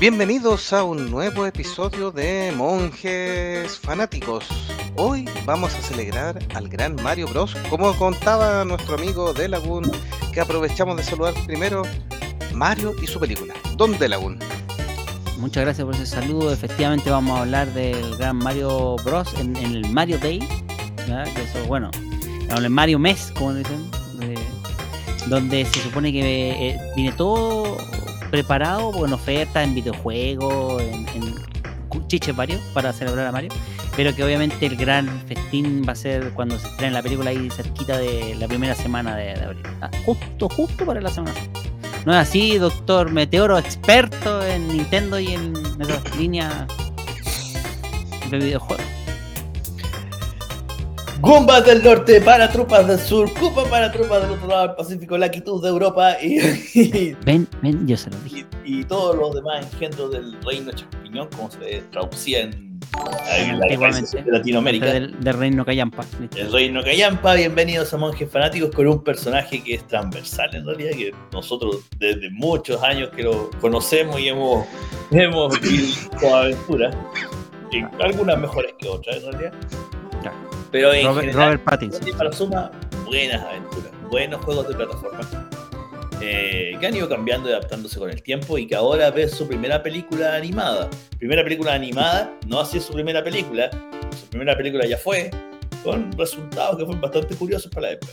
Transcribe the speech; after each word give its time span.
Bienvenidos 0.00 0.72
a 0.72 0.84
un 0.84 1.10
nuevo 1.10 1.46
episodio 1.46 2.10
de 2.10 2.52
Monjes 2.56 3.78
Fanáticos. 3.78 4.44
Hoy 4.96 5.24
vamos 5.46 5.74
a 5.74 5.80
celebrar 5.82 6.38
al 6.54 6.68
gran 6.68 6.96
Mario 6.96 7.28
Bros. 7.28 7.54
Como 7.70 7.94
contaba 7.96 8.64
nuestro 8.64 8.96
amigo 8.96 9.32
De 9.32 9.48
Lagoon, 9.48 9.90
que 10.32 10.40
aprovechamos 10.40 10.96
de 10.96 11.04
saludar 11.04 11.32
primero 11.46 11.82
Mario 12.52 12.92
y 13.02 13.06
su 13.06 13.18
película, 13.18 13.54
Don 13.76 13.96
De. 13.98 14.08
Muchas 15.38 15.64
gracias 15.64 15.84
por 15.84 15.94
ese 15.94 16.06
saludo. 16.06 16.52
Efectivamente 16.52 17.10
vamos 17.10 17.38
a 17.38 17.42
hablar 17.42 17.72
del 17.72 18.16
gran 18.16 18.36
Mario 18.36 18.96
Bros. 19.04 19.32
en, 19.38 19.56
el 19.56 19.88
Mario 19.90 20.18
Day. 20.18 20.40
eso, 21.06 21.64
bueno, 21.66 21.90
en 21.94 22.50
el 22.56 22.70
Mario 22.70 22.98
Mes, 22.98 23.32
como 23.36 23.54
dicen. 23.54 23.90
de- 24.18 24.34
donde 25.26 25.64
se 25.64 25.80
supone 25.80 26.12
que 26.12 26.50
eh, 26.68 26.78
viene 26.94 27.10
todo 27.12 27.78
preparado 28.34 29.06
en 29.06 29.12
ofertas, 29.12 29.62
en 29.62 29.76
videojuegos, 29.76 30.82
en, 30.82 31.06
en 31.14 32.36
varios 32.36 32.60
para 32.74 32.92
celebrar 32.92 33.28
a 33.28 33.30
Mario. 33.30 33.50
Pero 33.96 34.12
que 34.12 34.24
obviamente 34.24 34.66
el 34.66 34.74
gran 34.74 35.06
festín 35.28 35.84
va 35.88 35.92
a 35.92 35.94
ser 35.94 36.32
cuando 36.32 36.58
se 36.58 36.66
estrene 36.66 36.94
la 36.94 37.02
película 37.02 37.30
ahí 37.30 37.48
cerquita 37.48 37.96
de 37.96 38.34
la 38.34 38.48
primera 38.48 38.74
semana 38.74 39.14
de, 39.14 39.34
de 39.34 39.44
abril. 39.44 39.62
Ah, 39.80 39.88
justo, 40.04 40.48
justo 40.48 40.84
para 40.84 41.00
la 41.00 41.10
semana. 41.10 41.36
¿No 42.04 42.12
es 42.12 42.18
así, 42.18 42.58
doctor 42.58 43.12
Meteoro, 43.12 43.56
experto 43.56 44.44
en 44.44 44.66
Nintendo 44.66 45.20
y 45.20 45.28
en 45.28 45.54
esas 45.80 46.16
líneas 46.16 46.66
de 48.30 48.38
videojuegos? 48.38 48.84
Gumbas 51.24 51.64
del 51.64 51.82
norte 51.82 52.20
para 52.20 52.50
tropas 52.50 52.86
del 52.86 52.98
sur, 52.98 53.32
Koopa 53.34 53.64
para 53.70 53.90
tropas 53.90 54.22
del 54.22 54.32
otro 54.32 54.46
lado 54.48 54.66
del 54.68 54.76
Pacífico, 54.76 55.16
Latitud 55.16 55.62
de 55.62 55.68
Europa 55.70 56.16
y, 56.20 56.38
y, 56.74 57.16
Ven, 57.24 57.48
ven, 57.62 57.86
yo 57.86 57.96
se 57.96 58.10
lo 58.10 58.16
dije. 58.18 58.44
y- 58.64 58.80
y 58.80 58.84
todos 58.84 59.16
los 59.16 59.34
demás 59.34 59.64
engendros 59.72 60.10
del 60.10 60.36
reino 60.42 60.70
champiñón, 60.72 61.28
como 61.34 61.50
se 61.50 61.82
traducía 61.90 62.40
en, 62.42 62.78
en 63.36 63.58
la 63.58 63.64
Antiguamente. 63.64 64.22
de 64.22 64.32
Latinoamérica. 64.32 64.86
Del, 64.86 65.18
del 65.20 65.34
reino 65.38 65.64
listo. 65.64 66.36
El 66.38 66.52
reino 66.52 66.82
Callampa, 66.82 67.34
bienvenidos 67.34 67.92
a 67.94 67.96
Monjes 67.96 68.30
Fanáticos 68.30 68.70
con 68.74 68.86
un 68.86 69.02
personaje 69.02 69.62
que 69.62 69.74
es 69.74 69.86
transversal 69.86 70.54
en 70.54 70.66
realidad, 70.66 70.90
que 70.92 71.14
nosotros 71.32 71.80
desde 71.98 72.30
muchos 72.30 72.82
años 72.82 73.10
que 73.16 73.22
lo 73.22 73.50
conocemos 73.60 74.20
y 74.20 74.28
hemos, 74.28 74.66
hemos 75.10 75.58
vivido 75.60 76.36
aventuras, 76.36 76.94
algunas 78.00 78.38
mejores 78.38 78.74
que 78.78 78.88
otras 78.88 79.16
en 79.16 79.32
realidad. 79.32 79.52
Pero 80.74 80.92
en 80.92 81.06
Robert, 81.06 81.26
general, 81.26 81.44
Robert 81.44 81.62
Pattinson. 81.62 82.08
y 82.08 82.12
para 82.14 82.32
suma, 82.32 82.68
buenas 83.06 83.40
aventuras, 83.40 83.92
buenos 84.10 84.44
juegos 84.44 84.66
de 84.66 84.74
plataforma 84.74 85.48
eh, 86.20 86.76
que 86.80 86.84
han 86.84 86.96
ido 86.96 87.08
cambiando 87.08 87.48
y 87.48 87.52
adaptándose 87.52 87.96
con 87.96 88.10
el 88.10 88.20
tiempo 88.20 88.58
y 88.58 88.66
que 88.66 88.74
ahora 88.74 89.12
ves 89.12 89.30
su 89.30 89.46
primera 89.46 89.80
película 89.84 90.34
animada. 90.34 90.90
Primera 91.16 91.44
película 91.44 91.74
animada, 91.74 92.36
no 92.48 92.58
así 92.58 92.78
es 92.78 92.86
su 92.86 92.92
primera 92.92 93.22
película, 93.22 93.70
su 94.20 94.26
primera 94.30 94.56
película 94.56 94.84
ya 94.84 94.98
fue, 94.98 95.30
con 95.84 96.10
resultados 96.18 96.76
que 96.76 96.84
fueron 96.84 97.00
bastante 97.00 97.36
curiosos 97.36 97.70
para 97.70 97.86
la 97.86 97.92
época. 97.92 98.12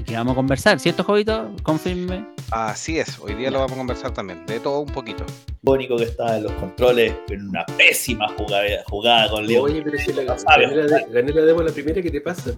Y 0.00 0.02
que 0.02 0.14
vamos 0.14 0.32
a 0.32 0.36
conversar, 0.36 0.80
¿cierto, 0.80 1.04
Jovito? 1.04 1.54
Confirme. 1.62 2.26
Así 2.50 2.98
es, 2.98 3.18
hoy 3.18 3.34
día 3.34 3.50
lo 3.50 3.58
vamos 3.58 3.72
a 3.72 3.76
conversar 3.76 4.14
también, 4.14 4.46
de 4.46 4.58
todo 4.58 4.80
un 4.80 4.90
poquito. 4.90 5.26
Bónico 5.60 5.94
que 5.98 6.04
estaba 6.04 6.38
en 6.38 6.44
los 6.44 6.52
controles 6.52 7.12
en 7.28 7.50
una 7.50 7.66
pésima 7.76 8.26
jugada, 8.28 8.82
jugada 8.86 9.28
con 9.30 9.46
Leo. 9.46 9.64
Oye, 9.64 9.82
pero 9.82 9.98
si 9.98 10.14
la, 10.14 10.22
gané, 10.24 10.74
la, 10.74 10.86
de- 10.86 11.06
gané 11.12 11.32
la 11.34 11.42
demo 11.42 11.60
la 11.62 11.70
primera 11.70 12.00
que 12.00 12.10
te 12.10 12.22
pasa. 12.22 12.52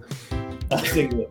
Así 0.69 1.09
que, 1.09 1.27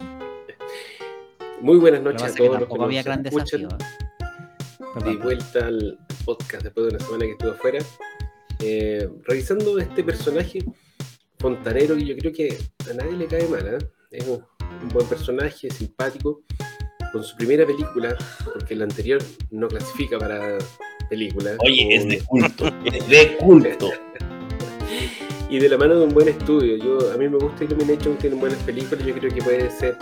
Muy 1.63 1.79
buenas 1.79 2.03
noches 2.03 2.31
a 2.31 2.35
todos 2.35 2.61
los 2.61 2.69
que 2.69 2.83
había 2.85 3.03
gran 3.03 3.23
desafío. 3.23 3.69
¿eh? 3.71 5.05
De 5.07 5.17
vuelta 5.17 5.67
al 5.67 5.99
podcast 6.27 6.63
después 6.65 6.89
de 6.89 6.97
una 6.97 7.03
semana 7.07 7.25
que 7.25 7.31
estuve 7.31 7.51
afuera. 7.53 7.79
Eh, 8.61 9.09
revisando 9.25 9.79
este 9.79 10.05
personaje 10.05 10.59
fontanero 11.39 11.97
que 11.97 12.05
yo 12.05 12.15
creo 12.19 12.33
que 12.35 12.59
a 12.91 12.93
nadie 12.93 13.13
le 13.13 13.27
cae 13.29 13.49
mal. 13.49 13.67
¿eh? 13.67 13.79
Es 14.11 14.29
un, 14.29 14.45
un 14.83 14.89
buen 14.89 15.07
personaje, 15.07 15.71
simpático. 15.71 16.43
Con 17.13 17.23
su 17.23 17.37
primera 17.37 17.67
película, 17.67 18.17
porque 18.55 18.75
la 18.75 18.85
anterior 18.85 19.23
no 19.51 19.69
clasifica 19.69 20.19
para 20.19 20.57
película. 21.11 21.57
oye, 21.59 21.95
es 21.95 22.09
de 22.09 22.21
culto, 22.25 22.73
es 22.87 23.07
de 23.07 23.37
culto. 23.37 23.91
y 25.51 25.59
de 25.59 25.69
la 25.69 25.77
mano 25.77 25.97
de 25.97 26.07
un 26.07 26.15
buen 26.15 26.29
estudio. 26.29 26.77
Yo, 26.79 27.13
a 27.13 27.19
mí 27.19 27.29
me 27.29 27.37
gusta 27.37 27.65
Illumination, 27.65 28.17
tiene 28.17 28.37
buenas 28.37 28.59
películas. 28.61 29.05
Yo 29.05 29.15
creo 29.15 29.35
que 29.35 29.43
puede 29.43 29.71
ser 29.71 29.99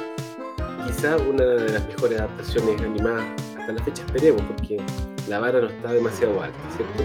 quizá 0.86 1.16
una 1.16 1.44
de 1.44 1.72
las 1.72 1.84
mejores 1.88 2.20
adaptaciones 2.20 2.80
animadas 2.80 3.26
hasta 3.58 3.72
la 3.72 3.82
fecha. 3.82 4.04
Esperemos, 4.04 4.42
porque 4.42 4.76
la 5.28 5.40
vara 5.40 5.60
no 5.60 5.68
está 5.68 5.92
demasiado 5.92 6.40
alta, 6.40 6.58
¿cierto? 6.76 7.02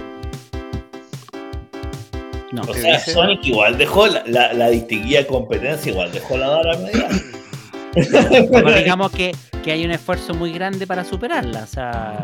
No, 2.52 2.62
O 2.62 2.66
¿Te 2.68 2.82
sea, 2.82 2.98
dice? 2.98 3.12
Sonic 3.14 3.44
igual 3.46 3.78
dejó 3.80 4.06
la, 4.06 4.24
la, 4.28 4.54
la 4.54 4.70
distinguida 4.70 5.26
competencia, 5.26 5.92
igual 5.92 6.12
dejó 6.12 6.38
la 6.38 6.50
vara 6.50 6.78
media. 6.78 7.10
Pero 8.52 8.74
digamos 8.76 9.12
que, 9.12 9.32
que 9.64 9.72
hay 9.72 9.86
un 9.86 9.92
esfuerzo 9.92 10.34
muy 10.34 10.52
grande 10.54 10.86
para 10.88 11.04
superarla. 11.04 11.64
O 11.64 11.68
sea, 11.68 12.20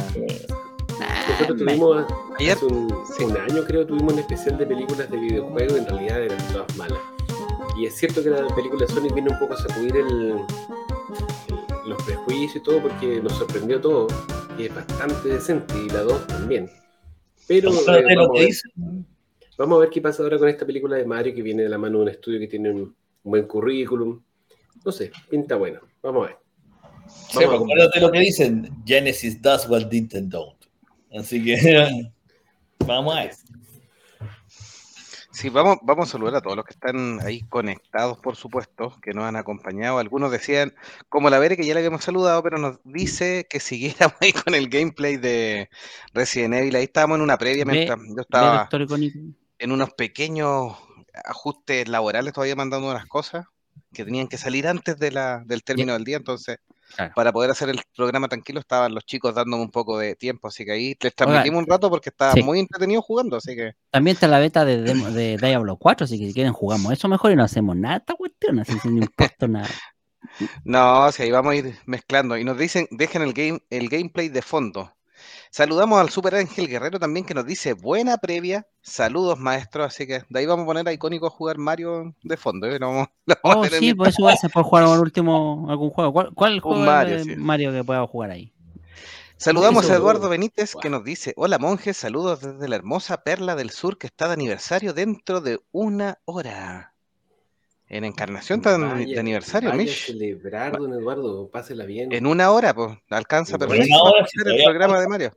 Nosotros 1.29 1.57
tuvimos 1.57 2.05
Ayer- 2.39 2.53
hace 2.55 2.65
un, 2.65 2.93
sí. 3.17 3.23
un 3.23 3.37
año, 3.37 3.63
creo, 3.65 3.85
tuvimos 3.85 4.13
un 4.13 4.19
especial 4.19 4.57
de 4.57 4.65
películas 4.65 5.09
de 5.09 5.17
videojuegos 5.17 5.73
y 5.73 5.77
en 5.79 5.85
realidad 5.87 6.21
eran 6.23 6.37
todas 6.53 6.75
malas. 6.77 6.99
Y 7.79 7.85
es 7.85 7.95
cierto 7.95 8.21
que 8.23 8.29
la 8.29 8.47
película 8.53 8.85
de 8.85 8.93
Sonic 8.93 9.13
viene 9.13 9.29
un 9.31 9.39
poco 9.39 9.53
a 9.53 9.57
sacudir 9.57 9.95
el, 9.97 10.07
el- 10.31 11.89
los 11.89 12.01
prejuicios 12.03 12.57
y 12.57 12.59
todo 12.63 12.81
porque 12.81 13.19
nos 13.21 13.33
sorprendió 13.33 13.81
todo, 13.81 14.07
y 14.57 14.65
es 14.65 14.75
bastante 14.75 15.29
decente, 15.29 15.73
y 15.77 15.89
la 15.89 16.01
2 16.03 16.27
también. 16.27 16.69
Pero 17.47 17.69
eh, 17.69 17.73
vamos, 17.73 17.89
a 17.89 17.91
ver, 17.93 18.45
dicen, 18.45 18.71
vamos 19.57 19.77
a 19.77 19.79
ver 19.81 19.89
qué 19.89 19.99
pasa 20.01 20.21
ahora 20.23 20.37
con 20.37 20.47
esta 20.47 20.65
película 20.65 20.95
de 20.97 21.05
Mario 21.05 21.33
que 21.33 21.41
viene 21.41 21.63
de 21.63 21.69
la 21.69 21.77
mano 21.77 21.97
de 21.97 22.03
un 22.03 22.09
estudio 22.09 22.39
que 22.39 22.47
tiene 22.47 22.69
un, 22.71 22.79
un 22.81 22.95
buen 23.23 23.45
currículum. 23.47 24.21
No 24.85 24.91
sé, 24.91 25.11
pinta 25.29 25.55
bueno. 25.55 25.79
Vamos 26.01 26.25
a 26.25 26.27
ver. 26.29 26.37
sí, 27.29 27.37
Vamos 27.39 27.53
a 27.53 27.55
acuérdate 27.63 27.99
lo 28.01 28.11
que 28.11 28.19
dicen, 28.19 28.83
Genesis 28.85 29.41
does 29.41 29.67
what 29.69 29.85
Nintendo 29.91 30.39
don't. 30.39 31.21
Así 31.23 31.43
que 31.43 32.11
vamos 32.85 33.15
a 33.15 33.19
ver. 33.21 33.31
Sí, 35.33 35.49
vamos, 35.49 35.77
vamos 35.81 36.09
a 36.09 36.11
saludar 36.11 36.35
a 36.35 36.41
todos 36.41 36.57
los 36.57 36.65
que 36.65 36.73
están 36.73 37.19
ahí 37.25 37.41
conectados, 37.43 38.17
por 38.19 38.35
supuesto, 38.35 38.97
que 39.01 39.13
nos 39.13 39.23
han 39.23 39.37
acompañado. 39.37 39.97
Algunos 39.97 40.29
decían, 40.29 40.73
como 41.07 41.29
la 41.29 41.39
Vere, 41.39 41.55
que 41.55 41.65
ya 41.65 41.73
le 41.73 41.79
habíamos 41.79 42.03
saludado, 42.03 42.43
pero 42.43 42.57
nos 42.57 42.79
dice 42.83 43.47
que 43.49 43.59
siguiéramos 43.61 44.15
ahí 44.19 44.33
con 44.33 44.53
el 44.55 44.67
gameplay 44.69 45.15
de 45.15 45.69
Resident 46.13 46.53
Evil. 46.55 46.75
Ahí 46.75 46.83
estábamos 46.83 47.15
en 47.15 47.21
una 47.21 47.37
previa 47.37 47.63
Ve- 47.63 47.71
mientras 47.71 47.99
yo 48.13 48.21
estaba 48.21 48.69
en 49.57 49.71
unos 49.71 49.93
pequeños 49.93 50.75
ajustes 51.25 51.87
laborales, 51.87 52.33
todavía 52.33 52.55
mandando 52.55 52.89
unas 52.91 53.05
cosas 53.05 53.45
que 53.93 54.05
tenían 54.05 54.27
que 54.27 54.37
salir 54.37 54.67
antes 54.67 54.97
de 54.97 55.11
la, 55.11 55.43
del 55.45 55.63
término 55.63 55.93
del 55.93 56.03
día. 56.03 56.17
Entonces, 56.17 56.57
Claro. 56.93 57.13
para 57.15 57.31
poder 57.31 57.49
hacer 57.51 57.69
el 57.69 57.79
programa 57.95 58.27
tranquilo, 58.27 58.59
estaban 58.59 58.93
los 58.93 59.05
chicos 59.05 59.33
dándome 59.33 59.63
un 59.63 59.71
poco 59.71 59.97
de 59.97 60.15
tiempo. 60.17 60.49
Así 60.49 60.65
que 60.65 60.73
ahí 60.73 60.95
les 61.01 61.15
transmitimos 61.15 61.59
un 61.63 61.65
rato 61.69 61.89
porque 61.89 62.09
estaba 62.09 62.33
sí. 62.33 62.43
muy 62.43 62.59
entretenido 62.59 63.01
jugando. 63.01 63.37
Así 63.37 63.55
que. 63.55 63.71
También 63.91 64.15
está 64.15 64.27
la 64.27 64.39
beta 64.39 64.65
de, 64.65 64.81
demo- 64.83 65.09
de 65.09 65.37
Diablo 65.37 65.77
4, 65.77 66.03
así 66.03 66.19
que 66.19 66.27
si 66.27 66.33
quieren 66.33 66.51
jugamos 66.51 66.91
eso 66.91 67.07
mejor 67.07 67.31
y 67.31 67.37
no 67.37 67.45
hacemos 67.45 67.77
nada 67.77 67.95
de 67.95 67.99
esta 67.99 68.15
cuestión, 68.15 68.59
así 68.59 68.77
sin 68.79 68.97
impuesto 68.97 69.47
nada. 69.47 69.69
No, 70.63 71.11
si 71.11 71.23
ahí 71.23 71.31
vamos 71.31 71.53
a 71.53 71.55
ir 71.55 71.75
mezclando. 71.85 72.37
Y 72.37 72.43
nos 72.43 72.57
dicen, 72.57 72.87
dejen 72.91 73.21
el 73.21 73.33
game, 73.33 73.59
el 73.69 73.89
gameplay 73.89 74.29
de 74.29 74.41
fondo. 74.41 74.93
Saludamos 75.49 75.99
al 75.99 76.09
Super 76.09 76.35
Ángel 76.35 76.67
Guerrero 76.67 76.99
también 76.99 77.25
que 77.25 77.33
nos 77.33 77.45
dice 77.45 77.73
buena 77.73 78.17
previa. 78.17 78.67
Saludos, 78.81 79.39
maestro. 79.39 79.83
Así 79.83 80.07
que 80.07 80.23
de 80.29 80.39
ahí 80.39 80.45
vamos 80.45 80.63
a 80.63 80.67
poner 80.67 80.87
a 80.87 80.93
icónico 80.93 81.27
a 81.27 81.29
jugar 81.29 81.57
Mario 81.57 82.15
de 82.23 82.37
fondo. 82.37 82.67
¿eh? 82.67 82.79
A 82.81 83.09
Oh, 83.43 83.65
sí, 83.65 83.93
pues 83.93 84.09
eso 84.09 84.23
va 84.23 84.33
a 84.33 84.37
ser 84.37 84.51
por 84.51 84.63
jugar 84.63 84.83
al 84.87 84.99
último 84.99 85.67
algún 85.69 85.89
juego. 85.89 86.13
¿Cuál, 86.13 86.33
cuál 86.33 86.59
juego 86.59 86.79
Mario, 86.81 87.17
de 87.17 87.23
sí. 87.23 87.35
Mario 87.35 87.71
que 87.71 87.83
pueda 87.83 88.05
jugar 88.07 88.31
ahí? 88.31 88.53
Saludamos 89.37 89.89
a 89.89 89.95
Eduardo. 89.95 90.29
Benítez 90.29 90.75
que 90.79 90.91
nos 90.91 91.03
dice, 91.03 91.33
hola 91.35 91.57
monjes, 91.57 91.97
saludos 91.97 92.41
desde 92.41 92.67
la 92.67 92.75
hermosa 92.75 93.23
Perla 93.23 93.55
del 93.55 93.71
Sur 93.71 93.97
que 93.97 94.05
está 94.05 94.27
de 94.27 94.33
aniversario 94.33 94.93
dentro 94.93 95.41
de 95.41 95.59
una 95.71 96.19
hora. 96.25 96.90
En 97.93 98.05
Encarnación 98.05 98.59
está 98.59 98.77
de- 98.77 99.19
aniversario, 99.19 99.69
vaya 99.69 99.81
a 99.81 99.83
Mish. 99.83 100.05
celebrar, 100.05 100.77
don 100.77 100.93
Eduardo, 100.93 101.49
pásela 101.49 101.83
bien. 101.85 102.09
En 102.13 102.25
una 102.25 102.49
hora, 102.51 102.73
pues, 102.73 102.97
alcanza 103.09 103.57
perfecto 103.57 103.83
una 103.85 104.01
hora, 104.03 104.11
para 104.13 104.23
hacer 104.23 104.47
el 104.47 104.63
programa 104.63 105.01
de 105.01 105.07
Mario. 105.09 105.31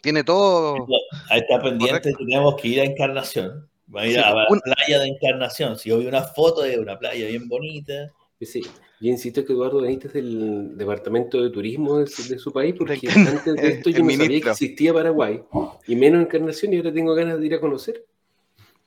Tiene 0.00 0.24
todo. 0.24 0.86
Ahí 1.28 1.40
está 1.40 1.60
pendiente, 1.60 2.00
Correcto. 2.00 2.18
tenemos 2.24 2.56
que 2.56 2.68
ir 2.68 2.80
a 2.80 2.84
Encarnación. 2.84 3.68
Va 3.94 4.00
a 4.00 4.06
ir 4.06 4.14
Sí, 4.14 4.18
a 4.20 4.34
la 4.34 4.46
un- 4.48 4.60
playa 4.60 4.98
de 5.00 5.06
Encarnación. 5.08 5.78
Si 5.78 5.90
yo 5.90 5.98
vi 5.98 6.06
una 6.06 6.22
foto 6.22 6.62
de 6.62 6.78
una 6.78 6.98
playa 6.98 7.26
bien 7.28 7.46
bonita. 7.46 8.10
Sí, 8.40 8.62
yo 8.62 9.10
insisto 9.10 9.44
que 9.44 9.52
Eduardo 9.52 9.82
Benítez 9.82 10.06
es 10.06 10.14
del 10.14 10.78
departamento 10.78 11.42
de 11.42 11.50
turismo 11.50 11.98
de 11.98 12.06
su, 12.06 12.26
de 12.26 12.38
su 12.38 12.50
país, 12.52 12.74
porque 12.76 12.94
antes 12.94 13.54
de 13.54 13.68
esto 13.84 13.90
yo 13.90 14.02
no 14.02 14.10
sabía 14.12 14.40
que 14.40 14.48
existía 14.50 14.94
Paraguay, 14.94 15.42
y 15.86 15.94
menos 15.94 16.22
Encarnación, 16.22 16.72
y 16.72 16.78
ahora 16.78 16.92
tengo 16.94 17.14
ganas 17.14 17.38
de 17.38 17.44
ir 17.46 17.54
a 17.54 17.60
conocer. 17.60 18.02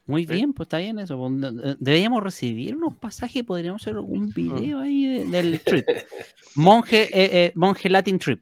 Muy 0.09 0.25
Sí. 0.25 0.33
bien, 0.33 0.53
pues 0.53 0.65
está 0.65 0.79
bien 0.79 0.97
eso. 0.97 1.17
pues, 1.17 1.39
de- 1.39 1.75
Deberíamos 1.79 2.23
recibir 2.23 2.75
unos 2.75 2.95
pasajes, 2.97 3.43
podríamos 3.43 3.81
hacer 3.81 3.97
un 3.97 4.29
video 4.33 4.79
ahí 4.79 5.05
de- 5.05 5.25
del 5.25 5.59
trip. 5.61 5.85
Monje, 6.55 7.03
eh, 7.03 7.29
eh, 7.45 7.51
monje 7.55 7.89
Latin 7.89 8.17
Trip. 8.17 8.41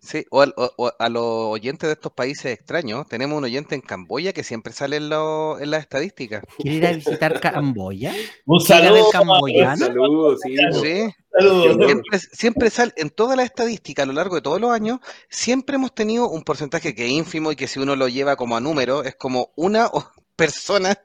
Sí, 0.00 0.24
o, 0.30 0.40
al- 0.42 0.54
o- 0.56 0.72
o 0.76 0.92
a 0.98 1.08
los 1.08 1.22
oyentes 1.24 1.88
de 1.88 1.92
estos 1.94 2.12
países 2.12 2.46
extraños, 2.52 3.06
tenemos 3.08 3.36
un 3.38 3.44
oyente 3.44 3.74
en 3.74 3.80
Camboya 3.80 4.32
que 4.32 4.42
siempre 4.44 4.72
sale 4.72 4.96
en, 4.96 5.08
lo- 5.10 5.58
en 5.60 5.70
las 5.70 5.80
estadísticas. 5.82 6.42
¿Quiere 6.56 6.76
ir 6.76 6.86
a 6.86 6.92
visitar 6.92 7.40
Camboya? 7.40 8.12
Un 8.46 8.58
¿Quiere 8.60 8.90
ver 8.92 9.02
saludo. 9.02 9.10
camboyano? 9.10 9.76
Saludos, 9.86 10.40
sí. 10.42 10.56
Sí, 10.80 11.14
Saludos. 11.32 11.76
siempre, 11.86 12.18
siempre 12.32 12.70
sale, 12.70 12.92
en 12.96 13.10
toda 13.10 13.34
la 13.36 13.42
estadística 13.42 14.04
a 14.04 14.06
lo 14.06 14.12
largo 14.12 14.36
de 14.36 14.42
todos 14.42 14.60
los 14.60 14.70
años, 14.70 14.98
siempre 15.28 15.76
hemos 15.76 15.92
tenido 15.94 16.28
un 16.28 16.42
porcentaje 16.42 16.94
que 16.94 17.04
es 17.06 17.10
ínfimo 17.12 17.52
y 17.52 17.56
que 17.56 17.66
si 17.68 17.78
uno 17.80 17.94
lo 17.96 18.08
lleva 18.08 18.36
como 18.36 18.56
a 18.56 18.60
número, 18.60 19.02
es 19.04 19.14
como 19.16 19.50
una 19.56 19.86
o- 19.88 20.10
persona 20.38 20.96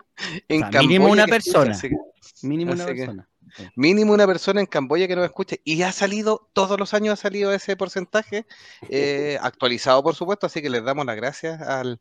en 0.48 0.64
O 0.64 0.66
sea, 0.66 0.70
Camboya. 0.70 0.82
mínimo 0.88 1.06
una 1.12 1.24
escucha, 1.24 1.34
persona. 1.66 1.80
que- 1.82 2.48
Mínimo 2.48 2.72
una 2.74 2.86
que- 2.86 2.94
persona. 2.94 3.28
mínimo 3.76 4.14
una 4.14 4.28
persona 4.28 4.60
en 4.62 4.68
Camboya 4.68 5.08
que 5.08 5.16
nos 5.16 5.26
escuche. 5.26 5.60
Y 5.64 5.82
ha 5.82 5.92
salido, 5.92 6.50
todos 6.54 6.80
los 6.80 6.94
años 6.94 7.14
ha 7.14 7.22
salido 7.22 7.52
ese 7.54 7.76
porcentaje, 7.76 8.46
eh, 8.90 9.38
actualizado 9.42 10.04
por 10.04 10.16
supuesto, 10.16 10.46
así 10.46 10.62
que 10.62 10.70
les 10.70 10.84
damos 10.84 11.06
las 11.06 11.16
gracias 11.16 11.62
al, 11.62 12.00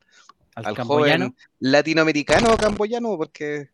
Al, 0.55 0.67
al 0.67 0.77
joven 0.85 1.35
latinoamericano 1.61 2.53
o 2.53 2.57
camboyano, 2.59 3.17
porque 3.17 3.71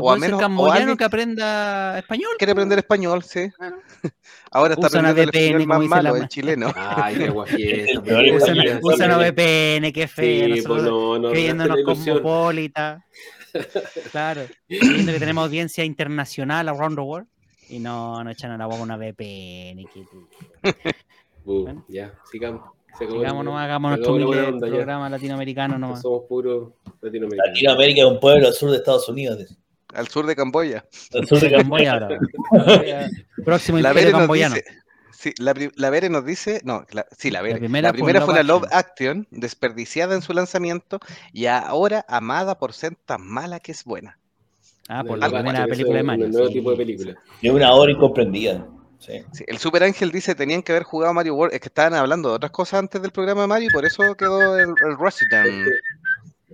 Pero 0.00 0.02
o 0.04 0.10
a 0.10 0.16
menos- 0.18 0.38
o 0.38 0.40
camboyano 0.40 0.78
alguien 0.78 0.96
que 0.96 1.04
aprenda 1.04 1.98
español. 1.98 2.30
quiere 2.38 2.52
aprender 2.52 2.78
español, 2.78 3.22
sí. 3.22 3.48
Ahora 4.50 4.74
está 4.74 4.86
Usa 4.88 5.00
una 5.00 5.10
aprendiendo 5.10 5.38
el 5.38 5.54
VPN, 5.54 5.62
español 5.62 5.66
más 5.88 5.88
malo, 5.88 6.10
ma- 6.12 6.18
el 6.18 6.28
chileno. 6.28 6.72
Ay, 6.76 7.16
qué 7.16 7.28
guafiesta. 7.30 7.92
El 7.92 8.02
peor 8.02 8.24
es 8.24 8.42
Usa, 8.42 8.52
Usa- 8.82 9.06
una- 9.06 9.18
VPN, 9.18 9.92
qué 9.92 10.08
feo. 10.08 10.54
Sí, 10.56 10.62
pues 10.66 10.82
no, 10.82 11.18
no. 11.18 11.30
creyéndonos 11.30 11.76
no, 11.76 11.82
ilusión. 11.82 12.16
cosmopolitas. 12.18 13.02
Claro. 14.12 14.42
Creyendo 14.66 15.12
que 15.12 15.18
tenemos 15.18 15.44
audiencia 15.44 15.84
internacional 15.84 16.68
around 16.68 16.96
the 16.96 17.02
world. 17.02 17.28
Y 17.68 17.78
no, 17.78 18.22
no 18.24 18.30
echan 18.30 18.50
a 18.50 18.58
la 18.58 18.66
boca 18.66 18.82
una 18.82 18.96
VPN. 18.96 19.84
Uh, 21.44 21.62
Bueno. 21.64 21.84
Ya, 21.88 22.14
sigamos. 22.30 22.62
Digamos, 23.00 23.44
nomás, 23.44 23.64
hagamos 23.64 23.90
nuestro 23.92 24.14
onda 24.14 24.66
ya. 24.68 24.74
programa 24.74 25.08
latinoamericano 25.08 25.78
nomás. 25.78 26.02
Somos 26.02 26.24
puros 26.28 26.72
latinoamericanos. 27.00 27.54
Latinoamérica 27.54 28.00
es 28.02 28.06
un 28.06 28.20
pueblo 28.20 28.46
al 28.48 28.52
sur 28.52 28.70
de 28.70 28.76
Estados 28.76 29.08
Unidos. 29.08 29.56
Al 29.94 30.08
sur 30.08 30.26
de 30.26 30.34
Camboya. 30.36 30.84
Al 31.14 31.26
sur 31.26 31.40
de 31.40 31.50
Camboya 31.50 31.92
ahora. 31.94 32.18
Próximo 33.44 33.78
La 33.78 33.90
imperio 33.90 33.94
Vere 33.94 34.12
nos 34.12 34.20
camboyano. 34.20 34.54
dice, 34.54 34.66
sí, 35.12 35.34
la, 35.38 35.54
la 35.76 35.90
Vere 35.90 36.08
nos 36.08 36.24
dice, 36.24 36.60
no, 36.64 36.84
la, 36.90 37.06
sí, 37.16 37.30
la 37.30 37.42
Vere. 37.42 37.54
La 37.54 37.58
primera 37.60 37.92
primera, 37.92 38.20
fue 38.22 38.34
una 38.34 38.42
Love 38.42 38.66
Action, 38.70 39.26
desperdiciada 39.30 40.14
en 40.14 40.22
su 40.22 40.32
lanzamiento 40.32 41.00
y 41.32 41.46
ahora 41.46 42.04
amada 42.08 42.58
por 42.58 42.72
ser 42.72 42.96
tan 43.04 43.26
mala 43.26 43.60
que 43.60 43.72
es 43.72 43.84
buena. 43.84 44.18
Ah, 44.88 45.04
por 45.04 45.18
la 45.18 45.30
primera 45.30 45.66
película 45.66 45.98
de 45.98 46.02
Mario. 46.02 46.26
Un 46.26 46.32
nuevo 46.32 46.48
sí. 46.48 46.54
tipo 46.54 46.70
de 46.70 46.76
película. 46.76 47.14
De 47.40 47.50
una 47.50 47.72
hora 47.72 47.92
incomprendida. 47.92 48.66
Sí. 48.98 49.24
Sí, 49.32 49.44
el 49.48 49.58
Super 49.58 49.82
Ángel 49.82 50.12
dice, 50.12 50.34
tenían 50.34 50.62
que 50.62 50.72
haber 50.72 50.84
jugado 50.84 51.12
Mario 51.12 51.34
World, 51.34 51.54
es 51.54 51.60
que 51.60 51.68
estaban 51.68 51.94
hablando 51.94 52.28
de 52.28 52.36
otras 52.36 52.52
cosas 52.52 52.78
antes 52.78 53.02
del 53.02 53.10
programa 53.10 53.42
de 53.42 53.48
Mario 53.48 53.68
y 53.68 53.72
por 53.72 53.84
eso 53.84 54.14
quedó 54.14 54.56
el, 54.58 54.68
el 54.68 54.98
Resident. 54.98 55.66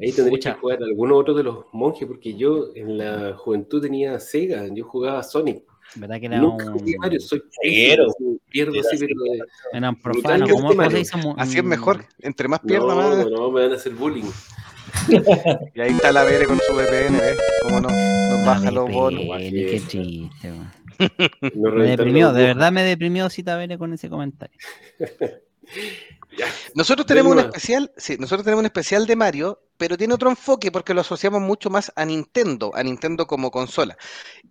Ahí 0.00 0.12
tendrías 0.12 0.38
Pucha. 0.38 0.54
que 0.54 0.60
jugar 0.60 0.82
alguno 0.82 1.16
otro 1.16 1.34
de 1.34 1.42
los 1.42 1.64
monjes, 1.72 2.06
porque 2.06 2.34
yo 2.34 2.68
en 2.74 2.98
la 2.98 3.34
juventud 3.36 3.80
tenía 3.82 4.18
Sega, 4.20 4.66
yo 4.72 4.84
jugaba 4.84 5.22
Sonic. 5.22 5.62
¿Verdad 5.94 6.20
que 6.20 6.26
era 6.26 6.38
Nunca 6.38 6.70
un, 6.70 6.84
Mario, 6.98 7.18
soy 7.18 7.42
pierdo 7.62 8.12
Era 8.52 8.80
así, 8.80 8.98
pero 8.98 9.22
de- 9.22 9.42
eran 9.72 9.96
profanos? 10.00 10.46
que 10.48 10.54
¿Cómo, 10.54 10.70
este 10.82 11.16
Así 11.38 11.58
es 11.58 11.64
mejor, 11.64 12.04
entre 12.20 12.46
más 12.46 12.60
pierda 12.60 12.88
No, 12.88 12.94
más. 12.96 13.26
no, 13.30 13.50
me 13.50 13.62
van 13.62 13.72
a 13.72 13.76
hacer 13.76 13.92
bullying. 13.94 14.24
Y 15.74 15.80
ahí 15.80 15.90
está 15.92 16.12
la 16.12 16.24
Vere 16.24 16.46
con 16.46 16.58
su 16.58 16.74
VPN, 16.74 17.18
¿ves? 17.18 17.38
¿Cómo 17.62 17.80
no? 17.80 17.88
Nos 17.88 18.46
baja 18.46 18.70
los 18.70 18.90
bonos. 18.90 19.22
Qué 19.38 19.82
triste, 19.88 20.28
Me 21.54 21.86
deprimió, 21.86 22.32
de 22.32 22.42
verdad 22.42 22.72
me 22.72 22.82
deprimió 22.82 23.30
Cita 23.30 23.56
Vene 23.56 23.78
con 23.78 23.92
ese 23.92 24.08
comentario. 24.10 24.58
Nosotros 26.74 27.06
tenemos 27.06 27.32
un 27.32 27.38
especial, 27.40 27.92
sí, 27.96 28.16
nosotros 28.18 28.44
tenemos 28.44 28.60
un 28.60 28.66
especial 28.66 29.06
de 29.06 29.16
Mario, 29.16 29.60
pero 29.78 29.96
tiene 29.96 30.14
otro 30.14 30.28
enfoque 30.28 30.70
porque 30.70 30.92
lo 30.92 31.00
asociamos 31.00 31.40
mucho 31.40 31.70
más 31.70 31.92
a 31.96 32.04
Nintendo, 32.04 32.72
a 32.74 32.82
Nintendo 32.82 33.26
como 33.26 33.50
consola. 33.50 33.96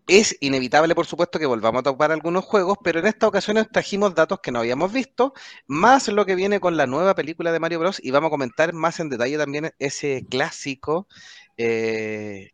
Es 0.08 0.38
inevitable, 0.40 0.96
por 0.96 1.06
supuesto, 1.06 1.38
que 1.38 1.46
volvamos 1.46 1.82
a 1.82 1.84
topar 1.84 2.12
algunos 2.12 2.46
juegos, 2.46 2.78
pero 2.84 3.00
en 3.00 3.08
esta 3.08 3.28
ocasión 3.28 3.68
trajimos 3.72 4.16
datos 4.16 4.40
que 4.42 4.52
no 4.52 4.60
habíamos 4.60 4.92
visto, 4.92 5.34
más 5.68 6.08
lo 6.08 6.26
que 6.26 6.36
viene 6.36 6.60
con 6.60 6.78
la 6.78 6.88
nueva 6.88 7.14
película 7.14 7.52
de 7.52 7.60
Mario 7.60 7.80
Bros. 7.80 8.00
Y 8.02 8.12
vamos 8.12 8.30
a 8.30 8.32
comentar 8.32 8.74
más 8.74 9.00
en 9.00 9.10
detalle 9.10 9.38
también 9.38 9.72
ese 9.80 10.26
clásico 10.30 11.08
eh, 11.58 12.52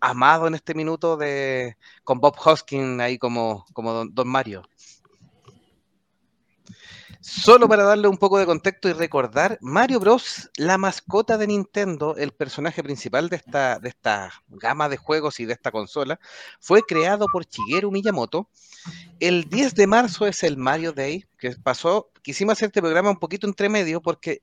amado 0.00 0.46
en 0.46 0.54
este 0.54 0.74
minuto 0.74 1.16
de 1.16 1.76
con 2.04 2.20
Bob 2.20 2.36
Hoskins 2.44 3.00
ahí 3.00 3.18
como, 3.18 3.64
como 3.72 4.04
don 4.06 4.28
Mario. 4.28 4.62
Solo 7.26 7.70
para 7.70 7.84
darle 7.84 8.06
un 8.06 8.18
poco 8.18 8.38
de 8.38 8.44
contexto 8.44 8.86
y 8.86 8.92
recordar, 8.92 9.56
Mario 9.62 9.98
Bros, 9.98 10.50
la 10.58 10.76
mascota 10.76 11.38
de 11.38 11.46
Nintendo, 11.46 12.16
el 12.18 12.32
personaje 12.32 12.82
principal 12.82 13.30
de 13.30 13.36
esta, 13.36 13.78
de 13.78 13.88
esta 13.88 14.30
gama 14.48 14.90
de 14.90 14.98
juegos 14.98 15.40
y 15.40 15.46
de 15.46 15.54
esta 15.54 15.72
consola, 15.72 16.20
fue 16.60 16.82
creado 16.82 17.24
por 17.32 17.46
Shigeru 17.46 17.90
Miyamoto. 17.90 18.50
El 19.20 19.48
10 19.48 19.74
de 19.74 19.86
marzo 19.86 20.26
es 20.26 20.42
el 20.42 20.58
Mario 20.58 20.92
Day, 20.92 21.24
que 21.38 21.52
pasó, 21.52 22.10
quisimos 22.20 22.52
hacer 22.52 22.66
este 22.66 22.82
programa 22.82 23.08
un 23.08 23.18
poquito 23.18 23.46
entre 23.46 23.70
medio 23.70 24.02
porque 24.02 24.42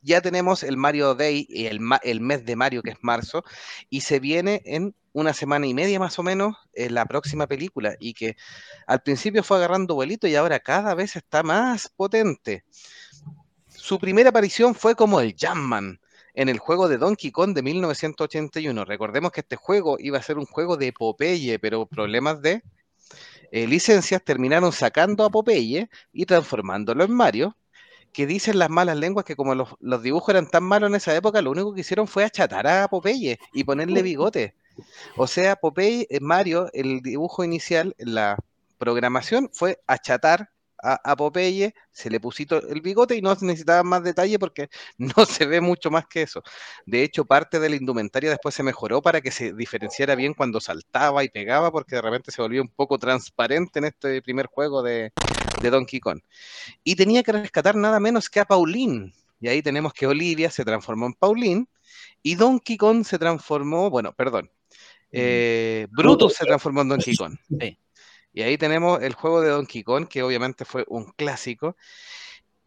ya 0.00 0.22
tenemos 0.22 0.62
el 0.62 0.78
Mario 0.78 1.14
Day 1.14 1.46
y 1.50 1.66
el, 1.66 1.80
el 2.02 2.20
mes 2.22 2.46
de 2.46 2.56
Mario, 2.56 2.82
que 2.82 2.92
es 2.92 2.98
marzo, 3.02 3.44
y 3.90 4.00
se 4.00 4.20
viene 4.20 4.62
en 4.64 4.94
una 5.12 5.32
semana 5.34 5.66
y 5.66 5.74
media 5.74 5.98
más 5.98 6.18
o 6.18 6.22
menos 6.22 6.56
eh, 6.74 6.90
la 6.90 7.06
próxima 7.06 7.46
película, 7.46 7.96
y 8.00 8.14
que 8.14 8.36
al 8.86 9.02
principio 9.02 9.42
fue 9.42 9.58
agarrando 9.58 9.94
vuelito 9.94 10.26
y 10.26 10.34
ahora 10.34 10.60
cada 10.60 10.94
vez 10.94 11.16
está 11.16 11.42
más 11.42 11.88
potente. 11.88 12.64
Su 13.68 13.98
primera 13.98 14.30
aparición 14.30 14.74
fue 14.74 14.94
como 14.94 15.20
el 15.20 15.34
Jamman 15.38 16.00
en 16.34 16.48
el 16.48 16.58
juego 16.58 16.88
de 16.88 16.98
Donkey 16.98 17.30
Kong 17.30 17.54
de 17.54 17.62
1981. 17.62 18.84
Recordemos 18.84 19.32
que 19.32 19.40
este 19.40 19.56
juego 19.56 19.96
iba 19.98 20.18
a 20.18 20.22
ser 20.22 20.38
un 20.38 20.46
juego 20.46 20.76
de 20.76 20.92
Popeye, 20.92 21.58
pero 21.58 21.86
problemas 21.86 22.40
de 22.40 22.62
eh, 23.50 23.66
licencias 23.66 24.22
terminaron 24.24 24.72
sacando 24.72 25.24
a 25.24 25.30
Popeye 25.30 25.90
y 26.12 26.26
transformándolo 26.26 27.04
en 27.04 27.12
Mario, 27.12 27.56
que 28.12 28.26
dicen 28.26 28.58
las 28.58 28.70
malas 28.70 28.96
lenguas 28.96 29.24
que 29.24 29.36
como 29.36 29.54
los, 29.54 29.70
los 29.80 30.02
dibujos 30.02 30.30
eran 30.30 30.48
tan 30.48 30.64
malos 30.64 30.88
en 30.90 30.96
esa 30.96 31.14
época, 31.16 31.42
lo 31.42 31.50
único 31.50 31.74
que 31.74 31.80
hicieron 31.80 32.08
fue 32.08 32.24
achatar 32.24 32.66
a 32.66 32.88
Popeye 32.88 33.38
y 33.52 33.64
ponerle 33.64 34.02
bigote. 34.02 34.54
O 35.16 35.26
sea, 35.26 35.56
Popeye, 35.56 36.06
eh, 36.10 36.20
Mario, 36.20 36.70
el 36.72 37.00
dibujo 37.00 37.44
inicial, 37.44 37.94
la 37.98 38.36
programación 38.78 39.50
fue 39.52 39.80
achatar 39.86 40.50
a, 40.82 41.14
Popeye, 41.16 41.74
se 41.92 42.10
le 42.10 42.18
pusito 42.18 42.60
el 42.68 42.80
bigote 42.80 43.14
y 43.14 43.22
no 43.22 43.32
necesitaba 43.40 43.84
más 43.84 44.02
detalle 44.02 44.38
porque 44.38 44.68
no 44.98 45.24
se 45.26 45.46
ve 45.46 45.60
mucho 45.60 45.90
más 45.90 46.06
que 46.08 46.22
eso. 46.22 46.42
De 46.86 47.04
hecho, 47.04 47.24
parte 47.24 47.60
de 47.60 47.70
la 47.70 47.76
indumentaria 47.76 48.30
después 48.30 48.54
se 48.54 48.64
mejoró 48.64 49.00
para 49.00 49.20
que 49.20 49.30
se 49.30 49.52
diferenciara 49.52 50.16
bien 50.16 50.34
cuando 50.34 50.60
saltaba 50.60 51.22
y 51.22 51.28
pegaba, 51.28 51.70
porque 51.70 51.96
de 51.96 52.02
repente 52.02 52.32
se 52.32 52.42
volvió 52.42 52.62
un 52.62 52.68
poco 52.68 52.98
transparente 52.98 53.78
en 53.78 53.86
este 53.86 54.20
primer 54.22 54.46
juego 54.46 54.82
de, 54.82 55.12
de 55.60 55.70
Donkey 55.70 56.00
Kong. 56.00 56.20
Y 56.82 56.96
tenía 56.96 57.22
que 57.22 57.32
rescatar 57.32 57.76
nada 57.76 58.00
menos 58.00 58.28
que 58.28 58.40
a 58.40 58.44
Pauline. 58.44 59.12
Y 59.40 59.48
ahí 59.48 59.62
tenemos 59.62 59.92
que 59.92 60.06
Olivia 60.06 60.50
se 60.50 60.64
transformó 60.64 61.06
en 61.06 61.14
Pauline 61.14 61.66
y 62.22 62.34
Donkey 62.36 62.76
Kong 62.76 63.04
se 63.04 63.18
transformó, 63.18 63.90
bueno, 63.90 64.12
perdón, 64.12 64.50
eh, 65.12 65.86
Brutus 65.90 66.34
se 66.34 66.44
transformó 66.44 66.82
en 66.82 66.88
Donkey 66.88 67.16
Kong. 67.16 67.36
Sí. 67.60 67.78
Y 68.34 68.42
ahí 68.42 68.56
tenemos 68.56 69.02
el 69.02 69.12
juego 69.12 69.42
de 69.42 69.50
Donkey 69.50 69.82
Kong, 69.82 70.08
que 70.08 70.22
obviamente 70.22 70.64
fue 70.64 70.84
un 70.88 71.04
clásico. 71.12 71.76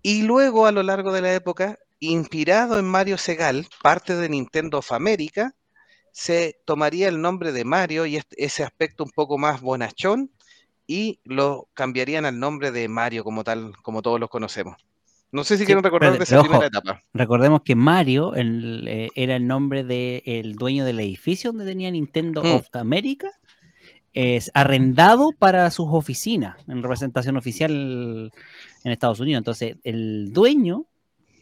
Y 0.04 0.22
luego, 0.22 0.68
a 0.68 0.72
lo 0.72 0.84
largo 0.84 1.12
de 1.12 1.22
la 1.22 1.34
época, 1.34 1.80
inspirado 2.00 2.78
en 2.78 2.86
Mario 2.86 3.18
Segal, 3.18 3.68
parte 3.82 4.16
de 4.16 4.30
Nintendo 4.30 4.78
of 4.78 4.92
America, 4.92 5.56
se 6.12 6.62
tomaría 6.66 7.08
el 7.08 7.20
nombre 7.20 7.52
de 7.52 7.66
Mario 7.66 8.06
y 8.06 8.22
ese 8.38 8.64
aspecto 8.64 9.04
un 9.04 9.12
poco 9.12 9.38
más 9.38 9.62
bonachón 9.62 10.32
y 10.88 11.20
lo 11.24 11.68
cambiarían 11.74 12.26
al 12.26 12.40
nombre 12.40 12.72
de 12.72 12.88
Mario 12.88 13.24
como 13.24 13.44
tal, 13.44 13.74
como 13.82 14.02
todos 14.02 14.20
los 14.20 14.30
conocemos. 14.30 14.78
No 15.36 15.44
sé 15.44 15.56
si 15.56 15.64
Sí, 15.64 15.66
quieren 15.66 15.84
recordar 15.84 16.18
de 16.18 16.24
esa 16.24 16.40
ojo. 16.40 16.48
primera 16.48 16.68
etapa. 16.68 17.04
Recordemos 17.14 17.62
que 17.64 17.76
Mario 17.76 18.34
el, 18.36 18.88
eh, 18.88 19.10
era 19.16 19.36
el 19.36 19.46
nombre 19.46 19.84
del 19.84 20.56
dueño 20.56 20.86
del 20.86 21.00
edificio 21.02 21.52
donde 21.52 21.66
tenía 21.66 21.92
Nintendo 21.92 22.42
Mm. 22.44 22.48
of 22.54 22.68
America. 22.74 23.30
Es 24.14 24.50
arrendado 24.54 25.32
para 25.38 25.70
sus 25.72 25.88
oficinas 25.90 26.56
en 26.70 26.82
representación 26.82 27.36
oficial 27.36 28.32
en 28.84 28.92
Estados 28.92 29.20
Unidos. 29.20 29.40
Entonces, 29.40 29.76
el 29.84 30.32
dueño 30.32 30.86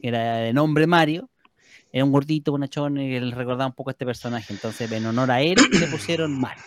era 0.02 0.38
de 0.38 0.54
nombre 0.54 0.88
Mario, 0.88 1.30
era 1.92 2.04
un 2.04 2.12
gordito, 2.12 2.52
bonachón, 2.52 2.98
y 2.98 3.14
él 3.16 3.32
recordaba 3.32 3.68
un 3.68 3.74
poco 3.74 3.92
a 3.92 3.94
este 3.94 4.08
personaje. 4.08 4.52
Entonces, 4.54 4.92
en 4.92 5.06
honor 5.06 5.30
a 5.30 5.42
él, 5.44 5.56
le 5.80 5.86
pusieron 5.86 6.40
Mario. 6.40 6.64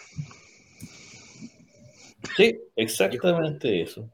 Sí, 2.36 2.56
exactamente 2.76 3.82
eso. 3.82 4.08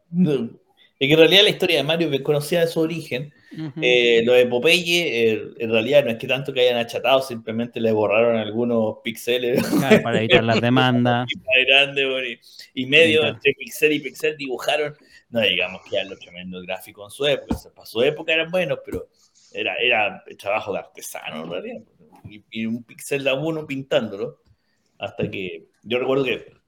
Es 1.02 1.08
que 1.08 1.14
en 1.14 1.18
realidad 1.18 1.42
la 1.42 1.50
historia 1.50 1.78
de 1.78 1.82
Mario 1.82 2.12
es 2.12 2.20
conocida 2.20 2.60
de 2.60 2.68
su 2.68 2.78
origen. 2.78 3.34
Ujú. 3.52 3.80
Eh, 3.82 4.22
lo 4.24 4.34
de 4.34 4.46
Popeye, 4.46 5.32
eh, 5.32 5.42
en 5.58 5.72
realidad 5.72 6.04
no 6.04 6.12
es 6.12 6.16
que 6.16 6.28
tanto 6.28 6.52
que 6.52 6.60
hayan 6.60 6.76
achatado, 6.76 7.20
simplemente 7.22 7.80
le 7.80 7.90
borraron 7.90 8.36
algunos 8.36 8.98
píxeles 9.02 9.66
Claro, 9.66 10.00
para 10.00 10.18
evitar 10.20 10.44
las 10.44 10.60
demandas. 10.60 11.26
y, 11.28 12.82
y 12.82 12.86
medio 12.86 13.26
entre 13.26 13.52
pixel 13.54 13.94
y 13.94 13.98
pixel 13.98 14.36
dibujaron 14.36 14.94
no 15.30 15.40
digamos 15.40 15.82
que 15.90 15.96
eran 15.96 16.08
los 16.08 16.20
tremendos 16.20 16.64
gráficos 16.64 17.12
en 17.12 17.16
su 17.16 17.26
época, 17.26 17.56
para 17.74 17.86
su 17.86 18.00
época 18.00 18.32
eran 18.32 18.52
buenos, 18.52 18.78
pero 18.84 19.08
era, 19.52 19.74
era 19.78 20.22
trabajo 20.38 20.72
de 20.72 20.78
artesano 20.78 21.42
en 21.42 21.50
realidad. 21.50 21.82
Y, 22.30 22.44
y 22.48 22.66
un 22.66 22.84
pixel 22.84 23.26
a 23.26 23.34
uno 23.34 23.66
pintándolo, 23.66 24.40
hasta 25.00 25.28
que 25.28 25.64
yo 25.82 25.98
recuerdo 25.98 26.26
que 26.26 26.61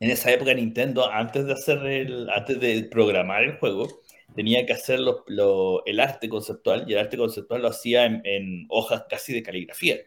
en 0.00 0.10
esa 0.10 0.30
época 0.32 0.52
Nintendo, 0.54 1.10
antes 1.10 1.46
de 1.46 1.52
hacer 1.52 1.78
el, 1.86 2.28
antes 2.30 2.60
de 2.60 2.84
programar 2.90 3.44
el 3.44 3.58
juego, 3.58 3.88
tenía 4.34 4.66
que 4.66 4.72
hacer 4.72 5.00
lo- 5.00 5.24
lo- 5.28 5.84
el 5.86 6.00
arte 6.00 6.28
conceptual, 6.28 6.84
y 6.88 6.92
el 6.94 6.98
arte 6.98 7.16
conceptual 7.16 7.62
lo 7.62 7.68
hacía 7.68 8.04
en, 8.04 8.20
en 8.24 8.66
hojas 8.68 9.04
casi 9.08 9.32
de 9.32 9.42
caligrafía, 9.42 9.98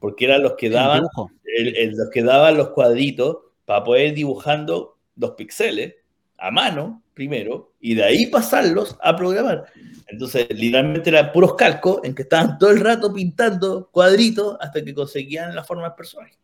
porque 0.00 0.24
eran 0.26 0.42
los 0.42 0.54
que 0.54 0.70
daban 0.70 1.02
el- 1.44 1.76
el- 1.76 1.96
los 1.96 2.10
que 2.10 2.22
daban 2.22 2.56
los 2.56 2.70
cuadritos 2.70 3.38
para 3.64 3.82
poder 3.84 4.08
ir 4.08 4.14
dibujando 4.14 4.98
los 5.16 5.32
píxeles 5.32 5.94
a 6.38 6.50
mano 6.50 7.02
primero 7.14 7.72
y 7.80 7.94
de 7.94 8.04
ahí 8.04 8.26
pasarlos 8.26 8.96
a 9.02 9.14
programar. 9.16 9.66
Entonces, 10.08 10.46
literalmente 10.50 11.10
eran 11.10 11.30
puros 11.32 11.54
calcos 11.56 12.00
en 12.04 12.14
que 12.14 12.22
estaban 12.22 12.58
todo 12.58 12.70
el 12.70 12.80
rato 12.80 13.12
pintando 13.12 13.88
cuadritos 13.92 14.56
hasta 14.60 14.82
que 14.84 14.94
conseguían 14.94 15.54
la 15.54 15.62
forma 15.62 15.84
del 15.84 15.94
personaje. 15.94 16.34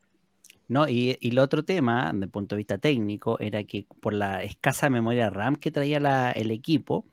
No, 0.68 0.86
y, 0.88 1.16
y 1.20 1.30
el 1.30 1.38
otro 1.38 1.64
tema, 1.64 2.10
desde 2.12 2.24
el 2.26 2.30
punto 2.30 2.54
de 2.54 2.58
vista 2.58 2.78
técnico, 2.78 3.38
era 3.40 3.64
que 3.64 3.86
por 4.00 4.12
la 4.12 4.42
escasa 4.44 4.90
memoria 4.90 5.30
RAM 5.30 5.56
que 5.56 5.70
traía 5.70 5.98
la- 6.00 6.30
el 6.32 6.50
equipo, 6.50 7.06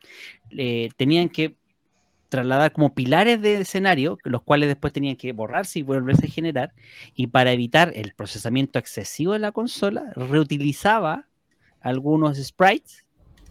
eh, 0.51 0.89
tenían 0.97 1.29
que 1.29 1.55
trasladar 2.29 2.73
como 2.73 2.93
pilares 2.95 3.41
de 3.41 3.55
escenario, 3.61 4.17
los 4.23 4.43
cuales 4.43 4.69
después 4.69 4.93
tenían 4.93 5.15
que 5.17 5.31
borrarse 5.33 5.79
y 5.79 5.83
volverse 5.83 6.25
a 6.27 6.29
generar, 6.29 6.73
y 7.15 7.27
para 7.27 7.51
evitar 7.53 7.91
el 7.95 8.13
procesamiento 8.15 8.79
excesivo 8.79 9.33
de 9.33 9.39
la 9.39 9.51
consola, 9.53 10.11
reutilizaba 10.15 11.27
algunos 11.81 12.37
sprites, 12.37 13.05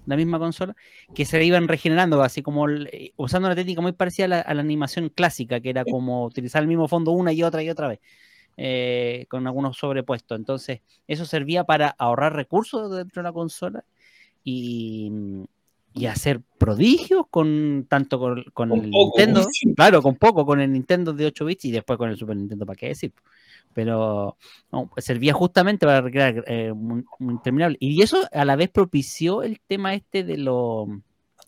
la 0.07 0.17
misma 0.17 0.39
consola, 0.39 0.77
que 1.15 1.25
se 1.25 1.43
iban 1.45 1.69
regenerando, 1.69 2.23
así 2.23 2.43
como 2.43 2.67
el- 2.69 2.89
eh, 2.93 3.13
usando 3.17 3.49
una 3.49 3.55
técnica 3.57 3.81
muy 3.81 3.93
parecida 3.93 4.27
a 4.27 4.29
la, 4.29 4.41
a 4.41 4.55
la 4.55 4.61
animación 4.63 5.09
clásica, 5.09 5.61
que 5.61 5.71
era 5.71 5.85
como 5.87 6.25
utilizar 6.27 6.63
el 6.63 6.69
mismo 6.69 6.89
fondo 6.89 7.13
una 7.13 7.33
y 7.33 7.43
otra 7.43 7.63
y 7.63 7.71
otra 7.71 7.89
vez 7.89 8.01
eh, 8.57 9.27
con 9.29 9.47
algunos 9.47 9.77
sobrepuestos. 9.77 10.39
Entonces, 10.39 10.81
eso 11.07 11.25
servía 11.25 11.65
para 11.65 11.95
ahorrar 11.99 12.35
recursos 12.35 12.95
dentro 12.95 13.23
de 13.23 13.29
la 13.29 13.33
consola 13.33 13.85
y, 14.45 15.11
y 15.93 16.07
hacer 16.07 16.41
prodigios 16.59 17.27
con 17.31 17.87
tanto 17.89 18.19
con, 18.19 18.45
con 18.53 18.69
Con 18.71 18.85
el 18.85 18.91
poco, 18.91 19.19
Nintendo, 19.19 19.49
sí. 19.51 19.75
claro, 19.75 20.03
con 20.03 20.17
poco, 20.17 20.47
con 20.47 20.61
el 20.61 20.73
Nintendo 20.73 21.13
de 21.13 21.27
8 21.27 21.45
bits 21.45 21.65
y 21.65 21.73
después 21.73 21.99
con 21.99 22.11
el 22.11 22.17
Super 22.17 22.37
Nintendo, 22.37 22.67
¿para 22.67 22.77
qué 22.77 22.89
decir? 22.89 23.13
Pero 23.73 24.37
no, 24.71 24.87
pues 24.87 25.05
servía 25.05 25.33
justamente 25.33 25.85
para 25.85 26.01
recrear 26.01 26.45
eh, 26.47 26.71
un, 26.71 27.05
un 27.19 27.31
interminable. 27.31 27.77
Y 27.81 28.03
eso 28.03 28.19
a 28.31 28.45
la 28.45 28.57
vez 28.57 28.71
propició 28.71 29.43
el 29.43 29.61
tema 29.61 29.95
este 29.95 30.23
de 30.23 30.39
los 30.39 30.89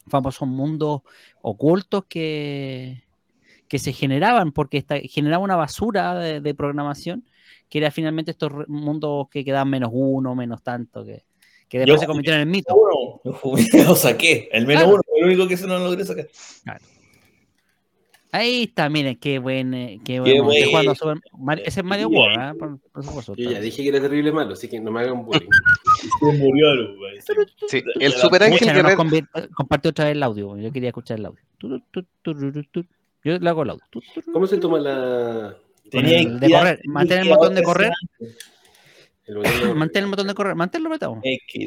famosos 0.08 0.48
mundos 0.48 1.02
ocultos 1.42 2.04
que, 2.08 3.05
que 3.68 3.78
se 3.78 3.92
generaban, 3.92 4.52
porque 4.52 4.78
esta- 4.78 4.98
generaba 5.00 5.42
una 5.42 5.56
basura 5.56 6.14
de, 6.18 6.40
de 6.40 6.54
programación, 6.54 7.24
que 7.68 7.78
era 7.78 7.90
finalmente 7.90 8.30
estos 8.30 8.52
mundos 8.68 9.28
que 9.30 9.44
quedaban 9.44 9.68
menos 9.70 9.90
uno, 9.92 10.34
menos 10.34 10.62
tanto, 10.62 11.04
que, 11.04 11.24
que 11.68 11.78
después 11.78 11.96
Yo 11.96 12.00
se 12.00 12.06
convirtieron 12.06 12.42
en 12.42 12.50
mito. 12.50 12.74
Uno, 12.76 13.20
lo 13.24 13.32
jugué, 13.32 13.64
lo 13.86 13.94
saqué. 13.96 14.48
El 14.52 14.66
menos 14.66 14.84
Claro. 14.84 14.94
uno, 14.96 15.02
el 15.16 15.24
único 15.26 15.48
que 15.48 15.56
se 15.56 15.66
no 15.66 15.78
logré 15.78 16.04
sacar. 16.04 16.28
Ahí 18.32 18.64
está, 18.64 18.88
miren, 18.90 19.16
qué 19.16 19.38
buen, 19.38 19.72
eh, 19.72 19.98
qué 20.04 20.14
Qué 20.14 20.20
buen 20.20 20.38
momento. 20.38 20.52
Estoy 20.58 20.70
jugando 20.70 20.94
buen- 20.94 21.16
Super 21.20 21.30
Mario- 21.40 21.64
ese 21.64 21.80
es 21.80 21.86
Mario. 21.86 22.08
World, 22.08 22.38
¿ah? 22.38 22.54
por, 22.58 22.78
por 22.92 23.02
supuesto. 23.04 23.34
Yo 23.34 23.50
ya 23.50 23.60
dije 23.60 23.82
que 23.82 23.88
era 23.88 24.00
terrible 24.00 24.30
malo, 24.30 24.52
así 24.52 24.68
que 24.68 24.78
no 24.78 24.90
me 24.90 25.00
hagan 25.00 25.24
bullying. 25.24 25.48
Se 26.20 26.38
murió 26.38 26.72
el 26.72 26.96
güey. 26.98 27.18
Sí, 27.68 27.82
el 27.98 28.12
Super 28.12 28.42
Ángel 28.42 28.72
Guerrero. 28.74 28.96
convierte- 28.96 29.48
compartió 29.54 29.90
otra 29.90 30.04
vez 30.06 30.12
el 30.16 30.22
audio. 30.22 30.56
Yo 30.58 30.70
quería 30.70 30.90
escuchar 30.90 31.18
el 31.18 31.26
audio. 31.26 31.40
Yo 33.26 33.38
le 33.40 33.50
hago 33.50 33.62
el 33.64 33.70
ru. 33.70 34.00
¿Cómo 34.32 34.46
se 34.46 34.58
toma 34.58 34.78
la. 34.78 35.56
Tenía 35.90 36.20
el 36.20 36.38
de 36.38 36.48
correr, 36.50 36.80
mantén 36.84 37.18
el 37.22 37.28
botón 37.28 37.54
de 37.56 37.62
correr. 37.64 37.92
Mantén 39.74 40.04
el 40.04 40.10
botón 40.10 40.26
de 40.28 40.34
correr. 40.34 40.54
Manténlo 40.54 40.88
apretado. 40.88 41.20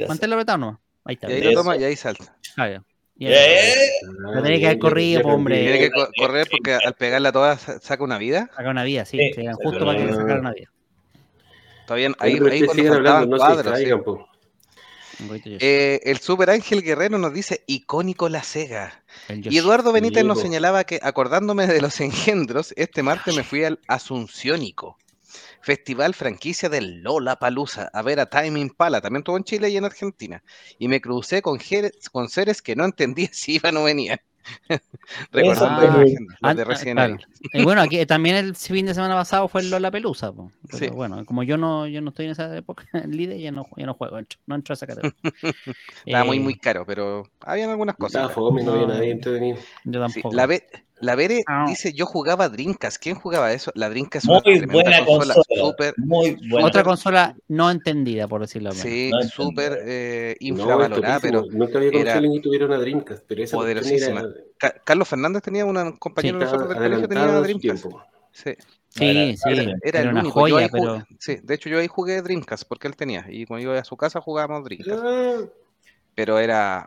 Manténlo 0.08 0.36
apretado 0.36 0.58
nomás. 0.58 0.80
Ahí 1.04 1.16
está. 1.16 1.30
Y 1.30 1.34
ahí 1.34 1.42
lo 1.44 1.52
toma 1.54 1.76
y 1.76 1.84
ahí 1.84 1.96
salta. 1.96 2.36
Ah, 2.56 2.70
ya. 2.70 2.84
Ya. 3.16 3.30
¡Eh! 3.32 3.90
Ah, 4.02 4.32
Lo 4.36 4.42
tenía 4.42 4.44
que 4.44 4.50
bien, 4.60 4.66
haber 4.68 4.80
corrido, 4.80 5.22
hombre. 5.28 5.60
Tiene 5.62 5.80
que 5.80 5.92
co- 5.92 6.08
correr 6.18 6.48
porque 6.50 6.74
al 6.76 6.94
pegarla 6.94 7.34
toda 7.34 7.58
sa- 7.58 7.80
saca 7.80 8.02
una 8.04 8.18
vida. 8.18 8.50
Saca 8.56 8.70
una 8.70 8.84
vida, 8.86 9.04
sí. 9.04 9.20
Justo 9.62 9.80
para 9.86 9.98
que 9.98 10.06
le 10.06 10.12
vida. 10.12 10.16
sacaran 10.16 10.40
una 10.40 10.54
vida. 10.54 10.70
Todavía 11.86 12.08
Oye, 12.08 12.16
ahí, 12.20 12.32
ahí 12.34 12.40
cuando 12.40 12.84
faltaban 12.84 12.96
hablando, 12.96 13.26
no 13.28 13.38
se 13.38 13.46
cuadros. 13.46 13.66
sí. 13.66 13.70
distraigan, 13.84 14.04
po. 14.04 14.12
Un 14.12 14.18
poquito 14.20 14.30
yo. 14.32 14.38
Eh, 15.46 16.02
el 16.06 16.20
Super 16.20 16.50
Ángel 16.50 16.82
Guerrero 16.82 17.18
nos 17.18 17.34
dice 17.34 17.64
icónico 17.68 18.30
la 18.30 18.44
Sega. 18.44 19.04
Y. 19.28 19.58
Eduardo 19.58 19.92
Benítez 19.92 20.24
nos 20.24 20.40
señalaba 20.40 20.84
que, 20.84 21.00
acordándome 21.02 21.68
de 21.68 21.82
los 21.82 22.00
engendros, 22.00 22.74
este 22.78 23.04
martes 23.04 23.36
me 23.36 23.44
fui 23.44 23.64
al 23.64 23.80
Asunciónico, 23.88 24.98
festival 25.62 26.14
franquicia 26.14 26.70
del 26.70 27.02
Lola 27.02 27.38
Palusa, 27.38 27.90
a 27.94 28.02
ver 28.02 28.20
a 28.20 28.30
Time 28.30 28.60
Impala, 28.60 29.02
también 29.02 29.22
estuvo 29.22 29.38
en 29.38 29.44
Chile 29.44 29.70
y 29.70 29.78
en 29.78 29.86
Argentina. 29.86 30.44
Y 30.78 30.88
me 30.88 31.02
crucé 31.02 31.42
con, 31.42 31.60
con 32.12 32.30
seres 32.30 32.62
que 32.62 32.76
no 32.76 32.86
entendía 32.86 33.30
si 33.34 33.56
iban 33.56 33.78
o 33.78 33.84
venían. 33.84 34.20
Recordando 35.32 35.82
la 35.82 35.98
los 35.98 36.58
de 36.58 36.62
Ah, 36.62 36.66
Resident 36.66 36.98
claro. 36.98 37.14
Evil. 37.16 37.28
Y 37.54 37.64
bueno, 37.64 37.82
aquí 37.82 38.06
también 38.06 38.36
el 38.36 38.56
fin 38.56 38.86
de 38.86 38.94
semana 38.94 39.16
pasado 39.16 39.48
fue 39.48 39.62
el 39.62 39.70
Lola 39.70 39.92
Pelusa. 39.92 40.32
po. 40.32 40.52
Pero 40.70 40.78
Sí. 40.78 40.88
Bueno, 40.90 41.26
como 41.26 41.44
yo 41.44 41.58
no, 41.58 41.88
yo 41.88 42.02
no 42.02 42.10
estoy 42.10 42.26
en 42.26 42.32
esa 42.32 42.56
época 42.56 42.86
en 42.94 43.16
líder, 43.16 43.38
ya 43.40 43.52
no, 43.52 43.68
ya 43.76 43.86
no 43.86 43.94
juego, 43.94 44.18
entro, 44.20 44.40
no 44.46 44.56
entro 44.56 44.74
a 44.74 44.76
esa 44.76 44.88
categoría. 44.88 45.14
Estaba 46.06 46.24
muy, 46.26 46.38
Eh, 46.38 46.42
muy 46.42 46.56
caro, 46.58 46.86
pero 46.86 47.24
habían 47.42 47.70
algunas 47.70 47.96
Estaba 48.00 48.28
cosas. 48.28 48.36
fome, 48.36 48.64
no 48.64 48.74
había 48.74 48.88
No. 48.88 48.94
nadie 48.94 49.12
entretenido. 49.12 49.58
Yo 49.86 50.08
Sí, 50.08 50.14
tampoco. 50.14 50.36
la, 50.36 50.46
Ve- 50.46 50.68
la 51.02 51.16
Bere 51.16 51.42
Ah. 51.48 51.66
dice, 51.68 51.94
yo 51.94 52.06
jugaba 52.06 52.50
Drinkas. 52.50 52.98
¿Quién 53.00 53.16
jugaba 53.16 53.52
eso? 53.54 53.72
La 53.76 53.90
Drinkas 53.90 54.24
es 54.24 54.28
Muy 54.28 54.36
una 54.38 54.44
tremenda 54.44 54.74
buena 54.74 55.06
consola, 55.06 55.34
consola. 55.36 55.62
súper 55.62 55.94
Muy 55.98 56.38
buena. 56.50 56.68
Otra 56.68 56.84
consola 56.84 57.36
no 57.48 57.72
entendida, 57.72 58.28
por 58.28 58.42
decirlo 58.42 58.70
menos. 58.72 58.84
Sí, 58.84 59.10
No 59.12 59.22
súper 59.24 59.80
eh, 59.86 60.36
No, 60.42 60.48
infravalorada, 60.48 61.16
es 61.18 61.22
pero. 61.22 61.44
Nunca 61.50 61.78
había 61.78 61.90
era 61.90 62.14
consola 62.14 62.28
ni 62.28 62.42
tuviera 62.42 62.66
una 62.66 62.78
Dreamcast, 62.78 63.24
pero 63.28 63.44
esa 63.44 63.58
poderosísima. 63.58 64.20
era- 64.22 64.30
Ca- 64.58 64.76
Carlos 64.84 65.08
Fernández 65.08 65.42
tenía 65.44 65.66
un 65.66 65.98
compañero 65.98 66.38
de 66.40 66.46
nosotros 66.46 66.70
del 66.70 66.78
colegio 66.78 67.08
tenía 67.08 67.24
adelantado 67.24 67.44
a 67.46 67.48
su 67.48 67.60
Dreamcast. 67.60 67.84
tiempo. 67.84 68.04
Sí, 68.32 68.54
Sí, 68.92 69.06
Era- 69.06 69.36
sí, 69.38 69.40
era- 69.46 69.62
era, 69.62 69.78
era 69.84 70.00
el 70.02 70.08
una 70.10 70.22
único. 70.22 70.40
Joya, 70.40 70.68
jugué- 70.68 70.70
pero 70.72 71.06
sí, 71.20 71.38
de 71.44 71.54
hecho 71.54 71.70
yo 71.70 71.78
ahí 71.78 71.86
jugué 71.88 72.24
Dreamcast 72.24 72.64
porque 72.68 72.88
él 72.88 72.96
tenía 72.96 73.24
y 73.30 73.46
cuando 73.46 73.62
iba 73.72 73.80
a 73.80 73.84
su 73.84 73.96
casa 73.96 74.20
jugábamos 74.20 74.64
Dreamcast, 74.64 75.04
Ah, 75.06 75.38
pero 76.20 76.38
era 76.38 76.86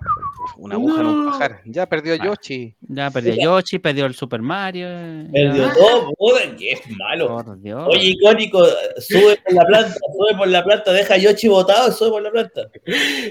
una 0.59 0.75
aguja 0.75 1.01
en 1.01 1.07
un 1.07 1.25
No. 1.25 1.31
pajar. 1.31 1.63
Ya 1.65 1.87
perdió 1.87 2.13
Ah. 2.21 2.25
Yoshi. 2.27 2.75
ya 2.83 3.11
perdió 3.11 3.35
Yoshi, 3.35 3.79
perdió 3.79 4.05
el 4.05 4.15
Super 4.15 4.43
Mario. 4.43 4.87
Perdió 5.33 5.69
ya. 5.69 5.73
todo, 5.73 6.13
puta, 6.19 6.55
que 6.55 6.73
es 6.73 6.83
malo. 6.99 7.29
Por 7.29 7.59
Dios. 7.63 7.89
Oye, 7.91 8.09
icónico, 8.11 8.63
sube 8.99 9.39
por 9.43 9.55
la 9.55 9.65
planta, 9.65 9.95
sube 9.95 10.37
por 10.37 10.49
la 10.49 10.63
planta, 10.63 10.93
deja 10.93 11.15
a 11.15 11.17
Yoshi 11.17 11.49
botado 11.49 11.89
y 11.89 11.93
sube 11.93 12.11
por 12.11 12.21
la 12.23 12.31
planta. 12.31 12.61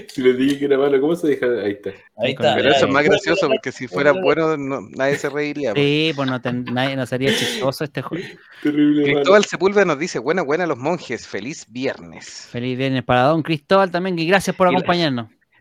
Si 0.08 0.22
les 0.22 0.36
dije 0.36 0.58
que 0.58 0.64
era 0.64 0.76
malo, 0.76 1.00
¿cómo 1.00 1.14
se 1.14 1.28
deja? 1.28 1.46
Ahí 1.46 1.70
está. 1.70 1.90
Ahí 1.90 1.94
Pero 2.16 2.48
está. 2.48 2.54
Pero 2.56 2.70
ya, 2.70 2.76
eso 2.78 2.86
es 2.86 2.92
más 2.92 3.04
gracioso 3.04 3.46
porque 3.46 3.70
si 3.70 3.86
fuera 3.86 4.10
bueno 4.34 4.56
no- 4.56 4.80
nadie 4.96 5.14
se 5.18 5.30
reiría. 5.30 5.72
pues. 5.74 5.84
Sí, 5.84 6.12
pues 6.16 6.28
no, 6.28 6.40
ten- 6.40 6.64
nadie, 6.64 6.96
no 6.96 7.06
sería 7.06 7.30
chistoso 7.32 7.84
este 7.84 8.02
juego. 8.02 8.24
Terrible 8.64 9.02
malo. 9.02 9.14
Cristóbal 9.14 9.44
Sepúlveda 9.44 9.84
nos 9.84 10.00
dice, 10.00 10.18
buena, 10.18 10.42
buena 10.42 10.66
los 10.66 10.78
monjes, 10.78 11.28
feliz 11.28 11.64
viernes. 11.68 12.48
Feliz 12.50 12.76
viernes 12.76 13.04
para 13.04 13.22
Don 13.22 13.42
Cristóbal 13.44 13.92
también, 13.92 14.18
y 14.18 14.26
gracias 14.26 14.56
por 14.56 14.66
Y 14.66 14.72
la- 14.72 14.78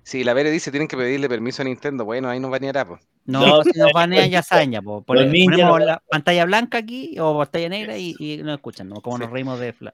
Sí, 0.04 0.24
la 0.24 0.34
Bere 0.34 0.50
dice, 0.52 0.72
tienen 0.72 0.88
que 0.88 0.98
pedirle 0.98 1.30
permiso 1.30 1.62
a 1.62 1.66
Nintendo. 1.66 2.06
Bueno, 2.06 2.30
ahí 2.30 2.40
nos 2.40 2.50
baneará. 2.52 2.88
pues. 2.88 3.02
No, 3.26 3.46
No, 3.46 3.64
si 3.64 3.78
nos 3.80 3.92
banean 3.94 4.30
ya 4.30 4.42
saben, 4.42 4.72
ya, 4.72 4.82
po. 4.82 5.04
Ponemos 5.04 5.58
no- 5.58 5.80
la 5.80 6.02
pantalla 6.10 6.46
blanca 6.46 6.80
aquí 6.80 7.16
o 7.20 7.38
pantalla 7.38 7.70
negra 7.70 7.98
y, 7.98 8.16
y 8.20 8.38
nos 8.38 8.56
escuchan, 8.56 8.90
¿no? 8.90 9.02
Como 9.02 9.18
nos 9.20 9.28
Sí. 9.28 9.34
reímos 9.34 9.60
de 9.60 9.74
Fla- 9.74 9.94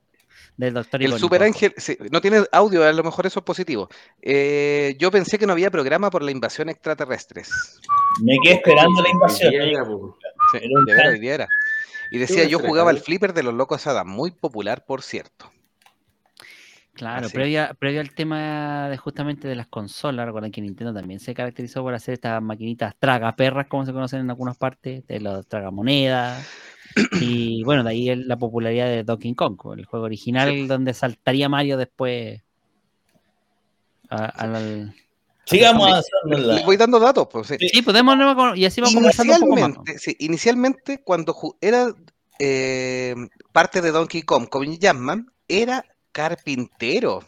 del 0.55 0.73
doctor 0.73 1.03
El. 1.03 1.19
Super 1.19 1.43
Ángel 1.43 1.73
sí, 1.77 1.97
no 2.09 2.19
tiene 2.21 2.43
audio, 2.51 2.83
a 2.87 2.91
lo 2.93 3.03
mejor 3.03 3.25
eso 3.27 3.39
es 3.41 3.45
positivo. 3.45 3.89
Eh, 4.21 4.95
yo 4.97 5.11
pensé 5.11 5.37
que 5.37 5.45
no 5.45 5.53
había 5.53 5.69
programa 5.69 6.09
por 6.09 6.23
la 6.23 6.31
invasión 6.31 6.69
extraterrestres. 6.69 7.49
Me 8.23 8.37
quedé 8.43 8.53
esperando 8.55 9.01
la 9.03 9.09
invasión. 9.09 9.53
Era. 9.53 9.83
Sí, 10.53 10.59
Era 10.89 11.11
de. 11.11 11.47
Y 12.11 12.17
decía, 12.17 12.45
yo 12.45 12.59
jugaba 12.59 12.89
al 12.91 12.99
flipper 12.99 13.33
de 13.33 13.43
los 13.43 13.53
locos 13.53 13.85
Adam, 13.85 14.07
muy 14.07 14.31
popular, 14.31 14.85
por 14.85 15.01
cierto. 15.03 15.51
Claro, 16.97 17.29
previo, 17.29 17.67
previo 17.77 18.01
al 18.01 18.11
tema 18.11 18.89
de 18.89 18.97
justamente 18.97 19.47
de 19.47 19.55
las 19.55 19.67
consolas, 19.67 20.25
recuerden 20.25 20.51
que 20.51 20.61
Nintendo 20.61 20.93
también 20.93 21.19
se 21.19 21.33
caracterizó 21.33 21.83
por 21.83 21.93
hacer 21.93 22.15
estas 22.15 22.41
maquinitas 22.41 22.95
tragaperras, 22.97 23.67
como 23.67 23.85
se 23.85 23.93
conocen 23.93 24.21
en 24.21 24.29
algunas 24.31 24.57
partes, 24.57 25.05
de 25.07 25.19
los 25.19 25.47
tragamonedas. 25.47 26.45
Y 27.21 27.63
bueno, 27.63 27.83
de 27.83 27.91
ahí 27.91 28.09
el- 28.09 28.27
la 28.27 28.37
popularidad 28.37 28.87
de 28.87 29.03
Donkey 29.03 29.35
Kong, 29.35 29.57
el 29.77 29.85
juego 29.85 30.05
original 30.05 30.67
donde 30.67 30.93
saltaría 30.93 31.47
Mario 31.47 31.77
después 31.77 32.41
a-. 34.09 34.47
Sigamos 35.45 35.87
avanzando 35.87 36.37
en 36.37 36.47
Les 36.47 36.59
la. 36.61 36.65
voy 36.65 36.77
dando 36.77 36.99
datos. 36.99 37.27
Pues, 37.31 37.47
sí. 37.47 37.55
Sí. 37.59 37.81
Podemos 37.81 38.17
y 38.57 38.65
así 38.65 38.81
vamos 38.81 38.95
conversando 38.95 39.33
un 39.33 39.39
poco 39.41 39.51
más. 39.55 39.61
Inicialmente, 39.69 39.99
sí, 39.99 40.15
inicialmente, 40.19 41.03
cuando 41.03 41.35
era 41.61 41.93
eh, 42.39 43.15
parte 43.51 43.81
de 43.81 43.91
Donkey 43.91 44.23
Kong 44.23 44.47
con 44.49 44.65
Jumpman, 44.65 45.31
era 45.47 45.85
carpintero. 46.17 47.23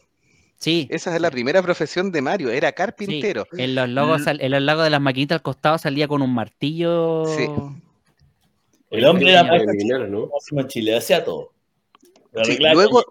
Sí. 0.57 0.87
Esa 0.89 1.15
es 1.15 1.21
la 1.21 1.31
primera 1.31 1.61
profesión 1.61 2.11
de 2.11 2.21
Mario, 2.21 2.49
era 2.49 2.71
carpintero. 2.73 3.45
En 3.57 3.75
los 3.75 3.87
logos, 3.87 4.23
sal- 4.23 4.41
en 4.41 4.51
los 4.51 4.61
logos 4.61 4.83
de 4.83 4.89
las 4.89 4.99
maquinitas 4.99 5.37
al 5.37 5.41
costado 5.41 5.77
salía 5.77 6.07
con 6.07 6.21
un 6.21 6.33
martillo. 6.33 7.23
Sí. 7.25 7.47
El 8.89 9.05
hombre 9.05 9.31
era 9.31 9.43
más 9.43 9.61
¿no? 10.09 10.29
Chile, 10.67 10.97
hacía 10.97 11.23
todo. 11.23 11.53
Sí, 12.45 12.57
luego- 12.75 13.03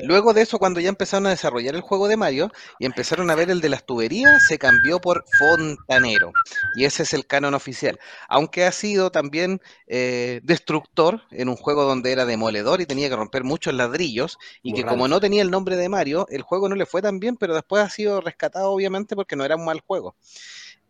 Sí, 0.00 0.06
Luego 0.06 0.32
de 0.32 0.42
eso, 0.42 0.58
cuando 0.58 0.78
ya 0.80 0.88
empezaron 0.88 1.26
a 1.26 1.30
desarrollar 1.30 1.74
el 1.74 1.80
juego 1.80 2.06
de 2.08 2.16
Mario 2.16 2.50
y 2.78 2.86
empezaron 2.86 3.30
a 3.30 3.34
ver 3.34 3.50
el 3.50 3.60
de 3.60 3.68
las 3.68 3.84
tuberías, 3.84 4.42
se 4.42 4.58
cambió 4.58 5.00
por 5.00 5.24
fontanero. 5.36 6.32
Y 6.76 6.84
ese 6.84 7.02
es 7.02 7.12
el 7.12 7.26
canon 7.26 7.54
oficial. 7.54 7.98
Aunque 8.28 8.64
ha 8.64 8.72
sido 8.72 9.10
también 9.10 9.60
eh, 9.86 10.40
destructor 10.44 11.22
en 11.30 11.48
un 11.48 11.56
juego 11.56 11.84
donde 11.84 12.12
era 12.12 12.24
demoledor 12.24 12.80
y 12.80 12.86
tenía 12.86 13.08
que 13.08 13.16
romper 13.16 13.44
muchos 13.44 13.74
ladrillos. 13.74 14.38
Y 14.62 14.72
que 14.74 14.82
como 14.90 15.08
no 15.08 15.20
tenía 15.20 15.42
el 15.42 15.50
nombre 15.50 15.76
de 15.76 15.88
Mario, 15.88 16.26
el 16.30 16.42
juego 16.42 16.68
no 16.68 16.76
le 16.76 16.86
fue 16.86 17.02
tan 17.02 17.18
bien, 17.18 17.36
pero 17.36 17.54
después 17.54 17.82
ha 17.82 17.90
sido 17.90 18.20
rescatado 18.20 18.70
obviamente 18.70 19.16
porque 19.16 19.36
no 19.36 19.44
era 19.44 19.56
un 19.56 19.64
mal 19.64 19.80
juego. 19.80 20.14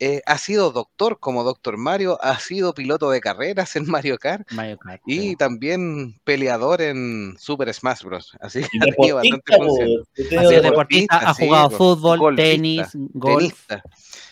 Eh, 0.01 0.21
ha 0.27 0.37
sido 0.37 0.73
doctor 0.73 1.21
como 1.21 1.45
Doctor 1.45 1.77
Mario, 1.77 2.19
ha 2.23 2.37
sido 2.41 2.75
piloto 2.75 3.09
de 3.11 3.21
carreras 3.21 3.77
en 3.77 3.87
Mario 3.89 4.19
Kart 4.19 4.51
Mario 4.51 4.77
Kart. 4.79 5.01
y 5.07 5.37
también 5.37 6.19
peleador 6.25 6.83
en 6.83 7.37
Super 7.39 7.73
Smash 7.73 8.03
Bros. 8.03 8.33
Así 8.41 8.63
que 8.63 8.79
ha 8.81 8.95
tenido 8.97 9.17
bastante 9.17 9.53
sido 9.55 10.05
deportista, 10.51 10.61
deportista, 10.63 11.17
ha 11.31 11.35
jugado 11.35 11.71
po. 11.71 11.77
fútbol, 11.77 12.19
Golfista, 12.19 12.51
tenis, 12.53 12.87
golf. 12.95 13.39
tenista, 13.39 13.83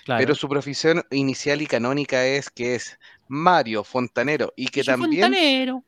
claro. 0.04 0.20
pero 0.20 0.34
su 0.34 0.48
profesión 0.48 1.04
inicial 1.12 1.62
y 1.62 1.66
canónica 1.66 2.26
es 2.26 2.50
que 2.50 2.74
es 2.74 2.98
Mario 3.28 3.84
Fontanero 3.84 4.52
y 4.56 4.66
que 4.68 4.82
también 4.82 5.22
fontanero. 5.22 5.84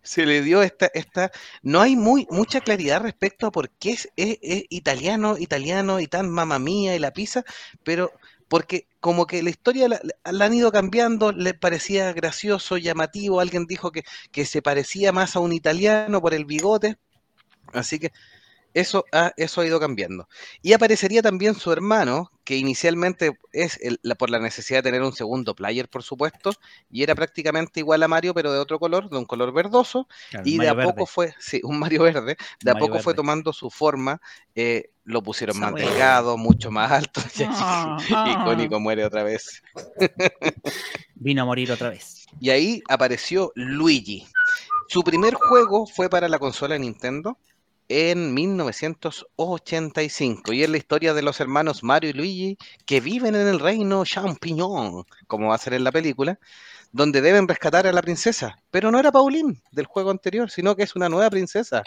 se 0.00 0.26
le 0.26 0.42
dio 0.42 0.62
esta, 0.62 0.90
esta, 0.94 1.32
no 1.62 1.80
hay 1.80 1.96
muy 1.96 2.24
mucha 2.30 2.60
claridad 2.60 3.00
respecto 3.02 3.48
a 3.48 3.50
por 3.50 3.68
qué 3.70 3.90
es, 3.90 4.08
es- 4.14 4.38
es 4.42 4.64
italiano, 4.68 5.36
italiano 5.38 5.98
y 5.98 6.06
tan 6.06 6.30
mamá 6.30 6.60
mía 6.60 6.94
y 6.94 7.00
la 7.00 7.10
pizza, 7.12 7.42
pero 7.82 8.12
porque 8.48 8.88
como 9.00 9.26
que 9.26 9.42
la 9.42 9.50
historia 9.50 9.88
la, 9.88 10.00
han 10.24 10.54
ido 10.54 10.72
cambiando, 10.72 11.32
le 11.32 11.54
parecía 11.54 12.12
gracioso, 12.12 12.76
llamativo, 12.78 13.40
alguien 13.40 13.66
dijo 13.66 13.92
que, 13.92 14.02
que 14.32 14.44
se 14.46 14.62
parecía 14.62 15.12
más 15.12 15.36
a 15.36 15.40
un 15.40 15.52
italiano 15.52 16.20
por 16.20 16.34
el 16.34 16.44
bigote, 16.46 16.96
así 17.72 17.98
que 17.98 18.12
eso 18.74 19.08
ha, 19.12 19.32
eso 19.36 19.60
ha 19.62 19.66
ido 19.66 19.80
cambiando. 19.80 20.28
Y 20.62 20.72
aparecería 20.74 21.22
también 21.22 21.54
su 21.56 21.72
hermano, 21.72 22.30
que 22.44 22.56
inicialmente 22.56 23.32
es 23.52 23.78
el- 23.82 24.00
la- 24.02 24.14
por 24.16 24.30
la 24.30 24.38
necesidad 24.40 24.80
de 24.80 24.84
tener 24.90 25.02
un 25.02 25.12
segundo 25.14 25.54
player, 25.54 25.88
por 25.88 26.02
supuesto, 26.04 26.52
y 26.90 27.02
era 27.02 27.14
prácticamente 27.14 27.80
igual 27.80 28.02
a 28.02 28.08
Mario, 28.08 28.34
pero 28.34 28.52
de 28.52 28.58
otro 28.60 28.78
color, 28.78 29.10
de 29.10 29.18
un 29.18 29.24
color 29.26 29.52
verdoso, 29.52 30.08
Claro, 30.30 30.50
y 30.50 30.58
de 30.60 30.68
a 30.68 30.74
Verde. 30.74 30.80
poco 30.80 31.06
fue, 31.06 31.34
sí, 31.40 31.60
un 31.64 31.78
Mario 31.80 32.02
verde, 32.04 32.36
de 32.62 32.70
a 32.70 32.76
poco 32.76 32.98
fue 33.00 33.14
tomando 33.14 33.52
su 33.52 33.70
forma, 33.70 34.20
eh, 34.54 34.90
lo 35.08 35.22
pusieron 35.22 35.56
Esa 35.56 35.70
más 35.70 35.74
delgado, 35.74 36.36
mucho 36.36 36.70
más 36.70 36.92
alto, 36.92 37.22
y 37.38 37.44
Ah, 37.46 37.96
ah. 38.14 38.42
icónico 38.42 38.78
muere 38.78 39.04
otra 39.04 39.22
vez. 39.22 39.62
Vino 41.14 41.42
a 41.42 41.46
morir 41.46 41.72
otra 41.72 41.88
vez. 41.88 42.26
Y 42.40 42.50
ahí 42.50 42.82
apareció 42.88 43.50
Luigi. 43.54 44.26
Su 44.88 45.02
primer 45.02 45.34
juego 45.34 45.86
fue 45.86 46.10
para 46.10 46.28
la 46.28 46.38
consola 46.38 46.78
Nintendo 46.78 47.38
en 47.88 48.34
1985 48.34 50.52
y 50.52 50.62
es 50.62 50.68
la 50.68 50.76
historia 50.76 51.14
de 51.14 51.22
los 51.22 51.40
hermanos 51.40 51.82
Mario 51.82 52.10
y 52.10 52.12
Luigi 52.12 52.58
que 52.84 53.00
viven 53.00 53.34
en 53.34 53.48
el 53.48 53.60
reino 53.60 54.04
champiñón, 54.04 55.06
como 55.26 55.48
va 55.48 55.54
a 55.54 55.58
ser 55.58 55.72
en 55.72 55.84
la 55.84 55.92
película, 55.92 56.38
donde 56.92 57.20
deben 57.20 57.46
rescatar 57.48 57.86
a 57.86 57.92
la 57.92 58.02
princesa. 58.02 58.58
Pero 58.70 58.90
no 58.90 58.98
era 58.98 59.12
Pauline 59.12 59.60
del 59.72 59.86
juego 59.86 60.10
anterior, 60.10 60.50
sino 60.50 60.74
que 60.76 60.82
es 60.84 60.96
una 60.96 61.08
nueva 61.08 61.30
princesa, 61.30 61.82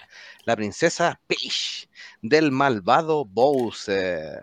la 0.45 0.55
princesa 0.55 1.19
Peach 1.27 1.87
del 2.21 2.51
malvado 2.51 3.25
Bowser. 3.25 4.41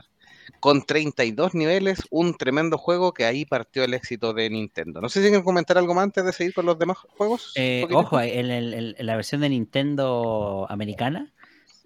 Con 0.61 0.83
32 0.85 1.55
niveles, 1.55 2.01
un 2.11 2.35
tremendo 2.37 2.79
juego 2.79 3.13
que 3.13 3.25
ahí 3.25 3.45
partió 3.45 3.85
el 3.85 3.95
éxito 3.95 4.33
de 4.33 4.51
Nintendo. 4.51 5.01
No 5.01 5.09
sé 5.09 5.21
si 5.21 5.29
quieren 5.29 5.45
comentar 5.45 5.79
algo 5.79 5.95
más 5.95 6.05
antes 6.05 6.25
de 6.25 6.33
seguir 6.33 6.55
con 6.55 6.67
los 6.67 6.79
demás 6.79 6.97
juegos. 7.17 7.53
Eh, 7.55 7.87
ojo, 7.93 8.21
en, 8.21 8.51
el- 8.51 8.75
en- 8.75 8.95
en 8.99 9.07
la 9.07 9.15
versión 9.15 9.43
de 9.43 9.51
Nintendo 9.51 10.67
americana, 10.69 11.33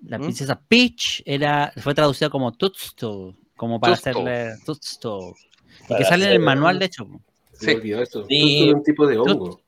la 0.07 0.19
¿Mm? 0.19 0.23
princesa 0.23 0.61
Peach 0.61 1.23
era, 1.27 1.73
fue 1.77 1.95
traducida 1.95 2.31
como 2.31 2.53
Toadstool, 2.53 3.37
como 3.57 3.79
para 3.81 3.95
hacerle 3.95 4.55
Toadstool. 4.65 5.35
Y 5.91 5.97
que 5.97 6.05
sale 6.05 6.27
en 6.27 6.33
el 6.33 6.39
manual, 6.41 6.79
de 6.79 6.87
hecho. 6.87 7.07
Sí. 7.65 7.71
olvidó 7.77 8.03
eso. 8.03 8.25
Sí. 8.29 8.69
Es 8.69 8.75
un 8.75 8.83
tipo 8.83 9.07
de 9.07 9.19
hongo. 9.19 9.61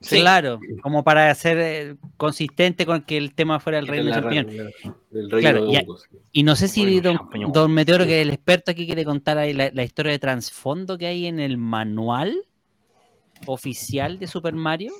Sí. 0.00 0.18
Claro, 0.20 0.58
como 0.82 1.04
para 1.04 1.32
ser 1.36 1.58
eh, 1.60 1.96
consistente 2.16 2.84
con 2.84 3.02
que 3.02 3.16
el 3.16 3.34
tema 3.34 3.60
fuera 3.60 3.78
el 3.78 3.86
reino 3.86 4.10
la 4.10 4.16
champiñón. 4.16 4.46
ra- 4.48 4.52
la- 4.54 4.96
Del 5.10 5.30
reino 5.30 5.38
Claro, 5.50 5.66
de 5.66 5.78
hongos. 5.78 6.08
Y 6.32 6.42
no 6.42 6.56
sé 6.56 6.66
si 6.66 7.00
don, 7.00 7.20
don 7.52 7.72
Meteoro, 7.72 8.04
que 8.04 8.20
es 8.20 8.26
el 8.26 8.34
experto 8.34 8.72
aquí, 8.72 8.84
quiere 8.86 9.04
contar 9.04 9.38
ahí 9.38 9.52
la, 9.52 9.70
la 9.72 9.84
historia 9.84 10.10
de 10.10 10.18
trasfondo 10.18 10.98
que 10.98 11.06
hay 11.06 11.26
en 11.26 11.38
el 11.38 11.56
manual 11.56 12.34
oficial 13.46 14.18
de 14.18 14.26
Super 14.26 14.54
Mario. 14.54 14.92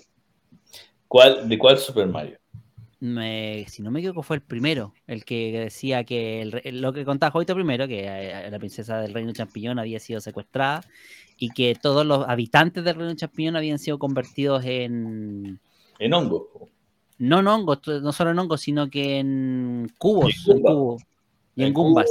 ¿Cuál, 1.09 1.49
¿De 1.49 1.59
cuál 1.59 1.79
Super 1.79 2.07
Mario? 2.07 2.39
Me- 3.01 3.65
si 3.69 3.83
no 3.83 3.91
me 3.91 3.99
equivoco, 3.99 4.23
fue 4.23 4.37
el 4.37 4.43
primero, 4.43 4.95
el 5.09 5.25
que 5.25 5.51
decía 5.59 6.05
que 6.05 6.43
el 6.43 6.81
lo 6.81 6.93
que 6.93 7.05
contaba 7.05 7.33
Joito 7.33 7.55
primero, 7.57 7.89
que 7.89 8.05
eh, 8.07 8.49
la 8.49 8.59
princesa 8.61 9.01
del 9.01 9.13
reino 9.13 9.33
champiñón 9.33 9.81
había 9.81 9.99
sido 9.99 10.21
secuestrada 10.21 10.85
y 11.45 11.49
que 11.49 11.75
todos 11.75 12.07
los 12.07 12.25
habitantes 12.29 12.85
del 12.85 12.95
reino 12.95 13.15
champiñón 13.17 13.57
habían 13.57 13.81
sido 13.81 13.99
convertidos 13.99 14.65
en 14.65 15.59
En 15.99 16.15
hongo. 16.15 16.69
no 17.19 17.41
en 17.41 17.49
hongos, 17.49 17.81
no 18.01 18.13
solo 18.13 18.31
en 18.31 18.39
hongos, 18.39 18.61
sino 18.61 18.89
que 18.89 19.19
en 19.19 19.91
cubos, 19.99 20.33
En 20.47 20.57
en 20.59 20.63
Goomba. 20.63 20.71
cubos 20.73 21.03
y 21.57 21.63
en 21.63 21.67
En 21.69 21.75
gumbas. 21.75 22.11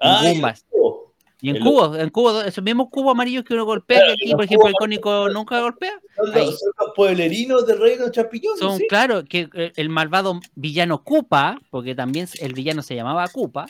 Ah, 0.00 0.20
y 0.24 0.28
Goombas. 0.34 0.64
el 0.70 0.78
hongo. 0.80 1.14
Y 1.40 1.50
en 1.50 1.56
El- 1.56 1.62
cubos, 1.64 1.98
en 1.98 2.10
cubos, 2.10 2.46
esos 2.46 2.62
mismos 2.62 2.86
cubos 2.90 3.10
amarillos 3.12 3.42
que 3.44 3.54
uno 3.54 3.64
golpea, 3.64 3.98
Claro, 3.98 4.14
que 4.16 4.24
aquí, 4.24 4.32
por 4.36 4.44
ejemplo, 4.44 4.68
el 4.68 4.74
cónico 4.74 5.28
nunca 5.28 5.60
golpea. 5.60 6.00
Son 6.14 6.30
los, 6.32 6.58
son 6.60 6.70
los 6.80 6.90
pueblerinos 6.94 7.66
del 7.66 7.80
reino 7.80 8.08
champiñón. 8.12 8.56
Son, 8.58 8.76
¿Sí? 8.78 8.86
claro, 8.88 9.24
que 9.24 9.48
eh, 9.54 9.72
el 9.74 9.88
malvado 9.88 10.40
villano 10.54 11.02
Koopa, 11.02 11.60
porque 11.70 11.96
también 11.96 12.28
el 12.40 12.54
villano 12.54 12.82
se 12.82 12.94
llamaba 12.94 13.26
Koopa, 13.26 13.66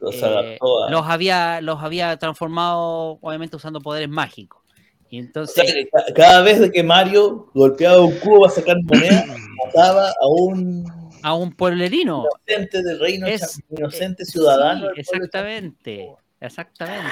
Los 0.00 0.14
eh, 0.14 0.58
los, 0.90 1.06
había, 1.06 1.60
los 1.60 1.82
había 1.82 2.16
transformado, 2.18 3.18
obviamente, 3.20 3.56
usando 3.56 3.80
poderes 3.80 4.08
mágicos. 4.08 4.62
Y 5.10 5.18
O 5.18 5.20
entonces, 5.20 5.88
sea, 5.92 6.14
cada 6.14 6.42
vez 6.42 6.70
que 6.70 6.82
Mario 6.82 7.50
golpeaba 7.54 8.00
un 8.00 8.18
cubo 8.20 8.46
a 8.46 8.50
sacar 8.50 8.76
moneda, 8.82 9.24
mataba 9.66 10.10
a 10.10 10.26
un 10.28 10.84
a 11.22 11.34
un 11.34 11.52
pueblerino. 11.52 12.26
inocente 12.46 12.82
del 12.82 13.00
reino 13.00 13.26
Es- 13.26 13.60
inocente 13.70 14.24
ciudadano. 14.24 14.86
Sí, 14.94 15.00
exactamente, 15.00 16.08
exactamente. 16.40 17.10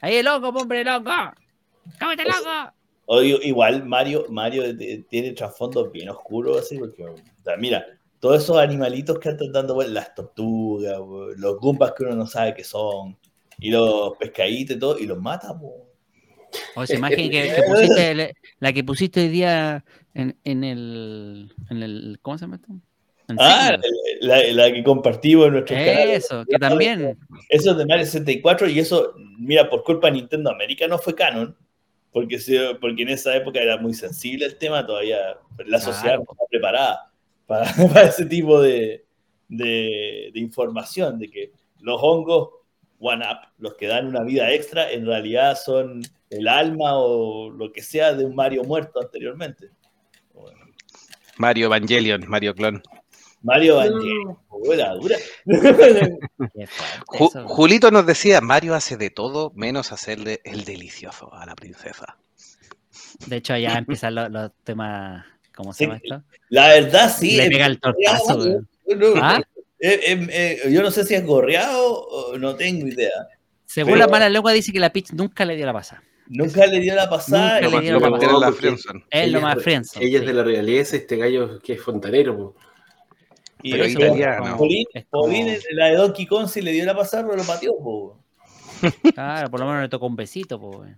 Ahí 0.00 0.16
el 0.16 0.28
hongo, 0.28 0.48
hombre, 0.48 0.88
hongo. 0.90 1.10
¡Cómete 1.98 2.22
el 2.22 2.28
O 3.06 3.22
igual 3.22 3.84
Mario, 3.86 4.26
Mario 4.28 4.76
t- 4.76 5.04
tiene 5.08 5.32
trasfondos 5.32 5.90
bien 5.92 6.08
oscuros, 6.08 6.58
así, 6.58 6.78
porque, 6.78 7.04
o 7.04 7.14
sea, 7.44 7.56
mira, 7.56 7.86
todos 8.24 8.42
esos 8.42 8.56
animalitos 8.56 9.18
que 9.18 9.28
andan 9.28 9.52
dando 9.52 9.74
vueltas, 9.74 9.92
las 9.92 10.14
tortugas, 10.14 10.96
los 11.36 11.58
gumpas 11.60 11.92
que 11.92 12.04
uno 12.04 12.14
no 12.14 12.26
sabe 12.26 12.54
qué 12.54 12.64
son, 12.64 13.18
y 13.58 13.70
los 13.70 14.16
pescaditos 14.16 14.76
y 14.76 14.78
todo, 14.78 14.98
y 14.98 15.04
los 15.04 15.20
mata, 15.20 15.48
po. 15.48 15.90
O 16.74 16.82
esa 16.84 16.94
imagen 16.94 17.30
que, 17.30 17.52
que 17.54 17.62
pusiste, 17.64 18.14
la- 18.14 18.30
la 18.60 18.72
que 18.72 18.82
pusiste 18.82 19.20
hoy 19.20 19.28
día 19.28 19.84
en, 20.14 20.38
en 20.42 20.64
el, 20.64 21.52
en 21.68 21.82
el. 21.82 22.18
¿Cómo 22.22 22.38
se 22.38 22.44
llama 22.46 22.56
esto? 22.56 22.68
Ah, 23.36 23.76
la, 24.22 24.42
la 24.54 24.72
que 24.72 24.82
compartimos 24.82 25.48
en 25.48 25.52
nuestro 25.52 25.76
canal. 25.76 26.08
Eso, 26.08 26.44
que 26.48 26.58
también. 26.58 27.18
Eso 27.50 27.72
es 27.72 27.76
de 27.76 27.84
Mario 27.84 28.06
64 28.06 28.70
y 28.70 28.78
eso, 28.78 29.12
mira, 29.38 29.68
por 29.68 29.84
culpa 29.84 30.06
de 30.06 30.14
Nintendo 30.14 30.50
América 30.50 30.88
no 30.88 30.96
fue 30.96 31.14
canon, 31.14 31.54
porque, 32.10 32.38
porque 32.80 33.02
en 33.02 33.10
esa 33.10 33.36
época 33.36 33.60
era 33.60 33.76
muy 33.76 33.92
sensible 33.92 34.46
el 34.46 34.56
tema, 34.56 34.86
todavía 34.86 35.36
la 35.66 35.78
sociedad 35.78 36.14
Claro. 36.16 36.24
no 36.26 36.32
estaba 36.32 36.48
preparada 36.48 37.10
para, 37.46 37.66
para 37.92 38.08
ese 38.08 38.26
tipo 38.26 38.60
de, 38.60 39.04
de- 39.48 40.30
de 40.32 40.40
información, 40.40 41.18
de 41.18 41.30
que 41.30 41.52
los 41.80 41.98
hongos 42.02 42.48
One 42.98 43.24
Up, 43.24 43.48
los 43.58 43.74
que 43.74 43.86
dan 43.86 44.06
una 44.06 44.22
vida 44.22 44.50
extra, 44.52 44.90
en 44.90 45.04
realidad 45.04 45.58
son 45.62 46.02
el 46.30 46.48
alma 46.48 46.96
o 46.96 47.50
lo 47.50 47.70
que 47.72 47.82
sea 47.82 48.14
de 48.14 48.24
un 48.24 48.34
Mario 48.34 48.64
muerto 48.64 49.00
anteriormente. 49.00 49.68
Bueno, 50.32 50.58
Mario 51.36 51.66
Evangelion, 51.66 52.24
Mario 52.28 52.54
Clon. 52.54 52.82
Mario 53.42 53.82
Evangelion, 53.82 54.38
buena 54.48 54.94
dura. 54.94 55.16
Ju-. 57.06 57.30
Julito 57.46 57.90
nos 57.90 58.06
decía, 58.06 58.40
Mario 58.40 58.74
hace 58.74 58.96
de 58.96 59.10
todo 59.10 59.52
menos 59.54 59.92
hacerle 59.92 60.40
el 60.44 60.64
delicioso 60.64 61.32
a 61.34 61.44
la 61.44 61.54
princesa. 61.54 62.16
De 63.26 63.36
hecho, 63.36 63.56
ya 63.56 63.74
empiezan 63.74 64.14
los, 64.14 64.30
los 64.30 64.50
temas. 64.64 65.26
¿Cómo 65.54 65.72
se 65.72 65.78
Sí, 65.78 65.84
llama 65.84 66.00
esto? 66.02 66.22
La 66.48 66.68
verdad, 66.68 67.14
sí. 67.16 67.36
Le 67.36 67.48
pega 67.48 67.66
el 67.66 67.80
tortazo. 67.80 68.36
güey. 68.36 68.96
No, 68.96 69.06
¿Ah? 69.22 69.40
eh, 69.80 70.00
eh, 70.06 70.26
eh, 70.64 70.72
yo 70.72 70.82
no 70.82 70.90
sé 70.90 71.04
si 71.04 71.14
es 71.14 71.24
gorreado 71.24 72.06
o 72.06 72.38
no 72.38 72.54
tengo 72.56 72.86
idea. 72.86 73.10
Según 73.64 73.94
Pero- 73.94 74.06
la 74.06 74.10
mala 74.10 74.28
lengua, 74.28 74.52
dice 74.52 74.72
que 74.72 74.78
la 74.80 74.92
Peach 74.92 75.12
nunca 75.12 75.44
le 75.44 75.56
dio 75.56 75.66
la 75.66 75.72
pasada. 75.72 76.02
Nunca 76.26 76.66
le 76.66 76.80
dio 76.80 76.94
la 76.94 77.08
pasada. 77.08 77.60
Nunca 77.60 77.76
le 77.80 77.82
dio 77.84 77.98
la. 78.40 78.48
Es 78.48 79.30
lo 79.30 79.38
Ella 79.38 79.40
más 79.40 79.62
friendzone. 79.62 80.04
Ella 80.06 80.18
sí. 80.18 80.24
es 80.24 80.26
de 80.26 80.32
la 80.32 80.42
realeza, 80.42 80.96
este 80.96 81.16
gallo 81.16 81.58
que 81.60 81.74
es 81.74 81.82
fontanero. 81.82 82.36
po. 82.36 82.56
Y 83.62 83.72
Pero 83.72 83.84
eso, 83.84 83.98
italiano. 83.98 84.56
Paulín, 84.58 84.86
Es 84.92 85.06
como- 85.10 85.24
Paulín, 85.24 85.56
la 85.72 85.86
de 85.86 85.96
Donkey 85.96 86.26
Kong, 86.26 86.48
si 86.48 86.60
le 86.62 86.72
dio 86.72 86.84
la 86.84 86.94
pasada, 86.96 87.24
pero 87.24 87.36
lo 87.36 87.44
pateó, 87.44 87.72
po. 87.78 88.18
Claro, 89.14 89.50
por 89.50 89.60
lo 89.60 89.66
menos 89.66 89.82
le 89.82 89.88
tocó 89.88 90.06
un 90.06 90.16
besito, 90.16 90.60
pues. 90.60 90.90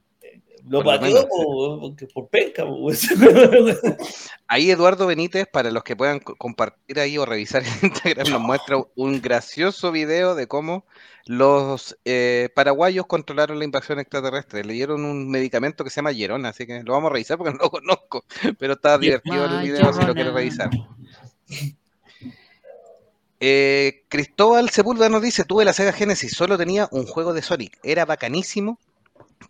Lo 0.69 0.83
Por 0.83 0.87
pateó 0.99 1.07
menos, 1.15 1.25
po, 1.27 1.81
porque- 1.81 2.07
por 2.07 2.29
penca. 2.29 2.65
Ahí 4.49 4.71
Eduardo 4.71 5.07
Benítez, 5.07 5.47
para 5.47 5.71
los 5.71 5.85
que 5.85 5.95
puedan 5.97 6.19
co- 6.21 6.35
compartir 6.37 6.99
ahí 7.01 7.19
o 7.19 7.25
revisar 7.27 7.63
en 7.65 7.91
Instagram, 7.91 8.29
nos 8.31 8.41
muestra 8.41 8.77
un 8.97 9.21
gracioso 9.21 9.93
video 9.93 10.35
de 10.35 10.47
cómo 10.49 10.85
los 11.27 11.97
eh, 12.05 12.49
paraguayos 12.55 13.07
controlaron 13.07 13.59
la 13.59 13.65
invasión 13.65 13.99
extraterrestre. 14.01 14.65
Le 14.65 14.73
dieron 14.73 15.05
un 15.05 15.29
medicamento 15.31 15.83
que 15.85 15.91
se 15.91 15.97
llama 15.97 16.13
Hierona, 16.13 16.49
así 16.51 16.67
que 16.67 16.83
lo 16.83 16.93
vamos 16.93 17.11
a 17.11 17.13
revisar 17.15 17.39
porque 17.39 17.53
no 17.57 17.65
lo 17.65 17.71
conozco, 17.71 18.25
pero 18.59 18.73
está 18.75 18.99
divertido 18.99 19.45
el 19.45 19.63
video 19.63 19.93
si 19.93 20.05
lo 20.05 20.15
quiere 20.15 20.31
revisar. 20.33 20.71
Eh, 23.39 24.03
Cristóbal 24.09 24.71
Sepúlveda 24.71 25.09
nos 25.11 25.23
dice, 25.23 25.45
tuve 25.45 25.65
la 25.65 25.73
Sega 25.73 25.93
Genesis, 25.93 26.33
solo 26.33 26.57
tenía 26.57 26.89
un 26.91 27.07
juego 27.07 27.35
de 27.35 27.43
Sonic, 27.43 27.79
era 27.83 28.05
bacanísimo, 28.07 28.79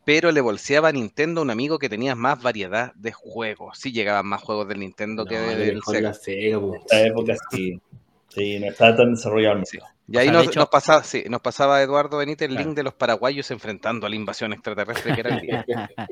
pero 0.05 0.31
le 0.33 0.41
bolseaba 0.41 0.89
a 0.89 0.93
Nintendo 0.93 1.43
un 1.43 1.51
amigo 1.51 1.79
que 1.79 1.89
tenía 1.89 2.15
más 2.15 2.43
variedad 2.43 2.93
de 2.95 3.13
juegos. 3.13 3.79
Sí 3.79 3.93
llegaban 3.93 4.27
más 4.27 4.43
juegos 4.43 4.69
del 4.69 4.81
Nintendo 4.81 5.25
que 5.25 5.37
No, 5.39 5.47
del 5.49 5.75
mejor 5.77 5.95
Sega. 5.97 6.09
la 6.09 6.15
Sega. 6.15 6.57
En 6.59 6.75
esta 6.75 7.07
época 7.07 7.35
sí. 7.51 7.81
Sí, 8.29 8.59
no 8.61 8.67
estaba 8.67 8.97
tan 8.97 9.15
desarrollado 9.15 9.65
Sí. 9.65 9.79
Y 10.09 10.19
ahí 10.19 10.29
O 10.29 10.31
sea, 10.31 10.39
de 10.41 10.45
nos, 10.45 10.47
hecho- 10.53 10.61
nos 10.61 10.69
pasaba, 10.69 11.03
sí, 11.03 11.25
nos 11.29 11.41
pasaba 11.41 11.83
Eduardo 11.83 12.19
Benítez 12.19 12.49
el 12.49 12.55
Claro. 12.55 12.69
link 12.69 12.77
de 12.77 12.83
los 12.85 12.95
paraguayos 12.95 13.51
enfrentando 13.51 14.07
a 14.07 14.11
la 14.11 14.15
invasión 14.17 14.53
extraterrestre 14.53 15.15
que 15.15 15.21
era 15.21 15.35
el 15.37 15.41
día. 15.41 15.65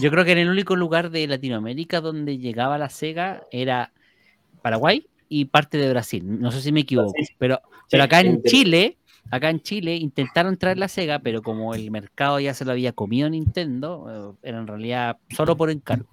Yo 0.00 0.10
creo 0.10 0.24
que 0.24 0.32
en 0.32 0.38
el 0.38 0.48
único 0.48 0.74
lugar 0.74 1.10
de 1.10 1.26
Latinoamérica 1.28 2.00
donde 2.00 2.38
llegaba 2.38 2.76
la 2.78 2.88
Sega 2.88 3.44
era 3.52 3.92
Paraguay 4.62 5.06
y 5.28 5.44
parte 5.46 5.78
de 5.78 5.88
Brasil. 5.90 6.24
No 6.40 6.50
sé 6.50 6.60
si 6.60 6.72
me 6.72 6.80
equivoco, 6.80 7.12
pero, 7.38 7.60
pero 7.90 8.02
acá 8.04 8.20
en 8.20 8.42
Chile, 8.42 8.96
acá 9.30 9.50
en 9.50 9.60
Chile 9.60 9.96
intentaron 9.96 10.56
traer 10.56 10.78
la 10.78 10.88
Sega, 10.88 11.18
pero 11.18 11.42
como 11.42 11.74
el 11.74 11.90
mercado 11.90 12.40
ya 12.40 12.54
se 12.54 12.64
lo 12.64 12.72
había 12.72 12.92
comido 12.92 13.28
Nintendo, 13.28 14.36
eh, 14.42 14.48
era 14.48 14.58
en 14.58 14.66
realidad 14.66 15.18
solo 15.30 15.56
por 15.56 15.70
encargo. 15.70 16.08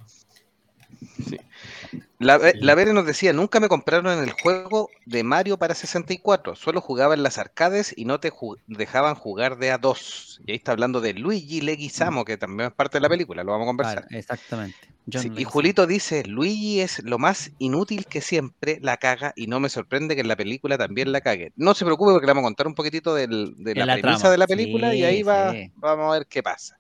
La, 2.20 2.40
la 2.56 2.76
Vere 2.76 2.94
nos 2.94 3.06
decía, 3.06 3.34
nunca 3.34 3.60
me 3.60 3.68
compraron 3.68 4.08
el 4.24 4.32
juego 4.32 4.90
de 5.06 5.24
Mario 5.24 5.58
para 5.58 5.76
64, 5.76 6.56
solo 6.56 6.80
jugaba 6.80 7.16
en 7.16 7.24
las 7.24 7.38
arcades 7.38 7.94
y 7.98 8.06
no 8.06 8.20
te 8.22 8.32
ju- 8.32 8.58
dejaban 8.68 9.16
jugar 9.16 9.58
de 9.58 9.72
a 9.72 9.78
dos. 9.78 10.40
Y 10.46 10.52
ahí 10.52 10.58
está 10.58 10.72
hablando 10.72 11.02
de 11.02 11.14
Luigi 11.14 11.60
Leguizamo, 11.60 12.24
que 12.24 12.38
también 12.38 12.70
es 12.70 12.76
parte 12.76 12.98
de 12.98 13.02
la 13.02 13.10
película, 13.10 13.44
lo 13.44 13.52
vamos 13.52 13.66
a 13.66 13.68
conversar. 13.68 14.08
Exactamente. 14.12 14.78
Sí, 15.12 15.30
y. 15.36 15.44
Julito 15.44 15.86
dice, 15.86 16.24
Luigi 16.26 16.80
es 16.80 17.04
lo 17.04 17.18
más 17.20 17.52
inútil 17.60 18.06
que 18.06 18.22
siempre 18.22 18.80
la 18.82 18.96
caga 18.96 19.34
y 19.36 19.48
no 19.48 19.60
me 19.60 19.68
sorprende 19.68 20.16
que 20.16 20.22
en 20.22 20.30
la 20.30 20.38
película 20.38 20.78
también 20.78 21.12
la 21.12 21.20
cague. 21.20 21.52
No 21.58 21.74
se 21.74 21.84
preocupe 21.84 22.14
porque 22.14 22.26
le 22.28 22.32
vamos 22.32 22.44
a 22.44 22.48
contar 22.52 22.68
un 22.68 22.76
poquitito 22.76 23.14
del- 23.14 23.54
de 23.58 23.76
la, 23.76 23.86
la 23.86 23.94
premisa 23.96 24.20
trama. 24.20 24.32
de 24.32 24.38
la 24.38 24.48
película 24.48 24.94
y 24.96 25.00
Sí, 25.00 25.04
ahí 25.04 25.24
va, 25.24 25.52
sí. 25.52 25.72
vamos 25.76 26.08
a 26.10 26.20
ver 26.20 26.28
qué 26.28 26.42
pasa. 26.42 26.78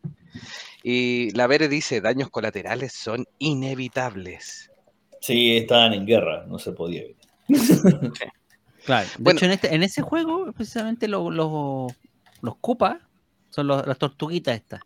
Y 0.84 1.32
la 1.32 1.48
Vere 1.48 1.68
dice, 1.68 2.00
daños 2.00 2.30
colaterales 2.30 2.94
son 2.94 3.26
inevitables. 3.40 4.70
Sí, 5.26 5.56
estaban 5.56 5.94
en 5.94 6.06
guerra, 6.06 6.46
no 6.48 6.60
se 6.60 6.74
podía 6.74 7.04
evitar. 7.04 7.32
Claro. 8.86 9.08
De 9.08 9.24
Bueno. 9.24 9.38
hecho, 9.38 9.46
en, 9.46 9.52
este, 9.54 9.74
en 9.74 9.82
ese 9.84 10.02
juego, 10.02 10.52
precisamente 10.52 11.08
lo- 11.08 11.32
lo- 11.32 11.88
los 12.42 12.58
Koopas 12.58 12.98
son 13.50 13.68
los- 13.68 13.88
las 13.88 13.98
tortuguitas 13.98 14.56
estas. 14.58 14.82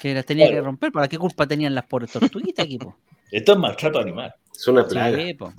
Que 0.00 0.12
las 0.12 0.26
tenía 0.26 0.50
que 0.50 0.60
romper. 0.60 0.90
¿Para 0.90 1.06
qué 1.06 1.16
culpa 1.16 1.46
tenían 1.46 1.76
las 1.76 1.84
pobres 1.86 2.10
tortuguitas 2.10 2.64
aquí, 2.64 2.78
po? 2.78 2.96
Esto 3.30 3.52
es 3.52 3.58
maltrato 3.60 4.00
animal. 4.00 4.34
Es 4.52 4.66
una 4.66 4.84
plaga. 4.84 5.16
Sí, 5.16 5.34
po. 5.34 5.52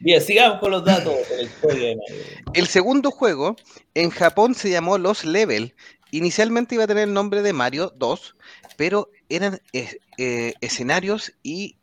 Bien, 0.00 0.20
sigamos 0.20 0.58
con 0.58 0.72
los 0.72 0.84
datos 0.84 1.14
de 1.30 1.36
la 1.36 1.42
historia 1.44 1.88
de 1.90 1.96
Mario. 1.96 2.22
El 2.52 2.66
segundo 2.66 3.10
juego 3.12 3.54
en 3.94 4.10
Japón 4.10 4.56
se 4.56 4.70
llamó 4.70 4.98
Los 4.98 5.24
Level. 5.24 5.74
Inicialmente 6.10 6.74
iba 6.74 6.84
a 6.84 6.88
tener 6.88 7.04
el 7.08 7.14
nombre 7.14 7.40
de 7.42 7.52
Mario 7.52 7.92
2, 7.96 8.34
pero 8.76 9.10
eran 9.28 9.60
eh, 9.72 9.98
eh, 10.18 10.54
escenarios 10.60 11.32
y 11.42 11.76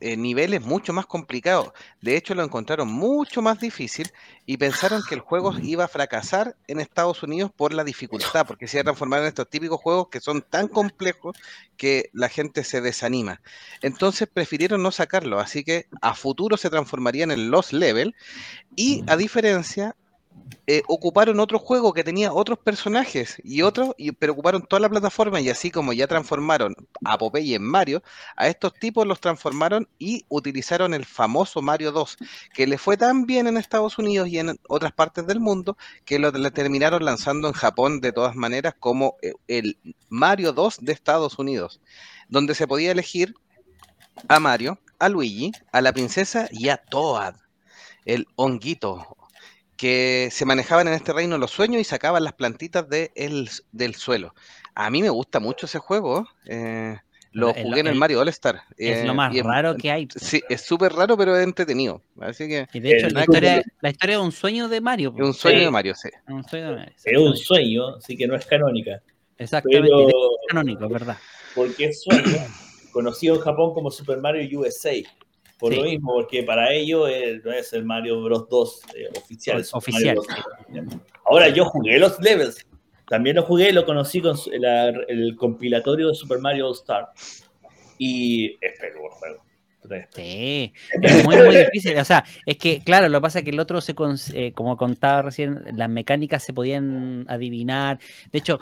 eh, 0.00 0.18
niveles 0.18 0.60
mucho 0.60 0.92
más 0.92 1.06
complicados. 1.06 1.72
De 2.02 2.16
hecho, 2.16 2.34
lo 2.34 2.42
encontraron 2.42 2.88
mucho 2.88 3.40
más 3.40 3.58
difícil 3.58 4.10
y 4.44 4.58
pensaron 4.58 5.02
que 5.08 5.14
el 5.14 5.22
juego 5.22 5.54
iba 5.62 5.84
a 5.84 5.88
fracasar 5.88 6.56
en 6.66 6.78
Estados 6.78 7.22
Unidos 7.22 7.50
por 7.56 7.72
la 7.72 7.84
dificultad, 7.84 8.46
porque 8.46 8.68
se 8.68 8.76
iba 8.76 8.82
a 8.82 8.84
transformar 8.84 9.20
en 9.20 9.28
estos 9.28 9.48
típicos 9.48 9.80
juegos 9.80 10.08
que 10.10 10.20
son 10.20 10.42
tan 10.42 10.68
complejos 10.68 11.38
que 11.78 12.10
la 12.12 12.28
gente 12.28 12.64
se 12.64 12.82
desanima. 12.82 13.40
Entonces 13.80 14.28
prefirieron 14.30 14.82
no 14.82 14.90
sacarlo, 14.90 15.40
así 15.40 15.64
que 15.64 15.86
a 16.02 16.14
futuro 16.14 16.58
se 16.58 16.68
transformarían 16.68 17.30
en 17.30 17.50
Los 17.50 17.72
Level 17.72 18.14
y 18.76 19.04
a 19.06 19.16
diferencia 19.16 19.96
eh, 20.66 20.82
ocuparon 20.86 21.40
otro 21.40 21.58
juego 21.58 21.92
que 21.92 22.04
tenía 22.04 22.32
otros 22.32 22.58
personajes 22.58 23.36
y 23.44 23.60
otros, 23.60 23.94
y, 23.98 24.12
pero 24.12 24.32
ocuparon 24.32 24.62
toda 24.62 24.80
la 24.80 24.88
plataforma 24.88 25.38
y 25.40 25.50
así 25.50 25.70
como 25.70 25.92
ya 25.92 26.06
transformaron 26.06 26.74
a 27.04 27.18
Popeye 27.18 27.56
en 27.56 27.62
Mario, 27.62 28.02
a 28.36 28.48
estos 28.48 28.72
tipos 28.72 29.06
los 29.06 29.20
transformaron 29.20 29.86
y 29.98 30.24
utilizaron 30.28 30.94
el 30.94 31.04
famoso 31.04 31.60
Mario 31.60 31.92
2, 31.92 32.16
que 32.54 32.66
le 32.66 32.78
fue 32.78 32.96
tan 32.96 33.26
bien 33.26 33.46
en 33.46 33.58
Estados 33.58 33.98
Unidos 33.98 34.28
y 34.28 34.38
en 34.38 34.58
otras 34.68 34.92
partes 34.92 35.26
del 35.26 35.38
mundo 35.38 35.76
que 36.06 36.18
lo 36.18 36.30
le 36.30 36.50
terminaron 36.50 37.04
lanzando 37.04 37.48
en 37.48 37.54
Japón 37.54 38.00
de 38.00 38.12
todas 38.12 38.34
maneras 38.34 38.74
como 38.80 39.16
eh, 39.20 39.34
el 39.48 39.76
Mario 40.08 40.54
2 40.54 40.78
de 40.80 40.92
Estados 40.92 41.38
Unidos, 41.38 41.82
donde 42.28 42.54
se 42.54 42.66
podía 42.66 42.90
elegir 42.90 43.34
a 44.28 44.40
Mario, 44.40 44.78
a 44.98 45.10
Luigi, 45.10 45.52
a 45.72 45.82
la 45.82 45.92
princesa 45.92 46.48
y 46.50 46.70
a 46.70 46.78
Toad, 46.78 47.34
el 48.06 48.26
honguito 48.36 49.14
que 49.76 50.28
se 50.30 50.44
manejaban 50.44 50.88
en 50.88 50.94
este 50.94 51.12
reino 51.12 51.36
los 51.38 51.50
sueños 51.50 51.80
y 51.80 51.84
sacaban 51.84 52.24
las 52.24 52.32
plantitas 52.34 52.88
de 52.88 53.10
el- 53.16 53.50
del 53.72 53.94
suelo. 53.94 54.34
A 54.74 54.90
mí 54.90 55.02
me 55.02 55.10
gusta 55.10 55.40
mucho 55.40 55.66
ese 55.66 55.78
juego. 55.78 56.26
eh, 56.46 56.96
lo 57.32 57.52
El- 57.52 57.64
jugué 57.64 57.80
en 57.80 57.88
el 57.88 57.96
Mario 57.96 58.20
All 58.20 58.28
Star. 58.28 58.62
Es 58.76 58.98
eh, 58.98 59.04
lo 59.04 59.12
más 59.12 59.34
y 59.34 59.40
es- 59.40 59.44
raro 59.44 59.74
que 59.76 59.90
hay. 59.90 60.06
Sí, 60.14 60.40
es 60.48 60.60
súper 60.60 60.92
raro, 60.92 61.16
pero 61.16 61.36
es 61.36 61.42
entretenido. 61.42 62.00
Así 62.20 62.46
que 62.46 62.68
Y 62.72 62.78
de 62.78 62.92
hecho, 62.96 63.08
la 63.08 63.22
historia, 63.22 63.62
la 63.80 63.90
historia 63.90 64.14
es 64.16 64.22
un 64.22 64.30
sueño 64.30 64.68
de 64.68 64.80
Mario. 64.80 65.12
es 65.18 65.24
un 65.24 65.34
sueño 65.34 65.58
Sí. 65.58 65.64
de 65.64 65.70
Mario, 65.72 65.94
sí. 65.96 66.10
Un 66.28 66.44
sueño 66.44 66.70
de 66.70 66.76
Mario. 66.76 66.94
Es 67.04 67.18
un 67.18 67.36
sueño, 67.36 67.96
así 67.96 68.16
que 68.16 68.28
no 68.28 68.36
es 68.36 68.46
canónica. 68.46 69.02
Exactamente. 69.36 69.88
Pero, 69.88 70.08
es 70.10 70.14
canónico, 70.48 70.88
verdad. 70.88 71.18
porque 71.56 71.86
es 71.86 72.02
sueño, 72.04 72.38
conocido 72.92 73.34
en 73.34 73.40
Japón 73.40 73.74
como 73.74 73.90
Super 73.90 74.18
Mario 74.18 74.60
USA. 74.60 74.92
Por 75.58 75.72
Sí. 75.72 75.78
lo 75.78 75.84
mismo, 75.84 76.12
porque 76.14 76.42
para 76.42 76.72
ellos 76.72 77.08
eh, 77.10 77.40
no 77.44 77.52
es 77.52 77.72
el 77.72 77.84
Mario 77.84 78.22
Bros. 78.22 78.48
2 78.48 78.82
eh, 78.96 79.08
oficial. 79.16 79.60
es 79.60 79.72
Oficial, 79.74 80.14
Bros. 80.16 80.26
Ahora, 81.24 81.48
yo 81.48 81.64
jugué 81.66 81.98
los 81.98 82.18
levels. 82.20 82.66
También 83.08 83.36
lo 83.36 83.42
jugué, 83.42 83.72
lo 83.72 83.84
conocí 83.84 84.20
con 84.20 84.36
la- 84.58 84.88
el 84.88 85.36
compilatorio 85.36 86.08
de 86.08 86.14
Super 86.14 86.38
Mario 86.38 86.68
All 86.68 86.74
Star. 86.74 87.08
Y 87.98 88.56
es 88.60 88.78
peludo 88.80 89.04
el 89.06 89.10
juego. 89.12 89.44
Sí, 90.14 90.72
es 91.02 91.24
muy, 91.24 91.36
difícil. 91.56 91.98
O 91.98 92.04
sea, 92.04 92.24
es 92.46 92.56
que, 92.56 92.80
claro, 92.80 93.08
lo 93.08 93.18
que 93.18 93.22
pasa 93.22 93.38
es 93.40 93.44
que 93.44 93.50
el 93.50 93.60
otro, 93.60 93.80
se 93.80 93.94
eh, 94.32 94.52
como 94.52 94.76
contaba 94.76 95.22
recién, 95.22 95.62
las 95.76 95.88
mecánicas 95.88 96.42
se 96.42 96.52
podían 96.52 97.26
adivinar. 97.28 97.98
De 98.32 98.38
hecho, 98.38 98.58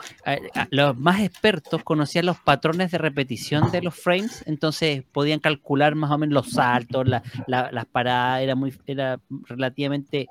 los 0.69 0.97
más 0.97 1.21
expertos 1.21 1.83
conocían 1.83 2.25
los 2.25 2.37
patrones 2.39 2.91
de 2.91 2.97
repetición 2.97 3.71
de 3.71 3.81
los 3.81 3.95
frames, 3.95 4.43
entonces 4.47 5.03
podían 5.11 5.39
calcular 5.39 5.95
más 5.95 6.11
o 6.11 6.17
menos 6.17 6.33
los 6.33 6.51
saltos, 6.51 7.07
la- 7.07 7.23
la- 7.47 7.71
las 7.71 7.85
paradas, 7.85 8.41
era, 8.41 8.55
muy, 8.55 8.73
era 8.85 9.19
relativamente 9.47 10.27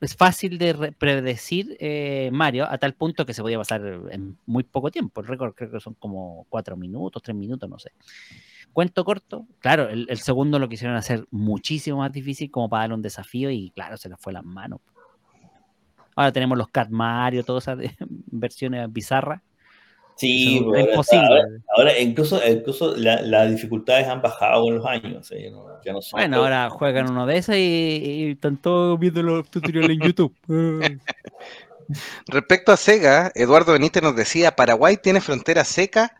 es 0.00 0.16
fácil 0.16 0.58
de 0.58 0.72
re- 0.72 0.92
predecir 0.92 1.76
eh, 1.80 2.30
Mario 2.32 2.66
a 2.70 2.78
tal 2.78 2.94
punto 2.94 3.24
que 3.24 3.34
se 3.34 3.42
podía 3.42 3.58
pasar 3.58 3.82
en 4.10 4.36
muy 4.46 4.64
poco 4.64 4.90
tiempo. 4.90 5.20
El 5.20 5.26
récord 5.26 5.54
creo 5.54 5.70
que 5.70 5.80
son 5.80 5.94
como 5.94 6.46
cuatro 6.48 6.76
minutos, 6.76 7.22
tres 7.22 7.36
minutos, 7.36 7.68
no 7.68 7.78
sé. 7.78 7.92
Cuento 8.72 9.04
corto, 9.04 9.46
claro, 9.58 9.88
el, 9.88 10.18
segundo 10.18 10.58
lo 10.58 10.68
quisieron 10.68 10.96
hacer 10.96 11.26
muchísimo 11.30 11.98
más 11.98 12.12
difícil 12.12 12.50
como 12.50 12.68
para 12.68 12.82
darle 12.82 12.96
un 12.96 13.02
desafío 13.02 13.50
y 13.50 13.70
claro, 13.70 13.96
se 13.96 14.08
les 14.08 14.20
fue 14.20 14.32
las 14.34 14.44
manos. 14.44 14.80
Ahora 16.14 16.32
tenemos 16.32 16.58
los 16.58 16.68
Cat 16.68 16.90
Mario, 16.90 17.42
todas 17.42 17.64
esas 17.64 17.78
versiones 18.08 18.92
bizarras. 18.92 19.40
Sí, 20.16 20.56
Eso 20.58 20.74
es 20.74 20.88
imposible. 20.88 21.24
ahora- 21.26 21.48
ahora 21.76 21.98
incluso, 22.00 22.40
incluso 22.48 22.96
la- 22.96 23.22
las 23.22 23.50
dificultades 23.50 24.06
han 24.08 24.20
bajado 24.22 24.62
con 24.64 24.76
los 24.76 24.86
años. 24.86 25.30
eh, 25.32 25.44
ya 25.44 25.50
no- 25.50 25.66
ya 25.84 25.92
no 25.92 26.02
son 26.02 26.18
Bueno, 26.18 26.38
ahora 26.38 26.68
juegan 26.70 27.10
uno 27.10 27.26
de 27.26 27.36
esos 27.38 27.54
y, 27.54 27.58
y 27.58 28.30
están 28.32 28.56
todos 28.56 28.98
viendo 28.98 29.22
los 29.22 29.48
tutoriales 29.50 29.90
en 29.90 30.00
YouTube. 30.00 30.34
Respecto 32.26 32.72
a 32.72 32.76
Sega, 32.76 33.30
Eduardo 33.34 33.72
Benítez 33.72 34.02
nos 34.02 34.16
decía, 34.16 34.56
Paraguay 34.56 34.96
tiene 34.96 35.20
frontera 35.20 35.64
seca 35.64 36.16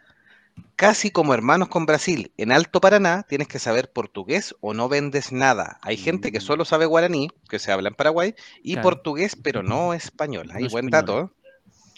casi 0.76 1.10
como 1.10 1.34
hermanos 1.34 1.68
con 1.68 1.86
Brasil. 1.86 2.30
En 2.36 2.52
Alto 2.52 2.80
Paraná 2.80 3.24
tienes 3.28 3.48
que 3.48 3.58
saber 3.58 3.90
portugués 3.90 4.54
o 4.60 4.74
no 4.74 4.88
vendes 4.88 5.32
nada. 5.32 5.78
Hay 5.82 5.96
gente 5.96 6.30
que 6.32 6.38
Mm. 6.38 6.42
solo 6.42 6.64
sabe 6.64 6.86
guaraní, 6.86 7.28
que 7.48 7.58
se 7.58 7.72
habla 7.72 7.88
en 7.88 7.94
Paraguay, 7.94 8.34
y 8.62 8.74
Claro. 8.74 8.90
portugués, 8.90 9.36
pero 9.42 9.62
no 9.62 9.92
español. 9.94 10.50
Ahí 10.52 10.64
No 10.64 10.70
buen 10.70 10.86
español. 10.86 10.90
dato. 10.90 11.20
¿eh? 11.22 11.28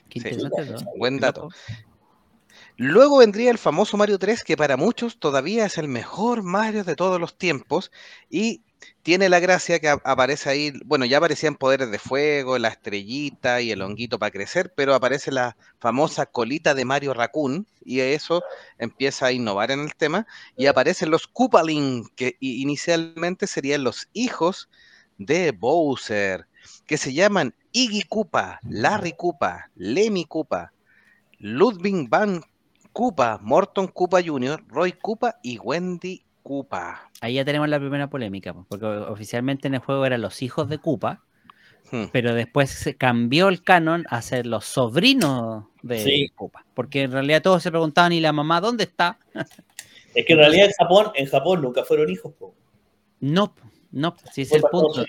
Qué 0.09 0.21
Sí. 0.21 0.43
Buen 0.97 1.21
dato. 1.21 1.49
Luego 2.81 3.19
vendría 3.19 3.51
el 3.51 3.59
famoso 3.59 3.97
Mario 3.97 4.21
3, 4.21 4.45
que 4.45 4.57
para 4.57 4.77
muchos 4.77 5.19
todavía 5.19 5.67
es 5.67 5.79
el 5.79 5.89
mejor 5.89 6.45
Mario 6.45 6.85
de 6.85 6.95
todos 6.95 7.21
los 7.21 7.37
tiempos, 7.37 7.91
y 8.31 8.63
tiene 9.03 9.29
la 9.29 9.41
gracia 9.41 9.81
que 9.81 9.89
aparece 9.89 10.49
ahí, 10.49 10.73
bueno, 10.85 11.05
ya 11.05 11.19
aparecían 11.19 11.57
poderes 11.57 11.91
de 11.91 11.99
fuego, 11.99 12.57
la 12.57 12.69
estrellita 12.69 13.61
y 13.61 13.73
el 13.73 13.83
honguito 13.83 14.21
para 14.21 14.31
crecer, 14.31 14.73
pero 14.77 14.95
aparece 14.95 15.33
la 15.33 15.57
famosa 15.81 16.27
colita 16.27 16.73
de 16.73 16.85
Mario 16.85 17.15
Raccoon 17.15 17.67
y 17.85 17.99
eso 17.99 18.45
empieza 18.79 19.27
a 19.27 19.33
innovar 19.33 19.73
en 19.73 19.81
el 19.81 19.97
tema 19.97 20.29
y 20.57 20.67
aparecen 20.67 21.11
los 21.11 21.27
Koopaling, 21.27 22.09
que 22.15 22.37
inicialmente 22.39 23.49
serían 23.49 23.83
los 23.83 24.09
hijos 24.13 24.69
de 25.17 25.51
Bowser, 25.51 26.47
que 26.87 26.97
se 26.97 27.13
llaman 27.13 27.57
Iggy 27.73 28.05
Koopa, 28.05 28.61
Larry 28.63 29.15
Koopa, 29.17 29.69
Lemmy 29.75 30.27
Koopa, 30.27 30.73
Ludwig 31.41 32.09
van 32.09 32.45
Koopa, 32.99 33.39
Morton 33.41 33.87
Koopa 33.87 34.21
Jr., 34.21 34.65
Roy 34.67 34.91
Koopa 34.91 35.39
y 35.41 35.57
Wendy 35.59 36.25
Koopa. 36.43 37.13
Ahí 37.21 37.35
ya 37.35 37.45
tenemos 37.45 37.69
la 37.69 37.79
primera 37.79 38.11
polémica, 38.11 38.53
porque 38.53 38.87
oficialmente 38.87 39.69
en 39.69 39.75
el 39.75 39.81
juego 39.81 40.05
eran 40.05 40.21
los 40.21 40.43
hijos 40.43 40.69
de 40.69 40.79
Koopa, 40.79 41.23
hmm. 41.93 42.07
pero 42.11 42.35
después 42.35 42.71
se 42.71 42.97
cambió 42.97 43.51
el 43.51 43.63
canon 43.63 44.05
a 44.11 44.21
ser 44.21 44.49
los 44.49 44.65
sobrinos 44.65 45.67
de 45.81 46.29
Koopa, 46.35 46.67
porque 46.75 47.03
en 47.03 47.13
realidad 47.13 47.41
todos 47.41 47.63
se 47.63 47.71
preguntaban, 47.71 48.13
¿y 48.15 48.19
la 48.19 48.33
mamá 48.33 48.61
dónde 48.61 48.83
está? 48.83 49.21
Es 50.15 50.27
que 50.27 50.33
en 50.33 50.41
realidad 50.41 50.67
en 50.67 50.73
Japón, 50.73 51.13
en 51.15 51.27
Japón 51.27 51.63
nunca 51.63 51.85
fueron 51.85 52.11
hijos. 52.11 52.35
No, 53.21 53.55
no, 53.93 54.17
si 54.33 54.43
es 54.43 54.51
el 54.51 54.63
punto. 54.63 55.05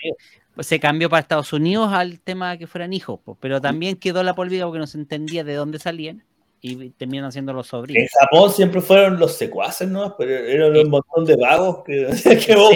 Se 0.60 0.78
cambió 0.78 1.10
para 1.10 1.22
Estados 1.22 1.52
Unidos 1.52 1.92
al 1.92 2.20
tema 2.20 2.52
de 2.52 2.58
que 2.58 2.66
fueran 2.68 2.92
hijos, 2.92 3.18
pero 3.40 3.60
también 3.60 3.96
quedó 3.96 4.22
la 4.22 4.36
polvida 4.36 4.66
porque 4.66 4.78
no 4.78 4.86
se 4.86 4.98
entendía 4.98 5.42
de 5.42 5.54
dónde 5.54 5.80
salían 5.80 6.22
y 6.62 6.90
terminan 6.90 7.32
siendo 7.32 7.52
los 7.52 7.68
sobrinos. 7.68 8.02
En 8.02 8.08
Japón 8.08 8.52
siempre 8.52 8.80
fueron 8.80 9.18
los 9.18 9.36
secuaces, 9.36 9.88
¿no? 9.88 10.16
Pero 10.16 10.34
eran 10.34 10.76
un 10.76 10.90
montón 10.90 11.24
de 11.24 11.36
vagos 11.36 11.82
que, 11.84 12.06
que 12.46 12.54
vos 12.54 12.74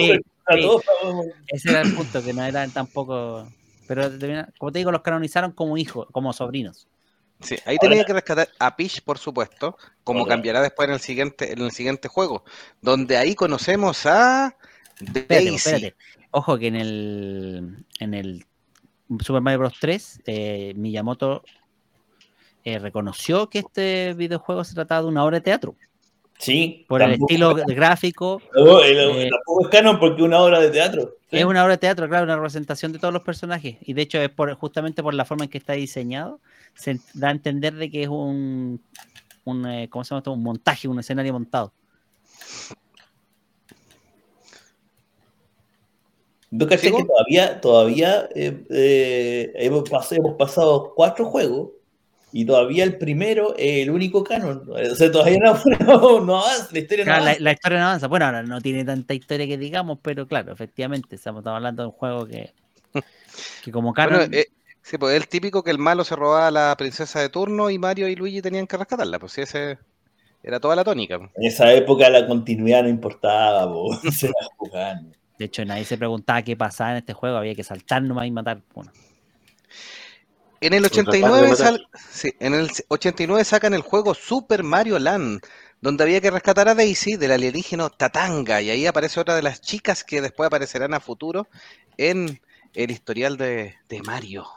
Ese 1.47 1.69
era 1.69 1.81
el 1.81 1.93
punto, 1.93 2.23
que 2.23 2.33
no 2.33 2.43
eran 2.43 2.71
tampoco. 2.71 3.47
Pero 3.87 4.09
como 4.57 4.71
te 4.71 4.79
digo, 4.79 4.91
los 4.91 5.01
canonizaron 5.01 5.51
como 5.51 5.77
hijos, 5.77 6.07
como 6.11 6.33
sobrinos. 6.33 6.87
Sí, 7.41 7.57
ahí 7.65 7.77
tenía 7.77 8.05
que 8.05 8.13
rescatar 8.13 8.49
a 8.59 8.75
Peach, 8.75 9.01
por 9.01 9.17
supuesto, 9.17 9.77
como 10.03 10.25
cambiará 10.25 10.61
después 10.61 10.87
en 10.87 10.93
el 10.93 11.01
siguiente, 11.01 11.51
en 11.51 11.59
el 11.59 11.71
siguiente 11.71 12.07
juego, 12.07 12.45
donde 12.81 13.17
ahí 13.17 13.35
conocemos 13.35 14.05
a 14.05 14.55
Daisy. 14.99 15.93
Ojo 16.31 16.57
que 16.57 16.67
en 16.67 16.75
el 16.75 17.85
en 17.99 18.13
el 18.13 18.45
Super 19.19 19.41
Mario 19.41 19.59
Bros. 19.59 19.73
3, 19.79 20.21
eh, 20.25 20.73
Miyamoto 20.75 21.43
eh, 22.65 22.79
reconoció 22.79 23.47
que 23.47 23.59
este 23.59 24.15
videojuego 24.15 24.63
se 24.63 24.73
trataba 24.73 25.03
de 25.03 25.07
una 25.07 25.23
obra 25.23 25.37
de 25.37 25.41
teatro. 25.41 25.75
Sí. 26.39 26.83
Por 26.89 27.03
el 27.03 27.13
estilo 27.13 27.53
gráfico. 27.53 28.41
Eh, 28.55 29.29
tampoco 29.29 29.61
es 29.61 29.69
canon 29.69 29.99
porque 29.99 30.23
una 30.23 30.41
obra 30.41 30.59
de 30.59 30.71
teatro. 30.71 31.15
Es 31.29 31.45
una 31.45 31.63
obra 31.63 31.73
de 31.73 31.77
teatro, 31.77 32.09
claro, 32.09 32.25
una 32.25 32.35
representación 32.35 32.91
de 32.91 32.97
todos 32.97 33.13
los 33.13 33.21
personajes. 33.21 33.77
Y 33.81 33.93
de 33.93 34.01
hecho, 34.01 34.19
es 34.19 34.29
por, 34.29 34.51
justamente 34.55 35.03
por 35.03 35.13
la 35.13 35.25
forma 35.25 35.45
en 35.45 35.51
que 35.51 35.59
está 35.59 35.73
diseñado, 35.73 36.39
se 36.73 36.99
da 37.13 37.27
a 37.27 37.31
entender 37.31 37.75
de 37.75 37.91
que 37.91 38.03
es 38.03 38.09
un, 38.09 38.81
un 39.43 39.67
eh, 39.67 39.87
¿cómo 39.89 40.03
se 40.03 40.09
llama 40.09 40.19
esto? 40.19 40.31
Un 40.33 40.43
montaje, 40.43 40.87
un 40.87 40.99
escenario 40.99 41.33
montado. 41.33 41.71
¿No 46.49 46.67
que 46.67 46.77
todavía, 46.77 47.61
todavía 47.61 48.29
hemos, 48.33 50.11
hemos 50.11 50.33
pasado 50.35 50.93
cuatro 50.95 51.25
juegos 51.25 51.69
y 52.37 52.43
todavía 52.43 52.83
el 52.83 52.97
primero 52.97 53.55
es 53.57 53.83
el 53.83 53.91
único 53.91 54.21
canon. 54.21 54.61
O 54.91 54.95
sea, 54.95 55.09
todavía 55.09 55.39
no, 55.39 55.51
avanza, 55.51 56.67
la 56.69 56.79
historia 56.79 57.05
no 57.05 57.13
avanza. 57.13 57.39
La, 57.39 57.51
historia 57.53 57.79
no 57.79 57.85
avanza. 57.85 58.07
Bueno, 58.09 58.25
ahora 58.25 58.43
no 58.43 58.59
tiene 58.59 58.83
tanta 58.83 59.13
historia 59.13 59.47
que 59.47 59.57
digamos, 59.57 59.99
pero 60.01 60.27
claro, 60.27 60.51
efectivamente, 60.51 61.15
estamos 61.15 61.47
hablando 61.47 61.83
de 61.83 61.87
un 61.87 61.93
juego 61.93 62.27
que, 62.27 62.53
que 63.63 63.71
como 63.71 63.93
canon... 63.93 64.17
Bueno, 64.17 64.35
eh, 64.35 64.47
sí, 64.81 64.97
pues 64.97 65.15
el 65.15 65.29
típico 65.29 65.63
que 65.63 65.71
el 65.71 65.77
malo 65.77 66.03
se 66.03 66.17
robaba 66.17 66.47
a 66.47 66.51
la 66.51 66.75
princesa 66.77 67.21
de 67.21 67.29
turno 67.29 67.69
y 67.69 67.79
Mario 67.79 68.09
y 68.09 68.17
Luigi 68.17 68.41
tenían 68.41 68.67
que 68.67 68.75
rescatarla, 68.75 69.17
pues 69.17 69.37
ese 69.37 69.77
era 70.43 70.59
toda 70.59 70.75
la 70.75 70.83
tónica. 70.83 71.15
En 71.15 71.43
esa 71.45 71.71
época 71.71 72.09
la 72.09 72.27
continuidad 72.27 72.83
no 72.83 72.89
importaba, 72.89 73.65
se 74.11 74.29
jugando. 74.57 75.15
De 75.39 75.45
hecho, 75.45 75.63
nadie 75.63 75.85
se 75.85 75.97
preguntaba 75.97 76.41
qué 76.41 76.57
pasaba 76.57 76.91
en 76.91 76.97
este 76.97 77.13
juego, 77.13 77.37
había 77.37 77.55
que 77.55 77.63
saltar 77.63 78.01
nomás 78.01 78.27
y 78.27 78.31
matar. 78.31 78.61
Bueno. 78.73 78.91
En 80.65 80.73
el 80.73 80.83
89, 80.83 81.53
en 82.39 82.53
el 82.55 82.71
89 82.87 83.43
sacan 83.43 83.75
el 83.75 83.81
juego 83.81 84.15
Super 84.15 84.63
Mario 84.63 84.97
Land, 84.97 85.41
donde 85.79 86.03
había 86.03 86.19
que 86.21 86.31
rescatar 86.31 86.67
a 86.67 86.73
Daisy 86.73 87.17
del 87.17 87.33
alienígeno 87.33 87.91
Tatanga, 87.91 88.63
y 88.63 88.71
ahí 88.71 88.87
aparece 88.87 89.19
otra 89.19 89.35
de 89.35 89.43
las 89.43 89.61
chicas 89.61 90.03
que 90.03 90.21
después 90.21 90.47
aparecerán 90.47 90.95
a 90.95 90.99
futuro 90.99 91.47
en 91.97 92.41
el 92.73 92.89
historial 92.89 93.37
de, 93.37 93.75
Mario. 94.03 94.47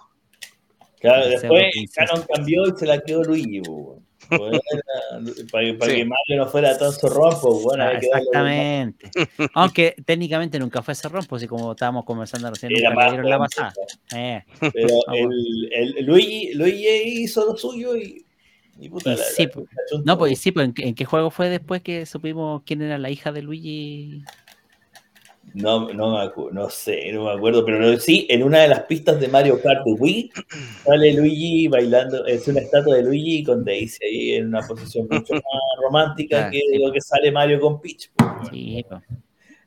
Claro, 0.98 1.28
después 1.28 1.74
Canon 1.94 2.24
cambió 2.34 2.66
y 2.66 2.78
se 2.78 2.86
la 2.86 3.00
quedó 3.00 3.22
Luigi 3.24 3.60
para, 4.28 5.94
que 5.94 6.04
Mario 6.04 6.36
no 6.36 6.46
fuera 6.46 6.76
tan 6.76 6.92
zorrón, 6.92 7.34
pues 7.40 7.62
bueno. 7.62 7.84
Ah, 7.84 7.92
exactamente. 7.92 9.10
Aunque 9.54 9.94
técnicamente 10.04 10.58
nunca 10.58 10.82
fue 10.82 10.94
zorrón, 10.94 11.24
pues 11.26 11.46
como 11.46 11.72
estábamos 11.72 12.04
conversando 12.04 12.50
recién, 12.50 12.72
nunca 12.72 13.08
dieron 13.08 13.30
la 13.30 13.38
pasada. 13.38 13.72
Eh. 14.14 14.42
Pero 14.60 14.88
el, 15.14 15.68
el, 15.72 16.06
Luigi, 16.06 16.52
Luigi 16.54 17.22
hizo 17.22 17.46
lo 17.46 17.56
suyo 17.56 17.96
y. 17.96 18.24
y 18.78 18.88
puta, 18.88 19.16
sí, 19.16 19.48
no, 20.04 20.18
pues 20.18 20.38
sí, 20.38 20.52
pues 20.52 20.70
¿en, 20.76 20.94
qué 20.94 21.04
juego 21.04 21.30
fue 21.30 21.48
después 21.48 21.82
que 21.82 22.06
supimos 22.06 22.62
quién 22.64 22.82
era 22.82 22.98
la 22.98 23.10
hija 23.10 23.32
de 23.32 23.42
Luigi? 23.42 24.22
No, 25.54 25.92
no, 25.92 26.50
no 26.52 26.70
sé, 26.70 27.12
no 27.12 27.24
me 27.24 27.32
acuerdo, 27.32 27.64
pero 27.64 27.98
sí, 27.98 28.26
en 28.28 28.42
una 28.42 28.60
de 28.60 28.68
las 28.68 28.82
pistas 28.82 29.18
de 29.20 29.28
Mario 29.28 29.60
Kart 29.60 29.84
de 29.84 29.92
Wii 29.92 30.30
sale 30.84 31.12
Luigi 31.14 31.68
bailando, 31.68 32.24
es 32.26 32.46
una 32.48 32.60
estatua 32.60 32.96
de 32.96 33.02
Luigi 33.02 33.44
con 33.44 33.64
Daisy 33.64 34.04
ahí 34.04 34.34
en 34.34 34.48
una 34.48 34.60
posición 34.66 35.06
mucho 35.10 35.34
más 35.34 35.42
romántica 35.82 36.50
que 36.50 36.60
lo 36.78 36.92
que 36.92 37.00
sale 37.00 37.32
Mario 37.32 37.60
con 37.60 37.80
Peach. 37.80 38.10
Sí, 38.50 38.84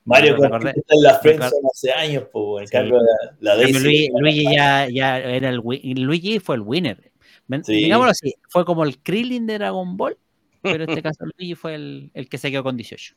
Mario 0.05 0.37
con 0.37 0.49
Peach 0.59 0.77
está 0.77 0.95
en 0.95 1.03
la 1.03 1.19
friendzone 1.19 1.67
hace 1.71 1.91
años, 1.91 2.23
pues, 2.31 2.71
en 2.71 2.79
cambio 2.79 3.01
la, 3.39 3.55
Daisy. 3.55 4.09
Luigi, 4.19 4.43
ya, 4.55 4.87
ya 4.89 5.19
era 5.19 5.49
el 5.49 5.57
Luigi 5.57 6.39
fue 6.39 6.55
el 6.55 6.61
winner. 6.61 7.11
Digámoslo 7.47 8.11
así, 8.11 8.35
fue 8.49 8.65
como 8.65 8.83
el 8.83 8.99
Krillin 8.99 9.45
de 9.45 9.57
Dragon 9.57 9.97
Ball, 9.97 10.17
pero 10.61 10.83
en 10.83 10.89
este 10.89 11.01
caso 11.01 11.25
Luigi 11.25 11.55
fue 11.55 11.75
el, 11.75 12.11
el 12.13 12.29
que 12.29 12.37
se 12.37 12.49
quedó 12.49 12.63
con 12.63 12.77
18. 12.77 13.15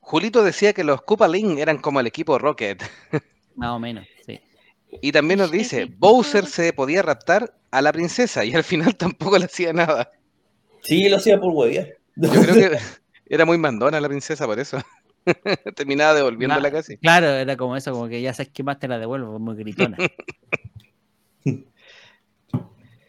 Julito 0.00 0.42
decía 0.42 0.72
que 0.72 0.84
los 0.84 1.02
Koopa 1.02 1.28
Link 1.28 1.58
eran 1.58 1.78
como 1.78 2.00
el 2.00 2.06
equipo 2.06 2.38
Rocket. 2.38 2.82
Más 3.56 3.70
o 3.70 3.78
menos, 3.78 4.06
sí. 4.26 4.40
Y 5.02 5.12
también 5.12 5.38
nos 5.38 5.50
dice, 5.50 5.84
Bowser 5.84 6.46
se 6.46 6.72
podía 6.72 7.02
raptar 7.02 7.54
a 7.70 7.82
la 7.82 7.92
princesa 7.92 8.44
y 8.44 8.54
al 8.54 8.64
final 8.64 8.94
tampoco 8.96 9.38
le 9.38 9.44
hacía 9.44 9.72
nada. 9.72 10.10
Sí, 10.82 11.08
lo 11.08 11.16
hacía 11.16 11.38
por 11.38 11.52
huevía. 11.52 11.88
Yo 12.16 12.30
creo 12.30 12.54
que 12.54 12.78
era 13.26 13.44
muy 13.44 13.58
mandona 13.58 14.00
la 14.00 14.08
princesa 14.08 14.46
por 14.46 14.58
eso. 14.58 14.78
Terminaba 15.76 16.14
devolviéndola 16.14 16.70
casi. 16.70 16.96
Claro, 16.96 17.28
era 17.28 17.56
como 17.56 17.76
eso, 17.76 17.92
como 17.92 18.08
que 18.08 18.20
ya 18.20 18.32
sabes 18.34 18.50
que 18.52 18.62
más 18.62 18.78
te 18.78 18.88
la 18.88 18.98
devuelvo, 18.98 19.38
muy 19.38 19.56
gritona. 19.56 19.96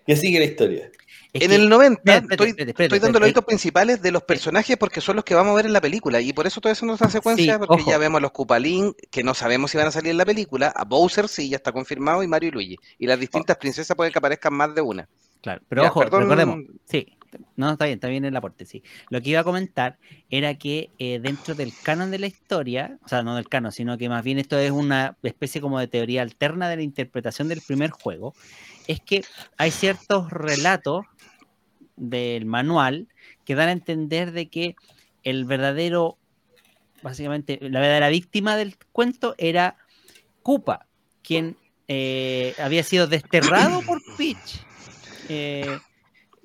¿Qué 0.06 0.16
sigue 0.16 0.40
la 0.40 0.46
historia? 0.46 0.92
En 1.34 1.52
el 1.52 1.70
90 1.70 2.24
estoy, 2.30 3.00
dando 3.00 3.20
los 3.20 3.30
hitos 3.30 3.46
principales 3.46 4.02
de 4.02 4.12
los 4.12 4.24
personajes 4.24 4.78
porque 4.78 5.02
son 5.02 5.16
los 5.16 5.26
que 5.26 5.36
vamos 5.36 5.52
a 5.52 5.56
ver 5.56 5.66
en 5.66 5.74
la 5.74 5.82
película 5.82 6.20
y 6.20 6.34
por 6.34 6.48
eso 6.48 6.60
toda 6.62 6.74
esa 6.74 6.86
nuestra 6.86 7.10
secuencia 7.10 7.60
porque 7.60 7.84
ya 7.86 7.98
vemos 7.98 8.20
a 8.20 8.22
los 8.22 8.32
Kupalin 8.32 8.94
que 9.10 9.24
no 9.24 9.34
sabemos 9.34 9.72
si 9.72 9.78
van 9.78 9.88
a 9.88 9.92
salir 9.92 10.12
en 10.12 10.18
la 10.18 10.26
película, 10.26 10.74
a 10.76 10.84
Bowser 10.84 11.28
sí 11.28 11.50
ya 11.50 11.58
está 11.58 11.72
confirmado 11.72 12.24
y 12.24 12.28
Mario 12.28 12.50
y 12.50 12.52
Luigi 12.52 12.78
y 12.98 13.08
las 13.08 13.20
distintas 13.20 13.58
princesas 13.58 13.96
pueden 13.96 14.12
que 14.12 14.20
aparezcan 14.20 14.54
más 14.54 14.76
de 14.76 14.82
una. 14.82 15.08
Claro, 15.42 15.62
pero 15.68 15.86
ojo, 15.86 16.04
recordemos, 16.04 16.60
sí, 16.86 17.08
no, 17.56 17.72
está 17.72 17.86
bien, 17.86 17.96
está 17.96 18.08
bien 18.08 18.26
el 18.26 18.36
aporte, 18.36 18.66
sí. 18.66 18.84
Lo 19.10 19.22
que 19.22 19.32
iba 19.32 19.42
a 19.42 19.44
comentar 19.44 19.98
era 20.30 20.56
que 20.56 20.90
eh, 21.00 21.20
dentro 21.22 21.56
del 21.56 21.74
canon 21.84 22.12
de 22.12 22.20
la 22.20 22.28
historia, 22.28 22.98
o 23.04 23.08
sea, 23.08 23.24
no 23.24 23.36
del 23.36 23.50
canon, 23.50 23.72
sino 23.72 23.98
que 23.98 24.10
más 24.10 24.24
bien 24.24 24.40
esto 24.40 24.58
es 24.58 24.72
una 24.72 25.18
especie 25.24 25.62
como 25.62 25.80
de 25.80 25.88
teoría 25.88 26.22
alterna 26.22 26.70
de 26.70 26.78
la 26.78 26.82
interpretación 26.84 27.48
del 27.48 27.62
primer 27.62 27.92
juego, 27.92 28.34
es 28.88 29.00
que 29.00 29.24
hay 29.58 29.72
ciertos 29.72 30.30
relatos 30.32 31.06
del 31.96 32.46
manual 32.46 33.08
que 33.46 33.56
dan 33.56 33.70
a 33.70 33.74
entender 33.74 34.32
de 34.32 34.50
que 34.50 34.76
el 35.24 35.46
verdadero, 35.46 36.18
básicamente, 37.04 37.60
la 37.62 37.80
verdadera 37.80 38.10
víctima 38.10 38.56
del 38.56 38.76
cuento 38.92 39.36
era 39.38 39.78
Koopa, 40.42 40.88
quien 41.22 41.58
eh, 41.88 42.56
había 42.58 42.84
sido 42.84 43.08
desterrado 43.08 43.82
por 43.82 44.02
Peach 44.18 44.62
eh, 45.30 45.80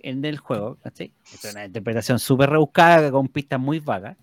en 0.09 0.25
el 0.25 0.39
juego. 0.39 0.79
Es 0.85 1.45
una 1.53 1.67
interpretación 1.67 2.19
súper 2.19 2.51
rebuscada 2.51 3.11
con 3.11 3.29
pistas 3.29 3.61
muy 3.61 3.81
vagas 3.81 4.17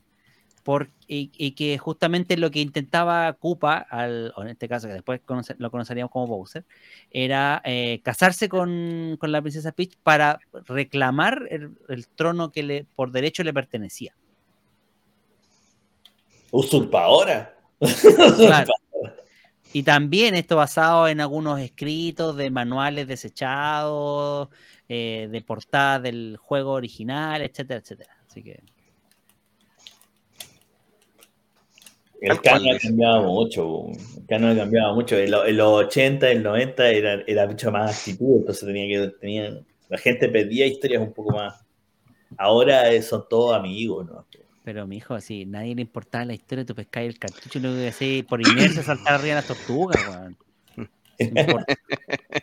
y, 1.07 1.51
que 1.51 1.77
justamente 1.77 2.37
lo 2.37 2.49
que 2.49 2.61
intentaba 2.61 3.33
Koopa, 3.33 3.77
al, 3.77 4.33
o 4.35 4.43
en 4.43 4.49
este 4.49 4.69
caso 4.69 4.87
que 4.87 4.93
después 4.93 5.21
lo 5.57 5.71
conoceríamos 5.71 6.11
como 6.11 6.27
Bowser, 6.27 6.63
era 7.11 7.61
eh, 7.65 7.99
casarse 8.03 8.47
con, 8.47 9.17
la 9.21 9.41
princesa 9.41 9.73
Peach 9.73 9.97
para 10.01 10.39
reclamar 10.65 11.47
el, 11.49 12.07
trono 12.15 12.51
que 12.51 12.63
le, 12.63 12.85
por 12.95 13.11
derecho 13.11 13.43
le 13.43 13.53
pertenecía. 13.53 14.15
¿Usurpadora? 16.51 17.55
Claro. 18.37 18.73
Y 19.75 19.81
también 19.81 20.35
esto 20.35 20.55
basado 20.55 21.07
en 21.07 21.19
algunos 21.19 21.59
escritos 21.59 22.37
de 22.37 22.51
manuales 22.51 23.07
desechados, 23.07 24.49
eh, 24.95 25.27
de 25.27 25.41
portadas 25.41 26.03
del 26.03 26.37
juego 26.37 26.73
original, 26.73 27.41
etcétera, 27.41 27.79
etcétera. 27.79 28.15
Así 28.27 28.43
que 28.43 28.59
El 32.21 32.39
canon 32.41 32.69
ha 32.75 32.77
cambiado 32.79 33.23
mucho. 33.23 33.85
El 34.17 34.25
canon 34.27 34.51
ha 34.51 34.55
cambiado 34.55 34.95
mucho. 34.95 35.17
En, 35.17 35.31
lo- 35.31 35.45
en 35.45 35.57
los 35.57 35.67
80, 35.85 36.31
en 36.31 36.43
los 36.43 36.53
90 36.53 36.89
era, 36.91 37.23
era 37.27 37.47
mucho 37.47 37.71
más 37.71 37.97
actitud, 37.97 38.37
entonces 38.39 38.65
tenía 38.65 38.87
que 38.87 39.07
tenía, 39.19 39.59
la 39.89 39.97
gente 39.97 40.29
pedía 40.29 40.65
historias 40.65 41.01
un 41.01 41.11
poco 41.11 41.31
más. 41.35 41.65
Ahora 42.37 43.01
son 43.01 43.25
todos 43.29 43.55
amigos, 43.55 44.05
¿no? 44.05 44.25
Pero 44.63 44.87
mi 44.87 44.97
hijo, 44.97 45.13
así, 45.15 45.45
nadie 45.45 45.75
le 45.75 45.81
importaba 45.81 46.23
la 46.25 46.33
historia, 46.33 46.65
tú 46.65 46.73
pescáis 46.73 47.09
el 47.09 47.19
cartucho 47.19 47.59
y 47.59 47.61
lo 47.61 47.73
que 47.73 47.89
hacía 47.89 48.23
por 48.23 48.39
inercia 48.41 48.83
saltar 48.83 49.15
arriba 49.15 49.35
de 49.35 49.41
las 49.41 49.47
tortugas, 49.47 49.97
weón. 50.07 50.37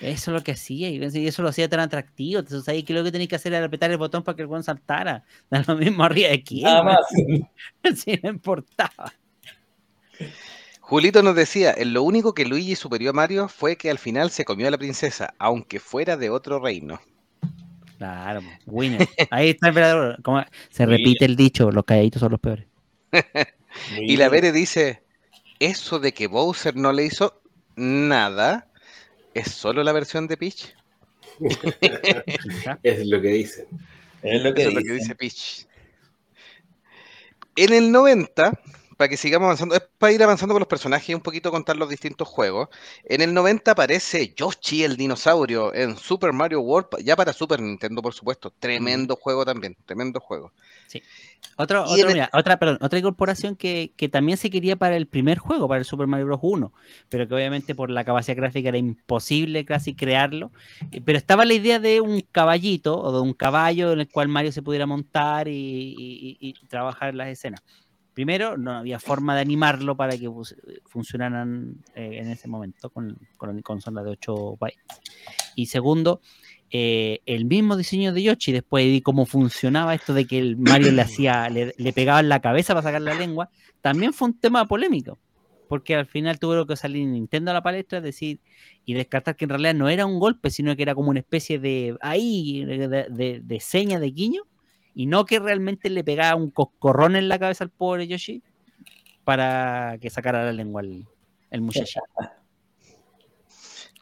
Eso 0.00 0.30
es 0.30 0.34
lo 0.34 0.42
que 0.42 0.52
hacía, 0.52 0.88
y 0.88 0.96
y 1.02 1.26
eso 1.26 1.42
lo 1.42 1.48
hacía 1.50 1.68
tan 1.68 1.80
atractivo. 1.80 2.40
Entonces 2.40 2.66
ahí 2.68 2.82
que 2.82 2.94
lo 2.94 3.04
que 3.04 3.12
tenías 3.12 3.28
que 3.28 3.36
hacer 3.36 3.52
era 3.52 3.66
apretar 3.66 3.90
el 3.90 3.98
botón 3.98 4.22
para 4.22 4.34
que 4.36 4.42
el 4.42 4.48
weón 4.48 4.62
saltara. 4.62 5.24
Da 5.50 5.62
lo 5.66 5.76
mismo 5.76 6.04
arriba 6.04 6.30
de 6.30 6.42
quién. 6.42 6.64
Nada 6.64 6.82
más. 6.82 6.98
Sí, 7.96 8.18
no 8.22 8.30
importaba. 8.30 9.12
Julito 10.80 11.22
nos 11.22 11.36
decía, 11.36 11.72
en 11.76 11.92
lo 11.92 12.02
único 12.02 12.34
que 12.34 12.44
Luigi 12.44 12.74
superó 12.74 13.10
a 13.10 13.12
Mario 13.12 13.48
fue 13.48 13.76
que 13.76 13.90
al 13.90 13.98
final 13.98 14.30
se 14.30 14.44
comió 14.44 14.66
a 14.66 14.70
la 14.70 14.78
princesa, 14.78 15.34
aunque 15.38 15.78
fuera 15.78 16.16
de 16.16 16.30
otro 16.30 16.58
reino. 16.58 17.00
Claro, 17.98 18.40
po, 18.40 18.48
winner. 18.66 19.06
Ahí 19.30 19.50
está 19.50 19.68
el 19.68 19.74
verdadero. 19.74 20.16
como- 20.22 20.42
se 20.70 20.86
repite 20.86 21.24
el 21.26 21.36
dicho, 21.36 21.70
los 21.70 21.84
calladitos 21.84 22.20
son 22.20 22.32
los 22.32 22.40
peores. 22.40 22.66
Y 24.00 24.16
la 24.16 24.28
Bere 24.28 24.50
dice, 24.50 25.04
eso 25.60 26.00
de 26.00 26.12
que 26.12 26.26
Bowser 26.26 26.74
no 26.74 26.92
le 26.92 27.04
hizo 27.04 27.40
nada, 27.76 28.66
es 29.34 29.50
solo 29.50 29.82
la 29.82 29.92
versión 29.92 30.26
de 30.26 30.36
Peach. 30.36 30.74
Es 32.82 33.06
lo 33.06 33.20
que 33.20 33.28
dicen. 33.28 33.66
Es 34.22 34.42
lo 34.42 34.52
que 34.52 34.62
Eso 34.62 34.70
es 34.70 34.74
lo 34.74 34.82
que 34.82 34.92
dice 34.92 35.14
Peach. 35.14 35.66
En 37.56 37.72
el 37.72 37.90
90, 37.90 38.60
para 38.96 39.08
que 39.08 39.16
sigamos 39.16 39.46
avanzando, 39.46 39.74
es 39.74 39.82
para 39.98 40.12
ir 40.12 40.22
avanzando 40.22 40.54
con 40.54 40.60
los 40.60 40.68
personajes 40.68 41.08
y 41.08 41.14
un 41.14 41.22
poquito 41.22 41.50
contar 41.50 41.76
los 41.76 41.88
distintos 41.88 42.28
juegos. 42.28 42.68
En 43.04 43.22
el 43.22 43.32
90 43.32 43.70
aparece 43.70 44.34
Yoshi 44.36 44.84
el 44.84 44.96
dinosaurio 44.96 45.74
en 45.74 45.96
Super 45.96 46.32
Mario 46.32 46.60
World, 46.60 47.02
ya 47.02 47.16
para 47.16 47.32
Super 47.32 47.60
Nintendo, 47.60 48.02
por 48.02 48.12
supuesto. 48.12 48.52
Tremendo 48.58 49.16
juego 49.16 49.44
también, 49.44 49.76
tremendo 49.86 50.20
juego. 50.20 50.52
Otro, 51.56 51.84
Y 51.88 51.92
otro, 51.92 51.96
en 52.04 52.06
el- 52.08 52.14
mira, 52.14 52.30
otra, 52.32 52.58
perdón, 52.58 52.78
otra 52.80 52.98
incorporación 52.98 53.54
que, 53.56 53.92
que 53.96 54.08
también 54.08 54.38
se 54.38 54.48
quería 54.50 54.76
para 54.76 54.96
el 54.96 55.06
primer 55.06 55.38
juego, 55.38 55.68
para 55.68 55.78
el 55.80 55.84
Super 55.84 56.06
Mario 56.06 56.26
Bros. 56.26 56.40
1, 56.42 56.72
pero 57.08 57.28
que 57.28 57.34
obviamente 57.34 57.74
por 57.74 57.90
la 57.90 58.04
capacidad 58.04 58.36
gráfica 58.36 58.70
era 58.70 58.78
imposible 58.78 59.64
casi 59.66 59.94
crearlo. 59.94 60.52
Eh, 60.90 61.00
Pero 61.04 61.18
estaba 61.18 61.44
la 61.44 61.52
idea 61.54 61.78
de 61.78 62.00
un 62.00 62.20
caballito 62.32 62.98
o 62.98 63.12
de 63.12 63.20
un 63.20 63.34
caballo 63.34 63.92
en 63.92 64.00
el 64.00 64.08
cual 64.08 64.28
Mario 64.28 64.52
se 64.52 64.62
pudiera 64.62 64.86
montar 64.86 65.48
y, 65.48 65.52
y- 65.52 66.38
y- 66.40 66.48
y 66.48 66.66
trabajar 66.66 67.14
las 67.14 67.28
escenas. 67.28 67.62
Primero, 68.14 68.58
no 68.58 68.72
había 68.72 68.98
forma 68.98 69.34
de 69.34 69.40
animarlo 69.42 69.96
para 69.96 70.16
que 70.18 70.28
funcionaran 70.86 71.76
eh, 71.94 72.18
en 72.20 72.28
ese 72.28 72.48
momento 72.48 72.90
con, 72.90 73.18
con 73.36 73.54
la 73.54 73.62
consola 73.62 74.02
de 74.02 74.10
8 74.10 74.56
bytes. 74.58 74.82
Y 75.54 75.66
segundo, 75.66 76.20
eh, 76.70 77.20
el 77.26 77.44
mismo 77.46 77.76
diseño 77.76 78.12
de 78.12 78.22
Yoshi, 78.22 78.52
después 78.52 78.84
vi 78.86 79.00
cómo 79.00 79.26
funcionaba 79.26 79.94
esto 79.94 80.14
de 80.14 80.26
que 80.26 80.38
el 80.38 80.56
Mario 80.56 80.92
le 80.92 81.02
hacía, 81.02 81.48
le, 81.48 81.74
le 81.76 81.92
pegaba 81.92 82.20
en 82.20 82.28
la 82.28 82.40
cabeza 82.40 82.74
para 82.74 82.82
sacar 82.86 83.02
la 83.02 83.14
lengua, 83.14 83.48
también 83.80 84.12
fue 84.12 84.28
un 84.28 84.38
tema 84.38 84.66
polémico, 84.66 85.18
porque 85.68 85.94
al 85.96 86.06
final 86.06 86.38
tuvo 86.38 86.66
que 86.66 86.76
salir 86.76 87.06
Nintendo 87.06 87.50
a 87.50 87.54
la 87.54 87.62
palestra, 87.62 88.00
decir 88.00 88.38
y 88.84 88.94
descartar 88.94 89.36
que 89.36 89.44
en 89.44 89.50
realidad 89.50 89.74
no 89.74 89.88
era 89.88 90.06
un 90.06 90.18
golpe, 90.18 90.50
sino 90.50 90.74
que 90.76 90.82
era 90.82 90.94
como 90.94 91.10
una 91.10 91.20
especie 91.20 91.58
de 91.58 91.96
ahí, 92.00 92.64
de, 92.64 92.88
de- 92.88 93.40
de 93.42 93.60
seña 93.60 93.98
de 94.00 94.10
guiño, 94.10 94.42
y 94.94 95.06
no 95.06 95.24
que 95.24 95.38
realmente 95.38 95.88
le 95.90 96.02
pegaba 96.04 96.34
un 96.34 96.50
coscorrón 96.50 97.14
en 97.16 97.28
la 97.28 97.38
cabeza 97.38 97.62
al 97.64 97.70
pobre 97.70 98.06
Yoshi 98.08 98.42
para 99.24 99.96
que 100.00 100.10
sacara 100.10 100.44
la 100.44 100.52
lengua 100.52 100.82
el, 100.82 101.04
el 101.50 101.60
muchacho. 101.60 102.00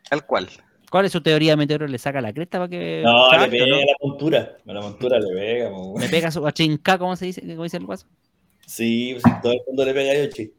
Tal 0.08 0.24
cual. 0.26 0.48
¿Cuál 0.90 1.04
es 1.04 1.12
su 1.12 1.20
teoría, 1.20 1.56
Meteoro? 1.56 1.86
¿Le 1.86 1.98
saca 1.98 2.20
la 2.20 2.32
cresta 2.32 2.58
para 2.58 2.68
que... 2.68 3.02
No, 3.04 3.30
le 3.30 3.48
pega 3.48 3.66
no? 3.66 3.76
a 3.76 3.80
la 3.80 3.96
montura. 4.00 4.56
A 4.66 4.72
la 4.72 4.80
montura 4.80 5.18
le 5.18 5.34
pega. 5.34 5.70
mo. 5.70 5.94
Le 5.98 6.08
pega 6.08 6.30
su 6.30 6.46
achinca, 6.46 6.98
¿cómo 6.98 7.14
se 7.16 7.26
dice? 7.26 7.42
¿Cómo 7.42 7.64
dice 7.64 7.76
el 7.76 7.84
guaso? 7.86 8.06
Sí, 8.66 9.16
pues, 9.20 9.42
todo 9.42 9.52
el 9.52 9.60
mundo 9.66 9.84
le 9.84 9.94
pega 9.94 10.12
a 10.12 10.24
Yoshi. 10.24 10.52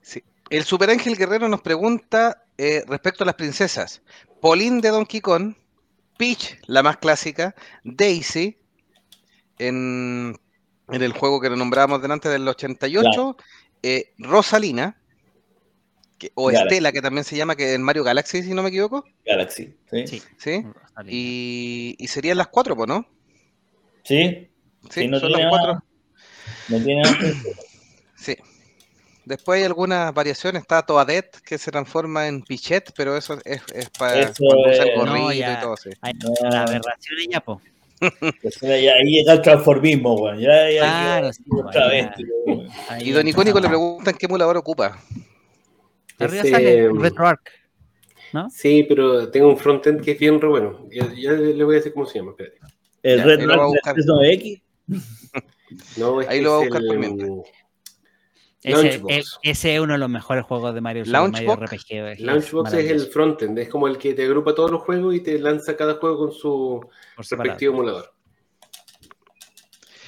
Sí. 0.00 0.22
El 0.50 0.64
Super 0.64 0.90
Ángel 0.90 1.16
Guerrero 1.16 1.48
nos 1.48 1.62
pregunta 1.62 2.44
eh, 2.58 2.82
respecto 2.86 3.24
a 3.24 3.26
las 3.26 3.34
princesas. 3.34 4.02
Pauline 4.40 4.80
de 4.80 4.90
Donkey 4.90 5.20
Kong, 5.20 5.54
Peach, 6.18 6.58
la 6.66 6.82
más 6.82 6.98
clásica, 6.98 7.54
Daisy, 7.84 8.58
en, 9.58 10.36
en 10.88 11.02
el 11.02 11.12
juego 11.12 11.40
que 11.40 11.48
lo 11.48 11.56
nombrábamos 11.56 12.02
delante 12.02 12.28
del 12.28 12.46
88, 12.46 13.36
eh, 13.82 14.12
Rosalina, 14.18 14.96
que- 16.22 16.32
o 16.34 16.46
Galaxy. 16.46 16.66
Estela, 16.68 16.92
que 16.92 17.02
también 17.02 17.24
se 17.24 17.36
llama, 17.36 17.56
que 17.56 17.74
en 17.74 17.82
Mario 17.82 18.04
Galaxy, 18.04 18.42
si 18.44 18.54
no 18.54 18.62
me 18.62 18.68
equivoco, 18.68 19.04
Galaxy. 19.26 19.74
¿Sí? 19.90 20.06
Sí. 20.06 20.22
¿sí? 20.38 20.64
Y, 21.08 21.96
y 21.98 22.06
serían 22.06 22.38
las 22.38 22.46
cuatro, 22.48 22.76
pues, 22.76 22.88
¿no? 22.88 23.04
¿Sí? 24.04 24.48
Sí, 24.90 25.02
Sí, 25.02 25.08
no 25.08 25.18
son 25.18 25.32
las 25.32 25.38
tiene 25.38 25.50
cuatro. 25.50 25.72
nada. 25.74 25.84
No 26.68 26.84
tiene 26.84 27.02
nada. 27.02 27.16
Sí. 28.16 28.36
Después 29.24 29.58
hay 29.58 29.64
algunas 29.64 30.12
variaciones. 30.14 30.62
Está 30.62 30.82
Toadette 30.82 31.40
que 31.44 31.56
se 31.58 31.70
transforma 31.70 32.26
en 32.28 32.42
Pichet, 32.42 32.92
pero 32.96 33.16
eso 33.16 33.38
es, 33.44 33.62
es 33.74 33.90
para 33.90 34.18
Eso 34.20 34.32
cuando 34.38 34.70
usa 34.70 34.82
el 34.84 34.88
es- 34.90 34.96
no, 34.96 35.04
gorrito 35.04 35.32
ya. 35.32 35.52
y 35.52 35.60
todo 35.60 35.72
así. 35.74 35.90
Hay 36.02 36.12
No. 36.14 36.30
las 36.50 36.54
aberraciones 36.70 37.26
ya, 37.30 37.40
po. 37.40 37.60
Pues, 38.42 38.62
ahí 38.64 38.82
llega 39.10 39.32
el 39.34 39.42
transformismo, 39.42 40.14
weón. 40.14 40.38
Ya, 40.40 40.68
ya, 40.70 40.80
Claro, 40.80 41.26
ya- 41.28 41.32
sí, 41.32 41.42
otra 41.64 41.88
vez. 41.88 42.06
Ahí 42.88 43.08
Y 43.08 43.12
Don 43.12 43.26
Icónico 43.28 43.60
le 43.60 43.68
preguntan 43.68 44.14
qué 44.18 44.26
emulador 44.26 44.56
ocupa. 44.56 44.98
Arriba 46.24 46.44
sale 46.44 46.90
mm, 46.90 47.00
RetroArch. 47.00 47.62
Sí, 48.50 48.84
pero 48.88 49.30
tengo 49.30 49.48
un 49.48 49.58
frontend 49.58 50.02
que 50.02 50.12
es 50.12 50.18
bien 50.18 50.40
re 50.40 50.48
bueno. 50.48 50.86
Ya, 50.90 51.12
ya 51.14 51.32
le 51.32 51.64
voy 51.64 51.74
a 51.74 51.78
decir 51.78 51.92
cómo 51.92 52.06
se 52.06 52.18
llama, 52.18 52.30
espérate. 52.30 52.58
El 53.02 53.18
Ya, 53.18 53.56
buscar. 53.56 53.96
39X. 53.96 54.62
No, 55.96 56.20
es 56.20 56.28
Ahí 56.28 56.42
lo 56.42 56.50
va 56.50 56.56
a 56.56 56.60
buscar 56.60 56.82
el, 56.82 56.86
por 56.86 57.04
em, 57.04 57.42
Ese, 59.42 59.74
es 59.74 59.80
uno 59.80 59.94
de 59.94 59.98
los 59.98 60.10
mejores 60.10 60.44
juegos 60.44 60.74
de 60.74 60.82
Mario, 60.82 61.04
Launchbox. 61.06 61.62
RPG. 61.62 61.92
es 61.92 62.20
Launchbox 62.20 62.74
es 62.74 62.90
el 62.90 63.00
frontend, 63.06 63.58
es 63.58 63.70
como 63.70 63.88
el 63.88 63.96
que 63.96 64.12
te 64.12 64.24
agrupa 64.24 64.54
todos 64.54 64.70
los 64.70 64.82
juegos 64.82 65.14
y 65.14 65.20
te 65.20 65.38
lanza 65.38 65.74
cada 65.74 65.94
juego 65.94 66.18
con 66.18 66.32
su 66.32 66.86
respectivo 67.16 67.72
emulador. 67.72 68.12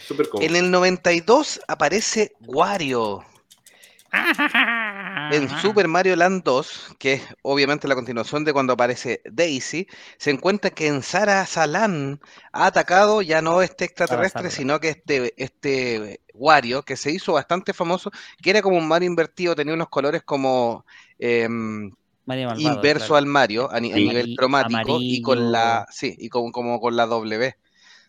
Súper 0.07 0.29
cómodo. 0.29 0.47
En 0.47 0.55
el 0.55 0.71
92 0.71 1.63
aparece 1.67 2.33
Wario 2.41 3.25
en 5.33 5.49
Super 5.61 5.89
Mario 5.89 6.17
Land 6.17 6.43
2, 6.45 6.97
que 6.99 7.15
es 7.15 7.23
obviamente 7.43 7.89
la 7.89 7.95
continuación 7.95 8.45
de 8.45 8.53
cuando 8.53 8.73
aparece 8.73 9.23
Daisy. 9.31 9.87
Se 10.19 10.31
encuentra 10.31 10.71
que 10.71 10.87
en 10.87 11.03
Sara 11.03 11.47
Salan 11.47 12.21
ha 12.53 12.67
atacado 12.67 13.23
ya 13.23 13.43
no 13.43 13.63
este 13.63 13.85
extraterrestre, 13.85 14.51
sino 14.51 14.81
que 14.81 14.91
este, 14.91 15.35
este 15.37 16.21
Wario, 16.35 16.83
que 16.83 16.97
se 16.97 17.13
hizo 17.13 17.33
bastante 17.33 17.73
famoso, 17.73 18.11
que 18.43 18.51
era 18.51 18.63
como 18.63 18.79
un 18.79 18.89
Mario 18.89 19.09
invertido, 19.09 19.55
tenía 19.55 19.75
unos 19.75 19.89
colores 19.89 20.23
como 20.23 20.85
Mario 22.27 22.49
Malvado, 22.49 22.61
inverso 22.61 23.07
claro. 23.09 23.17
al 23.17 23.27
Mario 23.27 23.71
a, 23.71 23.81
nivel 23.81 24.35
cromático 24.37 24.99
y 25.01 25.21
con 25.23 25.53
la 25.53 25.87
sí 25.91 26.15
y 26.19 26.29
con, 26.29 26.51
como 26.53 26.81
con 26.81 26.97
la 26.97 27.07
W. 27.07 27.55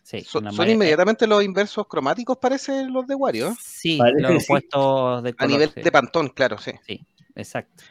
Sí, 0.06 0.20
Son, 0.20 0.44
Mario- 0.44 0.74
inmediatamente 0.74 1.26
los 1.26 1.42
inversos 1.42 1.88
cromáticos, 1.88 2.38
parece 2.38 2.84
los 2.84 3.08
de 3.08 3.16
Wario, 3.16 3.48
¿eh? 3.48 3.54
Sí, 3.60 3.98
Parece 3.98 4.22
los 4.22 4.30
que 4.34 4.38
sí. 4.38 4.44
opuestos 4.46 5.22
de 5.24 5.30
a 5.30 5.32
color, 5.32 5.50
nivel 5.50 5.72
sí. 5.74 5.80
de 5.80 5.90
Pantón, 5.90 6.28
claro, 6.28 6.58
sí. 6.58 6.72
Exacto. 7.34 7.82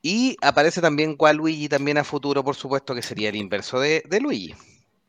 Y 0.00 0.34
aparece 0.40 0.80
también 0.80 1.14
Waluigi 1.18 1.68
también 1.68 1.98
a 1.98 2.04
futuro, 2.04 2.42
por 2.42 2.54
supuesto, 2.56 2.94
que 2.94 3.02
sería 3.02 3.28
el 3.28 3.36
inverso 3.36 3.78
de, 3.80 4.02
de 4.08 4.20
Luigi, 4.20 4.54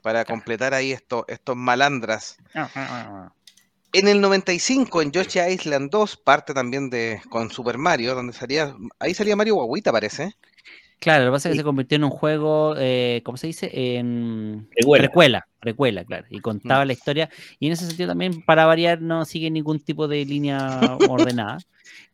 para 0.02 0.26
completar 0.26 0.74
ahí 0.74 0.92
estos, 0.92 1.24
estos 1.30 1.56
malandras. 1.56 2.36
En 3.94 4.10
el 4.10 4.20
95, 4.20 5.02
en 5.02 5.12
Yoshi 5.14 5.40
Island 5.40 5.90
2, 5.92 6.18
parte 6.18 6.54
también 6.54 6.90
de 6.90 7.22
con 7.30 7.50
Super 7.52 7.78
Mario, 7.78 8.16
donde 8.16 8.34
salía, 8.34 8.76
ahí 9.00 9.14
salía 9.14 9.38
Mario 9.38 9.56
Guaguita, 9.56 9.94
parece. 9.94 10.36
Claro, 11.04 11.26
lo 11.26 11.32
que 11.32 11.36
pasa 11.36 11.50
es 11.50 11.52
que 11.52 11.56
Sí. 11.56 11.60
se 11.60 11.64
convirtió 11.66 11.98
en 11.98 12.06
un 12.06 12.10
juego, 12.12 12.76
eh, 12.78 13.20
¿cómo 13.26 13.36
se 13.38 13.48
dice? 13.48 13.70
En 13.98 14.70
precuela, 14.72 15.46
precuela, 15.60 16.06
claro. 16.06 16.26
Y 16.30 16.38
Mm. 16.38 16.42
contaba 16.42 16.86
la 16.86 16.94
historia. 16.94 17.30
Y 17.60 17.68
en 17.68 17.74
ese 17.74 17.86
sentido 17.86 18.08
también, 18.08 18.42
para 18.42 18.66
variar, 18.66 19.02
no 19.02 19.26
sigue 19.26 19.52
ningún 19.52 19.82
tipo 19.82 20.08
de 20.08 20.24
línea 20.24 20.96
ordenada. 21.10 21.58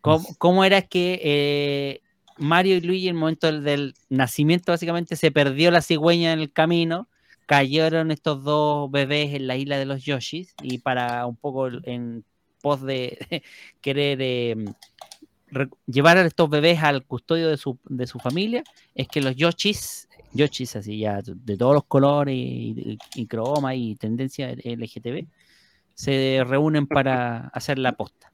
¿Cómo, 0.01 0.25
cómo 0.39 0.63
era 0.65 0.81
que 0.81 1.21
eh, 1.23 2.01
Mario 2.37 2.77
y 2.77 2.81
Luigi, 2.81 3.09
en 3.09 3.15
el 3.15 3.19
momento 3.19 3.45
del, 3.45 3.63
del 3.63 3.93
nacimiento, 4.09 4.71
básicamente 4.71 5.15
se 5.15 5.29
perdió 5.29 5.69
la 5.69 5.81
cigüeña 5.83 6.33
en 6.33 6.39
el 6.39 6.51
camino? 6.51 7.07
Cayeron 7.45 8.09
estos 8.09 8.43
dos 8.43 8.89
bebés 8.89 9.35
en 9.35 9.45
la 9.45 9.55
isla 9.55 9.77
de 9.77 9.85
los 9.85 10.03
Yoshis. 10.03 10.55
Y 10.63 10.79
para 10.79 11.27
un 11.27 11.35
poco 11.35 11.67
en 11.83 12.23
pos 12.61 12.81
de 12.81 13.19
querer 13.81 14.17
eh, 14.19 14.55
re- 14.57 14.73
llevar 15.85 16.17
a 16.17 16.25
estos 16.25 16.49
bebés 16.49 16.81
al 16.83 17.05
custodio 17.05 17.49
de 17.49 17.57
su, 17.57 17.77
de 17.85 18.07
su 18.07 18.19
familia, 18.19 18.63
es 18.95 19.07
que 19.07 19.21
los 19.21 19.35
Yoshis, 19.35 20.07
Yoshis 20.33 20.75
así 20.75 20.99
ya 20.99 21.21
de 21.21 21.57
todos 21.57 21.73
los 21.73 21.85
colores 21.85 22.35
y, 22.35 22.73
y, 22.75 22.97
y 23.15 23.27
croma 23.27 23.75
y 23.75 23.95
tendencia 23.95 24.51
LGTB, 24.51 25.27
se 25.93 26.43
reúnen 26.45 26.87
para 26.87 27.49
hacer 27.49 27.77
la 27.77 27.93
posta. 27.93 28.31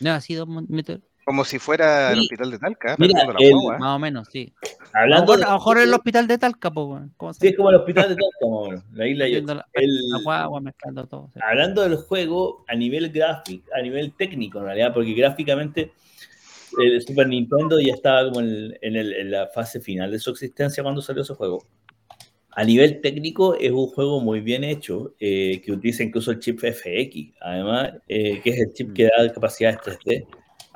¿No 0.00 0.12
ha 0.12 0.20
sido 0.20 0.46
Meteor? 0.46 1.02
Como 1.30 1.44
si 1.44 1.60
fuera 1.60 2.12
el 2.12 2.18
hospital 2.18 2.50
de 2.50 2.58
Talca, 2.58 2.96
Mira, 2.98 3.22
el-. 3.38 3.54
Más 3.78 3.96
o 3.96 3.98
menos, 4.00 4.26
sí. 4.32 4.52
A 4.92 4.98
lo 5.06 5.14
Hablando 5.14 5.22
mejor, 5.26 5.38
de- 5.38 5.44
a 5.44 5.48
lo 5.50 5.54
mejor 5.54 5.78
el 5.78 5.94
hospital 5.94 6.26
de 6.26 6.38
Talca, 6.38 6.70
pues, 6.72 6.86
weón. 6.88 7.14
¿Cómo 7.16 7.32
se 7.34 7.40
Sí, 7.40 7.46
es 7.48 7.56
como 7.56 7.70
el 7.70 7.76
hospital 7.76 8.08
de 8.08 8.14
Talca, 8.16 8.36
más 8.42 8.50
o 8.50 8.68
menos, 8.68 8.84
la 8.92 9.06
isla 9.06 9.24
de 9.26 9.42
la, 9.54 9.66
el- 9.74 10.10
la 10.10 10.18
guagua, 10.24 10.60
mezclando 10.60 11.06
todo. 11.06 11.30
sí. 11.32 11.38
hablando 11.48 11.82
del 11.82 11.94
juego 11.98 12.64
a 12.66 12.74
nivel 12.74 13.10
gráfico, 13.10 13.64
a 13.72 13.80
nivel 13.80 14.12
técnico 14.16 14.58
en 14.58 14.64
realidad, 14.64 14.92
porque 14.92 15.12
gráficamente 15.14 15.92
el 16.82 17.00
Super 17.00 17.28
Nintendo 17.28 17.78
ya 17.78 17.92
estaba 17.94 18.28
como 18.28 18.40
en, 18.40 18.76
en 18.82 18.96
el- 18.96 19.12
en 19.12 19.30
la 19.30 19.46
fase 19.54 19.80
final 19.80 20.10
de 20.10 20.18
su 20.18 20.30
existencia 20.30 20.82
cuando 20.82 21.00
salió 21.00 21.22
ese 21.22 21.34
juego. 21.34 21.64
A 22.50 22.64
nivel 22.64 23.00
técnico 23.00 23.54
es 23.54 23.70
un 23.70 23.86
juego 23.86 24.20
muy 24.20 24.40
bien 24.40 24.64
hecho, 24.64 25.14
eh, 25.20 25.62
que 25.64 25.70
utiliza 25.70 26.02
incluso 26.02 26.32
el 26.32 26.40
chip 26.40 26.58
FX, 26.64 27.34
además, 27.40 27.92
eh, 28.08 28.40
que 28.42 28.50
es 28.50 28.58
el 28.58 28.72
chip 28.72 28.92
que 28.92 29.04
da 29.04 29.32
capacidades 29.32 29.78
3D 29.78 30.26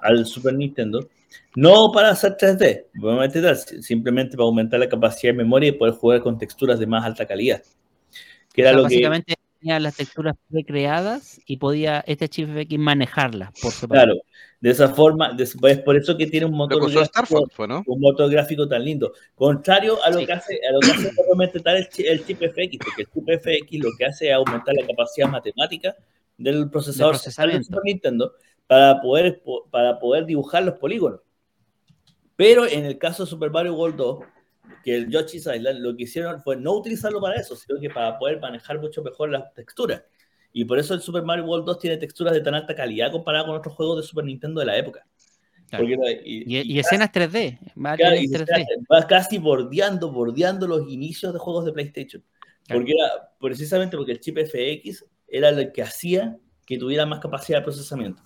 al 0.05 0.25
Super 0.27 0.55
Nintendo. 0.55 1.09
No 1.57 1.91
para 1.93 2.11
hacer 2.11 2.37
3D, 2.37 2.87
obviamente 3.03 3.41
tal, 3.43 3.57
simplemente 3.57 4.37
para 4.37 4.45
aumentar 4.47 4.79
la 4.81 4.89
capacidad 4.89 5.33
de 5.33 5.39
memoria 5.39 5.69
y 5.69 5.73
poder 5.73 5.95
jugar 5.95 6.21
con 6.21 6.39
texturas 6.39 6.79
de 6.79 6.87
más 6.87 7.05
alta 7.05 7.27
calidad. 7.27 7.63
Que 8.53 8.63
O 8.63 8.65
era 8.65 8.71
sea, 8.71 8.77
lo 8.77 8.83
que, 8.89 8.95
básicamente 8.95 9.35
tenía 9.61 9.81
las 9.81 9.97
texturas 9.97 10.37
precreadas 10.51 11.41
y 11.47 11.57
podía 11.57 12.05
este 12.07 12.29
chip 12.29 12.49
FX 12.51 12.79
manejarlas 12.79 13.51
por 13.61 13.73
separado. 13.73 14.07
Claro, 14.15 14.21
de 14.61 14.71
esa 14.71 14.89
forma, 14.95 15.37
es 15.39 15.79
por 15.81 15.97
eso 15.97 16.17
que 16.17 16.27
tiene 16.27 16.47
un 16.47 16.55
motor, 16.55 16.87
que 16.87 16.93
gráfico, 16.95 17.27
Fox, 17.41 17.53
pues, 17.57 17.69
¿no? 17.69 17.83
un 17.87 18.01
motor 18.01 18.31
gráfico 18.31 18.69
tan 18.69 18.85
lindo. 18.85 19.13
Contrario 19.35 20.03
a 20.05 20.11
lo 20.11 20.19
Sí. 20.21 20.27
que 20.27 20.33
hace, 20.33 20.61
a 20.69 20.73
lo 20.73 20.81
que 20.81 20.91
hace 20.91 21.11
el, 21.79 21.89
chi- 21.89 22.07
el 22.07 22.25
chip 22.27 22.39
FX, 22.39 22.79
porque 22.79 23.03
el 23.03 23.09
chip 23.13 23.41
FX 23.41 23.79
lo 23.85 23.91
que 23.99 24.05
hace 24.07 24.29
es 24.29 24.35
aumentar 24.35 24.75
la 24.75 24.87
capacidad 24.87 25.29
matemática 25.29 25.95
del 26.37 26.69
procesador 26.71 27.15
del 27.15 27.21
procesamiento. 27.23 27.65
Super 27.65 27.83
Nintendo 27.85 28.33
para 28.67 29.01
poder, 29.01 29.43
po- 29.43 29.69
para 29.71 29.99
poder 29.99 30.27
dibujar 30.27 30.63
los 30.65 30.75
polígonos. 30.79 31.21
Pero 32.37 32.67
en 32.67 32.85
el 32.85 32.99
caso 32.99 33.25
de 33.25 33.31
Super 33.31 33.51
Mario 33.51 33.75
World 33.75 33.97
2, 33.97 34.19
que 34.83 34.97
el 34.97 35.09
Yoshi's 35.11 35.47
Island, 35.47 35.81
lo 35.81 35.97
que 35.97 36.05
hicieron 36.05 36.41
fue 36.43 36.57
no 36.57 36.73
utilizarlo 36.73 37.21
para 37.21 37.37
eso, 37.37 37.55
sino 37.57 37.79
que 37.81 37.91
para 37.91 38.19
poder 38.19 38.41
manejar 38.41 38.81
mucho 38.81 39.03
mejor 39.03 39.31
las 39.31 39.53
texturas. 39.55 40.03
Y 40.53 40.65
por 40.65 40.79
eso 40.79 40.95
el 40.95 41.01
Super 41.01 41.23
Mario 41.23 41.45
World 41.47 41.67
2 41.67 41.79
tiene 41.79 41.97
texturas 41.97 42.33
de 42.33 42.41
tan 42.41 42.55
alta 42.55 42.75
calidad 42.75 43.11
comparado 43.11 43.47
con 43.47 43.57
otros 43.57 43.75
juegos 43.75 43.97
de 43.99 44.03
Super 44.09 44.25
Nintendo 44.25 44.61
de 44.61 44.67
la 44.67 44.77
época. 44.77 45.07
Claro. 45.69 45.85
Porque, 45.87 46.21
y, 46.25 46.59
Y, 46.59 46.75
y 46.75 46.79
escenas 46.79 47.11
3D. 47.13 47.59
Mario 47.75 48.05
claro, 48.05 48.17
en 48.17 48.25
y 48.25 48.29
3D. 48.29 48.67
va 48.93 49.07
casi 49.07 49.39
bordeando, 49.39 50.13
bordeando 50.13 50.67
los 50.69 50.89
inicios 50.89 51.33
de 51.33 51.39
juegos 51.39 51.65
de 51.65 51.73
PlayStation. 51.73 52.23
Claro. 52.67 52.81
Porque 52.81 52.93
era 52.93 53.31
precisamente 53.41 53.97
porque 53.97 54.13
el 54.13 54.21
chip 54.21 54.39
FX 54.39 55.05
era 55.29 55.51
lo 55.51 55.73
que 55.73 55.83
hacía 55.83 56.37
que 56.67 56.79
tuviera 56.79 57.05
más 57.07 57.21
capacidad 57.21 57.59
de 57.59 57.65
procesamiento. 57.65 58.23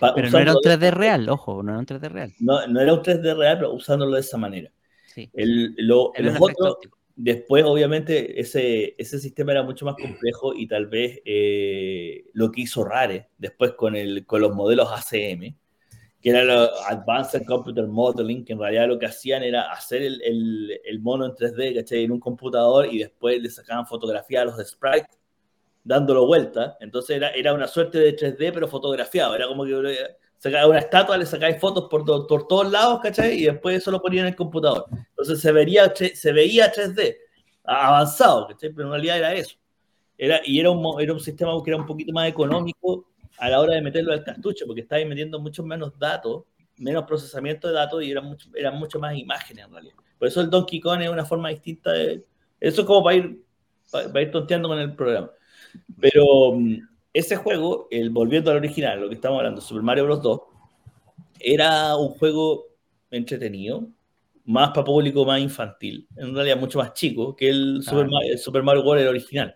Pa- 0.00 0.14
Pero 0.14 0.30
no 0.30 0.38
era 0.38 0.52
un 0.52 0.58
usándolo 0.58 0.60
de- 0.60 0.88
3D 0.88 0.90
real, 0.92 1.28
ojo, 1.28 1.62
no 1.62 1.70
era 1.72 1.78
un 1.80 1.86
3D 1.86 2.08
real. 2.08 2.34
no, 2.38 2.66
no 2.66 2.80
era 2.80 2.94
un 2.94 3.02
3D 3.02 3.34
real, 3.34 3.58
pero 3.58 3.72
usándolo 3.74 4.14
de 4.14 4.20
esa 4.20 4.38
manera. 4.38 4.72
Sí. 5.04 5.30
El, 5.34 5.74
lo, 5.78 6.12
los 6.18 6.36
otros, 6.40 6.78
después, 7.16 7.64
obviamente, 7.64 8.40
ese, 8.40 8.94
ese 8.98 9.18
sistema 9.18 9.52
era 9.52 9.62
mucho 9.62 9.84
más 9.84 9.96
complejo 9.96 10.54
y 10.54 10.66
tal 10.66 10.86
vez 10.86 11.20
eh, 11.24 12.24
lo 12.32 12.50
que 12.50 12.62
hizo 12.62 12.84
Rare 12.84 13.28
después 13.38 13.72
con, 13.72 13.94
el, 13.96 14.24
con 14.26 14.40
los 14.40 14.54
modelos 14.54 14.88
ACM, 14.90 15.54
que 16.22 16.30
era 16.30 16.44
lo 16.44 16.70
Advanced 16.86 17.44
Computer 17.46 17.86
Modeling, 17.86 18.44
que 18.44 18.52
en 18.54 18.60
realidad 18.60 18.88
lo 18.88 18.98
que 18.98 19.06
hacían 19.06 19.42
era 19.42 19.70
hacer 19.72 20.02
el, 20.02 20.22
el, 20.22 20.80
el 20.84 21.00
mono 21.00 21.26
en 21.26 21.32
3D, 21.34 21.74
¿cachai? 21.74 22.04
En 22.04 22.12
un 22.12 22.20
computador 22.20 22.86
y 22.92 22.98
después 22.98 23.40
le 23.42 23.50
sacaban 23.50 23.86
fotografía 23.86 24.42
a 24.42 24.44
los 24.46 24.56
sprites 24.66 25.18
dándolo 25.84 26.26
vuelta. 26.26 26.76
Entonces 26.80 27.16
era, 27.16 27.30
era 27.30 27.52
una 27.54 27.66
suerte 27.68 27.98
de 27.98 28.16
3D, 28.16 28.52
pero 28.52 28.68
fotografiado. 28.68 29.34
Era 29.34 29.46
como 29.48 29.64
que 29.64 29.96
sacaba 30.38 30.66
una 30.68 30.78
estatua, 30.80 31.16
le 31.18 31.26
sacáis 31.26 31.58
fotos 31.60 31.88
por, 31.90 32.04
to- 32.04 32.26
por 32.26 32.46
todos 32.48 32.70
lados, 32.70 33.00
¿cachai? 33.02 33.34
Y 33.38 33.44
después 33.46 33.76
eso 33.76 33.90
lo 33.90 34.00
ponían 34.00 34.26
en 34.26 34.30
el 34.32 34.36
computador. 34.36 34.86
Entonces 35.10 35.40
se, 35.40 35.52
vería, 35.52 35.92
se 35.94 36.32
veía 36.32 36.72
3D 36.72 37.16
avanzado, 37.64 38.46
¿cachai? 38.48 38.70
Pero 38.72 38.88
en 38.88 38.92
realidad 38.92 39.18
era 39.18 39.34
eso. 39.34 39.56
Era, 40.18 40.40
y 40.44 40.60
era 40.60 40.70
un, 40.70 41.00
era 41.00 41.12
un 41.12 41.20
sistema 41.20 41.52
que 41.64 41.70
era 41.70 41.78
un 41.78 41.86
poquito 41.86 42.12
más 42.12 42.28
económico 42.28 43.06
a 43.38 43.48
la 43.48 43.60
hora 43.60 43.74
de 43.74 43.82
meterlo 43.82 44.12
al 44.12 44.22
cartucho, 44.22 44.66
porque 44.66 44.82
estabais 44.82 45.06
metiendo 45.08 45.40
mucho 45.40 45.62
menos 45.64 45.98
datos, 45.98 46.44
menos 46.76 47.04
procesamiento 47.04 47.68
de 47.68 47.74
datos 47.74 48.02
y 48.02 48.10
eran 48.10 48.26
mucho, 48.26 48.48
eran 48.54 48.78
mucho 48.78 48.98
más 48.98 49.16
imágenes 49.16 49.64
en 49.64 49.72
realidad. 49.72 49.94
Por 50.18 50.28
eso 50.28 50.40
el 50.42 50.50
Donkey 50.50 50.80
Kong 50.80 51.00
es 51.02 51.08
una 51.08 51.24
forma 51.24 51.48
distinta 51.48 51.92
de... 51.92 52.24
Eso 52.60 52.82
es 52.82 52.86
como 52.86 53.02
para 53.02 53.16
ir, 53.16 53.42
para, 53.90 54.08
para 54.08 54.22
ir 54.22 54.30
tonteando 54.30 54.68
con 54.68 54.78
el 54.78 54.94
programa. 54.94 55.30
Pero 56.00 56.52
mm, 56.54 56.76
ese 57.12 57.36
juego, 57.36 57.88
el 57.90 58.10
volviendo 58.10 58.50
al 58.50 58.58
original, 58.58 59.00
lo 59.00 59.08
que 59.08 59.14
estamos 59.14 59.38
hablando, 59.38 59.60
Super 59.60 59.82
Mario 59.82 60.04
Bros. 60.04 60.22
2, 60.22 60.40
era 61.40 61.96
un 61.96 62.10
juego 62.10 62.66
entretenido, 63.10 63.88
más 64.44 64.70
para 64.70 64.84
público 64.84 65.24
más 65.24 65.40
infantil, 65.40 66.08
en 66.16 66.34
realidad 66.34 66.58
mucho 66.58 66.78
más 66.78 66.92
chico 66.92 67.36
que 67.36 67.48
el, 67.48 67.82
Super. 67.82 68.08
Mario, 68.08 68.32
el 68.32 68.38
Super 68.38 68.62
Mario 68.62 68.82
World 68.82 69.02
el 69.02 69.08
original. 69.08 69.54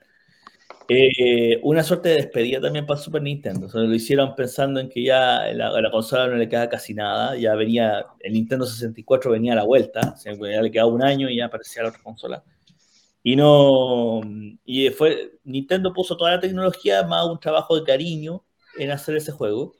Eh, 0.87 1.59
una 1.63 1.83
suerte 1.83 2.11
de 2.11 2.17
despedida 2.17 2.61
también 2.61 2.85
para 2.85 3.01
Super 3.01 3.23
Nintendo. 3.23 3.67
O 3.67 3.69
sea, 3.71 3.81
lo 3.81 3.95
hicieron 3.95 4.35
pensando 4.35 4.81
en 4.81 4.91
que 4.91 5.03
ya 5.03 5.47
la, 5.55 5.81
la 5.81 5.91
consola 5.91 6.27
no 6.27 6.37
le 6.37 6.49
queda 6.49 6.69
casi 6.69 6.93
nada. 6.93 7.37
Ya 7.37 7.55
venía, 7.55 8.05
el 8.21 8.35
Nintendo 8.35 8.67
64 8.67 9.31
venía 9.31 9.55
a 9.55 9.57
la 9.57 9.65
vuelta. 9.65 10.13
O 10.15 10.17
sea, 10.17 10.35
ya 10.35 10.63
le 10.63 10.71
quedaba 10.71 10.91
un 10.91 11.03
año 11.03 11.31
y 11.31 11.37
ya 11.37 11.47
aparecía 11.47 11.83
la 11.83 11.89
otra 11.89 12.03
consola. 12.03 12.45
Y 13.25 13.35
no. 13.35 14.21
Y 14.65 14.91
fue. 14.91 15.33
Nintendo 15.43 15.93
puso 15.93 16.17
toda 16.17 16.33
la 16.33 16.41
tecnología 16.41 17.03
más 17.03 17.25
un 17.27 17.41
trabajo 17.41 17.75
de 17.75 17.85
cariño 17.85 18.45
en 18.79 18.91
hacer 18.91 19.17
ese 19.17 19.33
juego. 19.33 19.75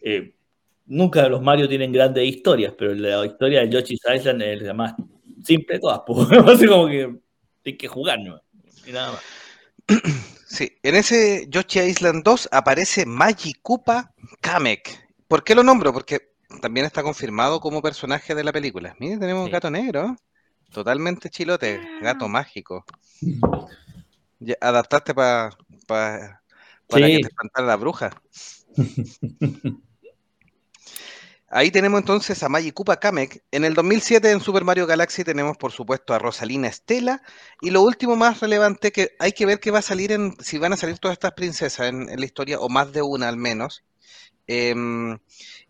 Eh, 0.00 0.34
nunca 0.86 1.28
los 1.28 1.42
Mario 1.42 1.68
tienen 1.68 1.92
grandes 1.92 2.24
historias, 2.24 2.72
pero 2.78 2.94
la 2.94 3.26
historia 3.26 3.60
de 3.60 3.68
Yoshi's 3.68 4.00
Island 4.14 4.42
es 4.42 4.62
la 4.62 4.74
más 4.74 4.94
simple 5.44 5.74
de 5.74 5.80
todas. 5.80 6.02
Pues, 6.06 6.28
así 6.46 6.66
como 6.66 6.86
que 6.86 7.18
hay 7.66 7.76
que 7.76 7.88
jugar, 7.88 8.20
¿no? 8.20 8.40
Y 8.86 8.92
nada 8.92 9.12
más. 9.12 9.22
Sí, 10.46 10.70
en 10.84 10.94
ese 10.94 11.46
Yoshi 11.48 11.80
Island 11.80 12.22
2 12.22 12.50
aparece 12.52 13.06
Magikupa 13.06 14.14
Kamek. 14.40 15.08
¿Por 15.26 15.42
qué 15.42 15.52
lo 15.56 15.64
nombro? 15.64 15.92
Porque 15.92 16.34
también 16.62 16.86
está 16.86 17.02
confirmado 17.02 17.58
como 17.58 17.82
personaje 17.82 18.36
de 18.36 18.44
la 18.44 18.52
película. 18.52 18.94
Mire, 19.00 19.18
tenemos 19.18 19.46
un 19.46 19.50
gato 19.50 19.68
negro. 19.68 20.14
Totalmente 20.74 21.30
chilote, 21.30 21.80
gato 22.02 22.28
mágico. 22.28 22.84
Ya, 24.40 24.56
adaptaste 24.60 25.14
pa- 25.14 25.56
pa- 25.86 26.42
para 26.86 27.06
Sí. 27.06 27.12
que 27.12 27.20
te 27.22 27.28
espantara 27.28 27.66
la 27.66 27.76
bruja. 27.76 28.10
Ahí 31.48 31.70
tenemos 31.70 32.00
entonces 32.00 32.42
a 32.42 32.48
Magikupa 32.50 32.98
Kamek. 32.98 33.42
En 33.52 33.64
el 33.64 33.72
2007 33.72 34.30
en 34.32 34.40
Super 34.40 34.64
Mario 34.64 34.86
Galaxy 34.86 35.24
tenemos 35.24 35.56
por 35.56 35.72
supuesto 35.72 36.12
a 36.12 36.18
Rosalina 36.18 36.68
Estela. 36.68 37.22
Y 37.62 37.70
lo 37.70 37.80
último 37.80 38.16
más 38.16 38.40
relevante 38.40 38.92
que 38.92 39.12
hay 39.18 39.32
que 39.32 39.46
ver 39.46 39.60
que 39.60 39.70
va 39.70 39.78
a 39.78 39.82
salir 39.82 40.12
en, 40.12 40.36
si 40.40 40.58
van 40.58 40.74
a 40.74 40.76
salir 40.76 40.98
todas 40.98 41.14
estas 41.14 41.32
princesas 41.32 41.88
en, 41.88 42.10
en 42.10 42.18
la 42.20 42.26
historia, 42.26 42.58
o 42.60 42.68
más 42.68 42.92
de 42.92 43.00
una 43.00 43.28
al 43.28 43.38
menos. 43.38 43.82
Em, 44.46 45.18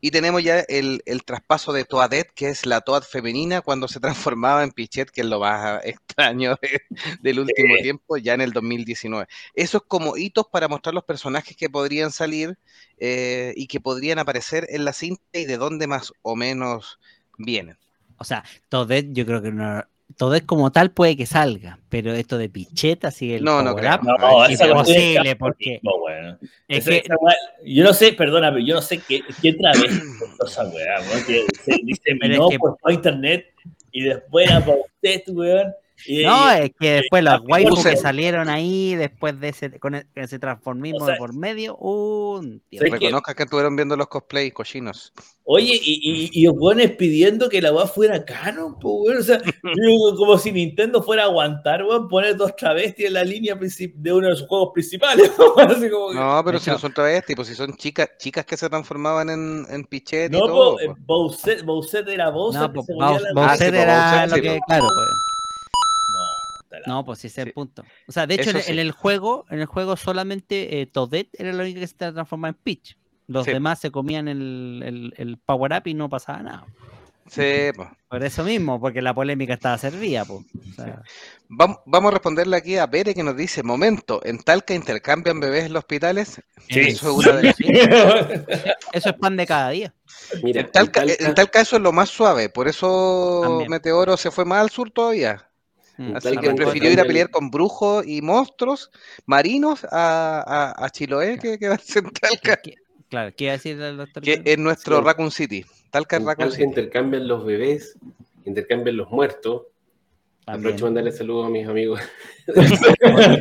y 0.01 0.11
tenemos 0.11 0.43
ya 0.43 0.61
el, 0.61 1.03
el 1.07 1.25
traspaso 1.25 1.72
de 1.72 1.85
Toadette, 1.85 2.33
que 2.35 2.49
es 2.49 2.66
la 2.66 2.81
Toad 2.81 3.03
femenina, 3.03 3.61
cuando 3.62 3.89
se 3.89 4.01
transformaba 4.35 4.62
en 4.64 4.72
Pichet, 4.72 5.11
que 5.11 5.22
es 5.22 5.27
lo 5.27 5.41
más 5.41 5.85
extraño 5.85 6.57
de- 6.61 6.81
del 7.20 7.41
último 7.41 7.77
Sí. 7.77 7.81
tiempo, 7.81 8.16
ya 8.16 8.35
en 8.35 8.41
el 8.41 8.53
2019. 8.53 9.27
Eso 9.55 9.79
es 9.79 9.85
como 9.87 10.16
hitos 10.16 10.47
para 10.53 10.68
mostrar 10.68 10.95
los 10.95 11.05
personajes 11.05 11.57
que 11.57 11.70
podrían 11.70 12.11
salir 12.12 12.59
eh, 12.99 13.53
y 13.57 13.66
que 13.66 13.81
podrían 13.81 14.18
aparecer 14.18 14.66
en 14.70 14.85
la 14.85 14.93
cinta 14.93 15.22
y 15.39 15.45
de 15.47 15.57
dónde 15.57 15.87
más 15.87 16.12
o 16.22 16.37
menos 16.37 16.99
vienen. 17.39 17.79
O 18.18 18.25
sea, 18.25 18.45
Toadette 18.68 19.12
yo 19.12 19.27
creo 19.27 19.43
que 19.43 19.53
no. 19.53 19.83
Toadette 20.17 20.47
como 20.47 20.71
tal 20.73 20.91
puede 20.93 21.17
que 21.17 21.27
salga, 21.27 21.79
pero 21.89 22.12
esto 22.12 22.39
de 22.39 22.49
Picheta 22.49 23.11
sigue 23.11 23.37
el 23.37 23.45
No, 23.45 23.62
no 23.62 23.75
creo. 23.75 23.95
up, 23.97 24.01
No, 24.05 24.45
esa 24.47 24.73
cuestión 24.73 24.97
es 24.99 25.11
imposible, 25.31 25.37
porque 25.37 25.81
No, 25.83 25.99
bueno. 25.99 26.39
es 26.69 26.79
Esa- 26.79 26.91
que 26.91 26.97
esa 26.99 27.15
weá- 27.17 27.37
yo 27.65 27.85
no 27.85 27.93
sé, 27.95 28.12
perdona, 28.12 28.53
pero 28.53 28.65
yo 28.65 28.75
no 28.77 28.83
sé 28.83 28.99
qué, 28.99 29.21
qué 29.43 29.49
inventó 29.49 30.47
esa 30.47 30.65
weá, 30.69 31.01
weón, 31.01 31.25
que 31.27 31.45
se 31.65 31.81
diseminó 31.83 32.49
que- 32.51 32.59
por 32.59 32.77
todo 32.77 32.93
internet 32.93 33.47
y 33.93 34.03
después 34.03 34.49
para 34.51 34.75
usted, 34.75 35.23
weón, 35.29 35.73
Y- 36.07 36.25
No, 36.25 36.51
es 36.51 36.71
que 36.79 36.91
después 36.93 37.23
los 37.25 37.41
waifus 37.47 37.81
Puse- 37.81 37.91
que 37.91 37.97
salieron 37.97 38.49
ahí, 38.49 38.95
después 38.95 39.39
de 39.41 39.49
ese, 39.49 39.79
con 39.79 39.95
e- 39.95 40.07
ese 40.15 40.39
transformismo 40.39 41.03
O 41.03 41.07
sea, 41.07 41.15
de 41.15 41.19
por 41.19 41.35
medio, 41.35 41.77
un 41.77 42.61
tío. 42.69 42.81
¿sabes 42.81 42.93
qué? 42.95 42.99
Reconozca 43.07 43.35
que 43.35 43.43
estuvieron 43.45 43.77
viendo 43.77 43.97
los 43.97 44.09
cosplays 44.09 44.53
cochinos. 44.53 45.13
Oye, 45.47 45.75
y, 45.83 46.01
y, 46.03 46.31
y 46.33 46.47
los 46.47 46.55
buenos 46.57 46.87
pidiendo 46.93 47.49
que 47.51 47.61
la 47.61 47.71
weá 47.73 47.87
fuera 47.87 48.25
canon, 48.25 48.79
pues, 48.79 48.95
weón. 48.99 49.19
O 49.19 49.23
sea, 49.23 49.39
digo, 49.75 50.17
como 50.17 50.39
si 50.39 50.53
Nintendo 50.53 51.03
fuera 51.03 51.25
a 51.25 51.27
aguantar, 51.27 51.85
weón, 51.85 52.09
poner 52.09 52.37
dos 52.37 52.57
travestis 52.57 53.07
en 53.07 53.13
la 53.15 53.25
línea 53.25 53.59
princip- 53.59 53.95
de 53.97 54.13
uno 54.13 54.29
de 54.29 54.37
sus 54.37 54.47
juegos 54.49 54.71
principales. 54.73 55.31
Así 55.59 55.91
como 55.91 56.11
que- 56.11 56.15
No, 56.17 56.43
pero 56.45 56.59
si 56.59 56.71
no 56.71 56.79
son 56.79 56.93
travestis, 56.95 57.37
pues 57.37 57.49
si 57.49 57.55
son 57.55 57.75
chicas, 57.77 58.09
chicas 58.19 58.45
que 58.47 58.57
se 58.57 58.69
transformaban 58.71 59.29
en, 59.31 59.67
en 59.69 59.85
pichet 59.85 60.33
y 60.33 60.39
No, 60.39 60.47
todo. 60.47 60.73
po, 60.75 60.81
eh, 60.81 60.87
pues. 60.87 60.99
Bowser, 61.07 61.63
Bowser 61.65 62.09
era 62.09 62.31
Bowser. 62.31 62.63
No, 62.63 62.69
Bowser 62.73 62.97
la- 62.97 63.53
Ah, 63.53 63.57
sí, 63.57 63.65
era 63.65 64.27
lo 64.27 64.35
que, 64.37 64.59
claro, 64.67 64.87
pues. 64.89 65.07
No, 66.87 67.05
pues 67.05 67.18
sí, 67.20 67.26
ese 67.28 67.41
es 67.41 67.45
Sí. 67.45 67.49
el 67.51 67.55
punto. 67.55 67.82
O 68.09 68.12
sea, 68.12 68.26
de 68.26 68.35
hecho, 68.35 68.51
en, 68.51 68.61
sí. 68.62 68.72
en 68.72 68.78
el 68.78 68.91
juego, 68.93 69.47
en 69.51 69.61
el 69.61 69.66
juego 69.66 69.97
solamente 69.97 70.80
eh, 70.80 70.87
Toadette 70.87 71.30
era 71.39 71.53
la 71.53 71.62
única 71.62 71.80
que 71.80 71.87
se 71.87 71.95
transformaba 71.95 72.51
en 72.51 72.55
Peach. 72.62 72.97
Los 73.26 73.45
Sí. 73.47 73.53
demás 73.53 73.78
se 73.80 73.91
comían 73.91 74.28
el, 74.28 74.82
el, 74.85 75.14
el 75.16 75.39
power 75.39 75.72
up 75.72 75.82
y 75.87 75.95
no 75.95 76.09
pasaba 76.09 76.43
nada. 76.43 76.66
Sí, 77.26 77.70
pues. 77.74 77.89
Por 78.11 78.22
eso 78.22 78.45
mismo, 78.45 78.78
porque 78.78 79.01
la 79.01 79.14
polémica 79.14 79.55
estaba 79.55 79.78
servida, 79.78 80.26
pues. 80.26 80.45
O 80.70 80.74
sea, 80.74 81.01
Vam- 81.49 81.80
Vamos 81.87 82.11
a 82.11 82.12
responderle 82.12 82.55
aquí 82.59 82.76
a 82.76 82.87
Pere 82.91 83.14
que 83.14 83.22
nos 83.22 83.35
dice, 83.35 83.62
momento, 83.62 84.20
¿en 84.24 84.43
Talca 84.43 84.74
intercambian 84.74 85.41
bebés 85.41 85.64
en 85.64 85.72
los 85.72 85.80
hospitales? 85.85 86.43
Sí. 86.68 86.80
Eso 86.80 87.18
es 87.18 87.26
una 87.26 87.37
de 87.39 87.43
las... 87.45 87.57
eso 88.93 89.09
es 89.09 89.14
pan 89.18 89.39
de 89.39 89.47
cada 89.47 89.70
día. 89.70 89.95
Mira, 90.43 90.61
En 90.61 90.70
Talca, 90.70 91.01
en 91.03 91.09
Talca- 91.09 91.24
en 91.26 91.35
Talca 91.35 91.61
eso 91.62 91.76
es 91.76 91.82
lo 91.82 91.93
más 91.93 92.11
suave, 92.11 92.51
por 92.51 92.68
eso 92.68 93.41
También. 93.43 93.70
Meteoro 93.70 94.18
se 94.18 94.30
fue 94.30 94.45
más 94.45 94.61
al 94.61 94.68
sur 94.70 94.91
todavía. 94.91 95.49
Mm, 95.97 96.17
Así 96.17 96.37
que 96.37 96.51
prefirió 96.55 96.91
ir 96.91 97.01
a 97.01 97.05
pelear 97.05 97.31
con 97.31 97.51
brujos 97.51 98.05
y 98.07 98.21
monstruos 98.21 98.91
marinos 99.27 99.85
a, 99.91 100.73
a, 100.75 100.85
a 100.85 100.91
Chiloé 100.91 101.39
que 101.39 101.59
quedarse 101.59 102.01
en 102.01 102.11
Talca, 102.11 102.57
¿Qué- 102.57 102.75
Claro, 103.09 103.33
¿qué 103.37 103.45
iba 103.45 103.53
a 103.53 103.57
decir 103.57 103.81
el 103.81 103.97
doctor? 103.99 104.23
que 104.25 104.43
es 104.45 104.59
nuestro 104.59 104.99
Sí. 104.99 105.05
Raccoon 105.05 105.31
City. 105.31 105.65
Talca 105.91 106.17
es 106.17 106.23
en 106.23 106.27
Raccoon 106.27 106.51
City. 106.51 106.65
intercambian 106.65 107.29
los 107.29 107.45
bebés, 107.45 107.97
intercambian 108.45 108.97
los 108.97 109.09
muertos. 109.11 109.63
Aprovecho 110.47 110.87
mandarle 110.87 111.13
saludos 111.13 111.47
a 111.47 111.51
mis 111.51 111.67
amigos. 111.69 112.01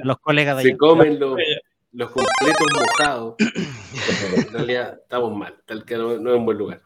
Los 0.03 0.19
colegas 0.19 0.57
de 0.57 0.63
Se 0.63 0.77
comen 0.77 1.19
los, 1.19 1.37
los 1.91 2.11
completos 2.11 2.67
mojados. 2.71 3.35
En 4.35 4.53
realidad 4.53 4.99
estamos 5.01 5.35
mal. 5.35 5.55
Talca 5.65 5.97
no, 5.97 6.17
no 6.19 6.31
es 6.33 6.37
un 6.37 6.45
buen 6.45 6.57
lugar. 6.57 6.81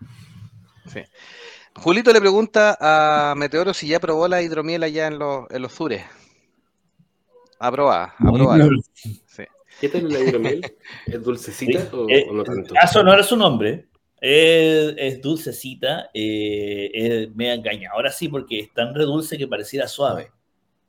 Julito 1.78 2.12
le 2.12 2.20
pregunta 2.20 2.78
a 2.80 3.36
Meteoro 3.36 3.74
si 3.74 3.88
ya 3.88 4.00
probó 4.00 4.28
la 4.28 4.42
hidromiel 4.42 4.84
allá 4.84 5.08
en 5.08 5.20
los, 5.20 5.50
en 5.50 5.62
los 5.62 5.74
Zures. 5.74 6.04
Aprobada, 7.60 8.14
aprobada. 8.20 8.68
Sí. 8.94 9.22
¿Qué 9.80 9.90
tal 9.90 10.10
la 10.10 10.20
hidromiel? 10.20 10.62
¿Es 11.06 11.24
dulcecita 11.24 11.82
Sí. 11.82 11.88
o, 11.94 12.10
Eh, 12.10 12.26
o 12.30 12.34
no 12.34 12.44
tanto? 12.44 12.74
Ah, 12.76 12.86
eso 12.86 13.04
no 13.04 13.14
era 13.14 13.24
su 13.24 13.38
nombre. 13.38 13.86
Es, 14.20 14.96
es 14.98 15.22
dulcecita, 15.22 16.10
eh, 16.14 16.90
es 16.94 17.36
media 17.36 17.54
engañadora, 17.54 18.12
sí, 18.12 18.28
porque 18.28 18.60
es 18.60 18.74
tan 18.74 18.96
redulce 18.96 19.38
que 19.38 19.48
pareciera 19.48 19.88
suave. 19.88 20.32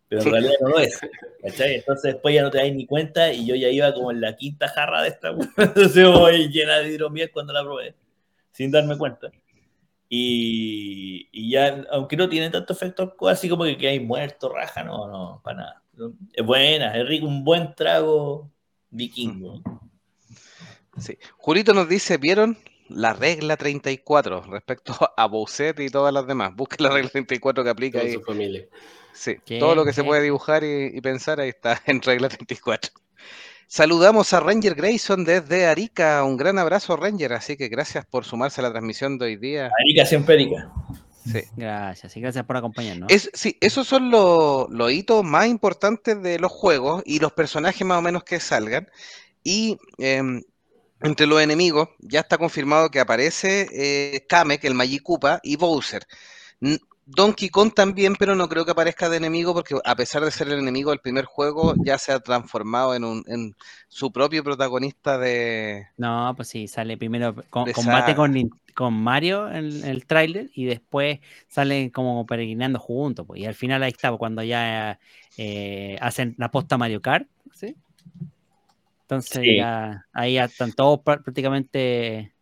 Pero 0.09 0.23
en 0.23 0.31
realidad 0.31 0.55
no 0.63 0.69
lo 0.71 0.79
es. 0.79 0.99
¿cachai? 1.43 1.75
Entonces 1.77 2.15
después 2.15 2.35
ya 2.35 2.43
no 2.43 2.51
te 2.51 2.59
das 2.59 2.73
ni 2.73 2.87
cuenta 2.87 3.31
y 3.31 3.47
yo 3.47 3.55
ya 3.55 3.69
iba 3.69 3.93
como 3.93 4.11
en 4.11 4.23
la 4.23 4.35
quinta 4.37 4.69
jarra 4.69 5.03
de 5.03 5.09
esta. 5.11 5.29
Entonces 5.59 6.07
voy 6.09 6.49
llena 6.49 6.79
de 6.79 6.89
hidromiel 6.95 7.31
cuando 7.31 7.53
la 7.53 7.63
probé, 7.63 7.95
sin 8.53 8.71
darme 8.71 8.97
cuenta. 8.97 9.31
Y, 10.09 11.29
y 11.33 11.51
ya, 11.51 11.85
aunque 11.91 12.17
no 12.17 12.29
tiene 12.29 12.51
tanto 12.51 12.73
efecto, 12.73 13.15
así 13.29 13.49
como 13.49 13.65
que 13.65 13.77
quedáis 13.77 14.03
muerto, 14.03 14.49
raja, 14.49 14.83
no, 14.83 15.07
no, 15.07 15.41
para 15.45 15.57
nada. 15.57 15.83
Es 16.33 16.45
buena, 16.45 16.97
es 16.97 17.07
rico, 17.07 17.27
un 17.27 17.45
buen 17.45 17.75
trago 17.75 18.51
vikingo. 18.91 19.63
Sí. 20.99 21.19
Julito 21.37 21.75
nos 21.75 21.89
dice, 21.89 22.17
¿vieron 22.17 22.57
la 22.89 23.13
regla 23.13 23.57
34 23.57 24.43
respecto 24.43 24.95
a 25.17 25.27
Bowser 25.27 25.79
y 25.81 25.91
todas 25.91 26.13
las 26.13 26.27
demás? 26.27 26.55
Busque 26.55 26.83
la 26.83 26.91
regla 26.91 27.11
34 27.11 27.65
que 27.65 27.71
aplica 27.71 28.01
ahí. 28.01 28.15
su 28.15 28.23
familia. 28.23 28.67
Sí, 29.13 29.37
¿Qué? 29.45 29.59
todo 29.59 29.75
lo 29.75 29.85
que 29.85 29.93
se 29.93 30.05
puede 30.05 30.23
dibujar 30.23 30.65
y, 30.65 30.97
y 30.97 31.01
pensar 31.01 31.41
ahí 31.41 31.51
está 31.51 31.83
en 31.87 32.01
regla 32.01 32.29
34. 32.29 32.93
Saludamos 33.71 34.33
a 34.33 34.41
Ranger 34.41 34.75
Grayson 34.75 35.25
desde 35.25 35.67
Arica. 35.67 36.25
Un 36.25 36.39
gran 36.39 36.59
abrazo, 36.59 36.97
Ranger. 36.97 37.35
Así 37.35 37.59
que 37.59 37.69
gracias 37.69 38.07
por 38.07 38.25
sumarse 38.25 38.63
a 38.63 38.65
la 38.65 38.71
transmisión 38.71 39.19
de 39.19 39.27
hoy 39.27 39.37
día. 39.37 39.71
Arica 39.85 40.07
siempre 40.07 40.37
Arica. 40.37 40.73
Sí. 41.31 41.43
Gracias, 41.57 42.17
y 42.17 42.23
gracias 42.23 42.47
por 42.47 42.57
acompañarnos. 42.57 43.13
Es, 43.13 43.31
sí, 43.35 43.59
esos 43.61 43.87
son 43.87 44.11
los, 44.11 44.71
los 44.71 44.91
hitos 44.91 45.23
más 45.23 45.47
importantes 45.47 46.23
de 46.23 46.39
los 46.39 46.51
juegos 46.51 47.03
y 47.05 47.19
los 47.19 47.33
personajes 47.33 47.87
más 47.87 47.99
o 47.99 48.03
menos 48.03 48.25
que 48.25 48.41
salgan. 48.41 48.89
Y 49.45 49.77
em, 49.99 50.43
entre 51.03 51.27
los 51.27 51.43
enemigos 51.43 51.91
ya 51.99 52.21
está 52.21 52.39
confirmado 52.39 52.91
que 52.91 53.01
aparece 53.01 53.67
eh, 53.71 54.25
Kamek, 54.27 54.65
el 54.65 54.73
Magikupa, 54.73 55.41
y 55.43 55.57
Bowser. 55.57 56.07
Donkey 57.11 57.49
Kong 57.49 57.73
también, 57.75 58.15
pero 58.17 58.35
no 58.35 58.49
creo 58.49 58.65
que 58.65 58.73
aparezca 58.73 59.09
de 59.09 59.17
enemigo 59.17 59.55
porque 59.55 59.77
a 59.85 59.97
pesar 59.97 60.25
de 60.25 60.31
ser 60.31 60.49
el 60.49 60.59
enemigo 60.59 60.91
del 60.91 61.01
primer 61.01 61.25
juego, 61.25 61.75
ya 61.85 61.99
se 61.99 62.13
ha 62.13 62.21
transformado 62.21 62.95
en, 62.95 63.05
un, 63.05 63.25
en 63.27 63.55
su 63.89 64.13
propio 64.13 64.45
protagonista 64.45 65.19
de... 65.19 65.87
No, 65.97 66.33
pues 66.37 66.49
sí, 66.49 66.69
sale 66.69 66.97
primero 66.97 67.35
con- 67.51 67.73
combate 67.73 68.15
con, 68.15 68.93
Mario 68.93 69.51
en, 69.51 69.85
el 69.85 70.07
tráiler 70.07 70.51
y 70.55 70.67
después 70.67 71.19
salen 71.49 71.91
como 71.91 72.27
peregrinando 72.27 72.79
juntos. 72.79 73.27
Pues, 73.27 73.41
y 73.41 73.47
al 73.47 73.55
final 73.55 73.83
ahí 73.83 73.91
está, 73.91 74.11
pues, 74.11 74.19
cuando 74.19 74.43
ya 74.43 75.01
eh, 75.37 75.97
hacen 76.01 76.35
la 76.39 76.51
posta 76.51 76.79
Mario 76.79 77.01
Kart. 77.01 77.27
¿sí? 77.55 77.75
Entonces 79.03 79.43
Sí. 79.43 79.57
ya 79.57 80.07
ahí 80.13 80.35
ya 80.35 80.45
están 80.45 80.73
todos 80.73 81.01
prá- 81.01 81.23
prácticamente... 81.23 82.35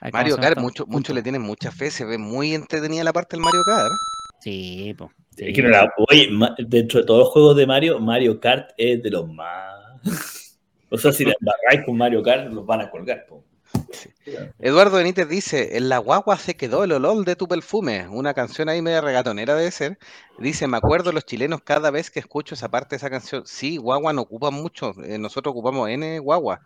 ahí 0.00 0.10
Mario 0.12 0.36
Kart, 0.36 0.56
llama, 0.56 0.70
mucho, 0.86 1.12
le 1.14 1.22
tienen 1.22 1.42
mucha 1.42 1.70
fe, 1.70 1.90
se 1.90 2.04
ve 2.04 2.18
muy 2.18 2.54
entretenida 2.54 3.04
la 3.04 3.12
parte 3.12 3.36
del 3.36 3.44
Mario 3.44 3.62
Kart. 3.64 3.92
Sí, 4.40 4.94
pues. 4.96 5.10
sí. 5.36 5.44
Es 5.46 5.54
que 5.54 5.62
no 5.62 5.68
la- 5.70 5.90
oye, 6.08 6.28
dentro 6.66 7.00
de 7.00 7.06
todos 7.06 7.20
los 7.20 7.28
juegos 7.30 7.56
de 7.56 7.66
Mario, 7.66 7.98
Mario 7.98 8.40
Kart 8.40 8.70
es 8.76 9.02
de 9.02 9.10
los 9.10 9.28
más. 9.28 9.74
O 10.90 10.96
sea, 10.98 11.10
si 11.12 11.24
la 11.24 11.34
embarráis 11.40 11.84
con 11.84 11.96
Mario 11.96 12.22
Kart, 12.22 12.52
los 12.52 12.64
van 12.64 12.82
a 12.82 12.88
colgar. 12.88 13.26
po. 13.28 13.42
Eduardo 14.60 14.98
Benítez 14.98 15.28
dice, 15.28 15.76
en 15.76 15.88
la 15.88 15.98
guagua 15.98 16.36
se 16.38 16.54
quedó 16.54 16.84
el 16.84 16.92
olor 16.92 17.24
de 17.24 17.36
tu 17.36 17.48
perfume, 17.48 18.06
una 18.08 18.32
canción 18.32 18.68
ahí 18.68 18.80
media 18.80 19.00
regatonera 19.00 19.54
debe 19.56 19.70
ser. 19.70 19.98
Dice, 20.38 20.66
me 20.68 20.76
acuerdo 20.76 21.10
los 21.12 21.24
chilenos 21.26 21.60
cada 21.64 21.90
vez 21.90 22.10
que 22.10 22.20
escucho 22.20 22.54
esa 22.54 22.68
parte 22.70 22.90
de 22.90 22.96
esa 22.98 23.10
canción. 23.10 23.42
Sí, 23.44 23.76
guagua 23.76 24.12
no 24.12 24.22
ocupa 24.22 24.50
mucho, 24.50 24.92
eh, 25.02 25.18
nosotros 25.18 25.50
ocupamos 25.52 25.88
N 25.90 26.18
guagua. 26.20 26.60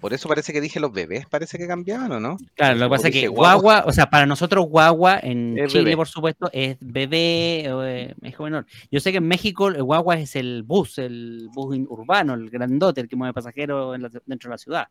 Por 0.00 0.12
eso 0.14 0.28
parece 0.28 0.52
que 0.52 0.60
dije 0.60 0.78
los 0.80 0.92
bebés, 0.92 1.26
parece 1.26 1.58
que 1.58 1.66
cambiaban, 1.66 2.12
¿o 2.12 2.20
no? 2.20 2.36
Claro, 2.54 2.76
lo 2.78 2.86
que 2.86 2.90
pasa 2.90 3.08
es 3.08 3.14
que 3.14 3.26
guagua. 3.28 3.60
guagua, 3.60 3.84
o 3.88 3.92
sea, 3.92 4.08
para 4.10 4.26
nosotros 4.26 4.66
guagua 4.66 5.18
en 5.22 5.58
Es 5.58 5.72
Chile, 5.72 5.84
bebé. 5.84 5.96
por 5.96 6.08
supuesto, 6.08 6.48
es 6.52 6.76
bebé, 6.80 7.64
eh, 7.66 8.14
hijo 8.22 8.44
menor. 8.44 8.66
Yo 8.90 9.00
sé 9.00 9.10
que 9.12 9.18
en 9.18 9.26
México 9.26 9.68
el 9.68 9.82
guagua 9.82 10.16
es 10.18 10.36
el 10.36 10.62
bus, 10.62 10.98
el 10.98 11.48
bus 11.52 11.76
urbano, 11.88 12.34
el 12.34 12.48
grandote, 12.50 13.00
el 13.00 13.08
que 13.08 13.16
mueve 13.16 13.32
pasajeros 13.34 13.94
en 13.96 14.02
la- 14.02 14.10
dentro 14.26 14.48
de 14.48 14.54
la 14.54 14.58
ciudad. 14.58 14.88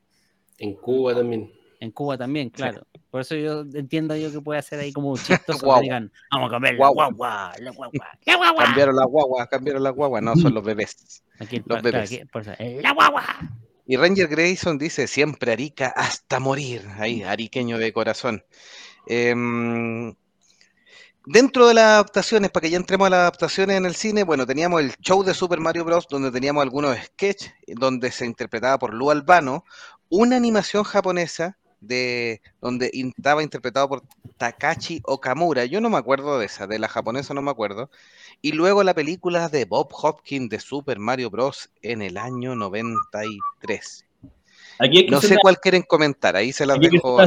En 0.58 0.74
Cuba 0.76 1.16
también. 1.16 1.52
En 1.80 1.92
Cuba 1.92 2.18
también, 2.18 2.50
claro. 2.50 2.82
Por 3.12 3.22
eso 3.22 3.36
yo 3.36 3.62
entiendo 3.76 4.16
yo 4.16 4.32
que 4.32 4.42
puede 4.42 4.60
hacer 4.60 4.80
ahí 4.80 4.92
como 4.92 5.16
chistoso 5.18 5.60
Guagua. 5.66 5.80
que 5.80 5.84
digan, 5.84 6.12
vamos 6.32 6.50
a 6.52 6.56
comer 6.56 6.72
la 6.74 6.78
Guagua. 6.78 7.06
guagua, 7.12 7.54
la 7.60 7.72
guagua, 7.72 8.08
la 8.26 8.36
guagua. 8.36 8.64
Cambiaron 8.66 8.96
las 8.96 9.06
guaguas, 9.08 9.48
cambiaron 9.48 9.84
las 9.84 9.94
guaguas, 9.94 10.24
no, 10.24 10.36
son 10.36 10.54
los 10.54 10.64
bebés. 10.64 11.24
Aquí, 11.40 11.58
los 11.58 11.66
claro, 11.66 11.82
bebés. 11.84 12.12
aquí, 12.12 12.26
por 12.26 12.42
eso, 12.42 12.52
la 12.82 12.92
guagua. 12.94 13.24
Y 13.88 13.96
Ranger 13.96 14.28
Grayson 14.28 14.78
dice, 14.78 15.08
siempre 15.08 15.54
Arica 15.54 15.88
hasta 15.88 16.40
morir. 16.42 16.86
Ahí, 17.00 17.24
ariqueño 17.24 17.78
de 17.78 17.94
corazón. 17.94 18.44
Em, 19.08 20.14
dentro 21.26 21.68
de 21.68 21.74
las 21.74 21.86
adaptaciones, 21.86 22.52
para 22.52 22.64
que 22.64 22.70
ya 22.70 22.78
entremos 22.78 23.08
a 23.08 23.10
las 23.12 23.20
adaptaciones 23.20 23.78
en 23.78 23.86
el 23.86 23.96
cine, 23.96 24.24
bueno, 24.26 24.46
teníamos 24.46 24.82
el 24.82 24.94
show 24.98 25.24
de 25.24 25.34
Super 25.34 25.62
Mario 25.62 25.86
Bros. 25.86 26.06
donde 26.10 26.32
teníamos 26.32 26.64
algunos 26.64 26.98
sketches 26.98 27.54
donde 27.68 28.12
se 28.12 28.26
interpretaba 28.26 28.78
por 28.78 28.94
Lu 28.94 29.10
Albano, 29.10 29.64
una 30.10 30.36
animación 30.36 30.84
japonesa 30.84 31.58
de 31.82 32.42
donde 32.62 32.92
estaba 32.94 33.44
interpretado 33.44 33.88
por 33.90 34.04
Takashi 34.38 35.02
Okamura. 35.04 35.66
Yo 35.66 35.82
no 35.82 35.90
me 35.90 35.98
acuerdo 35.98 36.40
de 36.40 36.46
esa, 36.46 36.68
de 36.68 36.80
la 36.80 36.88
japonesa 36.88 37.34
no 37.34 37.42
me 37.42 37.52
acuerdo. 37.52 37.90
Y 38.42 38.52
luego 38.52 38.84
la 38.84 38.94
película 38.94 39.50
de 39.50 39.66
Bob 39.66 39.90
Hopkins 39.92 40.50
de 40.50 40.60
Super 40.60 41.00
Mario 41.00 41.30
Bros. 41.30 41.70
en 41.82 42.02
el 42.02 42.18
año 42.18 42.56
93. 42.56 44.06
Aquí 44.80 45.08
No 45.08 45.22
sé 45.22 45.38
cuál 45.42 45.60
quieren 45.60 45.84
comentar, 45.84 46.36
ahí 46.36 46.52
se 46.52 46.66
las 46.66 46.78
aquí 46.78 46.90
dejo. 46.90 47.18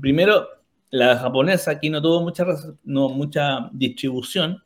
Primero, 0.00 0.48
la 0.90 1.18
japonesa 1.18 1.72
aquí 1.72 1.90
no 1.90 2.00
tuvo 2.00 2.22
mucha, 2.22 2.46
no, 2.84 3.08
mucha 3.10 3.68
distribución. 3.72 4.62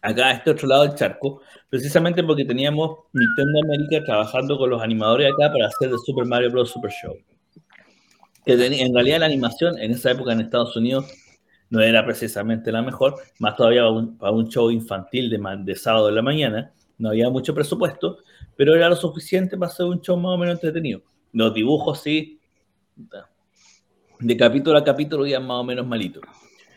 Acá, 0.00 0.28
a 0.28 0.32
este 0.32 0.50
otro 0.50 0.66
lado 0.66 0.82
del 0.82 0.96
charco, 0.96 1.42
precisamente 1.68 2.24
porque 2.24 2.44
teníamos 2.44 2.90
Nintendo 3.12 3.60
América 3.64 4.04
trabajando 4.04 4.58
con 4.58 4.70
los 4.70 4.82
animadores 4.82 5.30
acá 5.32 5.52
para 5.52 5.68
hacer 5.68 5.90
el 5.90 5.98
Super 6.04 6.24
Mario 6.24 6.50
Bros. 6.50 6.70
Super 6.70 6.90
Show. 6.90 7.14
Que 8.44 8.54
en 8.54 8.94
realidad 8.94 9.20
la 9.20 9.26
animación 9.26 9.78
en 9.78 9.92
esa 9.92 10.10
época 10.10 10.32
en 10.32 10.40
Estados 10.40 10.76
Unidos 10.76 11.06
no 11.70 11.80
era 11.80 12.04
precisamente 12.04 12.70
la 12.70 12.82
mejor, 12.82 13.14
más 13.38 13.56
todavía 13.56 13.88
un, 13.88 14.18
para 14.18 14.32
un 14.32 14.48
show 14.48 14.70
infantil 14.70 15.30
de, 15.30 15.40
de 15.64 15.74
sábado 15.74 16.08
en 16.08 16.16
la 16.16 16.22
mañana, 16.22 16.72
no 16.98 17.08
había 17.08 17.30
mucho 17.30 17.54
presupuesto, 17.54 18.18
pero 18.56 18.74
era 18.74 18.88
lo 18.88 18.96
suficiente 18.96 19.56
para 19.56 19.72
hacer 19.72 19.86
un 19.86 20.00
show 20.00 20.16
más 20.16 20.34
o 20.34 20.38
menos 20.38 20.56
entretenido. 20.56 21.02
Los 21.32 21.54
dibujos 21.54 22.02
sí, 22.02 22.38
de 24.20 24.36
capítulo 24.36 24.78
a 24.78 24.84
capítulo 24.84 25.26
iban 25.26 25.46
más 25.46 25.60
o 25.60 25.64
menos 25.64 25.86
malitos. 25.86 26.22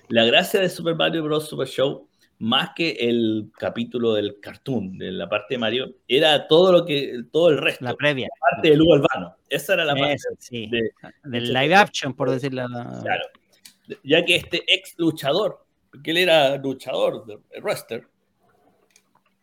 La 0.07 0.23
gracia 0.23 0.61
de 0.61 0.69
Super 0.69 0.95
Mario 0.95 1.23
Bros. 1.23 1.47
Super 1.47 1.67
Show, 1.67 2.07
más 2.39 2.71
que 2.75 2.91
el 2.91 3.51
capítulo 3.57 4.13
del 4.13 4.39
cartoon, 4.41 4.97
de 4.97 5.11
la 5.11 5.29
parte 5.29 5.53
de 5.55 5.57
Mario, 5.57 5.95
era 6.07 6.47
todo 6.47 6.71
lo 6.71 6.85
que, 6.85 7.23
todo 7.31 7.49
el 7.49 7.57
resto, 7.57 7.83
La 7.85 7.91
la 7.91 7.97
previa. 7.97 8.27
parte 8.39 8.69
de 8.69 8.75
Lugo 8.75 8.93
Albano. 8.93 9.35
Esa 9.49 9.73
era 9.75 9.85
la 9.85 9.93
parte 9.95 10.13
Eso, 10.13 10.29
sí. 10.39 10.67
de, 10.67 10.91
Del 11.23 11.53
live 11.53 11.75
action, 11.75 12.13
por 12.13 12.29
decirlo. 12.29 12.65
Claro. 12.67 13.23
Ya 14.03 14.25
que 14.25 14.35
este 14.35 14.63
ex 14.67 14.95
luchador, 14.97 15.65
porque 15.91 16.11
él 16.11 16.17
era 16.17 16.57
luchador, 16.57 17.25
de 17.25 17.39
wrestler, 17.61 18.07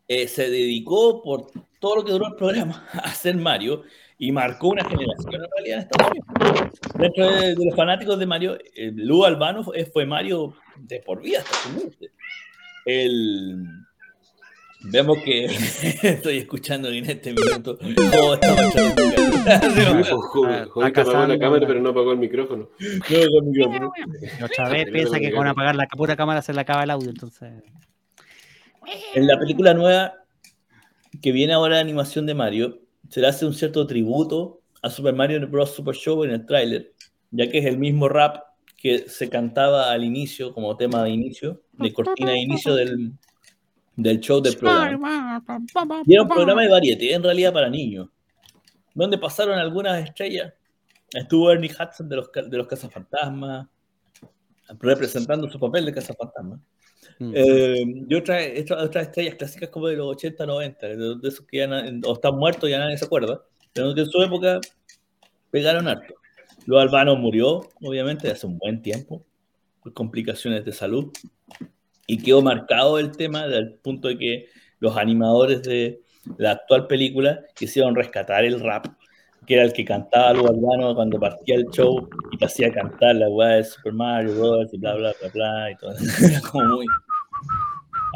eh, 0.09 0.29
se 0.29 0.51
dedicó 0.51 1.23
por 1.23 1.47
todo 1.81 1.97
lo 1.97 2.05
que 2.05 2.13
duró 2.13 2.27
el 2.27 2.35
programa 2.35 2.87
a 2.93 2.99
hacer 2.99 3.37
Mario 3.37 3.83
y 4.19 4.31
marcó 4.31 4.69
una 4.69 4.85
generación 4.85 5.35
en 5.35 5.51
realidad 5.57 5.79
en 5.79 5.85
Estados 5.85 6.11
Unidos. 6.11 6.73
Dentro 6.99 7.31
de, 7.31 7.55
de 7.55 7.65
los 7.65 7.75
fanáticos 7.75 8.19
de 8.19 8.27
Mario, 8.27 8.59
eh, 8.75 8.93
Lu 8.95 9.25
Albano 9.25 9.65
fue, 9.65 9.85
fue 9.87 10.05
Mario 10.05 10.55
de 10.77 11.01
por 11.01 11.23
vida 11.23 11.39
hasta 11.39 11.55
su 11.55 11.71
muerte. 11.71 12.11
El... 12.85 13.67
Vemos 14.85 15.19
que 15.25 15.45
estoy 16.03 16.39
escuchando 16.39 16.89
en 16.89 17.09
este 17.09 17.33
minuto. 17.33 17.79
Oh, 18.21 18.35
está 18.35 18.55
Jovito 20.69 21.01
apagó 21.01 21.27
la 21.27 21.39
cámara, 21.39 21.67
pero 21.67 21.81
no 21.81 21.91
apagó 21.91 22.13
el 22.13 22.19
micrófono. 22.19 22.69
No, 22.81 23.31
con 23.31 23.51
micrófono. 23.51 23.93
Y 23.97 24.43
otra 24.43 24.69
vez 24.69 24.91
piensa 24.91 25.21
que 25.21 25.33
con 25.33 25.47
apagar 25.47 25.77
la 25.77 25.87
pura 25.87 26.17
cámara 26.17 26.43
se 26.43 26.53
le 26.53 26.61
acaba 26.61 26.83
el 26.83 26.91
audio, 26.91 27.11
entonces. 27.11 27.53
En 29.15 29.27
la 29.27 29.39
película 29.39 29.73
nueva 29.73 30.15
que 31.21 31.31
viene 31.31 31.53
ahora 31.53 31.77
de 31.77 31.83
animación 31.83 32.27
de 32.27 32.35
Mario, 32.35 32.81
se 33.09 33.21
le 33.21 33.29
hace 33.29 33.47
un 33.47 33.55
cierto 33.55 33.87
tributo 33.87 34.63
a 34.83 34.91
Super 34.91 35.15
Mario 35.15 35.47
Bros. 35.49 35.75
Super 35.75 35.95
Show 35.95 36.25
en 36.25 36.31
el 36.31 36.47
tráiler, 36.47 36.93
ya 37.31 37.49
que 37.49 37.59
es 37.59 37.67
el 37.67 37.79
mismo 37.79 38.09
rap 38.09 38.39
que 38.83 39.09
se 39.09 39.31
cantaba 39.31 39.93
al 39.93 40.03
inicio, 40.03 40.53
como 40.53 40.77
tema 40.77 41.05
de 41.05 41.11
inicio, 41.11 41.63
de 41.71 41.93
cortina 41.93 42.33
de 42.33 42.39
inicio 42.39 42.75
del, 42.75 43.13
del 43.95 44.19
show 44.19 44.41
del 44.41 44.57
programa. 44.57 45.41
Y 46.05 46.15
era 46.15 46.23
un 46.23 46.29
programa 46.29 46.63
de 46.63 46.69
variety, 46.69 47.13
en 47.13 47.23
realidad 47.23 47.53
para 47.53 47.71
niños, 47.71 48.09
donde 48.93 49.19
pasaron 49.19 49.57
algunas 49.57 50.03
estrellas. 50.03 50.53
Estuvo 51.15 51.53
Ernie 51.53 51.71
Hudson 51.71 52.09
de 52.09 52.17
los, 52.17 52.33
de 52.33 52.59
los 52.59 52.67
Cazafantasmas, 52.67 53.69
representando 54.81 55.49
su 55.49 55.61
papel 55.61 55.87
de 55.87 55.93
Cazafantasmas. 55.93 56.59
Mm. 57.21 57.33
Eh, 57.37 58.05
y 58.09 58.15
otras 58.17 58.43
otra, 58.63 58.83
otras 58.83 59.07
estrellas 59.07 59.37
clásicas 59.37 59.69
como 59.69 59.87
de 59.87 59.97
los 59.97 60.09
80, 60.09 60.45
90, 60.45 60.87
de, 60.89 61.29
esos 61.29 61.47
que 61.47 61.59
ya 61.59 61.69
o 62.05 62.15
están 62.15 62.37
muertos 62.37 62.69
y 62.69 62.73
ya 62.73 62.81
nadie 62.81 62.99
se 62.99 63.05
acuerda, 63.05 63.45
pero 63.73 63.95
que 63.95 64.01
en 64.01 64.11
su 64.11 64.21
época 64.23 64.59
pegaron 65.53 65.87
harto. 65.87 66.15
Luego 66.67 66.83
Albano 66.83 67.17
murió, 67.17 67.69
obviamente, 67.83 68.31
hace 68.31 68.47
un 68.47 68.59
buen 68.59 68.83
tiempo, 68.83 69.25
por 69.83 69.93
complicaciones 69.93 70.65
de 70.65 70.73
salud, 70.73 71.13
y 72.07 72.19
quedó 72.19 72.43
marcado 72.43 72.99
el 72.99 73.17
tema 73.17 73.47
del 73.47 73.75
punto 73.75 74.09
de 74.09 74.19
que 74.19 74.47
los 74.79 74.97
animadores 74.97 75.63
de 75.63 76.03
la 76.37 76.53
actual 76.53 76.87
película 76.87 77.41
quisieron 77.55 77.95
rescatar 77.95 78.45
el 78.45 78.61
rap, 78.61 78.87
que 79.47 79.55
era 79.55 79.65
el 79.65 79.73
que 79.73 79.85
cantaba 79.85 80.33
Lugo 80.33 80.51
Albano 80.51 80.95
cuando 80.95 81.19
partía 81.19 81.57
el 81.57 81.67
show 81.71 82.09
y 82.31 82.37
te 82.37 82.45
hacía 82.45 82.73
cantar 82.73 83.17
la 83.17 83.29
weá 83.29 83.57
de 83.57 83.65
Super 83.65 83.93
Mario 83.93 84.35
Bros. 84.35 84.73
y 84.73 84.79
bla, 84.79 84.95
bla, 84.95 85.13
bla, 85.21 85.31
bla, 85.33 85.71
y 85.71 85.77
todo. 85.77 85.95
Era 86.31 86.41
como 86.43 86.65
muy... 86.77 86.87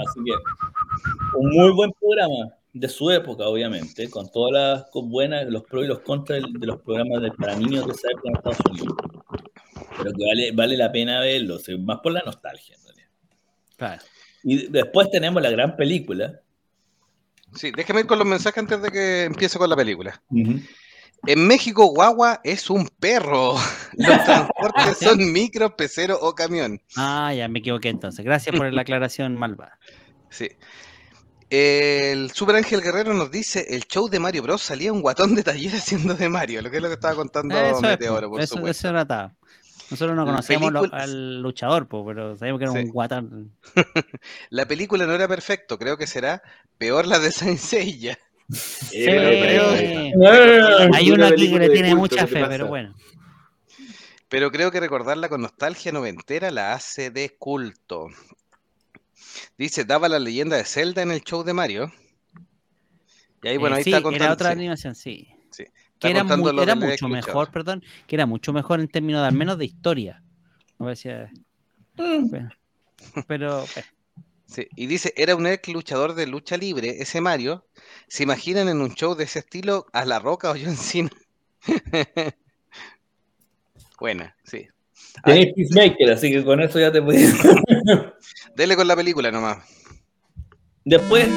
Así 0.07 0.21
que, 0.25 1.39
un 1.39 1.49
muy 1.51 1.73
buen 1.73 1.91
programa 1.93 2.55
de 2.79 2.89
su 2.89 3.11
época, 3.11 3.47
obviamente, 3.49 4.09
con 4.11 4.31
todas 4.31 4.53
las 4.53 4.91
buenas, 4.93 5.47
los 5.49 5.63
pros 5.65 5.85
y 5.85 5.89
los 5.89 6.01
contras 6.01 6.43
de 6.43 6.67
los 6.67 6.81
programas 6.83 7.23
de, 7.23 7.31
para 7.33 7.57
niños 7.57 7.87
de 7.87 7.93
esa 7.93 8.11
época 8.11 8.29
en 8.29 8.37
Estados 8.37 8.59
Unidos. 8.71 8.97
Pero 9.99 10.13
que 10.13 10.27
vale, 10.27 10.53
vale 10.53 10.77
la 10.77 10.93
pena 10.93 11.21
verlo, 11.21 11.57
o 11.57 11.59
sea, 11.59 11.77
más 11.79 11.99
por 12.03 12.13
la 12.13 12.23
nostalgia. 12.25 12.77
Claro. 13.77 14.03
Y 14.43 14.69
después 14.69 15.11
tenemos 15.11 15.43
la 15.43 15.51
gran 15.51 15.77
película. 15.77 16.41
Sí, 17.55 17.73
déjeme 17.75 18.01
ir 18.01 18.07
con 18.07 18.19
los 18.19 18.27
mensajes 18.27 18.59
antes 18.59 18.83
de 18.83 18.91
que 18.91 19.25
empiece 19.25 19.59
con 19.59 19.69
la 19.69 19.77
película. 19.77 20.23
En 20.31 21.47
México, 21.47 21.87
guagua 21.87 22.41
es 22.45 22.71
un 22.71 22.89
perro. 22.89 23.55
Los 23.95 24.25
transportes 24.25 24.99
son 24.99 25.19
micro, 25.33 25.77
pecero 25.77 26.19
o 26.21 26.35
camión. 26.35 26.81
Ah, 26.97 27.33
ya 27.35 27.49
me 27.49 27.61
equivoqué 27.61 27.89
entonces. 27.89 28.25
Gracias 28.25 28.55
por 28.55 28.73
la 28.73 28.83
aclaración, 28.83 29.37
Malva. 29.37 29.79
Sí. 30.31 30.49
El 31.49 32.31
Super 32.33 32.57
Ángel 32.57 32.81
Guerrero 32.83 33.15
nos 33.15 33.31
dice, 33.31 33.67
el 33.71 33.85
show 33.87 34.09
de 34.09 34.19
Mario 34.19 34.43
Bros. 34.43 34.63
salía 34.63 34.93
un 34.93 35.01
guatón 35.01 35.35
de 35.35 35.43
taller 35.45 35.75
haciendo 35.77 36.15
de 36.15 36.29
Mario, 36.29 36.61
lo 36.63 36.71
que 36.71 36.77
es 36.79 36.83
lo 36.83 36.89
que 36.89 36.95
estaba 36.95 37.15
contando 37.15 37.57
Eso, 37.57 37.77
es, 37.77 37.83
Meteoro, 37.83 38.27
po, 38.29 38.33
por 38.35 38.41
eso, 38.41 38.57
supuesto. 38.57 38.89
eso. 38.89 39.31
Nosotros 39.89 40.17
no 40.17 40.25
La 40.25 40.33
conocíamos 40.33 40.73
lo- 40.73 40.89
al 40.93 41.41
luchador, 41.41 41.87
po, 41.87 42.05
pero 42.05 42.37
sabíamos 42.37 42.59
que 42.59 42.65
era 42.65 42.73
Sí. 42.73 42.79
un 42.81 42.91
guatán. 42.91 43.53
La 44.51 44.67
película 44.67 45.07
no 45.07 45.15
era 45.15 45.29
perfecto, 45.29 45.79
creo 45.79 45.97
que 45.97 46.09
será 46.09 46.43
peor 46.79 47.07
la 47.07 47.21
de 47.21 47.31
Saint 47.31 47.59
Seiya. 47.61 48.19
Sí, 48.51 49.05
creo- 49.05 49.71
hay 49.71 51.11
Una 51.11 51.27
uno 51.27 51.27
aquí 51.27 51.51
que 51.53 51.59
le 51.61 51.69
tiene 51.71 51.91
culto, 51.91 52.17
mucha 52.17 52.27
¿qué 52.27 52.35
te 52.35 52.41
fe, 52.41 52.47
pero 52.49 52.67
bueno. 52.67 52.95
Pero 54.29 54.51
creo 54.51 54.73
que 54.73 54.81
recordarla 54.81 55.29
con 55.29 55.41
nostalgia 55.43 55.93
noventera 55.93 56.51
la 56.51 56.73
hace 56.73 57.11
de 57.11 57.37
culto. 57.39 58.09
Dice, 59.59 59.85
daba 59.85 60.09
la 60.09 60.19
leyenda 60.19 60.57
de 60.57 60.65
Zelda 60.65 61.03
en 61.03 61.11
el 61.11 61.23
show 61.23 61.43
de 61.45 61.53
Mario. 61.55 61.93
Y 63.43 63.49
ahí, 63.49 63.57
bueno, 63.57 63.77
Eh, 63.77 63.79
ahí 63.79 63.85
sí, 63.85 63.91
está 63.91 64.03
contando. 64.03 64.25
era 64.25 64.33
otra 64.33 64.49
sí, 64.49 64.53
animación, 64.53 64.95
sí. 64.95 65.29
Que 65.99 66.11
era, 66.11 66.25
mu- 66.25 66.53
mucho 66.77 67.09
mejor, 67.09 67.51
perdón, 67.51 67.83
que 68.07 68.17
era 68.17 68.27
mucho 68.27 68.53
mejor 68.53 68.81
en 68.81 68.89
términos 68.89 69.23
de 69.23 69.29
al 69.29 69.35
menos 69.35 69.57
de 69.57 69.65
historia. 69.65 70.23
Parecía- 70.77 71.31
Bueno, 71.97 72.51
pero 73.27 73.65
Sí, 74.49 74.69
Y 74.77 74.87
dice, 74.87 75.13
era 75.17 75.35
un 75.35 75.47
ex 75.47 75.69
luchador 75.69 76.15
de 76.15 76.27
lucha 76.27 76.57
libre, 76.57 77.03
ese 77.03 77.21
Mario. 77.21 77.67
¿Se 78.07 78.23
imaginan 78.23 78.69
en 78.69 78.81
un 78.81 78.95
show 78.95 79.15
de 79.17 79.25
ese 79.25 79.41
estilo 79.41 79.87
a 79.93 80.05
La 80.05 80.19
Roca 80.21 80.51
o 80.51 80.55
John 80.55 80.77
Cena? 80.77 81.11
Buena, 83.99 84.37
sí. 84.45 84.69
Tenéis 85.25 85.55
Peacemaker, 85.55 86.11
así 86.13 86.31
que 86.31 86.45
con 86.45 86.61
eso 86.61 86.79
ya 86.79 86.93
te 86.93 87.03
puedes. 87.03 87.35
Dele 88.57 88.77
con 88.77 88.87
la 88.87 88.97
película 88.97 89.31
nomás. 89.31 89.59
Después 90.85 91.29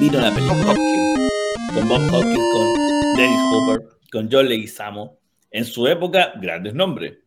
vino 0.00 0.20
la 0.20 0.34
película 0.34 0.70
Hopkins. 0.70 1.30
con 1.74 1.88
Bob 1.88 2.14
Hopkins, 2.14 2.44
con 2.52 3.16
Dennis 3.16 3.40
Hopper, 3.52 3.88
con 4.10 4.28
John 4.30 4.48
Leguizamo. 4.48 5.18
En 5.50 5.64
su 5.64 5.86
época, 5.86 6.32
grandes 6.40 6.74
nombres. 6.74 7.18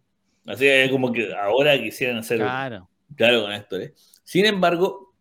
Así 0.45 0.65
que 0.65 0.89
como 0.89 1.11
que 1.11 1.33
ahora 1.33 1.79
quisieran 1.81 2.17
hacer 2.17 2.39
claro. 2.39 2.89
claro 3.15 3.43
con 3.43 3.51
esto. 3.51 3.77
¿eh? 3.77 3.93
Sin 4.23 4.45
embargo, 4.45 5.13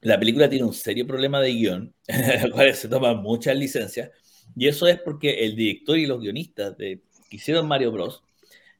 la 0.00 0.18
película 0.18 0.48
tiene 0.48 0.64
un 0.64 0.74
serio 0.74 1.06
problema 1.06 1.40
de 1.40 1.52
guion, 1.52 1.94
en 2.06 2.42
el 2.44 2.50
cual 2.52 2.74
se 2.74 2.88
toman 2.88 3.18
muchas 3.18 3.56
licencias. 3.56 4.10
Y 4.56 4.66
eso 4.66 4.86
es 4.86 4.98
porque 5.00 5.44
el 5.44 5.54
director 5.54 5.98
y 5.98 6.06
los 6.06 6.20
guionistas 6.20 6.76
de, 6.76 7.02
que 7.28 7.36
hicieron 7.36 7.68
Mario 7.68 7.92
Bros. 7.92 8.22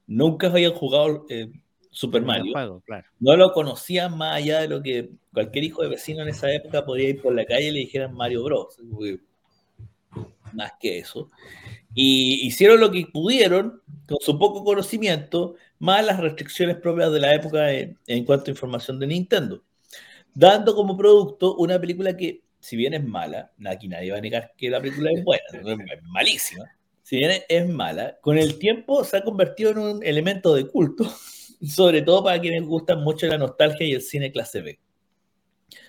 Nunca 0.09 0.47
habían 0.47 0.73
jugado 0.73 1.25
eh, 1.29 1.51
Super 1.91 2.23
Mario. 2.23 2.51
juego, 2.51 2.81
claro. 2.81 3.07
no 3.19 3.37
lo 3.37 3.53
conocían 3.53 4.17
más 4.17 4.35
allá 4.35 4.61
de 4.61 4.67
lo 4.67 4.81
que 4.81 5.11
cualquier 5.31 5.63
hijo 5.65 5.83
de 5.83 5.89
vecino 5.89 6.21
en 6.23 6.29
esa 6.29 6.51
época 6.51 6.83
podía 6.83 7.09
ir 7.09 7.21
por 7.21 7.33
la 7.33 7.45
calle 7.45 7.67
y 7.67 7.71
le 7.71 7.79
dijeran 7.79 8.13
Mario 8.13 8.43
Bros. 8.43 8.77
Más 10.53 10.73
que 10.79 10.99
eso. 10.99 11.29
Y 11.93 12.45
hicieron 12.45 12.79
lo 12.79 12.91
que 12.91 13.05
pudieron 13.05 13.81
con 14.07 14.17
su 14.19 14.37
poco 14.39 14.63
conocimiento, 14.63 15.55
más 15.77 16.03
las 16.03 16.19
restricciones 16.19 16.77
propias 16.77 17.11
de 17.11 17.19
la 17.19 17.35
época 17.35 17.71
en, 17.71 17.97
en 18.07 18.25
cuanto 18.25 18.49
a 18.49 18.53
información 18.53 18.99
de 18.99 19.07
Nintendo. 19.07 19.63
Dando 20.33 20.75
como 20.75 20.97
producto 20.97 21.55
una 21.55 21.79
película 21.79 22.17
que, 22.17 22.41
si 22.59 22.75
bien 22.75 22.95
es 22.95 23.03
mala, 23.03 23.51
aquí 23.65 23.87
nadie 23.87 24.11
va 24.11 24.17
a 24.17 24.21
negar 24.21 24.53
que 24.57 24.69
la 24.69 24.81
película 24.81 25.11
es 25.11 25.23
buena, 25.23 25.43
es 25.53 26.03
malísima. 26.03 26.65
Si 27.09 27.17
bien 27.17 27.41
es 27.49 27.67
mala, 27.67 28.19
con 28.21 28.37
el 28.37 28.59
tiempo 28.59 29.03
se 29.03 29.17
ha 29.17 29.23
convertido 29.23 29.71
en 29.71 29.79
un 29.79 30.03
elemento 30.03 30.53
de 30.53 30.67
culto 30.67 31.05
sobre 31.67 32.03
todo 32.03 32.23
para 32.23 32.39
quienes 32.39 32.63
gustan 32.67 33.03
mucho 33.03 33.25
la 33.25 33.39
nostalgia 33.39 33.87
y 33.87 33.93
el 33.93 34.03
cine 34.03 34.31
clase 34.31 34.61
B, 34.61 34.79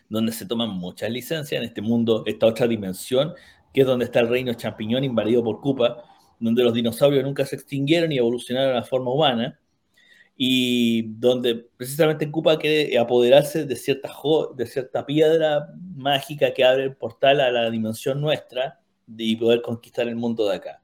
donde 0.09 0.33
se 0.33 0.47
toman 0.47 0.71
muchas 0.71 1.11
licencias 1.11 1.61
en 1.61 1.69
este 1.69 1.83
mundo, 1.83 2.23
esta 2.25 2.47
otra 2.47 2.67
dimensión, 2.67 3.35
que 3.75 3.83
es 3.83 3.87
donde 3.87 4.07
está 4.07 4.21
el 4.21 4.29
reino 4.29 4.55
champiñón 4.55 5.05
invadido 5.05 5.45
por 5.45 5.61
Koopa, 5.61 6.03
donde 6.39 6.65
los 6.65 6.73
dinosaurios 6.73 7.23
nunca 7.23 7.45
se 7.45 7.57
extinguieron 7.57 8.11
y 8.13 8.17
evolucionaron 8.17 8.79
a 8.79 8.83
forma 8.83 9.13
humana, 9.13 9.61
y 10.39 11.03
donde 11.19 11.55
precisamente 11.77 12.31
Koopa 12.31 12.59
quiere 12.59 12.97
apoderarse 12.97 13.67
de 13.67 13.77
cierta, 13.77 14.11
de 14.57 14.65
cierta 14.65 15.05
piedra 15.05 15.69
mágica 15.95 16.55
que 16.55 16.65
abre 16.65 16.85
el 16.85 16.97
portal 16.97 17.43
a 17.43 17.51
la 17.51 17.69
dimensión 17.69 18.23
nuestra 18.23 18.81
y 19.19 19.37
poder 19.37 19.61
conquistar 19.61 20.09
el 20.09 20.17
mundo 20.17 20.49
de 20.49 20.57
acá. 20.57 20.81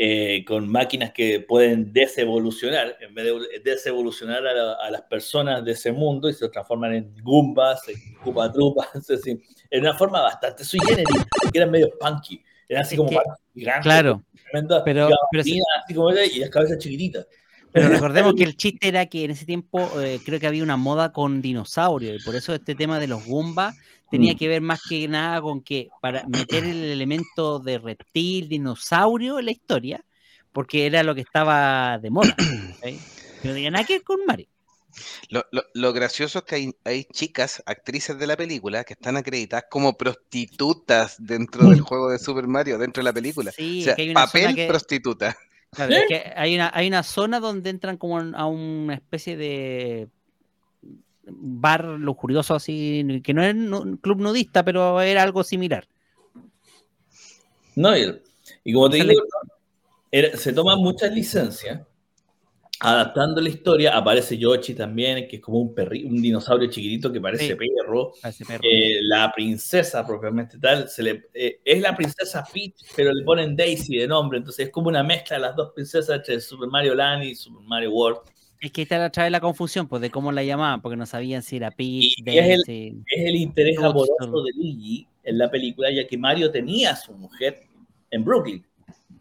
Eh, 0.00 0.44
con 0.46 0.68
máquinas 0.70 1.10
que 1.12 1.40
pueden 1.40 1.92
desevolucionar, 1.92 2.96
en 3.00 3.12
vez 3.14 3.24
de 3.64 3.70
desevolucionar 3.72 4.46
a, 4.46 4.54
la- 4.54 4.72
a 4.74 4.90
las 4.92 5.02
personas 5.02 5.64
de 5.64 5.72
ese 5.72 5.90
mundo 5.90 6.28
y 6.28 6.34
se 6.34 6.48
transforman 6.50 6.94
en 6.94 7.14
Goombas, 7.22 7.80
en 7.88 7.96
Cupa-Trupas, 8.22 8.88
en 9.26 9.80
una 9.80 9.94
forma 9.94 10.20
bastante 10.20 10.62
sui 10.64 10.78
generis, 10.86 11.08
que 11.52 11.58
eran 11.58 11.70
medio 11.72 11.90
punky, 11.98 12.40
eran 12.68 12.82
así 12.82 12.94
Es 12.94 12.98
como 12.98 13.10
que- 13.10 13.18
gigantes, 13.54 13.82
Claro, 13.82 14.22
tremendas 14.52 14.82
pero- 14.84 15.08
pero 15.08 15.16
gabardines, 15.32 15.64
así 15.84 15.94
como 15.94 16.12
y 16.12 16.38
las 16.38 16.50
cabezas 16.50 16.78
chiquititas. 16.78 17.26
pero 17.72 17.88
recordemos 18.12 18.34
que 18.34 18.44
el 18.44 18.56
chiste 18.56 18.86
era 18.86 19.06
que 19.06 19.24
en 19.24 19.32
ese 19.32 19.46
tiempo 19.46 19.90
eh, 20.00 20.20
creo 20.24 20.38
que 20.38 20.46
había 20.46 20.62
una 20.62 20.76
moda 20.76 21.12
con 21.12 21.42
dinosaurios 21.42 22.22
y 22.22 22.24
por 22.24 22.36
eso 22.36 22.54
este 22.54 22.76
tema 22.76 23.00
de 23.00 23.08
los 23.08 23.26
Goombas 23.26 23.76
tenía 24.10 24.34
Mm. 24.34 24.36
que 24.36 24.48
ver 24.48 24.60
más 24.62 24.80
que 24.88 25.06
nada 25.08 25.40
con 25.40 25.62
que 25.62 25.88
para 26.00 26.26
meter 26.28 26.64
el 26.64 26.84
elemento 26.84 27.58
de 27.58 27.78
reptil, 27.78 28.48
dinosaurio 28.48 29.38
en 29.38 29.44
la 29.46 29.50
historia, 29.52 30.04
porque 30.52 30.86
era 30.86 31.02
lo 31.02 31.14
que 31.14 31.20
estaba 31.22 31.98
de 31.98 32.10
moda. 32.10 32.34
no 33.44 33.52
tenía 33.52 33.70
nada 33.70 33.84
que 33.84 33.94
ver 33.94 34.02
con 34.02 34.24
Mario. 34.26 34.48
Lo, 35.30 35.44
lo- 35.52 35.62
lo 35.74 35.92
gracioso 35.92 36.40
es 36.40 36.44
que 36.44 36.54
hay, 36.56 36.74
hay 36.84 37.04
chicas, 37.04 37.62
actrices 37.66 38.18
de 38.18 38.26
la 38.26 38.36
película, 38.36 38.82
que 38.84 38.94
están 38.94 39.16
acreditadas 39.16 39.66
como 39.70 39.96
prostitutas 39.96 41.16
dentro 41.18 41.68
del 41.68 41.80
juego 41.82 42.10
de 42.10 42.18
Super 42.18 42.46
Mario, 42.48 42.78
dentro 42.78 43.00
de 43.02 43.04
la 43.04 43.12
película. 43.12 43.52
Sí, 43.52 43.82
o 43.82 43.84
sea, 43.84 43.94
que 43.94 44.02
hay 44.02 44.10
una 44.10 44.26
zona 44.26 44.32
papel 44.44 44.54
que- 44.56 44.66
prostituta. 44.66 45.36
Claro, 45.70 45.92
es 45.94 46.04
que 46.08 46.32
hay 46.34 46.54
una, 46.54 46.70
hay 46.74 46.88
una 46.88 47.02
zona 47.02 47.40
donde 47.40 47.68
entran 47.68 47.98
como 47.98 48.18
a 48.18 48.46
una 48.46 48.94
especie 48.94 49.36
de 49.36 50.08
bar 51.30 51.84
lujurioso 51.84 52.54
así, 52.54 53.20
que 53.24 53.34
no 53.34 53.42
es 53.42 53.54
nu- 53.54 53.80
un 53.82 53.96
club 53.96 54.20
nudista, 54.20 54.64
pero 54.64 55.00
era 55.00 55.22
algo 55.22 55.42
similar. 55.44 55.86
No, 57.76 57.96
y, 57.96 58.20
y 58.64 58.72
como 58.72 58.90
te 58.90 58.96
digo, 59.04 59.22
era- 60.10 60.36
se 60.36 60.52
toman 60.52 60.78
muchas 60.78 61.12
licencias 61.12 61.80
adaptando 62.80 63.40
la 63.40 63.48
historia. 63.48 63.96
Aparece 63.96 64.38
Yoshi 64.38 64.74
también, 64.74 65.26
que 65.28 65.36
es 65.36 65.42
como 65.42 65.58
un, 65.60 65.74
perri, 65.74 66.04
un 66.04 66.20
dinosaurio 66.22 66.68
chiquitito 66.70 67.12
que 67.12 67.20
parece 67.20 67.48
Sí. 67.48 67.54
perro. 67.54 68.12
a 68.22 68.28
ese 68.28 68.44
perro. 68.44 68.62
Eh, 68.64 68.98
la 69.02 69.32
princesa 69.32 70.06
propiamente 70.06 70.58
tal, 70.58 70.88
se 70.88 71.02
le, 71.02 71.26
eh, 71.34 71.60
es 71.64 71.80
la 71.80 71.96
princesa 71.96 72.44
Peach, 72.52 72.74
pero 72.96 73.12
le 73.12 73.24
ponen 73.24 73.56
Daisy 73.56 73.96
de 73.96 74.06
nombre, 74.08 74.38
entonces 74.38 74.66
es 74.66 74.72
como 74.72 74.88
una 74.88 75.02
mezcla 75.02 75.36
de 75.36 75.42
las 75.42 75.56
dos 75.56 75.72
princesas 75.74 76.16
entre 76.16 76.40
Super 76.40 76.68
Mario 76.68 76.94
Land 76.94 77.24
y 77.24 77.34
Super 77.34 77.62
Mario 77.66 77.90
World. 77.92 78.18
Es 78.60 78.72
que 78.72 78.82
esta 78.82 79.04
otra 79.06 79.22
vez 79.24 79.32
la 79.32 79.40
confusión, 79.40 79.86
pues, 79.86 80.02
de 80.02 80.10
cómo 80.10 80.32
la 80.32 80.42
llamaban, 80.42 80.80
porque 80.82 80.96
no 80.96 81.06
sabían 81.06 81.42
si 81.42 81.56
era 81.56 81.70
Peach, 81.70 82.04
Y- 82.04 82.14
y 82.26 82.38
es 82.38 82.48
el-. 82.68 83.02
Es 83.06 83.24
el 83.26 83.36
interés 83.36 83.76
Toadstool. 83.76 84.08
amoroso 84.20 84.44
de 84.44 84.52
Luigi 84.56 85.06
en 85.24 85.38
la 85.38 85.50
película, 85.50 85.90
ya 85.92 86.06
que 86.06 86.18
Mario 86.18 86.50
tenía 86.50 86.90
a 86.92 86.96
su 86.96 87.12
mujer 87.12 87.60
en 88.10 88.24
Brooklyn, 88.24 88.66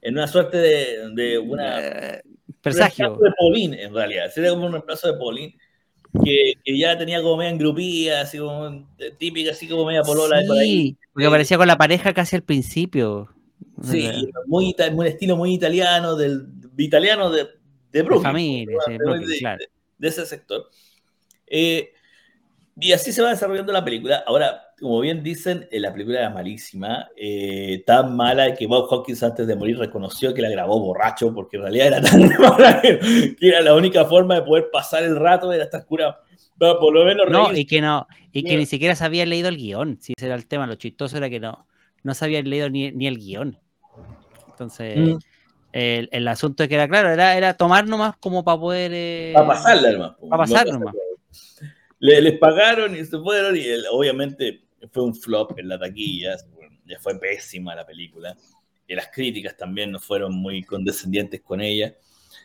en 0.01 0.13
una 0.15 0.27
suerte 0.27 0.57
de, 0.57 1.09
de 1.13 1.38
una 1.38 1.79
Eh, 1.79 2.21
Un 2.25 2.55
presagio. 2.61 3.17
de 3.21 3.29
Pauline, 3.38 3.81
en 3.83 3.93
realidad. 3.93 4.31
Sería 4.33 4.49
como 4.51 4.65
un 4.65 4.71
reemplazo 4.71 5.11
de 5.11 5.19
Pauline, 5.19 5.55
que, 6.23 6.53
que 6.63 6.77
ya 6.77 6.97
tenía 6.97 7.21
como 7.21 7.38
media 7.38 7.51
engrupida, 7.51 8.21
así 8.21 8.38
como 8.39 8.67
eh, 8.97 9.11
típica, 9.17 9.51
así 9.51 9.67
como 9.67 9.85
media 9.85 10.01
polola 10.01 10.39
de 10.39 10.47
por 10.47 10.57
ahí. 10.57 10.69
Sí, 10.69 10.97
porque 11.13 11.27
aparecía 11.27 11.57
con 11.57 11.67
la 11.67 11.77
pareja 11.77 12.13
casi 12.13 12.35
al 12.38 12.43
principio. 12.43 13.29
Sí, 13.83 14.01
De- 14.07 14.31
muy, 14.47 14.73
muy 14.93 15.07
estilo 15.07 15.35
muy 15.38 15.53
italiano, 15.53 16.15
del 16.15 16.47
italiano 16.77 17.29
de, 17.29 17.47
de 17.91 17.99
de 17.99 18.03
Brooklyn. 18.03 18.23
familia, 18.23 18.77
sí, 18.85 18.91
de, 18.91 18.97
Brooklyn, 18.97 19.27
de- 19.27 19.38
claro. 19.39 19.65
de 19.97 20.07
ese 20.07 20.25
sector. 20.25 20.69
Eh, 21.47 21.91
y 22.79 22.91
así 22.91 23.11
se 23.11 23.21
va 23.21 23.29
desarrollando 23.29 23.73
la 23.73 23.83
película. 23.83 24.23
Ahora, 24.27 24.61
como 24.79 24.99
bien 24.99 25.23
dicen, 25.23 25.67
eh, 25.71 25.79
la 25.79 25.91
película 25.91 26.19
era 26.19 26.29
malísima, 26.29 27.07
eh, 27.15 27.81
tan 27.88 28.15
mala 28.15 28.53
que 28.53 28.67
Bob 28.67 28.88
Hawkins 28.93 29.23
antes 29.23 29.47
de 29.47 29.55
morir 29.55 29.79
reconoció 29.79 30.31
que 30.33 30.43
la 30.43 30.49
grabó 30.49 30.79
borracho, 30.79 31.33
porque 31.33 31.57
en 31.57 31.63
realidad 31.63 31.88
era 31.88 32.01
tan 32.01 32.19
mala 32.39 32.79
que, 32.81 33.35
que 33.39 33.47
era 33.47 33.61
la 33.61 33.73
única 33.73 34.05
forma 34.05 34.35
de 34.35 34.41
poder 34.43 34.69
pasar 34.71 35.03
el 35.03 35.15
rato, 35.15 35.51
era 35.51 35.63
estar 35.63 35.85
curado. 35.85 36.17
Pero 36.59 36.79
por 36.79 36.93
lo 36.93 37.05
menos 37.05 37.27
No, 37.29 37.51
y 37.51 37.65
que 37.65 37.81
no, 37.81 38.05
y 38.31 38.41
que 38.43 38.49
Bien. 38.49 38.59
ni 38.59 38.65
siquiera 38.67 38.95
se 38.95 39.05
había 39.05 39.25
leído 39.25 39.47
el 39.49 39.57
guion. 39.57 39.97
Si 40.01 40.13
ese 40.15 40.25
era 40.27 40.35
el 40.35 40.47
tema, 40.47 40.67
lo 40.67 40.75
chistoso 40.75 41.17
era 41.17 41.29
que 41.29 41.39
no, 41.39 41.67
no 42.03 42.13
se 42.13 42.25
habían 42.25 42.47
leído 42.49 42.69
ni, 42.69 42.91
ni 42.91 43.07
el 43.07 43.17
guion. 43.17 43.57
Entonces, 44.49 44.97
Mm. 44.97 45.17
El, 45.74 46.09
el 46.11 46.28
asunto 46.28 46.63
es 46.63 46.70
que 46.70 46.76
era 46.76 46.88
claro, 46.88 47.09
era, 47.09 47.38
era 47.38 47.53
tomar 47.55 47.88
nomás 47.88 48.15
como 48.18 48.43
para 48.43 48.59
poder. 48.59 48.91
eh, 48.93 49.34
Para 49.34 49.47
pasarla, 49.47 49.89
hermano. 49.89 50.18
pa' 50.30 50.38
pasar 50.38 50.68
nomás. 50.68 50.95
Le, 51.99 52.22
les 52.22 52.38
pagaron 52.38 52.95
y 52.95 53.03
se 53.05 53.18
fueron 53.20 53.55
y 53.55 53.61
el- 53.61 53.86
obviamente 53.91 54.61
fue 54.91 55.03
un 55.03 55.15
flop 55.15 55.57
en 55.57 55.68
la 55.70 55.80
taquilla, 55.80 56.38
ya 56.86 56.99
fue 56.99 57.20
pésima 57.20 57.76
la 57.76 57.86
película. 57.86 58.36
Y 58.88 58.95
las 58.95 59.09
críticas 59.09 59.57
también 59.57 59.91
no 59.91 59.99
fueron 59.99 60.34
muy 60.34 60.63
condescendientes 60.63 61.41
con 61.41 61.59
ella. 61.59 61.95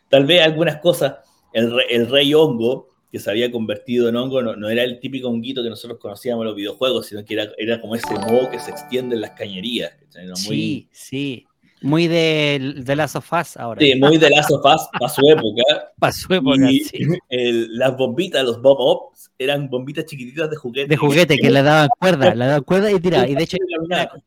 Tal 0.09 0.25
vez 0.25 0.41
algunas 0.41 0.77
cosas, 0.77 1.15
el, 1.53 1.71
re- 1.73 1.95
el 1.95 2.09
rey 2.09 2.33
hongo, 2.33 2.89
que 3.11 3.19
se 3.19 3.29
había 3.29 3.51
convertido 3.51 4.09
en 4.09 4.15
hongo, 4.15 4.41
no, 4.41 4.55
no 4.55 4.69
era 4.69 4.83
el 4.83 4.99
típico 4.99 5.29
honguito 5.29 5.63
que 5.63 5.69
nosotros 5.69 5.99
conocíamos 5.99 6.41
en 6.43 6.47
los 6.47 6.55
videojuegos, 6.55 7.05
sino 7.05 7.23
que 7.23 7.35
era, 7.35 7.47
era 7.57 7.79
como 7.79 7.95
ese 7.95 8.13
moho 8.15 8.49
que 8.49 8.59
se 8.59 8.71
extiende 8.71 9.15
en 9.15 9.21
las 9.21 9.31
cañerías. 9.31 9.93
Era 10.15 10.25
muy, 10.29 10.35
Sí, 10.35 10.89
sí. 10.91 11.45
Muy 11.83 12.07
de, 12.07 12.73
de 12.77 12.95
Last 12.95 13.15
of 13.17 13.31
Us 13.33 13.57
ahora. 13.57 13.79
sí, 13.81 13.93
muy 13.95 14.17
de 14.17 14.29
Last 14.29 14.49
of 14.51 14.63
Us 14.65 14.87
para 14.97 15.09
su 15.09 15.21
época. 15.29 15.63
Para 15.99 16.13
su 16.13 16.33
época, 16.33 16.71
Y 16.71 16.79
sí. 16.79 16.97
el- 17.29 17.77
las 17.77 17.95
bombitas, 17.97 18.43
los 18.43 18.61
Bob 18.61 18.77
Ops, 18.79 19.31
eran 19.37 19.69
bombitas 19.69 20.05
chiquititas 20.05 20.49
de 20.49 20.55
juguete. 20.55 20.87
De 20.87 20.97
juguete 20.97 21.37
que 21.37 21.49
le 21.51 21.61
daban 21.61 21.89
cuerda, 21.99 22.33
le 22.33 22.45
daban 22.45 22.63
cuerda 22.63 22.91
y 22.91 22.99
tiraba. 22.99 23.27
Y 23.27 23.35
de 23.35 23.43
hecho, 23.43 23.57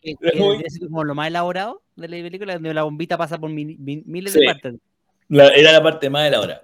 Es 0.03 0.35
muy- 0.37 0.63
como 0.87 1.03
lo 1.05 1.15
más 1.15 1.29
elaborado 1.29 1.83
de 1.97 2.09
la 2.09 2.17
película, 2.19 2.55
donde 2.55 2.75
la 2.75 2.83
bombita 2.83 3.17
pasa 3.17 3.39
por 3.39 3.51
mil- 3.51 3.79
mil- 3.79 4.03
miles 4.07 4.33
Sí. 4.35 4.41
de 4.41 4.47
partes. 4.47 4.75
La- 5.29 5.49
era 5.49 5.73
la 5.73 5.83
parte 5.83 6.09
más 6.11 6.29
elaborada. 6.29 6.63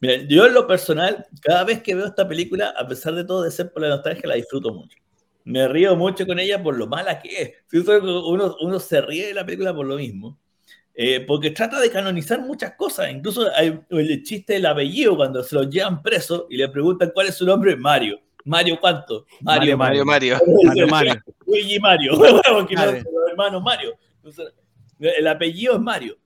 Mira, 0.00 0.14
yo 0.28 0.46
en 0.46 0.54
lo 0.54 0.66
personal, 0.68 1.26
cada 1.42 1.64
vez 1.64 1.82
que 1.82 1.94
veo 1.96 2.06
esta 2.06 2.28
película, 2.28 2.72
a 2.78 2.86
pesar 2.86 3.14
de 3.16 3.24
todo 3.24 3.42
de 3.42 3.50
ser 3.50 3.72
por 3.72 3.82
la 3.82 3.88
nostalgia, 3.88 4.28
la 4.28 4.36
disfruto 4.36 4.72
mucho. 4.72 4.96
Me 5.48 5.66
río 5.66 5.96
mucho 5.96 6.26
con 6.26 6.38
ella 6.38 6.62
por 6.62 6.76
lo 6.76 6.86
mala 6.86 7.18
que 7.20 7.42
es. 7.42 7.52
Uno, 7.88 8.56
uno 8.60 8.78
se 8.78 9.00
ríe 9.00 9.28
de 9.28 9.34
la 9.34 9.46
película 9.46 9.74
por 9.74 9.86
lo 9.86 9.96
mismo. 9.96 10.38
Eh, 10.94 11.20
porque 11.26 11.52
trata 11.52 11.80
de 11.80 11.90
canonizar 11.90 12.40
muchas 12.42 12.74
cosas. 12.74 13.10
Incluso 13.10 13.48
hay 13.56 13.80
el 13.90 14.22
chiste 14.24 14.54
del 14.54 14.66
apellido 14.66 15.16
cuando 15.16 15.42
se 15.42 15.54
lo 15.54 15.62
llevan 15.62 16.02
preso 16.02 16.46
y 16.50 16.56
le 16.58 16.68
preguntan 16.68 17.12
cuál 17.14 17.28
es 17.28 17.34
su 17.36 17.46
nombre. 17.46 17.76
Mario. 17.76 18.20
¿Mario 18.44 18.78
cuánto? 18.78 19.24
Mario, 19.40 19.76
Mario, 19.78 20.04
Mario. 20.04 20.38
Mario, 20.64 20.86
Mario. 20.90 21.14
Luigi 21.46 21.78
Mario. 21.80 22.12
Porque 22.52 22.74
no, 22.74 22.82
Claro. 22.82 22.92
los 22.98 23.30
hermanos 23.30 23.62
Mario. 23.62 23.96
Entonces, 24.16 24.52
el 25.00 25.26
apellido 25.28 25.74
es 25.76 25.80
Mario. 25.80 26.18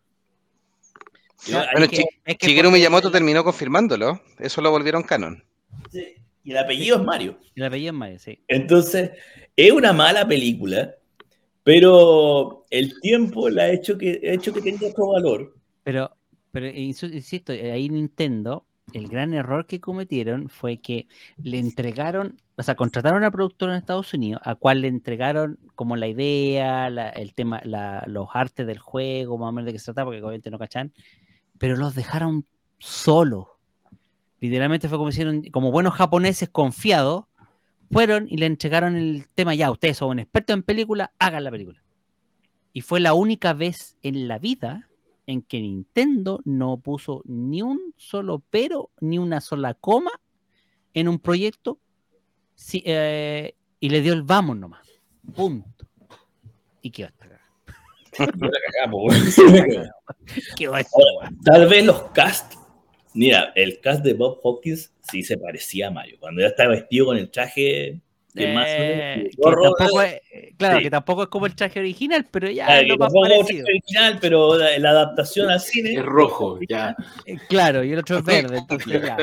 Hay 1.46 1.52
Bueno, 1.72 1.84
es 1.84 1.90
que- 1.90 2.04
es 2.24 2.36
que 2.38 2.46
Shigeru 2.48 2.70
Miyamoto 2.72 3.10
terminó 3.10 3.44
confirmándolo. 3.44 4.20
Eso 4.38 4.60
lo 4.62 4.70
volvieron 4.72 5.02
canon. 5.02 5.44
Sí, 5.90 6.14
Y 6.44 6.50
el 6.52 6.58
apellido 6.58 6.96
es 6.96 7.04
Mario. 7.04 7.38
El 7.54 7.64
apellido 7.64 7.92
es 7.92 7.98
Mario, 7.98 8.18
sí. 8.18 8.38
Entonces, 8.48 9.10
es 9.56 9.72
una 9.72 9.92
mala 9.92 10.26
película, 10.26 10.94
pero 11.62 12.64
el 12.70 12.98
tiempo 13.00 13.48
la 13.48 13.64
ha 13.64 13.70
hecho 13.70 13.96
que, 13.96 14.20
ha 14.28 14.32
hecho 14.34 14.52
que 14.52 14.60
tenga 14.62 14.88
otro 14.88 15.08
valor. 15.12 15.56
Pero, 15.84 16.10
pero 16.50 16.66
insisto, 16.68 17.52
ahí 17.52 17.88
Nintendo, 17.88 18.66
el 18.92 19.06
gran 19.08 19.32
error 19.32 19.66
que 19.66 19.80
cometieron 19.80 20.48
fue 20.48 20.78
que 20.78 21.06
le 21.42 21.58
entregaron, 21.58 22.40
o 22.56 22.62
sea, 22.62 22.74
contrataron 22.74 23.18
a 23.18 23.26
una 23.26 23.30
productora 23.30 23.72
en 23.72 23.78
Estados 23.78 24.12
Unidos, 24.12 24.42
a 24.44 24.56
cual 24.56 24.80
le 24.80 24.88
entregaron 24.88 25.58
como 25.76 25.96
la 25.96 26.08
idea, 26.08 26.90
la- 26.90 27.10
el 27.10 27.34
tema, 27.34 27.60
la- 27.64 28.04
los 28.08 28.28
artes 28.34 28.66
del 28.66 28.78
juego, 28.78 29.38
más 29.38 29.48
o 29.50 29.52
menos 29.52 29.66
de 29.66 29.72
qué 29.72 29.78
se 29.78 29.86
trataba, 29.86 30.06
porque 30.06 30.20
obviamente 30.22 30.50
no 30.50 30.58
cachan, 30.58 30.92
pero 31.58 31.76
los 31.76 31.94
dejaron 31.94 32.44
solos. 32.78 33.46
Literalmente 34.42 34.88
fue 34.88 34.98
como 34.98 35.10
hicieron, 35.10 35.44
como 35.52 35.70
buenos 35.70 35.94
japoneses 35.94 36.48
confiados, 36.48 37.26
fueron 37.92 38.26
y 38.28 38.38
le 38.38 38.46
entregaron 38.46 38.96
el 38.96 39.28
tema, 39.36 39.54
ya, 39.54 39.70
ustedes 39.70 39.98
son 39.98 40.18
expertos 40.18 40.54
en 40.54 40.64
película, 40.64 41.12
hagan 41.20 41.44
la 41.44 41.52
película. 41.52 41.80
Y 42.72 42.80
fue 42.80 42.98
la 42.98 43.14
única 43.14 43.52
vez 43.52 43.96
en 44.02 44.26
la 44.26 44.40
vida 44.40 44.88
en 45.28 45.42
que 45.42 45.60
Nintendo 45.60 46.40
no 46.44 46.76
puso 46.78 47.22
ni 47.24 47.62
un 47.62 47.94
solo 47.96 48.42
pero, 48.50 48.90
ni 48.98 49.16
una 49.16 49.40
sola 49.40 49.74
coma 49.74 50.10
en 50.92 51.06
un 51.06 51.20
proyecto 51.20 51.78
sí, 52.56 52.82
eh, 52.84 53.54
y 53.78 53.90
le 53.90 54.00
dio 54.00 54.12
el 54.12 54.24
vamos 54.24 54.56
nomás. 54.56 54.88
Punto. 55.36 55.86
Y 56.80 56.90
quedó 56.90 57.06
esta 57.06 57.26
Ahora, 60.96 61.30
Tal 61.44 61.68
vez 61.68 61.86
los 61.86 62.02
cast. 62.10 62.61
Mira, 63.14 63.52
el 63.54 63.80
cast 63.80 64.02
de 64.04 64.14
Bob 64.14 64.40
Hawkins 64.42 64.92
sí 65.10 65.22
se 65.22 65.36
parecía 65.36 65.88
a 65.88 65.90
Mario. 65.90 66.16
Cuando 66.20 66.40
ya 66.40 66.48
estaba 66.48 66.70
vestido 66.70 67.06
con 67.06 67.16
el 67.18 67.30
traje 67.30 68.00
que 68.34 68.46
más 68.54 68.64
Eh, 68.66 69.28
que 69.30 69.36
gorro, 69.36 69.74
tampoco 69.74 70.00
es, 70.02 70.14
eh, 70.32 70.54
claro, 70.56 70.78
Sí. 70.78 70.84
que 70.84 70.90
tampoco 70.90 71.22
es 71.24 71.28
como 71.28 71.44
el 71.44 71.54
traje 71.54 71.80
original, 71.80 72.26
pero 72.30 72.48
ya 72.50 72.66
ah, 72.66 72.80
es 72.80 72.88
lo 72.88 72.96
más 72.96 73.12
el 73.14 73.20
parecido. 73.20 73.46
traje 73.46 73.62
original, 73.64 74.18
pero 74.22 74.56
la, 74.56 74.78
la 74.78 74.90
adaptación 74.90 75.50
al 75.50 75.60
cine. 75.60 75.92
Es 75.92 76.02
rojo, 76.02 76.58
ya. 76.66 76.96
Eh, 77.26 77.36
Claro, 77.50 77.84
y 77.84 77.92
el 77.92 77.98
otro 77.98 78.16
es 78.18 78.24
verde, 78.24 78.56
entonces 78.56 79.02
ya, 79.02 79.18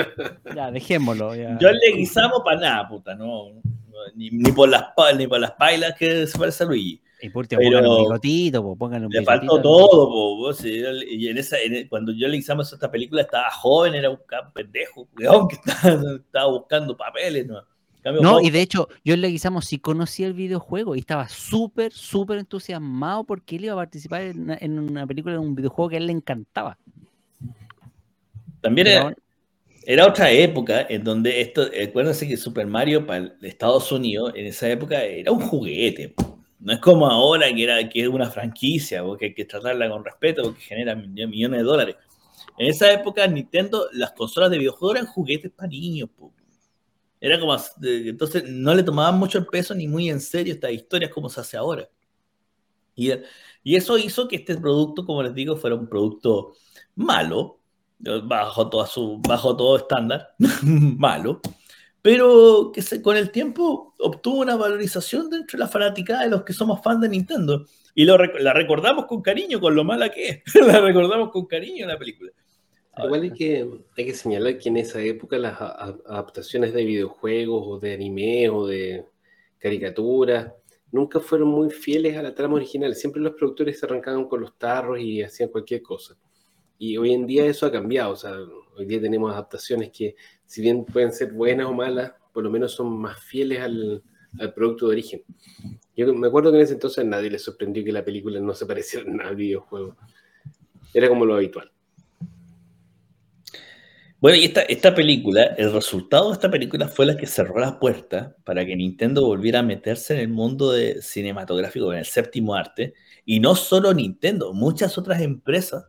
ya, 0.55 0.69
dejémoslo. 0.69 1.33
Ya. 1.35 1.57
Yo 1.59 1.71
le 1.71 1.91
guisamos 1.97 2.41
para 2.45 2.59
nada, 2.59 2.87
puta, 2.87 3.15
no. 3.15 3.49
no, 3.53 3.61
Ni, 4.15 4.29
ni 4.29 4.51
por 4.51 4.69
las 4.69 4.83
ni 5.17 5.25
por 5.25 5.39
las 5.39 5.51
pailas 5.53 5.95
que 5.97 6.27
se 6.27 6.37
parece 6.37 6.63
a 6.63 6.67
Luigi. 6.67 7.01
Y 7.21 7.29
por 7.29 7.41
último, 7.41 7.61
pónganle 7.61 7.89
un 7.89 7.97
bigotito, 8.03 8.63
po, 8.63 8.75
pónganle 8.75 9.07
un 9.07 9.11
Le 9.11 9.19
bigotito. 9.19 9.39
faltó 9.47 9.61
todo, 9.61 10.09
po, 10.09 10.37
vos, 10.37 10.63
y 10.65 11.27
en 11.27 11.37
esa, 11.37 11.59
en- 11.59 11.87
cuando 11.87 12.11
yo 12.13 12.27
le 12.27 12.37
hicimos 12.37 12.71
esta 12.71 12.89
película 12.89 13.21
estaba 13.23 13.51
joven, 13.51 13.95
era 13.95 14.09
un 14.09 14.19
pendejo, 14.53 15.07
weón, 15.17 15.47
que 15.47 15.55
estaba, 15.55 16.15
estaba 16.15 16.51
buscando 16.51 16.95
papeles, 16.95 17.47
¿no? 17.47 17.61
Cambio, 18.01 18.39
y 18.39 18.49
de 18.49 18.61
hecho, 18.61 18.87
yo 19.03 19.13
en 19.13 19.19
Leguizamo 19.21 19.61
sí 19.61 19.77
conocía 19.77 20.25
el 20.27 20.33
videojuego 20.33 20.95
y 20.95 20.99
estaba 20.99 21.27
súper, 21.27 21.91
súper 21.91 22.37
entusiasmado 22.39 23.25
porque 23.25 23.57
él 23.57 23.65
iba 23.65 23.73
a 23.73 23.77
participar 23.77 24.21
en 24.21 24.39
una, 24.43 24.57
en 24.61 24.79
una 24.79 25.05
película, 25.05 25.35
en 25.35 25.41
un 25.41 25.53
videojuego 25.53 25.89
que 25.89 25.95
a 25.97 25.99
él 25.99 26.07
le 26.07 26.13
encantaba. 26.13 26.77
también 28.61 28.87
era, 28.87 29.13
era 29.85 30.07
otra 30.07 30.31
época 30.31 30.85
en 30.89 31.03
donde 31.03 31.41
esto, 31.41 31.67
acuérdense 31.89 32.25
que 32.25 32.37
Super 32.37 32.67
Mario 32.67 33.05
para 33.05 33.33
Estados 33.41 33.91
Unidos 33.91 34.31
en 34.35 34.45
esa 34.45 34.69
época 34.69 35.03
era 35.03 35.31
un 35.33 35.41
juguete. 35.41 36.09
po. 36.09 36.28
No 36.59 36.73
es 36.73 36.79
como 36.79 37.07
ahora 37.07 37.53
que 37.53 37.63
era 37.63 37.89
que 37.89 38.01
es 38.01 38.07
una 38.07 38.29
franquicia, 38.29 39.03
porque 39.03 39.27
hay 39.27 39.33
que 39.33 39.45
tratarla 39.45 39.89
con 39.89 40.03
respeto 40.03 40.43
porque 40.43 40.61
genera 40.61 40.95
mi- 40.95 41.07
millones 41.27 41.59
de 41.59 41.63
dólares. 41.63 41.95
En 42.57 42.67
esa 42.69 42.91
época 42.91 43.25
Nintendo, 43.27 43.87
las 43.93 44.11
consolas 44.13 44.51
de 44.51 44.59
videojuegos 44.59 44.97
eran 44.97 45.07
juguetes 45.07 45.51
para 45.51 45.69
niños. 45.69 46.09
Era 47.21 47.39
como, 47.39 47.55
entonces 47.83 48.43
no 48.49 48.73
le 48.73 48.83
tomaban 48.83 49.17
mucho 49.19 49.37
el 49.37 49.47
peso 49.47 49.73
ni 49.75 49.87
muy 49.87 50.09
en 50.09 50.19
serio 50.21 50.53
estas 50.53 50.71
historias 50.71 51.11
como 51.11 51.29
se 51.29 51.41
hace 51.41 51.57
ahora. 51.57 51.89
Y, 52.95 53.11
y 53.63 53.75
eso 53.75 53.97
hizo 53.97 54.27
que 54.27 54.37
este 54.37 54.57
producto, 54.57 55.05
como 55.05 55.23
les 55.23 55.33
digo, 55.33 55.55
fuera 55.55 55.75
un 55.75 55.87
producto 55.87 56.53
malo, 56.95 57.59
bajo, 58.23 58.69
toda 58.69 58.87
su, 58.87 59.19
bajo 59.19 59.55
todo 59.55 59.77
estándar, 59.77 60.29
malo, 60.63 61.41
pero 62.01 62.71
que 62.73 62.81
se- 62.81 63.01
con 63.01 63.17
el 63.17 63.31
tiempo 63.31 63.93
obtuvo 63.99 64.39
una 64.41 64.55
valorización 64.55 65.29
dentro 65.29 65.57
de 65.57 65.65
la 65.65 65.67
fanaticada 65.69 66.23
de 66.23 66.29
los 66.29 66.43
que 66.43 66.53
somos 66.53 66.81
fans 66.81 67.01
de 67.01 67.09
Nintendo. 67.09 67.65
Y 67.95 68.05
lo, 68.05 68.17
la 68.17 68.53
recordamos 68.53 69.05
con 69.05 69.21
cariño, 69.21 69.59
con 69.59 69.75
lo 69.75 69.83
mala 69.83 70.09
que 70.09 70.29
es. 70.45 70.55
la 70.65 70.79
recordamos 70.79 71.29
con 71.31 71.45
cariño 71.45 71.85
la 71.87 71.97
película. 71.97 72.31
Igual 72.97 73.21
hay 73.23 73.31
que, 73.31 73.69
hay 73.97 74.05
que 74.05 74.13
señalar 74.13 74.57
que 74.57 74.69
en 74.69 74.77
esa 74.77 75.01
época 75.01 75.37
las 75.37 75.59
a- 75.61 75.97
adaptaciones 76.05 76.73
de 76.73 76.83
videojuegos 76.83 77.63
o 77.65 77.79
de 77.79 77.93
anime 77.93 78.49
o 78.49 78.67
de 78.67 79.05
caricaturas 79.57 80.51
nunca 80.91 81.19
fueron 81.19 81.49
muy 81.49 81.69
fieles 81.69 82.17
a 82.17 82.23
la 82.23 82.33
trama 82.33 82.55
original. 82.55 82.95
Siempre 82.95 83.21
los 83.21 83.33
productores 83.33 83.79
se 83.79 83.85
arrancaban 83.85 84.25
con 84.27 84.41
los 84.41 84.57
tarros 84.57 84.99
y 84.99 85.21
hacían 85.21 85.49
cualquier 85.49 85.81
cosa. 85.81 86.15
Y 86.77 86.97
hoy 86.97 87.13
en 87.13 87.25
día 87.27 87.45
eso 87.45 87.65
ha 87.65 87.71
cambiado. 87.71 88.13
O 88.13 88.15
sea, 88.15 88.33
hoy 88.75 88.85
día 88.85 88.99
tenemos 89.01 89.31
adaptaciones 89.31 89.91
que, 89.91 90.15
si 90.49 90.63
bien 90.63 90.83
pueden 90.83 91.13
ser 91.13 91.31
buenas 91.31 91.67
o 91.67 91.73
malas, 91.73 92.11
por 92.33 92.43
lo 92.43 92.49
menos 92.49 92.71
son 92.71 92.99
más 92.99 93.23
fieles 93.23 93.61
al, 93.61 94.01
producto 94.55 94.87
de 94.87 94.93
origen. 94.93 95.23
Yo 95.95 96.11
me 96.11 96.27
acuerdo 96.27 96.49
que 96.51 96.57
en 96.57 96.63
ese 96.63 96.73
entonces 96.73 97.05
nadie 97.05 97.29
le 97.29 97.37
sorprendió 97.37 97.83
que 97.83 97.91
la 97.91 98.03
película 98.03 98.39
no 98.39 98.55
se 98.55 98.65
pareciera 98.65 99.05
nada 99.07 99.29
al 99.29 99.35
videojuego. 99.35 99.95
Era 100.91 101.07
como 101.07 101.23
lo 101.23 101.35
habitual. 101.35 101.71
Bueno, 104.19 104.37
y 104.37 104.45
esta, 104.45 104.61
esta 104.63 104.95
película, 104.95 105.43
el 105.55 105.71
resultado 105.71 106.29
de 106.29 106.33
esta 106.33 106.49
película 106.49 106.87
fue 106.87 107.05
la 107.05 107.15
que 107.15 107.27
cerró 107.27 107.59
la 107.59 107.79
puerta 107.79 108.35
para 108.43 108.65
que 108.65 108.75
Nintendo 108.75 109.27
volviera 109.27 109.59
a 109.59 109.63
meterse 109.63 110.15
en 110.15 110.19
el 110.21 110.29
mundo 110.29 110.71
de 110.71 111.03
cinematográfico, 111.03 111.93
en 111.93 111.99
el 111.99 112.05
séptimo 112.05 112.55
arte. 112.55 112.95
Y 113.23 113.39
no 113.39 113.53
solo 113.53 113.93
Nintendo, 113.93 114.51
muchas 114.53 114.97
otras 114.97 115.21
empresas 115.21 115.85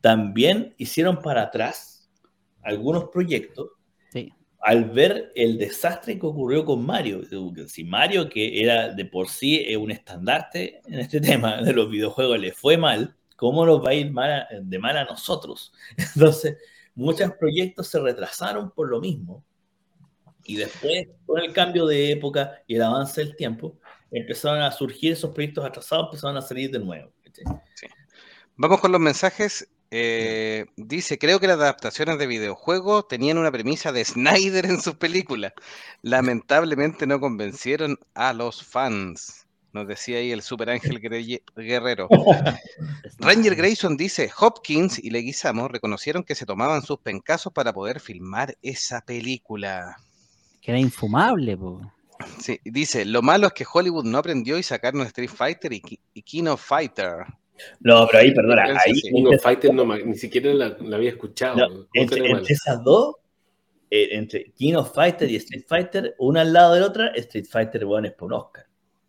también 0.00 0.74
hicieron 0.78 1.22
para 1.22 1.42
atrás 1.42 1.97
algunos 2.68 3.04
proyectos 3.10 3.70
Sí. 4.12 4.32
al 4.60 4.86
ver 4.86 5.32
el 5.34 5.58
desastre 5.58 6.18
que 6.18 6.26
ocurrió 6.26 6.64
con 6.64 6.84
Mario. 6.84 7.22
Si 7.68 7.84
Mario, 7.84 8.28
que 8.28 8.62
era 8.62 8.88
de 8.94 9.04
por 9.04 9.28
sí 9.28 9.64
eh, 9.66 9.76
un 9.76 9.90
estandarte 9.90 10.80
en 10.86 10.98
este 11.00 11.20
tema 11.20 11.62
de 11.62 11.72
los 11.72 11.90
videojuegos, 11.90 12.38
le 12.38 12.52
fue 12.52 12.76
mal, 12.76 13.14
¿cómo 13.36 13.64
nos 13.66 13.84
va 13.84 13.90
a 13.90 13.94
ir 13.94 14.10
mal 14.10 14.30
a- 14.32 14.48
de 14.60 14.78
mal 14.78 14.96
a 14.96 15.04
nosotros? 15.04 15.72
Entonces, 16.14 16.56
muchos 16.94 17.32
proyectos 17.38 17.86
se 17.88 18.00
retrasaron 18.00 18.70
por 18.70 18.88
lo 18.88 19.00
mismo. 19.00 19.44
Y 20.44 20.56
después, 20.56 21.06
con 21.26 21.40
el 21.40 21.52
cambio 21.52 21.86
de 21.86 22.10
época 22.12 22.62
y 22.66 22.76
el 22.76 22.82
avance 22.82 23.20
del 23.22 23.36
tiempo, 23.36 23.76
empezaron 24.10 24.62
a 24.62 24.72
surgir 24.72 25.12
esos 25.12 25.30
proyectos 25.34 25.62
atrasados, 25.64 26.06
empezaron 26.06 26.36
a 26.38 26.42
salir 26.42 26.70
de 26.70 26.78
nuevo. 26.78 27.12
Vamos 28.56 28.80
con 28.80 28.90
los 28.90 29.00
mensajes. 29.00 29.68
Eh, 29.90 30.66
dice, 30.76 31.18
creo 31.18 31.40
que 31.40 31.46
las 31.46 31.56
adaptaciones 31.58 32.18
de 32.18 32.26
videojuegos 32.26 33.08
tenían 33.08 33.38
una 33.38 33.50
premisa 33.50 33.90
de 33.92 34.04
Snyder 34.04 34.66
en 34.66 34.80
sus 34.80 34.96
películas. 34.96 35.52
Lamentablemente 36.02 37.06
no 37.06 37.20
convencieron 37.20 37.98
a 38.14 38.32
los 38.32 38.62
fans. 38.64 39.46
Nos 39.72 39.86
decía 39.86 40.18
ahí 40.18 40.32
el 40.32 40.42
super 40.42 40.70
ángel 40.70 40.98
guerrero. 41.56 42.08
Ranger 43.18 43.54
Grayson 43.54 43.96
dice, 43.96 44.30
Hopkins 44.38 44.98
y 44.98 45.10
Leguizamo 45.10 45.68
reconocieron 45.68 46.22
que 46.24 46.34
se 46.34 46.46
tomaban 46.46 46.82
sus 46.82 46.98
pencasos 47.00 47.52
para 47.52 47.72
poder 47.72 48.00
filmar 48.00 48.56
esa 48.62 49.00
película. 49.02 49.96
Que 50.62 50.70
era 50.72 50.80
infumable, 50.80 51.56
po. 51.56 51.80
Sí, 52.40 52.58
dice, 52.64 53.04
lo 53.04 53.22
malo 53.22 53.46
es 53.46 53.52
que 53.52 53.66
Hollywood 53.70 54.04
no 54.04 54.18
aprendió 54.18 54.58
y 54.58 54.62
sacaron 54.62 55.02
Street 55.02 55.30
Fighter 55.30 55.72
y, 55.72 55.80
Ki- 55.80 56.00
y 56.14 56.22
King 56.22 56.46
of 56.46 56.60
Fighter. 56.64 57.24
No, 57.80 58.06
pero 58.06 58.18
ahí, 58.22 58.34
perdona, 58.34 58.62
ahí. 58.84 58.92
King 59.00 59.26
of 59.26 59.42
Fighter 59.42 59.74
no, 59.74 59.84
ni 59.96 60.14
siquiera 60.16 60.52
la, 60.54 60.76
la 60.80 60.96
había 60.96 61.10
escuchado. 61.10 61.56
No, 61.56 61.68
¿Cómo 61.68 61.86
entre, 61.92 62.32
esas 62.52 62.82
dos, 62.84 63.16
eh, 63.90 64.08
entre 64.12 64.52
King 64.52 64.74
of 64.74 64.94
Fighter 64.94 65.30
y 65.30 65.36
Street 65.36 65.64
Fighter, 65.66 66.14
una 66.18 66.42
al 66.42 66.52
lado 66.52 66.74
de 66.74 66.80
la 66.80 66.86
otra, 66.86 67.06
Street 67.16 67.46
Fighter, 67.50 67.84
bueno, 67.84 68.08
es 68.08 68.14
por 68.14 68.26
un 68.32 68.38
Oscar. 68.40 68.66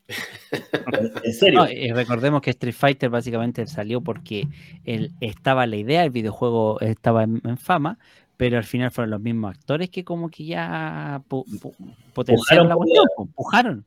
En- 1.23 1.33
serio. 1.33 1.59
No, 1.59 1.71
y 1.71 1.91
recordemos 1.91 2.41
que 2.41 2.49
Street 2.51 2.73
Fighter 2.73 3.09
básicamente 3.09 3.65
salió 3.67 4.01
porque 4.01 4.47
él, 4.85 5.11
estaba 5.21 5.67
la 5.67 5.75
idea, 5.75 6.03
el 6.03 6.09
videojuego 6.09 6.79
estaba 6.79 7.23
en, 7.23 7.41
en 7.45 7.57
fama, 7.57 7.99
pero 8.37 8.57
al 8.57 8.63
final 8.63 8.89
fueron 8.91 9.11
los 9.11 9.21
mismos 9.21 9.51
actores 9.55 9.89
que 9.89 10.03
como 10.03 10.29
que 10.29 10.45
ya 10.45 11.21
pu- 11.29 11.45
pu- 11.59 11.75
potenciaron 12.13 12.69
la 12.69 12.75
cuestión, 12.75 13.05
empujaron. 13.17 13.85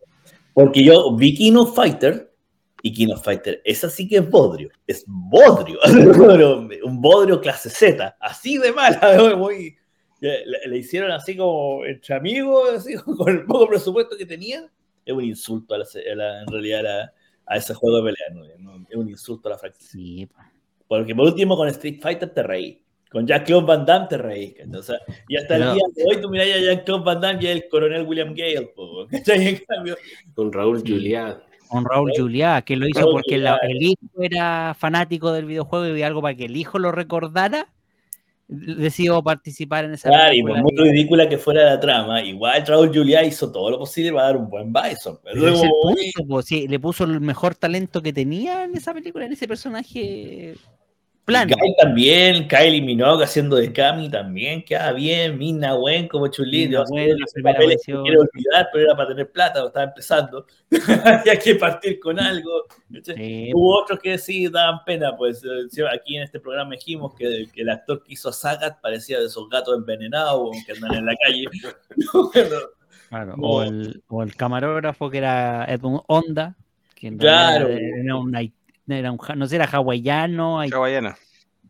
Porque 0.55 0.85
yo 0.85 1.17
vi 1.17 1.35
King 1.35 1.55
of 1.57 1.75
Fighter 1.75 2.32
y 2.83 2.93
King 2.93 3.13
of 3.15 3.23
Fighter, 3.25 3.63
esa 3.65 3.89
sí 3.89 4.09
que 4.09 4.17
es 4.17 4.29
bodrio, 4.29 4.71
es 4.87 5.05
bodrio, 5.07 5.79
un 6.85 7.01
bodrio 7.01 7.41
clase 7.41 7.71
Z, 7.71 8.17
así 8.21 8.59
de 8.59 8.73
mala, 8.73 9.35
muy- 9.37 9.77
le, 10.21 10.45
le 10.67 10.79
hicieron 10.79 11.11
así 11.11 11.37
como 11.37 11.85
entre 11.85 12.15
amigos, 12.15 12.71
así, 12.77 12.95
con 13.17 13.29
el 13.33 13.45
poco 13.45 13.69
presupuesto 13.69 14.17
que 14.17 14.27
tenían, 14.27 14.71
es 15.05 15.15
un 15.15 15.25
insulto 15.25 15.75
a 15.75 15.79
la, 15.79 15.85
a 15.85 16.15
la- 16.15 16.41
en 16.43 16.47
realidad 16.49 16.81
a, 16.81 16.83
la- 16.83 17.13
a 17.47 17.57
ese 17.57 17.75
juego 17.75 17.99
de 18.03 18.13
pelea, 18.13 18.57
¿no? 18.61 18.87
Es 18.89 18.97
un 18.97 19.09
insulto 19.09 19.49
a 19.49 19.53
la 19.53 19.59
franquicia. 19.59 19.89
Sí, 19.91 20.27
po. 20.27 20.41
Porque 20.87 21.15
por 21.15 21.27
último 21.27 21.57
con 21.57 21.67
Street 21.69 21.99
Fighter 22.01 22.29
te 22.33 22.43
reí. 22.43 22.79
Con 23.11 23.27
Jack-Claude 23.27 23.67
Van 23.67 23.85
Damme 23.85 24.07
te 24.09 24.17
reí. 24.17 24.55
sea, 24.83 24.99
y 25.29 25.37
hasta 25.37 25.57
el 25.57 25.63
día 25.75 25.83
de 25.95 26.05
hoy 26.05 26.21
tú 26.21 26.31
mirás 26.31 26.47
a 26.49 26.61
Jack-Claude 26.61 27.05
Van 27.05 27.21
Damme 27.21 27.43
y 27.43 27.47
el 27.49 27.69
coronel 27.69 28.07
William 28.07 28.33
Gale. 28.35 28.73
po, 28.75 29.07
¿cachai? 29.11 29.49
En 29.49 29.57
cambio, 29.67 29.97
Con 30.35 30.53
Raúl 30.53 30.81
Sí. 30.83 30.85
Con 31.73 31.85
Raúl 31.87 32.13
Juliá, 32.15 32.63
que 32.63 32.77
lo 32.77 32.87
hizo 32.87 33.01
Raúl 33.01 33.13
porque 33.13 33.39
la- 33.39 33.57
el 33.63 33.83
hijo 33.83 33.99
era 34.21 34.75
fanático 34.79 35.33
del 35.33 35.47
videojuego 35.47 35.97
y 35.97 36.03
algo 36.03 36.21
para 36.21 36.35
que 36.35 36.45
el 36.45 36.57
hijo 36.57 36.79
lo 36.79 36.93
recordara, 36.93 37.69
decidió 38.47 39.23
participar 39.23 39.87
en 39.87 39.95
esa 39.95 40.11
claro, 40.11 40.35
y 40.35 40.43
por 40.43 40.59
muy 40.59 40.77
ridícula 40.77 41.29
que 41.29 41.39
fuera 41.39 41.65
la 41.65 41.81
trama, 41.81 42.23
igual 42.23 42.67
Raúl 42.67 42.91
Juliá 42.93 43.25
hizo 43.25 43.51
todo 43.51 43.71
lo 43.71 43.79
posible 43.79 44.13
para 44.13 44.25
dar 44.27 44.37
un 44.37 44.51
buen 44.51 44.71
Bison. 44.73 45.19
Pero 45.23 45.55
punto, 45.81 46.43
sí, 46.43 46.69
le 46.69 46.79
puso 46.79 47.05
el 47.05 47.21
mejor 47.21 47.55
talento 47.55 48.03
que 48.03 48.13
tenía 48.13 48.65
en 48.65 48.77
esa 48.77 48.93
película, 48.93 49.25
en 49.25 49.33
ese 49.33 49.49
personaje 49.49 50.55
plano. 51.25 51.55
Guy 51.59 51.75
también, 51.81 52.49
Kylie 52.49 52.83
Minogue 52.83 53.25
haciendo 53.25 53.57
de 53.57 53.73
Cami 53.73 54.11
también, 54.11 54.65
queda 54.65 54.93
bien, 54.93 55.39
Mina 55.39 55.75
Wen 55.75 56.09
como 56.09 56.27
Wen, 56.91 57.19
la 57.19 57.27
primera 57.33 57.59
quiero 57.59 58.21
olvidar, 58.23 58.69
pero 58.73 58.85
era 58.85 58.97
para 58.97 59.09
tener 59.09 59.31
plata, 59.31 59.65
estaba 59.65 59.85
empezando, 59.87 60.47
y 61.25 61.29
hay 61.29 61.39
que 61.39 61.55
partir 61.55 62.01
con 62.01 62.19
algo. 62.19 62.65
Sí, 63.03 63.51
Hubo 63.55 63.83
otros 63.83 63.99
que 64.01 64.19
sí 64.19 64.49
daban 64.49 64.81
pena, 64.85 65.17
pues 65.17 65.43
eh, 65.45 65.85
aquí 65.93 66.17
en 66.17 66.25
este 66.25 66.41
programa 66.41 66.73
dijimos 66.75 67.15
que, 67.15 67.47
que 67.53 67.63
el 67.63 67.71
actor 67.71 68.03
que 68.03 68.15
hizo 68.15 68.29
a 68.29 68.33
Sagat 68.33 68.81
parecía 68.81 69.19
de 69.21 69.27
esos 69.27 69.49
gatos 69.49 69.77
envenenados 69.77 70.51
que 70.67 70.73
andan 70.73 70.95
en 70.95 71.07
la 71.07 71.17
calle. 71.17 71.45
Bueno, 73.13 73.37
claro, 73.37 73.37
no. 73.37 73.47
o, 73.47 73.63
el, 73.63 74.03
o 74.09 74.23
el 74.23 74.35
camarógrafo 74.35 75.11
que 75.11 75.19
era 75.19 75.67
Edmund 75.69 76.01
Honda, 76.07 76.57
que 76.95 77.09
en 77.09 77.19
Claro. 77.19 77.67
realidad 77.69 77.99
era 78.05 78.17
un, 78.17 78.35
era 78.89 79.13
un 79.13 79.19
no 79.37 79.47
sé, 79.47 79.57
era 79.57 79.67
hawaiano, 79.67 80.61
Hawaiana. 80.61 81.17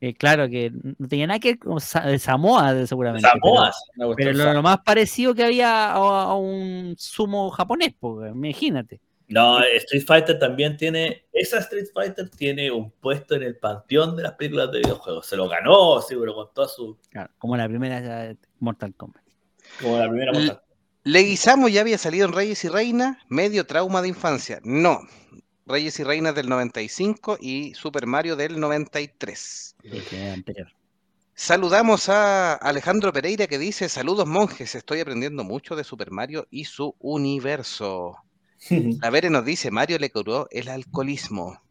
eh, 0.00 0.14
claro 0.14 0.48
que 0.48 0.72
no 0.98 1.06
tenía 1.08 1.26
nada 1.26 1.38
que 1.40 1.50
ver 1.50 1.58
con 1.58 1.80
Sa- 1.80 2.06
de 2.06 2.18
Samoa 2.18 2.86
seguramente. 2.86 3.28
pero- 3.32 3.52
una 3.54 3.70
Pero, 3.96 4.06
cuestión 4.14 4.38
lo, 4.38 4.52
lo 4.54 4.62
más 4.62 4.78
parecido 4.84 5.34
que 5.34 5.44
había 5.44 5.90
a, 5.90 5.94
a 5.94 6.34
un 6.36 6.94
sumo 6.98 7.50
japonés, 7.50 7.94
pues, 7.98 8.30
imagínate. 8.34 9.00
No, 9.28 9.60
Street 9.62 10.04
Fighter 10.06 10.38
también 10.38 10.76
tiene, 10.76 11.24
esa 11.32 11.58
Street 11.60 11.86
Fighter 11.94 12.28
tiene 12.28 12.70
un 12.70 12.90
puesto 12.90 13.34
en 13.34 13.42
el 13.44 13.56
panteón 13.56 14.14
de 14.14 14.24
las 14.24 14.32
películas 14.32 14.70
de 14.70 14.80
videojuegos. 14.80 15.24
Se 15.26 15.36
lo 15.36 15.48
ganó, 15.48 16.02
seguro, 16.02 16.34
con 16.34 16.48
toda 16.52 16.68
su, 16.68 16.98
Claro, 17.08 17.30
como 17.38 17.56
la 17.56 17.66
primera 17.66 18.34
Mortal 18.58 18.94
Kombat. 18.94 19.22
como 19.80 19.96
la 19.98 20.08
primera 20.08 20.32
Mortal 20.32 20.60
Leguizamo 21.04 21.68
ya 21.68 21.80
había 21.80 21.98
salido 21.98 22.26
en 22.26 22.32
Reyes 22.32 22.62
y 22.64 22.68
Reinas, 22.68 23.16
medio 23.28 23.66
trauma 23.66 24.02
de 24.02 24.08
infancia. 24.08 24.60
No, 24.62 25.00
Reyes 25.66 25.98
y 26.00 26.04
Reinas 26.04 26.34
del 26.34 26.48
95 26.48 27.38
y 27.40 27.74
Super 27.74 28.06
Mario 28.06 28.36
del 28.36 28.58
93. 28.58 29.76
El 29.82 30.04
que 30.04 30.22
era 30.22 30.34
anterior. 30.34 30.68
Saludamos 31.34 32.08
a 32.08 32.54
Alejandro 32.54 33.12
Pereira 33.12 33.46
que 33.46 33.58
dice, 33.58 33.88
saludos 33.88 34.26
monjes, 34.26 34.74
estoy 34.74 35.00
aprendiendo 35.00 35.44
mucho 35.44 35.76
de 35.76 35.84
Super 35.84 36.10
Mario 36.10 36.46
y 36.50 36.64
su 36.66 36.94
universo. 36.98 38.16
La 39.00 39.10
Vere 39.10 39.30
nos 39.30 39.44
dice, 39.44 39.70
Mario 39.70 39.98
le 39.98 40.10
curó 40.10 40.48
el 40.50 40.68
alcoholismo. 40.68 41.61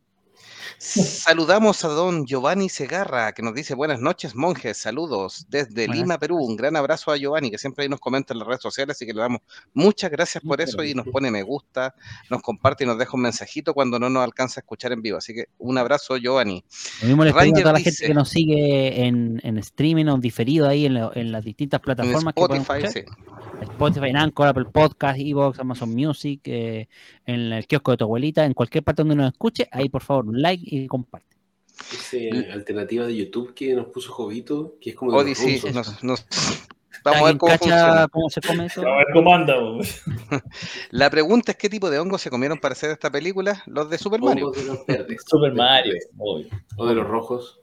Saludamos 0.79 1.83
a 1.85 1.89
don 1.89 2.25
Giovanni 2.25 2.69
Segarra, 2.69 3.31
que 3.33 3.41
nos 3.41 3.53
dice 3.53 3.75
buenas 3.75 3.99
noches, 3.99 4.35
monjes, 4.35 4.77
saludos 4.77 5.45
desde 5.49 5.85
Buenas 5.87 5.97
Lima, 5.97 6.17
Perú. 6.17 6.37
Un 6.37 6.55
gran 6.55 6.75
abrazo 6.75 7.11
a 7.11 7.17
Giovanni, 7.17 7.51
que 7.51 7.57
siempre 7.57 7.83
ahí 7.83 7.89
nos 7.89 7.99
comenta 7.99 8.33
en 8.33 8.39
las 8.39 8.47
redes 8.47 8.61
sociales, 8.61 8.95
así 8.97 9.05
que 9.05 9.13
le 9.13 9.21
damos 9.21 9.41
muchas 9.73 10.09
gracias 10.11 10.43
por 10.43 10.61
eso 10.61 10.83
y 10.83 10.93
nos 10.93 11.07
pone 11.07 11.31
me 11.31 11.43
gusta, 11.43 11.93
nos 12.29 12.41
comparte 12.41 12.83
y 12.83 12.87
nos 12.87 12.97
deja 12.97 13.11
un 13.15 13.21
mensajito 13.21 13.73
cuando 13.73 13.99
no 13.99 14.09
nos 14.09 14.23
alcanza 14.23 14.59
a 14.59 14.61
escuchar 14.61 14.91
en 14.91 15.01
vivo. 15.01 15.17
Así 15.17 15.33
que 15.33 15.45
un 15.57 15.77
abrazo, 15.77 16.17
Giovanni. 16.17 16.63
Lo 17.01 17.07
mismo 17.07 17.23
le 17.23 17.33
pedimos 17.33 17.59
a 17.59 17.61
toda 17.61 17.73
la 17.73 17.77
dice- 17.79 17.91
gente 17.91 18.07
que 18.07 18.13
nos 18.13 18.29
sigue 18.29 19.05
en, 19.05 19.39
en 19.43 19.57
streaming 19.57 20.05
o 20.07 20.17
diferido 20.17 20.67
ahí 20.67 20.85
en, 20.85 20.93
la- 20.95 21.11
en 21.15 21.31
las 21.31 21.43
distintas 21.43 21.79
En 21.79 21.83
plataformas 21.83 22.33
que 22.33 22.41
pueden 22.47 22.61
Spotify, 22.61 22.99
escuchar. 22.99 23.50
Sí. 23.65 23.71
Spotify, 23.71 24.09
en 24.09 24.17
Anchor, 24.17 24.47
Apple 24.47 24.65
Podcast, 24.65 25.19
Evox, 25.19 25.59
Amazon 25.59 25.89
Music, 25.93 26.41
eh, 26.45 26.87
en 27.25 27.53
el 27.53 27.67
kiosco 27.67 27.91
de 27.91 27.97
tu 27.97 28.03
abuelita, 28.05 28.45
en 28.45 28.53
cualquier 28.53 28.83
parte 28.83 29.01
donde 29.01 29.15
nos 29.15 29.31
escuche, 29.31 29.67
ahí 29.71 29.89
por 29.89 30.01
favor 30.03 30.25
un 30.27 30.41
like 30.41 30.63
y 30.65 30.87
comparte. 30.87 31.27
Esa 31.91 32.53
alternativa 32.53 33.05
de 33.07 33.15
YouTube 33.15 33.53
que 33.53 33.73
nos 33.73 33.87
puso 33.87 34.11
Jovito, 34.11 34.75
que 34.79 34.91
es 34.91 34.95
como 34.95 35.11
de 35.11 35.17
los 35.17 35.23
Odyssey, 35.25 35.55
rusos. 35.59 35.73
nos- 35.73 36.03
nos- 36.03 36.25
vamos 37.03 37.21
a 37.21 37.23
ver 37.23 37.31
¿Alguien 37.31 37.37
cómo 37.39 37.51
cacha 37.51 37.57
funciona. 37.65 38.07
cómo 38.09 38.29
se 38.29 38.41
come 38.41 38.65
eso? 38.67 38.81
A 38.87 38.97
ver 38.97 39.07
cómo 39.13 39.33
anda. 39.33 39.55
La 40.91 41.09
pregunta 41.09 41.51
es 41.51 41.57
qué 41.57 41.69
tipo 41.69 41.89
de 41.89 41.97
hongos 41.99 42.21
se 42.21 42.29
comieron 42.29 42.59
para 42.59 42.73
hacer 42.73 42.91
esta 42.91 43.09
película, 43.09 43.63
los 43.65 43.89
de 43.89 43.97
Super 43.97 44.19
Mario. 44.21 44.47
Hongos 44.47 44.57
de 44.61 44.65
los 44.65 44.85
verdes. 44.85 45.23
Super 45.27 45.53
Mario, 45.53 45.93
obvio. 46.17 46.47
O 46.77 46.85
de 46.85 46.95
los 46.95 47.07
rojos. 47.07 47.59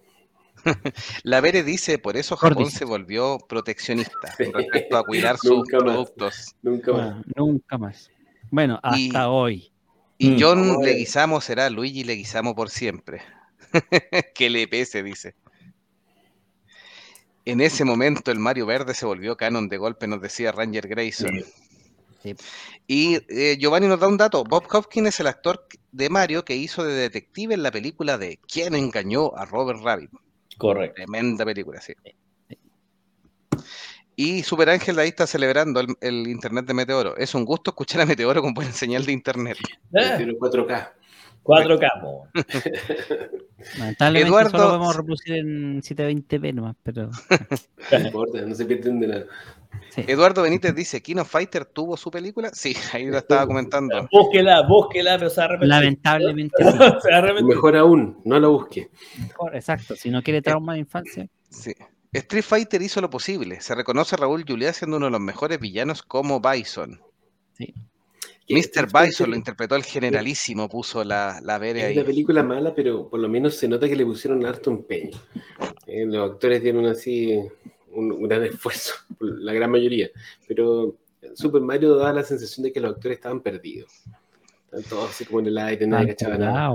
La 1.23 1.41
Vere 1.41 1.63
dice, 1.63 1.99
por 1.99 2.17
eso 2.17 2.37
Japón 2.37 2.71
se 2.71 2.85
volvió 2.85 3.39
proteccionista 3.49 4.35
Sí. 4.37 4.45
respecto 4.53 4.97
a 4.97 5.05
cuidar 5.05 5.37
sus 5.39 5.51
Nunca 5.59 5.77
más. 5.79 5.85
productos. 5.85 6.55
Nunca 6.63 6.93
más. 6.93 7.01
Bueno, 7.15 7.25
nunca 7.37 7.79
más. 7.79 8.11
Bueno, 8.51 8.81
hasta 8.83 8.99
Y- 8.99 9.11
hoy. 9.27 9.73
Y 10.19 10.31
Mm. 10.31 10.37
John. 10.41 10.83
Leguizamo 10.85 11.41
será 11.41 11.71
Luigi 11.71 12.03
Leguizamo 12.05 12.55
por 12.55 12.71
siempre. 12.71 13.23
que 14.35 14.51
le 14.51 14.67
pese, 14.67 15.03
dice. 15.03 15.35
En 17.45 17.61
ese 17.61 17.85
momento 17.85 18.31
el 18.31 18.39
Mario 18.39 18.67
Verde 18.67 18.95
se 18.95 19.07
volvió 19.07 19.37
canon 19.37 19.69
de 19.69 19.79
golpe, 19.79 20.07
nos 20.07 20.21
decía 20.21 20.53
Ranger 20.53 20.87
Grayson. 20.89 21.43
Sí. 22.23 22.35
Y 22.87 23.19
eh, 23.29 23.57
Giovanni 23.59 23.87
nos 23.87 24.01
da 24.01 24.09
un 24.09 24.17
dato. 24.17 24.45
Bob 24.45 24.65
Hopkins 24.71 25.09
es 25.09 25.21
el 25.21 25.29
actor 25.29 25.67
de 25.93 26.11
Mario 26.11 26.45
que 26.45 26.57
hizo 26.57 26.85
de 26.85 26.93
detective 26.95 27.55
en 27.55 27.63
la 27.63 27.71
película 27.71 28.19
de 28.19 28.39
¿Quién 28.53 28.75
engañó 28.75 29.35
a 29.37 29.45
Robert 29.47 29.81
Rabbit? 29.83 30.11
Correcto. 30.59 30.97
Tremenda 30.97 31.45
película, 31.45 31.81
sí. 31.81 31.95
Y 34.17 34.43
Super 34.43 34.69
Ángel 34.69 34.99
ahí 34.99 35.11
está 35.11 35.29
celebrando 35.29 35.79
el, 35.79 35.95
el 36.01 36.27
internet 36.27 36.67
de 36.67 36.75
Meteoro. 36.75 37.17
Es 37.17 37.37
un 37.37 37.45
gusto 37.45 37.71
escuchar 37.71 38.01
a 38.01 38.07
Meteoro 38.07 38.43
con 38.43 38.53
buena 38.53 38.73
señal 38.73 39.07
de 39.07 39.13
internet. 39.13 39.57
Pero 39.93 40.33
4K. 40.33 40.93
4K, 41.49 42.01
po. 42.03 42.29
Lamentablemente 43.79 44.29
Eduardo- 44.31 44.51
solo 44.51 44.65
podemos 44.69 44.97
reproducir 44.97 45.35
en 45.35 45.83
720p 45.83 46.55
nomás, 46.55 46.77
pero 46.83 47.11
No 47.93 47.99
importa, 47.99 48.41
no 48.43 48.55
se 48.55 48.65
pierden 48.67 49.01
de 49.01 49.07
nada. 49.09 49.25
sí. 49.91 50.05
Eduardo 50.07 50.43
Benítez 50.43 50.75
dice, 50.75 51.03
¿Kino 51.03 51.25
Fighter 51.25 51.65
tuvo 51.65 51.97
su 51.97 52.11
película? 52.11 52.51
Sí, 52.53 52.77
ahí 52.93 53.07
lo 53.07 53.19
estaba 53.19 53.47
comentando. 53.47 54.09
Búsquela, 54.13 54.63
búsquela, 54.63 55.19
pero 55.19 55.31
se 55.31 55.37
va 55.41 55.43
a 55.43 55.45
arrepentir. 55.47 55.69
Lamentablemente 55.69 56.57
sí. 56.65 56.79
se. 57.03 57.43
Mejor 57.43 57.77
aún, 57.77 58.21
no 58.25 58.39
la 58.39 58.49
busque. 58.49 58.91
Mejor, 59.19 59.57
Exacto, 59.57 59.97
si 59.97 60.11
no 60.11 60.23
quiere 60.23 60.43
trauma 60.43 60.75
de 60.75 60.81
infancia. 60.81 61.27
Sí. 61.51 61.73
Street 62.13 62.45
Fighter 62.45 62.81
hizo 62.81 63.01
lo 63.01 63.11
posible. 63.11 63.61
Se 63.61 63.75
reconoce 63.75 64.15
a 64.15 64.19
Raúl 64.19 64.45
Juliá 64.47 64.73
siendo 64.73 64.97
uno 64.97 65.07
de 65.07 65.13
los 65.13 65.21
mejores 65.21 65.59
villanos 65.61 66.03
como 66.03 66.41
Bison. 66.41 67.01
Sí. 67.53 67.75
Mr. 68.49 68.89
Bison 68.93 69.31
lo 69.31 69.37
interpretó 69.37 69.75
el 69.77 69.85
generalísimo, 69.85 70.69
puso 70.69 71.05
la, 71.05 71.41
la 71.43 71.59
Bere 71.59 71.81
Es 71.81 71.93
una 71.93 72.01
ahí. 72.01 72.07
película 72.07 72.43
mala, 72.43 72.75
pero 72.75 73.09
por 73.09 73.21
lo 73.21 73.29
menos 73.29 73.55
se 73.55 73.69
nota 73.69 73.89
que 73.89 73.97
le 73.97 74.07
pusieron 74.07 74.45
harto 74.47 74.71
empeño. 74.71 75.19
Eh, 75.87 76.07
los 76.07 76.33
actores 76.33 76.63
dieron 76.63 76.87
así 76.87 77.39
un, 77.93 78.13
un 78.13 78.23
gran 78.29 78.45
esfuerzo, 78.45 78.95
la 79.21 79.53
gran 79.53 79.71
mayoría. 79.71 80.09
Pero 80.47 80.97
Super 81.35 81.61
Mario 81.61 81.97
daba 81.97 82.13
la 82.13 82.23
sensación 82.25 82.65
de 82.65 82.73
que 82.73 82.81
los 82.81 82.93
actores 82.95 83.19
estaban 83.19 83.41
perdidos. 83.41 83.93
Estaban 84.65 84.85
todos 84.89 85.11
así 85.11 85.25
como 85.25 85.41
en 85.41 85.47
el 85.47 85.59
aire, 85.59 85.87
nadie 85.87 86.09
cachaba 86.09 86.37
nada. 86.39 86.71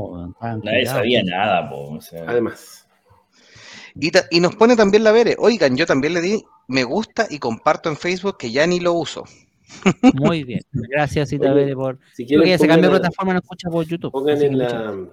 Nadie 0.63 0.85
sabía 0.85 1.21
nada, 1.23 1.69
po. 1.69 1.93
o 1.95 2.01
sea. 2.01 2.25
Además, 2.27 2.87
Y, 3.95 4.11
y 4.31 4.39
nos 4.39 4.55
pone 4.55 4.75
también 4.75 5.03
la 5.03 5.11
Bere. 5.11 5.35
Oigan, 5.39 5.75
yo 5.77 5.85
también 5.85 6.13
le 6.15 6.21
di 6.21 6.43
me 6.67 6.83
gusta 6.83 7.27
y 7.29 7.39
comparto 7.39 7.89
en 7.89 7.97
Facebook 7.97 8.37
que 8.37 8.51
ya 8.51 8.65
ni 8.65 8.79
lo 8.79 8.93
uso. 8.93 9.25
Muy 10.13 10.43
bien. 10.43 10.61
Gracias, 10.71 11.29
Cita 11.29 11.51
Oye, 11.51 11.61
Bere, 11.63 11.75
por. 11.75 11.99
si 12.13 12.25
Creo 12.25 12.41
quieren, 12.41 12.45
que 12.45 12.57
se 12.57 12.63
pongan, 12.65 12.75
cambió 12.75 12.89
de 12.89 12.93
la- 12.95 12.99
plataforma, 13.01 13.33
no 13.33 13.39
escucha 13.39 13.69
por 13.69 13.85
YouTube. 13.85 14.11
pongan 14.11 14.41
en, 14.41 14.57
la, 14.57 15.07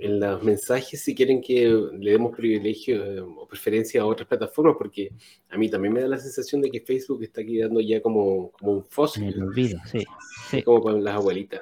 en 0.00 0.20
los 0.20 0.42
mensajes 0.42 1.00
si 1.02 1.14
quieren 1.14 1.40
que 1.40 1.68
le 1.98 2.10
demos 2.12 2.34
privilegio 2.36 3.04
eh, 3.04 3.20
o 3.20 3.46
preferencia 3.46 4.02
a 4.02 4.06
otras 4.06 4.28
plataformas, 4.28 4.76
porque 4.78 5.10
a 5.50 5.56
mí 5.56 5.68
también 5.70 5.94
me 5.94 6.00
da 6.00 6.08
la 6.08 6.18
sensación 6.18 6.60
de 6.62 6.70
que 6.70 6.80
Facebook 6.80 7.22
está 7.22 7.44
quedando 7.44 7.80
ya 7.80 8.00
como, 8.02 8.50
como 8.52 8.72
un 8.72 8.78
En 8.78 8.84
fósil, 8.84 9.24
el 9.24 9.42
olvido, 9.42 9.80
sí. 9.86 10.04
sí. 10.50 10.62
como 10.62 10.82
para 10.82 10.98
las 10.98 11.14
abuelitas. 11.16 11.60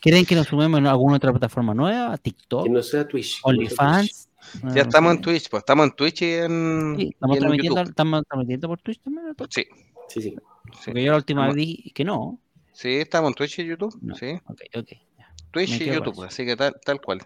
¿Quieren 0.00 0.26
que 0.26 0.34
nos 0.34 0.48
sumemos 0.48 0.78
en 0.78 0.86
alguna 0.86 1.16
otra 1.16 1.30
plataforma 1.30 1.72
nueva? 1.72 2.16
¿TikTok? 2.18 2.64
Que 2.64 2.70
no 2.70 2.82
sea 2.82 3.08
Twitch. 3.08 3.40
no. 3.42 3.48
¿OnlyFans? 3.50 4.28
Ya 4.74 4.82
estamos 4.82 5.14
en 5.14 5.20
Twitch, 5.22 5.48
pues 5.48 5.62
estamos 5.62 5.86
en 5.86 5.92
Twitch 5.96 6.20
y 6.20 6.32
en, 6.32 6.94
Sí, 6.98 7.02
y 7.04 7.08
estamos 7.08 7.36
en 7.36 7.40
transmitiendo, 7.40 7.76
YouTube. 7.78 7.88
estamos 7.90 8.22
transmitiendo 8.28 8.68
por 8.68 8.80
Twitch 8.82 9.00
también. 9.00 9.24
Sí, 9.48 9.64
Sí, 10.08 10.20
sí. 10.20 10.36
Sí. 10.74 10.82
Porque 10.86 11.02
yo 11.04 11.10
la 11.12 11.16
última 11.18 11.42
Estamos- 11.42 11.56
vez 11.56 11.66
vi 11.66 11.90
que 11.94 12.04
no. 12.04 12.38
Sí, 12.72 12.96
estamos 12.96 13.28
en 13.28 13.34
Twitch 13.34 13.58
y 13.60 13.66
YouTube. 13.66 13.96
No. 14.02 14.14
Sí, 14.14 14.32
Ok, 14.46 14.60
ok. 14.76 14.88
ya. 15.18 15.28
Twitch 15.52 15.80
y 15.80 15.84
YouTube, 15.86 16.24
así 16.24 16.44
que 16.44 16.56
tal, 16.56 16.74
tal 16.84 17.00
cual. 17.00 17.20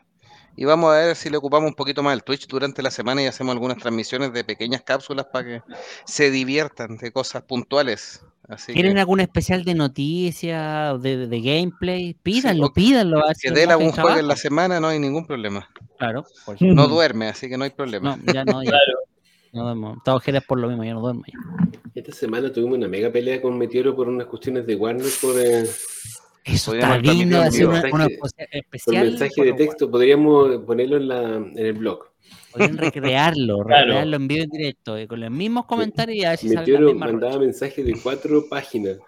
Y 0.56 0.64
vamos 0.64 0.92
a 0.92 0.98
ver 0.98 1.14
si 1.16 1.30
le 1.30 1.36
ocupamos 1.36 1.68
un 1.68 1.74
poquito 1.74 2.02
más 2.02 2.12
el 2.14 2.24
Twitch 2.24 2.48
durante 2.48 2.82
la 2.82 2.90
semana 2.90 3.22
y 3.22 3.26
hacemos 3.26 3.52
algunas 3.52 3.78
transmisiones 3.78 4.32
de 4.32 4.42
pequeñas 4.42 4.82
cápsulas 4.82 5.26
para 5.32 5.44
que 5.46 5.62
se 6.04 6.30
diviertan 6.32 6.96
de 6.96 7.12
cosas 7.12 7.42
puntuales. 7.44 8.24
Así 8.48 8.72
¿Quieren 8.72 8.94
que, 8.94 9.00
algún 9.00 9.20
especial 9.20 9.64
de 9.64 9.74
noticias 9.74 10.94
o 10.94 10.98
de, 10.98 11.28
de- 11.28 11.40
gameplay? 11.40 12.14
Pídanlo, 12.14 12.72
pídanlo. 12.72 13.22
que 13.40 13.50
monje 13.50 13.64
algún 13.70 13.92
juego 13.92 14.18
en 14.18 14.26
la 14.26 14.36
semana 14.36 14.80
no 14.80 14.88
hay 14.88 14.98
ningún 14.98 15.26
problema. 15.26 15.68
Claro, 15.98 16.24
por. 16.44 16.60
No 16.60 16.88
duerme, 16.88 17.28
así 17.28 17.48
que 17.48 17.56
no 17.56 17.64
hay 17.64 17.70
problema. 17.70 18.16
No, 18.16 18.32
ya 18.32 18.44
no, 18.44 18.62
ya. 18.62 18.70
Claro. 18.70 18.98
No 19.58 19.64
duermo. 19.64 19.94
Estaba 19.98 20.16
ojeras 20.16 20.44
por 20.44 20.58
lo 20.60 20.68
mismo, 20.68 20.84
ya 20.84 20.94
no 20.94 21.00
duermo. 21.00 21.22
ya. 21.26 21.38
Esta 21.94 22.12
semana 22.12 22.52
tuvimos 22.52 22.78
una 22.78 22.88
mega 22.88 23.10
pelea 23.10 23.42
con 23.42 23.58
Meteoro 23.58 23.94
por 23.96 24.08
unas 24.08 24.26
cuestiones 24.28 24.66
de 24.66 24.76
Warner 24.76 25.06
por, 25.20 25.38
eh, 25.40 25.64
Eso 26.44 26.74
está 26.74 26.98
de 26.98 27.08
hacer 27.08 27.66
una, 27.66 27.80
un 27.82 27.94
una 27.94 28.06
mensaje- 28.06 28.48
especial- 28.52 29.02
por 29.02 29.10
mensaje 29.20 29.44
de 29.44 29.52
texto. 29.54 29.90
Podríamos 29.90 30.64
ponerlo 30.64 30.96
en, 30.96 31.08
la, 31.08 31.22
en 31.36 31.58
el 31.58 31.72
blog. 31.72 32.06
Podrían 32.52 32.78
recrearlo, 32.78 33.64
Claro. 33.64 33.86
recrearlo 33.86 34.16
en 34.16 34.28
vivo 34.28 34.44
en 34.44 34.50
directo, 34.50 34.96
eh, 34.96 35.06
con 35.08 35.20
los 35.20 35.30
mismos 35.30 35.66
comentarios 35.66 36.16
y 36.18 36.24
a 36.24 36.30
ver 36.30 36.38
si 36.38 36.48
sale 36.48 36.54
la 36.54 36.60
Meteoro 36.80 36.94
mandaba 36.94 37.32
rocha. 37.34 37.44
mensajes 37.44 37.84
de 37.84 38.00
cuatro 38.02 38.44
páginas. 38.48 38.98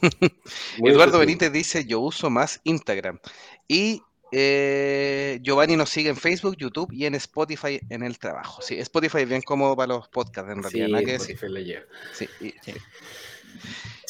Eduardo. 0.78 1.18
Benítez 1.18 1.52
dice, 1.52 1.84
yo 1.86 2.00
uso 2.00 2.30
más 2.30 2.60
Instagram. 2.64 3.18
Y 3.66 4.02
eh, 4.32 5.38
Giovanni 5.42 5.76
nos 5.76 5.90
sigue 5.90 6.10
en 6.10 6.16
Facebook, 6.16 6.56
YouTube 6.56 6.92
y 6.92 7.06
en 7.06 7.14
Spotify 7.14 7.80
en 7.88 8.02
el 8.02 8.18
trabajo. 8.18 8.62
Sí, 8.62 8.78
Spotify 8.78 9.18
es 9.22 9.28
bien 9.28 9.42
cómodo 9.42 9.76
para 9.76 9.94
los 9.94 10.08
podcasts, 10.08 10.50
en 10.50 10.62
realidad, 10.62 10.86
Sí, 10.86 10.92
nada 10.92 11.04
que 11.04 11.12
decir. 11.12 11.34
Spotify 11.34 11.52
la 11.52 11.60
lleva. 11.60 11.84
Sí, 12.12 12.28
y- 12.40 12.54
Sí. 12.62 12.74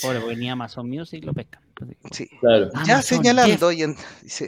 Pobre, 0.03 0.21
porque 0.21 0.37
ni 0.37 0.51
Amazon 0.51 0.89
Music 0.89 1.25
lo 1.25 1.33
pesca. 1.33 1.61
sí. 2.13 2.29
Claro. 2.41 2.69
Ya 2.85 2.95
Amazon, 2.95 3.03
señalando 3.03 3.73
y 3.73 3.83
en- 3.83 3.97
sí. 4.27 4.47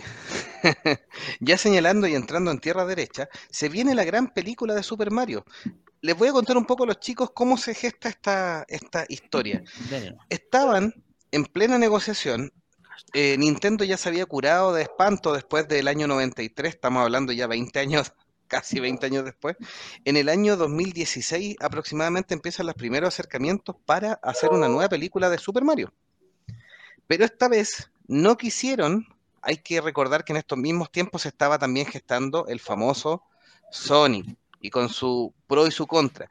ya 1.41 1.57
señalando 1.59 2.07
y 2.07 2.15
entrando 2.15 2.51
en 2.51 2.59
tierra 2.59 2.85
derecha, 2.85 3.29
se 3.51 3.69
viene 3.69 3.95
la 3.95 4.05
gran 4.05 4.29
película 4.33 4.75
de 4.75 4.83
Super 4.83 5.11
Mario. 5.11 5.45
Les 6.03 6.17
voy 6.17 6.29
a 6.29 6.33
contar 6.33 6.57
un 6.57 6.65
poco 6.67 6.85
a 6.85 6.87
los 6.87 7.01
chicos 7.01 7.31
cómo 7.35 7.57
se 7.57 7.75
gesta 7.75 8.09
esta, 8.09 8.65
esta 8.69 9.05
historia. 9.09 9.63
Estaban 10.29 10.95
en 11.31 11.45
plena 11.45 11.79
negociación. 11.79 12.53
Eh, 13.13 13.37
Nintendo 13.39 13.85
ya 13.85 13.97
se 13.97 14.09
había 14.09 14.27
curado 14.27 14.73
de 14.73 14.83
espanto 14.83 15.33
después 15.33 15.67
del 15.69 15.89
año 15.89 16.07
93, 16.07 16.75
estamos 16.75 17.03
hablando 17.03 17.33
ya 17.33 17.47
20 17.47 17.79
años, 17.79 18.13
casi 18.49 18.81
20 18.81 19.07
años 19.07 19.25
después. 19.25 19.57
En 20.05 20.17
el 20.17 20.29
año 20.29 20.57
2016 20.57 21.57
aproximadamente 21.61 22.35
empiezan 22.35 22.67
los 22.67 22.75
primeros 22.75 23.15
acercamientos 23.15 23.77
para 23.85 24.15
hacer 24.23 24.51
una 24.51 24.69
nueva 24.69 24.89
película 24.89 25.29
de 25.31 25.39
Super 25.39 25.65
Mario. 25.65 25.93
Pero 27.07 27.25
esta 27.25 27.49
vez 27.49 27.91
no 28.07 28.37
quisieron, 28.37 29.07
hay 29.43 29.59
que 29.59 29.81
recordar 29.81 30.25
que 30.25 30.33
en 30.33 30.39
estos 30.39 30.59
mismos 30.59 30.91
tiempos 30.93 31.27
estaba 31.27 31.59
también 31.59 31.87
gestando 31.87 32.47
el 32.47 32.61
famoso 32.61 33.25
Sonic 33.71 34.37
y 34.61 34.71
con 34.71 34.89
su 34.89 35.35
pro 35.47 35.67
y 35.67 35.71
su 35.71 35.87
contra. 35.87 36.29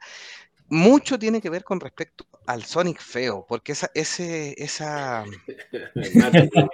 Mucho 0.68 1.18
tiene 1.18 1.40
que 1.40 1.50
ver 1.50 1.64
con 1.64 1.80
respecto 1.80 2.26
al 2.50 2.64
Sonic 2.64 3.00
feo, 3.00 3.46
porque 3.48 3.72
esa, 3.72 3.90
ese, 3.94 4.54
esa, 4.62 5.24
Marketing. 6.14 6.66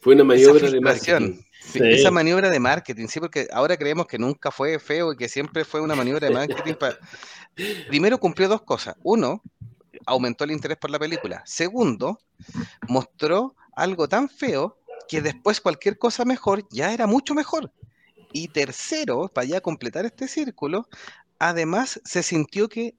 Fue 0.00 0.14
una 0.14 0.24
maniobra 0.24 0.70
de 0.70 0.80
marketing. 0.80 1.36
sí, 1.38 1.44
Sí. 1.64 1.78
esa 1.82 2.10
maniobra 2.10 2.50
de 2.50 2.60
marketing, 2.60 3.06
sí, 3.06 3.20
porque 3.20 3.48
ahora 3.50 3.76
creemos 3.78 4.06
que 4.06 4.18
nunca 4.18 4.50
fue 4.50 4.78
feo 4.78 5.12
y 5.12 5.16
que 5.16 5.30
siempre 5.30 5.64
fue 5.64 5.80
una 5.80 5.94
maniobra 5.94 6.28
de 6.28 6.34
marketing 6.34 6.74
para... 6.74 6.98
Primero 7.88 8.18
cumplió 8.18 8.48
dos 8.48 8.62
cosas. 8.62 8.96
Uno, 9.02 9.42
aumentó 10.04 10.44
el 10.44 10.50
interés 10.50 10.76
por 10.76 10.90
la 10.90 10.98
película. 10.98 11.42
Segundo, 11.46 12.20
mostró 12.86 13.56
algo 13.74 14.08
tan 14.08 14.28
feo 14.28 14.76
que 15.08 15.22
después 15.22 15.60
cualquier 15.60 15.96
cosa 15.98 16.24
mejor 16.26 16.68
ya 16.70 16.92
era 16.92 17.06
mucho 17.06 17.34
mejor. 17.34 17.72
Y 18.32 18.48
tercero, 18.48 19.30
para 19.32 19.46
ya 19.46 19.60
completar 19.62 20.04
este 20.04 20.28
círculo, 20.28 20.86
además 21.38 22.00
se 22.04 22.22
sintió 22.22 22.68
que 22.68 22.94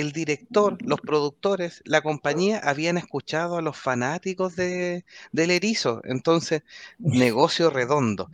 el 0.00 0.12
director, 0.12 0.76
los 0.82 1.00
productores, 1.00 1.82
la 1.84 2.02
compañía 2.02 2.60
habían 2.62 2.98
escuchado 2.98 3.56
a 3.56 3.62
los 3.62 3.76
fanáticos 3.76 4.56
de, 4.56 5.04
del 5.32 5.50
erizo. 5.50 6.00
Entonces, 6.04 6.62
negocio 6.98 7.70
redondo. 7.70 8.30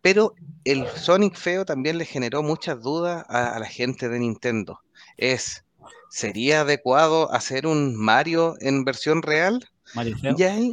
Pero 0.00 0.34
el 0.64 0.86
Sonic 0.86 1.34
feo 1.34 1.64
también 1.64 1.98
le 1.98 2.04
generó 2.04 2.42
muchas 2.42 2.80
dudas 2.80 3.24
a, 3.28 3.54
a 3.54 3.58
la 3.58 3.66
gente 3.66 4.08
de 4.08 4.18
Nintendo. 4.18 4.80
Es, 5.16 5.64
¿sería 6.10 6.62
adecuado 6.62 7.32
hacer 7.32 7.66
un 7.66 7.96
Mario 7.96 8.54
en 8.60 8.84
versión 8.84 9.22
real? 9.22 9.68
Mario 9.94 10.16
Feo. 10.18 10.34
Y 10.38 10.42
ahí, 10.42 10.72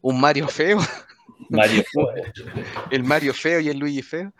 un 0.00 0.20
Mario 0.20 0.48
feo, 0.48 0.78
Mario. 1.54 1.82
el 2.90 3.04
Mario 3.04 3.34
feo 3.34 3.60
y 3.60 3.68
el 3.68 3.78
Luigi 3.78 4.02
feo. 4.02 4.32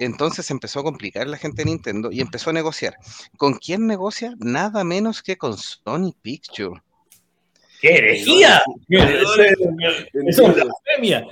Entonces 0.00 0.50
empezó 0.50 0.80
a 0.80 0.84
complicar 0.84 1.26
la 1.26 1.36
gente 1.36 1.62
de 1.64 1.70
Nintendo 1.70 2.10
y 2.12 2.20
empezó 2.20 2.50
a 2.50 2.52
negociar. 2.52 2.96
¿Con 3.36 3.54
quién 3.54 3.86
negocia? 3.86 4.34
Nada 4.38 4.84
menos 4.84 5.22
que 5.22 5.36
con 5.36 5.56
Sony 5.56 6.12
Pictures. 6.20 6.80
¡Qué 7.80 7.96
herejía! 7.96 8.62
Eso 8.88 9.42
es- 9.42 9.58
eso 10.14 10.46
es 10.46 10.54
blasfemia. 10.54 11.26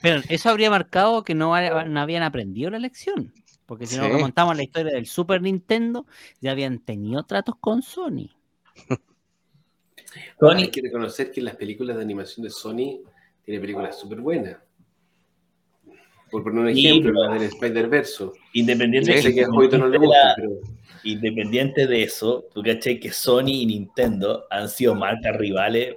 Pero 0.00 0.22
eso 0.28 0.48
habría 0.50 0.70
marcado 0.70 1.24
que 1.24 1.34
no, 1.34 1.54
ha- 1.54 1.84
no 1.84 2.00
habían 2.00 2.22
aprendido 2.22 2.70
la 2.70 2.78
lección. 2.78 3.32
Porque 3.66 3.86
si 3.86 3.96
nos 3.98 4.08
remontamos 4.08 4.52
a 4.52 4.56
la 4.56 4.62
historia 4.62 4.92
del 4.92 5.06
Super 5.06 5.42
Nintendo, 5.42 6.06
ya 6.40 6.52
habían 6.52 6.78
tenido 6.78 7.24
tratos 7.24 7.56
con 7.60 7.82
Sony. 7.82 8.30
Hay 8.88 8.96
Sony, 10.40 10.70
que 10.70 10.80
reconocer 10.82 11.30
que 11.30 11.42
las 11.42 11.56
películas 11.56 11.96
de 11.96 12.02
animación 12.02 12.44
de 12.44 12.50
Sony 12.50 13.00
tiene 13.48 13.62
películas 13.62 13.98
súper 13.98 14.20
buenas. 14.20 14.58
Por 16.30 16.42
poner 16.42 16.58
un 16.60 16.68
ejemplo, 16.68 17.12
la 17.24 17.32
del 17.32 17.44
Spider-Verse. 17.44 18.26
independiente, 18.52 19.22
sé 19.22 19.34
que 19.34 19.46
no 19.46 19.58
le 19.58 19.64
independiente 19.64 19.88
de 19.88 19.98
gusta, 19.98 20.28
la- 20.28 20.34
pero 20.36 20.50
independiente 21.02 21.86
de 21.86 22.02
eso, 22.02 22.44
tú 22.52 22.62
caché 22.62 23.00
que 23.00 23.10
Sony 23.10 23.48
y 23.62 23.64
Nintendo 23.64 24.44
han 24.50 24.68
sido 24.68 24.94
marcas 24.94 25.34
rivales 25.38 25.96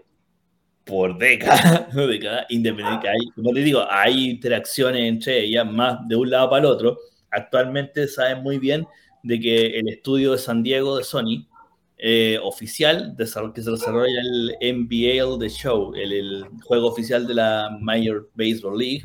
por 0.86 1.18
décadas, 1.18 1.93
décadas 1.93 2.45
independiente. 2.47 3.10
Hay, 3.10 3.20
como 3.36 3.52
te 3.52 3.60
digo, 3.60 3.84
hay 3.89 4.30
interacciones 4.30 5.02
entre 5.04 5.41
ellas, 5.43 5.70
más 5.70 6.08
de 6.08 6.16
un 6.16 6.30
lado 6.30 6.49
para 6.52 6.62
el 6.62 6.72
otro. 6.72 6.99
Actualmente 7.32 8.08
saben 8.08 8.41
muy 8.41 8.60
bien 8.60 8.88
de 9.24 9.41
que 9.41 9.78
el 9.78 9.89
estudio 9.89 10.32
de 10.32 10.38
San 10.38 10.64
Diego 10.64 10.95
de 10.97 11.04
Sony, 11.04 11.45
eh, 12.04 12.39
oficial, 12.41 13.14
que 13.16 13.26
se 13.62 13.70
desarrolla 13.72 14.20
el 14.22 14.56
NBL 14.76 15.38
The 15.39 15.49
Show, 15.49 15.93
el, 15.93 16.12
el 16.12 16.45
juego 16.64 16.88
oficial 16.88 17.28
de 17.28 17.36
la 17.36 17.70
Major 17.80 18.28
Baseball 18.34 18.78
League, 18.78 19.04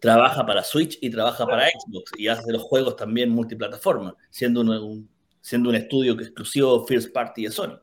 trabaja 0.00 0.44
para 0.46 0.62
Switch 0.62 0.98
y 1.00 1.08
trabaja 1.10 1.46
para 1.46 1.66
Xbox 1.68 2.12
y 2.18 2.28
hace 2.28 2.52
los 2.52 2.62
juegos 2.62 2.94
también 2.96 3.30
multiplataforma, 3.30 4.14
siendo 4.30 4.60
un, 4.60 4.68
un- 4.70 5.08
siendo 5.40 5.70
un 5.70 5.76
estudio 5.76 6.14
que 6.16 6.24
exclusivo 6.24 6.86
First 6.86 7.10
Party 7.12 7.44
de 7.44 7.50
Sony. 7.50 7.80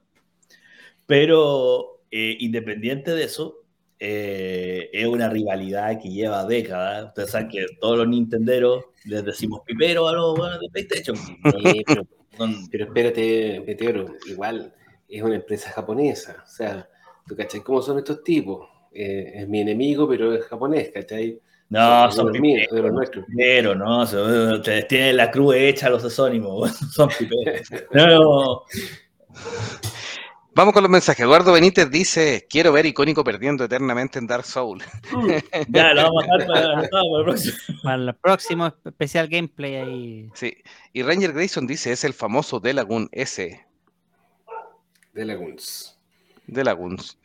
Pero 1.06 2.02
eh, 2.12 2.38
independiente 2.40 3.12
de 3.12 3.24
eso, 3.24 3.64
eh, 4.00 4.90
es 4.94 5.08
una 5.08 5.30
rivalidad 5.30 6.00
que 6.02 6.10
lleva 6.10 6.46
décadas. 6.46 7.08
Ustedes 7.08 7.32
saben 7.32 7.50
que 7.50 7.66
todos 7.80 7.98
los 7.98 8.08
nintenderos 8.08 8.84
les 9.06 9.24
decimos 9.26 9.62
pipero 9.66 10.08
a 10.08 10.14
los 10.14 10.38
buenos 10.38 10.60
de 10.60 10.70
PlayStation. 10.70 11.16
Sí, 11.18 11.34
pero, 11.88 12.04
Son- 12.38 12.70
pero 12.70 12.86
espérate, 12.86 13.64
Meteoro, 13.66 14.16
igual 14.28 14.74
es 15.08 15.22
una 15.22 15.36
empresa 15.36 15.70
japonesa. 15.72 16.44
O 16.46 16.48
sea, 16.50 16.88
¿tú 17.28 17.36
cachai 17.36 17.62
cómo 17.62 17.82
son 17.82 17.98
estos 18.00 18.24
tipos? 18.24 18.68
Eh, 18.92 19.32
es 19.36 19.48
mi 19.48 19.62
enemigo, 19.62 20.08
pero 20.08 20.34
es 20.34 20.46
japonés, 20.46 20.92
¿cachai? 20.94 21.40
no, 21.70 22.12
son 22.12 22.32
míos, 22.40 22.60
de 22.62 22.66
piperos. 22.68 22.86
los 22.86 22.94
nuestros. 22.94 23.26
Pero, 23.36 23.76
no, 23.76 24.06
se- 24.06 24.18
ustedes 24.56 24.88
tienen 24.88 25.18
la 25.18 25.32
cruz 25.32 25.56
hecha 25.56 25.90
los 25.90 26.04
asónimos, 26.06 26.72
son 26.94 27.10
piperos. 27.18 27.62
No, 27.94 28.64
Vamos 30.56 30.74
con 30.74 30.84
los 30.84 30.90
mensajes. 30.90 31.26
Eduardo 31.26 31.52
Benítez 31.52 31.92
dice, 31.92 32.48
quiero 32.50 32.72
ver 32.72 32.86
icónico 32.86 33.26
perdiendo 33.26 33.66
eternamente 33.66 34.20
en 34.20 34.28
Dark 34.28 34.46
Souls. 34.46 34.86
ya 35.68 35.94
lo 35.94 36.04
vamos 36.04 36.24
a 36.24 36.38
dejar 36.38 36.48
para, 36.48 36.90
para 36.90 37.04
el 37.04 37.24
próximo. 37.26 37.58
Para 37.84 37.96
el 38.04 38.16
próximo 38.16 38.74
especial 38.86 39.28
gameplay 39.28 39.76
ahí. 39.76 40.30
Sí. 40.34 40.56
Y 40.94 41.04
Ranger 41.04 41.34
Grayson 41.34 41.68
dice, 41.68 41.92
es 41.92 42.06
el 42.06 42.14
famoso 42.14 42.62
Delagoon 42.62 43.10
S. 43.12 43.66
De 46.48 46.64
Laguns. 46.64 47.18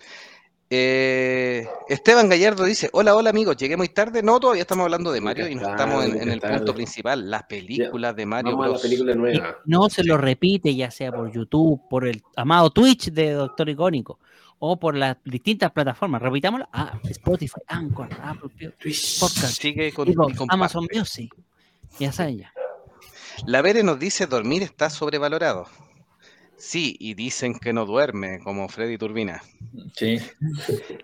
Eh, 0.73 1.67
Esteban 1.89 2.29
Gallardo 2.29 2.63
dice, 2.63 2.89
hola, 2.93 3.17
hola 3.17 3.31
amigos, 3.31 3.57
llegué 3.57 3.77
muy 3.77 3.89
tarde. 3.89 4.23
No, 4.23 4.39
todavía 4.39 4.63
estamos 4.63 4.85
hablando 4.85 5.11
de 5.11 5.21
Mario 5.21 5.49
y 5.49 5.57
no 5.57 5.69
estamos 5.69 6.05
en, 6.05 6.29
el 6.31 6.41
punto 6.41 6.73
principal, 6.73 7.29
las 7.29 7.43
películas 7.43 8.15
de 8.15 8.25
Mario 8.25 8.53
Vamos 8.53 8.65
a 8.65 8.67
la 8.67 8.71
Bros. 8.75 8.83
película 8.83 9.13
Y 9.13 9.17
nueva. 9.17 9.57
no 9.65 9.91
se 9.91 10.05
lo 10.05 10.17
repite, 10.17 10.73
ya 10.77 10.93
sea 10.93 11.11
por 11.11 11.33
YouTube, 11.33 11.83
por 11.91 12.07
el 12.07 12.23
amado 12.37 12.71
Twitch 12.71 13.11
de 13.11 13.33
Doctor 13.33 13.69
Icónico, 13.69 14.21
o 14.61 14.79
por 14.79 14.95
las 14.95 15.17
distintas 15.25 15.73
plataformas. 15.73 16.23
Repitámoslo. 16.23 16.69
Ah, 16.73 17.01
Spotify, 17.03 17.61
Anchor, 17.67 18.09
Apple 18.23 18.51
Podcast, 19.19 19.61
Sigue 19.61 19.93
con, 19.93 20.07
Xbox, 20.07 20.37
comparte. 20.37 20.55
Amazon 20.55 20.87
Music. 20.95 21.35
Ya 21.99 22.13
saben 22.13 22.39
ya. 22.39 22.53
La 23.45 23.61
Vere 23.61 23.83
nos 23.83 23.99
dice, 23.99 24.29
dormir 24.29 24.63
está 24.63 24.89
sobrevalorado. 24.89 25.67
Sí, 26.61 26.95
y 27.01 27.15
dicen 27.15 27.59
que 27.59 27.73
no 27.73 27.87
duerme, 27.87 28.39
como 28.41 28.69
Freddy 28.69 28.99
Turbina. 28.99 29.43
Sí. 29.97 30.19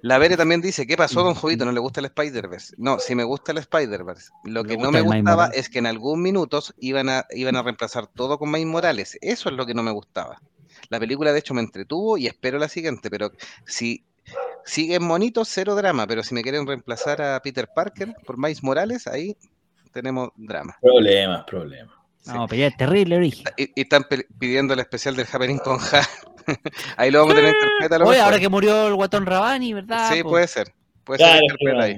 La 0.02 0.18
Vere 0.18 0.36
también 0.36 0.60
dice, 0.60 0.86
¿qué 0.86 0.98
pasó, 0.98 1.22
don 1.22 1.34
Jovito? 1.34 1.64
¿No 1.64 1.72
le 1.72 1.80
gusta 1.80 2.00
el 2.00 2.06
Spider-Verse? 2.06 2.74
No, 2.76 2.98
sí 2.98 3.14
me 3.14 3.24
gusta 3.24 3.52
el 3.52 3.58
Spider-Verse. 3.58 4.32
Lo 4.44 4.64
Me 4.64 4.68
que 4.68 4.76
no 4.76 4.92
me 4.92 5.00
gustaba 5.00 5.46
es 5.54 5.70
que 5.70 5.78
en 5.78 5.86
algún 5.86 6.20
minuto 6.20 6.62
iban 6.78 7.08
a, 7.08 7.24
iban 7.30 7.56
a 7.56 7.62
reemplazar 7.62 8.06
todo 8.06 8.38
con 8.38 8.50
Miles 8.50 8.66
Morales. 8.66 9.18
Eso 9.22 9.48
es 9.48 9.54
lo 9.54 9.64
que 9.64 9.72
no 9.72 9.82
me 9.82 9.92
gustaba. 9.92 10.42
La 10.90 11.00
película, 11.00 11.32
de 11.32 11.38
hecho, 11.38 11.54
me 11.54 11.62
entretuvo 11.62 12.18
y 12.18 12.26
espero 12.26 12.58
la 12.58 12.68
siguiente, 12.68 13.08
pero 13.08 13.32
si 13.64 14.04
siguen 14.66 15.08
bonitos, 15.08 15.48
cero 15.48 15.74
drama, 15.74 16.06
pero 16.06 16.22
si 16.22 16.34
me 16.34 16.42
quieren 16.42 16.66
reemplazar 16.66 17.22
a 17.22 17.40
Peter 17.40 17.66
Parker 17.74 18.14
por 18.26 18.36
Miles 18.36 18.62
Morales, 18.62 19.06
ahí 19.06 19.38
tenemos 19.90 20.32
drama. 20.36 20.76
Problemas, 20.82 21.44
problemas. 21.46 21.95
No, 22.26 22.46
pero 22.46 22.60
ya 22.60 22.66
es 22.68 22.76
terrible 22.76 23.16
origen. 23.16 23.44
Y, 23.56 23.64
y 23.74 23.82
están 23.82 24.04
pidiendo 24.38 24.74
el 24.74 24.80
especial 24.80 25.16
del 25.16 25.26
Happening 25.30 25.58
con 25.58 25.78
Ja. 25.78 26.02
ahí 26.96 27.10
lo 27.10 27.20
vamos 27.20 27.34
a 27.34 27.36
tener 27.36 27.52
que 27.52 27.58
interpretar 27.58 28.00
a 28.00 28.04
lo 28.04 28.10
Oye, 28.10 28.20
ahora 28.20 28.38
que 28.38 28.48
murió 28.48 28.86
el 28.86 28.94
guatón 28.94 29.26
Rabani, 29.26 29.72
¿verdad? 29.72 30.12
Sí, 30.12 30.22
po? 30.22 30.30
puede 30.30 30.46
ser. 30.46 30.72
Puede 31.04 31.18
Claro, 31.18 31.34
ser 31.34 31.42
interpreta 31.42 31.82
ahí. 31.82 31.96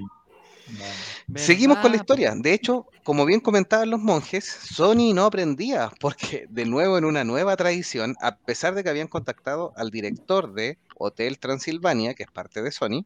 Seguimos 1.34 1.78
con 1.78 1.84
la 1.84 1.98
¿Verdad, 1.98 2.02
historia. 2.02 2.34
De 2.36 2.52
hecho, 2.52 2.86
como 3.04 3.24
bien 3.26 3.40
comentaban 3.40 3.90
los 3.90 4.00
monjes, 4.00 4.44
Sony 4.44 5.12
no 5.14 5.24
aprendía, 5.24 5.90
porque 6.00 6.46
de 6.48 6.64
nuevo 6.64 6.98
en 6.98 7.04
una 7.04 7.24
nueva 7.24 7.56
tradición, 7.56 8.16
a 8.20 8.36
pesar 8.36 8.74
de 8.74 8.82
que 8.82 8.90
habían 8.90 9.08
contactado 9.08 9.72
al 9.76 9.90
director 9.90 10.52
de 10.52 10.78
Hotel 10.96 11.38
Transilvania, 11.38 12.14
que 12.14 12.24
es 12.24 12.30
parte 12.30 12.62
de 12.62 12.72
Sony, 12.72 13.04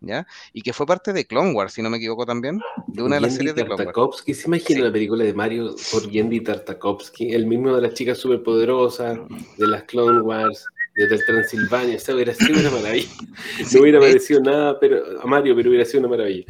¿ya? 0.00 0.26
Y 0.52 0.62
que 0.62 0.72
fue 0.72 0.86
parte 0.86 1.12
de 1.12 1.26
Clone 1.26 1.52
Wars, 1.52 1.72
si 1.72 1.82
no 1.82 1.90
me 1.90 1.96
equivoco 1.98 2.24
también, 2.26 2.60
de 2.86 3.02
una 3.02 3.16
de 3.16 3.20
las 3.22 3.30
Yendi 3.32 3.36
series 3.38 3.54
de 3.56 3.62
Clone 3.62 3.74
Wars. 3.74 3.86
Tartakovsky, 3.86 4.34
¿se 4.34 4.46
imagina 4.48 4.78
Sí. 4.80 4.84
la 4.84 4.92
película 4.92 5.24
de 5.24 5.34
Mario 5.34 5.74
por 5.92 6.08
Yendi 6.10 6.40
Tartakovsky? 6.40 7.32
El 7.32 7.46
mismo 7.46 7.74
de 7.76 7.82
las 7.82 7.94
chicas 7.94 8.18
superpoderosas, 8.18 9.18
de 9.56 9.66
las 9.66 9.82
Clone 9.84 10.20
Wars, 10.22 10.64
de 10.94 11.18
Transilvania, 11.18 11.94
esa 11.94 12.14
hubiera 12.14 12.34
sido 12.34 12.58
una 12.58 12.70
maravilla. 12.70 13.08
Sí, 13.64 13.76
no 13.76 13.82
hubiera 13.82 14.00
parecido 14.00 14.40
nada 14.40 14.80
pero, 14.80 15.20
a 15.20 15.26
Mario, 15.26 15.54
pero 15.54 15.70
hubiera 15.70 15.84
sido 15.84 16.00
una 16.00 16.08
maravilla. 16.08 16.44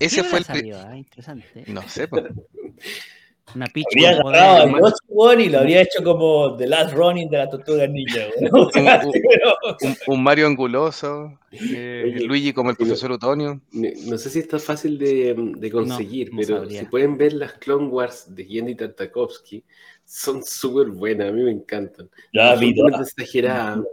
Ese 0.00 0.22
¿Qué 0.22 0.28
fue 0.28 0.38
el... 0.38 0.74
ah? 0.74 0.96
Interesante. 0.96 1.64
No 1.66 1.82
sé, 1.88 2.08
pues. 2.08 2.24
Una 3.54 3.66
pitch 3.66 3.86
Habría 3.94 4.10
agarrado 4.10 4.62
al 4.64 4.70
Yoshi, 4.80 4.94
weón, 5.08 5.40
y 5.40 5.48
lo 5.48 5.58
habría 5.60 5.80
hecho 5.82 6.02
como 6.02 6.56
The 6.56 6.66
Last 6.66 6.94
Running 6.94 7.28
de 7.30 7.38
la 7.38 7.48
Tortuga 7.48 7.86
Ninja, 7.86 8.26
weón. 8.40 8.50
O 8.68 8.70
sea, 8.70 9.02
Un- 9.04 9.12
un- 9.90 9.96
un, 10.14 10.22
Mario 10.22 10.46
anguloso, 10.48 11.38
eh, 11.52 12.02
Oye, 12.16 12.24
Luigi 12.26 12.52
como 12.52 12.70
el 12.70 12.76
profesor 12.76 13.12
Utonio. 13.12 13.60
Ne- 13.72 13.94
No 14.06 14.18
sé 14.18 14.30
si 14.30 14.40
está 14.40 14.58
fácil 14.58 14.98
de, 14.98 15.34
de 15.56 15.70
conseguir, 15.70 16.30
no 16.32 16.40
pero 16.40 16.56
sabría. 16.58 16.80
si 16.80 16.86
pueden 16.86 17.16
ver 17.16 17.32
las 17.34 17.52
Clone 17.54 17.86
Wars 17.86 18.34
de 18.34 18.44
Yendi 18.46 18.74
Tartakovsky, 18.74 19.62
son 20.04 20.42
súper 20.44 20.88
buenas, 20.88 21.28
a 21.28 21.32
mí 21.32 21.42
me 21.42 21.52
encantan. 21.52 22.10
Ya 22.32 22.54
vi 22.56 22.74
todas, 22.74 23.14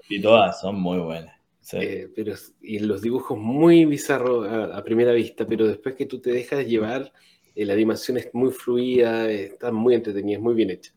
vi 0.09 0.21
todas, 0.21 0.59
son 0.61 0.79
muy 0.79 0.97
buenas. 0.97 1.33
Sí. 1.61 1.77
eh, 1.79 2.09
pero, 2.13 2.33
y 2.61 2.79
los 2.79 3.01
dibujos 3.01 3.37
muy 3.37 3.85
bizarros 3.85 4.45
a, 4.47 4.75
a 4.77 4.83
primera 4.83 5.13
vista, 5.13 5.45
pero 5.47 5.65
después 5.65 5.95
que 5.95 6.05
tú 6.05 6.19
te 6.19 6.31
dejas 6.31 6.65
llevar, 6.67 7.13
eh, 7.55 7.65
la 7.65 7.73
animación 7.73 8.17
es 8.17 8.29
muy 8.33 8.51
fluida, 8.51 9.29
eh, 9.29 9.45
está 9.45 9.71
muy 9.71 9.95
entretenida, 9.95 10.37
es 10.37 10.43
muy 10.43 10.53
bien 10.53 10.69
hecha. 10.69 10.91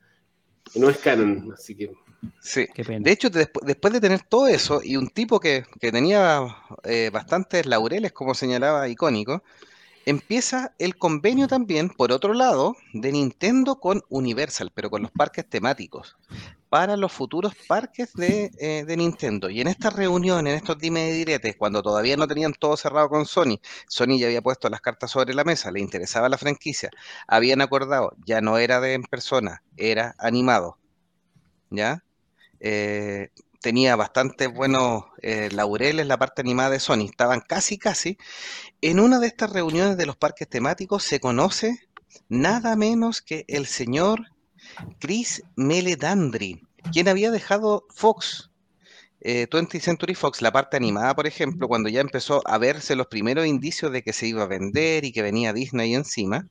No 0.75 0.89
es 0.91 0.99
canon, 0.99 1.53
así 1.53 1.75
que. 1.75 1.93
Sí. 2.41 2.67
Qué 2.75 2.85
pena. 2.85 3.05
De 3.05 3.13
hecho, 3.13 3.31
despu- 3.31 3.65
después 3.65 3.93
de 3.93 4.01
tener 4.01 4.23
todo 4.23 4.49
eso 4.49 4.81
y 4.83 4.97
un 4.97 5.09
tipo 5.09 5.39
que, 5.39 5.65
que 5.81 5.93
tenía 5.93 6.41
eh, 6.83 7.11
bastantes 7.13 7.67
laureles, 7.67 8.13
como 8.13 8.35
señalaba 8.35 8.89
icónico, 8.89 9.45
empieza 10.07 10.75
el 10.79 10.97
convenio 10.97 11.49
también, 11.49 11.91
por 11.91 12.13
otro 12.13 12.33
lado, 12.33 12.75
de 12.95 13.13
Nintendo 13.13 13.81
con 13.81 14.03
Universal, 14.09 14.71
pero 14.75 14.89
con 14.89 15.03
los 15.03 15.11
parques 15.11 15.49
temáticos, 15.49 16.17
para 16.71 16.97
los 16.97 17.13
futuros 17.13 17.55
parques 17.69 18.13
de, 18.15 18.51
eh, 18.59 18.85
de 18.87 18.97
Nintendo. 18.97 19.51
Y 19.51 19.61
en 19.61 19.69
esta 19.69 19.91
reunión, 19.91 20.47
en 20.47 20.55
estos 20.55 20.79
dime 20.79 21.11
y 21.11 21.13
diretes, 21.13 21.57
cuando 21.57 21.83
todavía 21.83 22.17
no 22.17 22.27
tenían 22.29 22.55
todo 22.55 22.77
cerrado 22.77 23.09
con 23.09 23.27
Sony, 23.27 23.61
Sony 23.89 24.19
ya 24.19 24.29
había 24.29 24.43
puesto 24.43 24.69
las 24.71 24.81
cartas 24.81 25.11
sobre 25.11 25.35
la 25.35 25.45
mesa, 25.45 25.71
le 25.71 25.81
interesaba 25.81 26.29
la 26.29 26.39
franquicia, 26.39 26.91
habían 27.27 27.61
acordado, 27.61 28.15
ya 28.25 28.41
no 28.41 28.59
era 28.59 28.81
de 28.81 28.95
en 28.95 29.03
persona, 29.03 29.63
era 29.77 30.15
animado. 30.19 30.79
¿Ya? 31.71 32.03
eh, 32.61 33.31
tenía 33.67 33.97
bastantes 33.97 34.49
buenos 34.55 35.07
eh, 35.23 35.49
laureles 35.51 36.07
la 36.07 36.17
parte 36.17 36.41
animada 36.41 36.71
de 36.71 36.79
Sony, 36.79 37.07
estaban 37.07 37.41
casi, 37.41 37.79
casi. 37.79 38.17
En 38.81 39.01
una 39.01 39.19
de 39.19 39.27
estas 39.27 39.51
reuniones 39.51 39.97
de 39.97 40.07
los 40.07 40.17
parques 40.17 40.49
temáticos 40.49 41.03
se 41.03 41.19
conoce 41.19 41.77
nada 42.29 42.77
menos 42.77 43.23
que 43.23 43.45
el 43.49 43.67
señor 43.67 44.21
Chris 45.01 45.43
Meledandri, 45.57 46.63
quien 46.93 47.09
había 47.09 47.33
dejado 47.33 47.89
Fox, 47.93 48.53
eh, 49.21 49.49
20th 49.51 49.81
Century 49.81 50.15
Fox, 50.15 50.43
la 50.43 50.53
parte 50.53 50.77
animada, 50.77 51.17
por 51.17 51.27
ejemplo, 51.27 51.67
cuando 51.67 51.89
ya 51.89 52.01
empezó 52.01 52.43
a 52.47 52.59
verse 52.59 52.95
los 52.95 53.09
primeros 53.09 53.49
indicios 53.49 53.91
de 53.91 54.05
que 54.05 54.13
se 54.13 54.29
iba 54.29 54.45
a 54.45 54.47
vender 54.47 55.05
y 55.05 55.11
que 55.11 55.23
venía 55.23 55.53
Disney 55.53 55.93
encima, 55.93 56.47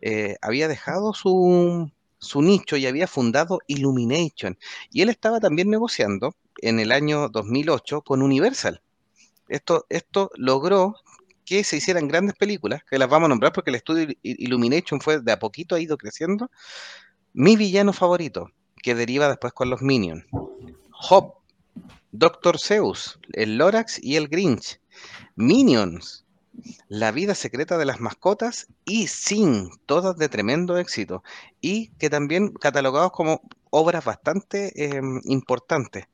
eh, 0.00 0.36
había 0.40 0.68
dejado 0.68 1.12
su, 1.12 1.92
su 2.20 2.42
nicho 2.42 2.76
y 2.76 2.86
había 2.86 3.06
fundado 3.06 3.58
Illumination. 3.66 4.56
Y 4.90 5.02
él 5.02 5.08
estaba 5.08 5.40
también 5.40 5.70
negociando 5.70 6.34
en 6.58 6.78
el 6.78 6.92
año 6.92 7.28
2008 7.28 8.02
con 8.02 8.22
Universal. 8.22 8.82
Esto, 9.48 9.86
esto 9.88 10.30
logró 10.36 10.94
que 11.44 11.64
se 11.64 11.78
hicieran 11.78 12.06
grandes 12.06 12.36
películas, 12.36 12.82
que 12.88 12.98
las 12.98 13.08
vamos 13.08 13.26
a 13.26 13.30
nombrar 13.30 13.52
porque 13.52 13.70
el 13.70 13.76
estudio 13.76 14.04
Il- 14.04 14.18
Illumination 14.22 15.00
fue 15.00 15.20
de 15.20 15.32
a 15.32 15.38
poquito 15.38 15.74
ha 15.74 15.80
ido 15.80 15.96
creciendo. 15.96 16.50
Mi 17.32 17.56
villano 17.56 17.92
favorito, 17.92 18.50
que 18.82 18.94
deriva 18.94 19.28
después 19.28 19.52
con 19.52 19.70
los 19.70 19.82
Minions. 19.82 20.24
Hop, 21.08 21.34
Doctor 22.12 22.58
Zeus, 22.58 23.18
el 23.32 23.56
Lorax 23.56 23.98
y 24.02 24.16
el 24.16 24.28
Grinch. 24.28 24.80
Minions, 25.36 26.24
La 26.88 27.12
vida 27.12 27.34
secreta 27.34 27.78
de 27.78 27.84
las 27.84 28.00
mascotas 28.00 28.68
y 28.84 29.06
Sin, 29.06 29.70
todas 29.86 30.16
de 30.16 30.28
tremendo 30.28 30.78
éxito 30.78 31.22
y 31.60 31.88
que 31.98 32.10
también 32.10 32.52
catalogados 32.52 33.12
como 33.12 33.42
obras 33.70 34.04
bastante 34.04 34.72
eh, 34.76 35.00
importantes. 35.24 36.06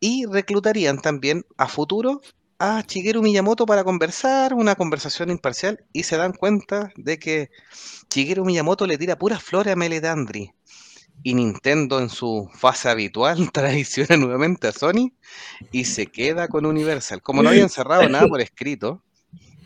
Y 0.00 0.26
reclutarían 0.26 1.00
también 1.00 1.44
a 1.56 1.68
futuro 1.68 2.20
a 2.58 2.82
Shigeru 2.86 3.22
Miyamoto 3.22 3.66
para 3.66 3.84
conversar, 3.84 4.54
una 4.54 4.74
conversación 4.74 5.30
imparcial, 5.30 5.84
y 5.92 6.04
se 6.04 6.16
dan 6.16 6.32
cuenta 6.32 6.92
de 6.96 7.18
que 7.18 7.50
Shigeru 8.10 8.44
Miyamoto 8.44 8.86
le 8.86 8.98
tira 8.98 9.18
puras 9.18 9.42
flores 9.42 9.72
a 9.72 9.76
Meledandri. 9.76 10.52
Y 11.22 11.34
Nintendo 11.34 12.00
en 12.00 12.10
su 12.10 12.50
fase 12.54 12.88
habitual 12.88 13.50
traiciona 13.52 14.16
nuevamente 14.16 14.68
a 14.68 14.72
Sony 14.72 15.12
y 15.72 15.84
se 15.84 16.06
queda 16.06 16.48
con 16.48 16.66
Universal. 16.66 17.22
Como 17.22 17.42
no 17.42 17.50
habían 17.50 17.70
cerrado 17.70 18.08
nada 18.08 18.26
por 18.28 18.40
escrito, 18.40 19.02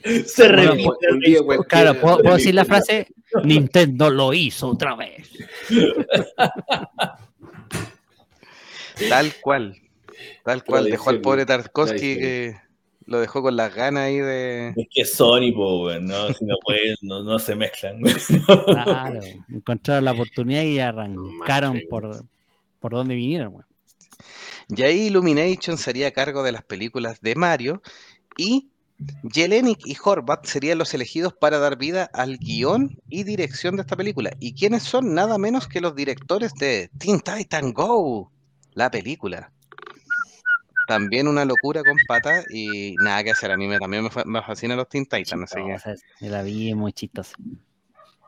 Se 0.26 0.46
Bueno, 0.48 0.70
repite. 0.72 1.12
un 1.12 1.20
día 1.20 1.42
cualquiera- 1.42 1.68
Claro, 1.68 2.00
¿puedo, 2.00 2.18
puedo 2.18 2.36
decir 2.36 2.54
la 2.54 2.64
frase? 2.66 3.08
Nintendo 3.44 4.10
lo 4.10 4.32
hizo 4.32 4.68
otra 4.68 4.94
vez. 4.96 5.28
Tal 9.08 9.32
cual. 9.40 9.76
Tal 10.44 10.64
cual. 10.64 10.84
Dejó 10.90 11.10
al 11.10 11.20
pobre 11.20 11.46
Tarkovsky 11.46 12.16
que 12.18 12.56
lo 13.06 13.20
dejó 13.20 13.42
con 13.42 13.56
las 13.56 13.74
ganas 13.74 14.04
ahí 14.04 14.18
de. 14.18 14.68
Es 14.76 14.86
que 14.90 15.02
es 15.02 15.14
Sony, 15.14 15.50
weón, 15.54 16.06
¿no? 16.06 16.32
Si 16.32 16.44
no 16.44 16.56
pueden, 16.64 16.96
no, 17.02 17.22
no 17.22 17.38
se 17.38 17.54
mezclan. 17.54 18.00
Claro, 18.02 19.20
encontraron 19.48 20.04
la 20.04 20.12
oportunidad 20.12 20.62
y 20.62 20.78
arrancaron 20.80 21.80
por, 21.88 22.24
por 22.80 22.92
donde 22.92 23.14
vinieron. 23.14 23.54
weón. 23.54 23.66
Y 24.76 24.82
ahí 24.82 25.06
Illumination 25.06 25.78
sería 25.78 26.08
a 26.08 26.10
cargo 26.10 26.42
de 26.42 26.52
las 26.52 26.62
películas 26.64 27.20
de 27.22 27.34
Mario 27.36 27.80
y 28.36 28.68
Jelinek 29.32 29.86
y 29.86 29.96
Horvath 30.02 30.46
serían 30.46 30.78
los 30.78 30.92
elegidos 30.92 31.32
para 31.32 31.58
dar 31.58 31.78
vida 31.78 32.10
al 32.12 32.38
guion 32.38 32.98
y 33.08 33.24
dirección 33.24 33.76
de 33.76 33.82
esta 33.82 33.96
película. 33.96 34.30
¿Y 34.40 34.54
quiénes 34.54 34.82
son? 34.82 35.14
Nada 35.14 35.38
menos 35.38 35.68
que 35.68 35.80
los 35.80 35.94
directores 35.94 36.52
de 36.54 36.90
Teen 36.98 37.20
Titan 37.20 37.72
Go, 37.72 38.32
la 38.72 38.90
película. 38.90 39.52
También 40.88 41.28
una 41.28 41.44
locura 41.44 41.84
con 41.84 41.96
pata 42.08 42.42
y 42.48 42.94
nada 43.02 43.22
que 43.22 43.30
hacer. 43.32 43.50
A 43.50 43.56
mí 43.56 43.68
me, 43.68 43.78
también 43.78 44.02
me, 44.02 44.10
fa- 44.10 44.24
me 44.24 44.42
fascinan 44.42 44.78
los 44.78 44.88
Teen 44.88 45.04
Titans, 45.04 45.52
así 45.52 45.60
que... 46.20 46.26
La 46.26 46.42
vi 46.42 46.74
muy 46.74 46.92
chistosa. 46.92 47.36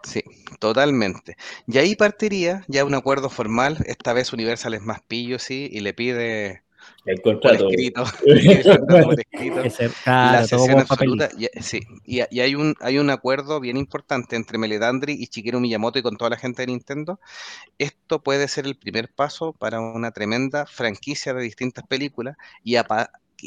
Sí, 0.02 0.22
totalmente. 0.58 1.36
Y 1.66 1.78
ahí 1.78 1.94
partiría 1.96 2.64
ya 2.68 2.84
un 2.84 2.94
acuerdo 2.94 3.28
formal. 3.28 3.78
Esta 3.86 4.12
vez 4.12 4.32
Universal 4.32 4.74
es 4.74 4.82
más 4.82 5.00
pillo, 5.02 5.38
sí, 5.38 5.68
y 5.72 5.80
le 5.80 5.94
pide 5.94 6.62
El 7.04 7.20
por 7.20 7.40
contrato. 7.40 7.68
escrito. 7.68 8.04
el 8.26 8.62
contrato 8.62 9.04
por 9.04 9.20
escrito. 9.20 9.60
Ese- 9.60 9.88
la 9.88 9.94
claro, 10.04 10.46
sesión 10.46 10.78
absoluta. 10.80 11.28
Y, 11.38 11.48
sí, 11.62 11.80
y, 12.04 12.20
y 12.30 12.40
hay, 12.40 12.54
un, 12.54 12.74
hay 12.80 12.98
un 12.98 13.10
acuerdo 13.10 13.60
bien 13.60 13.76
importante 13.76 14.36
entre 14.36 14.58
Meledandri 14.58 15.12
y 15.12 15.26
Shigeru 15.26 15.60
Miyamoto 15.60 15.98
y 15.98 16.02
con 16.02 16.16
toda 16.16 16.30
la 16.30 16.36
gente 16.38 16.62
de 16.62 16.66
Nintendo. 16.68 17.20
Esto 17.78 18.22
puede 18.22 18.48
ser 18.48 18.66
el 18.66 18.76
primer 18.76 19.12
paso 19.12 19.52
para 19.52 19.80
una 19.80 20.10
tremenda 20.10 20.66
franquicia 20.66 21.34
de 21.34 21.42
distintas 21.42 21.86
películas 21.86 22.36
y 22.64 22.70
y 22.70 22.76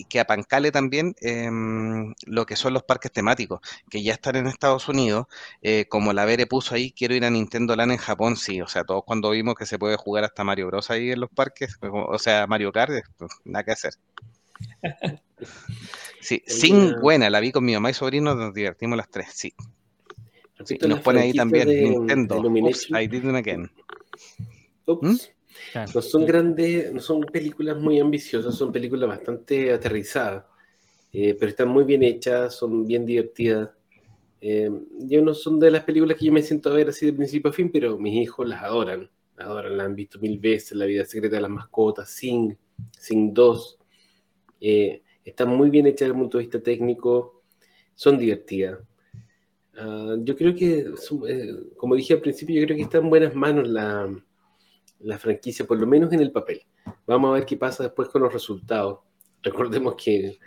que 0.10 0.20
apancale 0.20 0.72
también 0.72 1.16
em, 1.22 2.14
lo 2.26 2.46
que 2.46 2.56
son 2.56 2.74
los 2.74 2.84
parques 2.84 3.12
temáticos, 3.12 3.60
que 3.90 4.02
ya 4.02 4.14
están 4.14 4.36
en 4.36 4.48
Estados 4.48 4.88
Unidos, 4.90 5.28
eh, 5.62 5.86
como 5.88 6.14
la 6.14 6.26
Vere 6.26 6.48
puso 6.48 6.76
ahí, 6.76 6.92
quiero 6.92 7.14
ir 7.16 7.26
a 7.26 7.30
Nintendo 7.30 7.76
Land 7.76 7.92
en 7.94 7.98
Japón, 7.98 8.38
sí, 8.38 8.62
o 8.62 8.68
sea, 8.68 8.84
todos 8.84 9.04
cuando 9.06 9.30
vimos 9.30 9.56
que 9.56 9.66
se 9.66 9.78
puede 9.78 9.96
jugar 9.98 10.24
hasta 10.24 10.44
Mario 10.44 10.68
Bros 10.68 10.90
ahí 10.90 11.12
en 11.12 11.20
los 11.20 11.30
parques, 11.30 11.78
o 11.82 12.18
sea, 12.18 12.48
Mario 12.48 12.72
Kart, 12.72 12.94
pues, 13.18 13.32
nada 13.46 13.64
que 13.64 13.72
hacer. 13.72 13.94
Sí, 16.20 16.42
sin 16.48 17.00
buena, 17.00 17.30
la 17.30 17.40
vi 17.40 17.52
con 17.52 17.64
mi 17.66 17.74
mamá 17.74 17.90
y 17.90 17.94
sobrino, 17.94 18.34
nos 18.36 18.54
divertimos 18.54 18.98
las 18.98 19.10
tres, 19.10 19.28
sí. 19.34 19.54
sí, 20.66 20.78
nos 20.88 21.02
pone 21.02 21.22
ahí 21.22 21.34
también 21.34 21.68
de- 21.68 21.82
Nintendo. 21.82 22.42
de 22.42 22.62
Oops, 22.62 22.90
I 22.92 23.08
did 23.08 23.24
it 23.26 23.36
again. 23.36 23.72
¿Mm? 24.88 25.16
No 25.94 26.02
son 26.02 26.26
grandes, 26.26 26.94
no 26.94 27.00
son 27.00 27.22
películas 27.22 27.78
muy 27.78 28.00
ambiciosas, 28.00 28.56
son 28.56 28.72
películas 28.72 29.10
bastante 29.10 29.72
aterrizadas, 29.72 30.46
eh, 31.12 31.36
pero 31.40 31.50
están 31.50 31.70
muy 31.70 31.84
bien 31.84 32.04
hechas, 32.04 32.56
son 32.56 32.86
bien 32.86 33.06
divertidas. 33.06 33.70
Eh, 34.42 34.70
yo 35.00 35.22
no 35.22 35.34
son 35.34 35.60
de 35.60 35.72
las 35.72 35.84
películas 35.84 36.18
que 36.18 36.26
yo 36.26 36.34
me 36.34 36.42
siento 36.42 36.70
a 36.70 36.74
ver 36.74 36.90
así 36.90 37.06
de 37.06 37.14
principio 37.14 37.50
a 37.50 37.54
fin, 37.54 37.72
pero 37.72 37.98
mis 37.98 38.14
hijos 38.14 38.48
las 38.48 38.62
adoran, 38.62 39.10
las 39.38 39.48
adoran, 39.48 39.78
las 39.78 39.86
han 39.86 39.96
visto 39.96 40.20
mil 40.20 40.38
veces, 40.38 40.74
La 40.74 40.86
vida 40.86 41.06
secreta 41.06 41.38
de 41.38 41.42
las 41.42 41.52
mascotas, 41.52 42.10
Sing, 42.10 42.56
Sing 43.00 43.34
2. 43.34 43.80
Eh, 44.60 45.02
están 45.24 45.50
muy 45.50 45.70
bien 45.70 45.88
hechas 45.88 46.02
desde 46.02 46.14
el 46.14 46.20
punto 46.20 46.38
de 46.38 46.44
vista 46.44 46.62
técnico, 46.62 47.44
son 47.96 48.18
divertidas. 48.18 48.80
Ah, 49.76 50.16
yo 50.20 50.36
creo 50.36 50.54
que, 50.54 50.94
eh, 51.28 51.56
como 51.78 51.96
dije 51.96 52.14
al 52.14 52.22
principio, 52.22 52.60
yo 52.60 52.66
creo 52.66 52.78
que 52.78 52.84
está 52.84 53.00
en 53.00 53.10
buenas 53.10 53.34
manos 53.34 53.68
la, 53.68 54.14
la 55.04 55.18
franquicia, 55.18 55.66
por 55.66 55.80
lo 55.80 55.88
menos 55.88 56.12
en 56.14 56.22
el 56.22 56.32
papel. 56.32 56.62
Vamos 57.06 57.30
a 57.30 57.34
ver 57.34 57.46
qué 57.46 57.58
pasa 57.58 57.84
después 57.84 58.10
con 58.10 58.22
los 58.22 58.34
resultados. 58.34 59.00
Recordemos 59.42 59.96
que, 59.96 60.40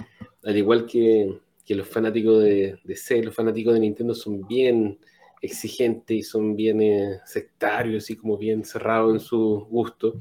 al 0.44 0.56
igual 0.56 0.86
que, 0.86 1.38
que 1.64 1.74
los 1.74 1.88
fanáticos 1.88 2.42
de, 2.42 2.78
de 2.82 2.96
C, 2.96 3.22
los 3.22 3.34
fanáticos 3.34 3.74
de 3.74 3.80
Nintendo 3.80 4.14
son 4.14 4.46
bien 4.46 4.98
exigentes 5.40 6.16
y 6.16 6.22
son 6.22 6.56
bien 6.56 6.80
eh, 6.82 7.20
sectarios 7.24 8.10
y 8.10 8.16
como 8.16 8.36
bien 8.36 8.64
cerrados 8.64 9.12
en 9.12 9.20
su 9.20 9.66
gusto. 9.70 10.18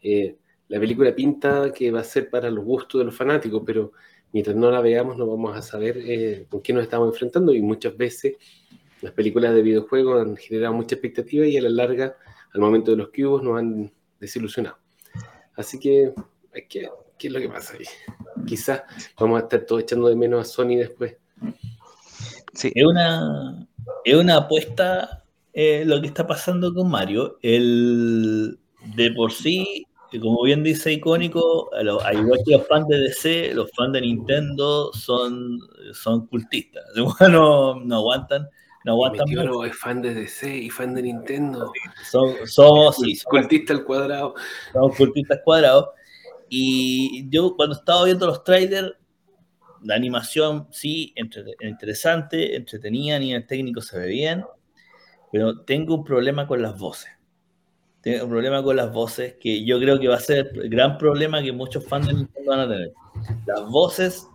Eh, 0.00 0.36
la 0.68 0.80
película 0.80 1.14
pinta 1.14 1.72
que 1.72 1.90
va 1.90 2.00
a 2.00 2.04
ser 2.04 2.30
para 2.30 2.50
los 2.50 2.64
gustos 2.64 3.00
de 3.00 3.04
los 3.04 3.14
fanáticos, 3.14 3.62
pero 3.64 3.92
mientras 4.32 4.56
no 4.56 4.70
la 4.70 4.80
veamos 4.80 5.18
no 5.18 5.26
vamos 5.26 5.56
a 5.56 5.62
saber 5.62 5.98
eh, 5.98 6.46
con 6.48 6.62
qué 6.62 6.72
nos 6.72 6.84
estamos 6.84 7.08
enfrentando 7.08 7.52
y 7.52 7.60
muchas 7.60 7.96
veces 7.96 8.36
las 9.02 9.12
películas 9.12 9.54
de 9.54 9.62
videojuegos 9.62 10.22
han 10.22 10.36
generado 10.36 10.72
mucha 10.72 10.94
expectativa 10.94 11.46
y 11.46 11.56
a 11.56 11.62
la 11.62 11.68
larga, 11.68 12.16
al 12.52 12.60
momento 12.60 12.90
de 12.90 12.96
los 12.98 13.08
cubos, 13.08 13.42
nos 13.42 13.58
han 13.58 13.92
desilusionado. 14.20 14.78
Así 15.56 15.78
que, 15.78 16.12
hay 16.54 16.66
que 16.66 16.88
¿qué 17.18 17.28
es 17.28 17.32
lo 17.32 17.40
que 17.40 17.48
pasa 17.48 17.74
ahí? 17.74 17.84
Quizás 18.46 18.82
vamos 19.18 19.40
a 19.40 19.44
estar 19.44 19.60
todos 19.60 19.82
echando 19.82 20.08
de 20.08 20.16
menos 20.16 20.40
a 20.40 20.44
Sony 20.44 20.76
después. 20.76 21.16
Sí, 22.52 22.72
Es 22.74 22.84
una, 22.84 23.66
es 24.04 24.14
una 24.14 24.36
apuesta 24.38 25.22
eh, 25.52 25.84
lo 25.86 26.00
que 26.00 26.08
está 26.08 26.26
pasando 26.26 26.74
con 26.74 26.90
Mario. 26.90 27.38
El, 27.42 28.58
de 28.96 29.12
por 29.12 29.32
sí, 29.32 29.86
como 30.20 30.42
bien 30.42 30.64
dice 30.64 30.92
icónico, 30.92 31.72
al 31.72 31.86
igual 32.18 32.40
que 32.44 32.56
los 32.56 32.66
fans 32.66 32.88
de 32.88 32.98
DC, 32.98 33.54
los 33.54 33.70
fans 33.70 33.92
de 33.92 34.00
Nintendo 34.00 34.92
son, 34.92 35.60
son 35.92 36.26
cultistas. 36.26 36.84
No, 37.30 37.76
no 37.80 37.96
aguantan 37.96 38.48
no 38.84 38.92
aguantan 38.92 39.24
Mi 39.28 39.34
tío 39.36 39.64
es 39.64 39.76
fan 39.76 40.02
de 40.02 40.14
DC 40.14 40.56
y 40.56 40.70
fan 40.70 40.94
de 40.94 41.02
Nintendo. 41.02 41.72
Son- 42.10 42.34
somos, 42.46 42.96
sí, 42.96 43.16
somos 43.16 43.40
Cultista 43.40 43.72
al 43.72 43.84
cuadrado. 43.84 44.34
somos 44.72 44.96
cultistas 44.96 45.40
cuadrados. 45.44 45.88
Y 46.48 47.28
yo 47.30 47.54
cuando 47.56 47.76
estaba 47.76 48.04
viendo 48.04 48.26
los 48.26 48.44
trailers, 48.44 48.92
la 49.82 49.94
animación 49.94 50.68
sí, 50.70 51.12
entre- 51.16 51.54
interesante, 51.60 52.56
entretenida, 52.56 53.16
a 53.16 53.18
nivel 53.18 53.46
técnico 53.46 53.80
se 53.80 53.98
ve 53.98 54.06
bien, 54.08 54.44
pero 55.32 55.60
tengo 55.60 55.94
un 55.96 56.04
problema 56.04 56.46
con 56.46 56.60
las 56.62 56.78
voces. 56.78 57.10
Tengo 58.00 58.24
un 58.24 58.30
problema 58.30 58.62
con 58.62 58.76
las 58.76 58.92
voces 58.92 59.34
que 59.40 59.64
yo 59.64 59.78
creo 59.78 59.98
que 59.98 60.08
va 60.08 60.16
a 60.16 60.20
ser 60.20 60.50
el 60.54 60.68
gran 60.68 60.98
problema 60.98 61.40
que 61.42 61.52
muchos 61.52 61.86
fans 61.86 62.08
de 62.08 62.14
Nintendo 62.14 62.50
van 62.50 62.60
a 62.60 62.68
tener. 62.68 62.92
Las 63.46 63.66
voces, 63.68 64.28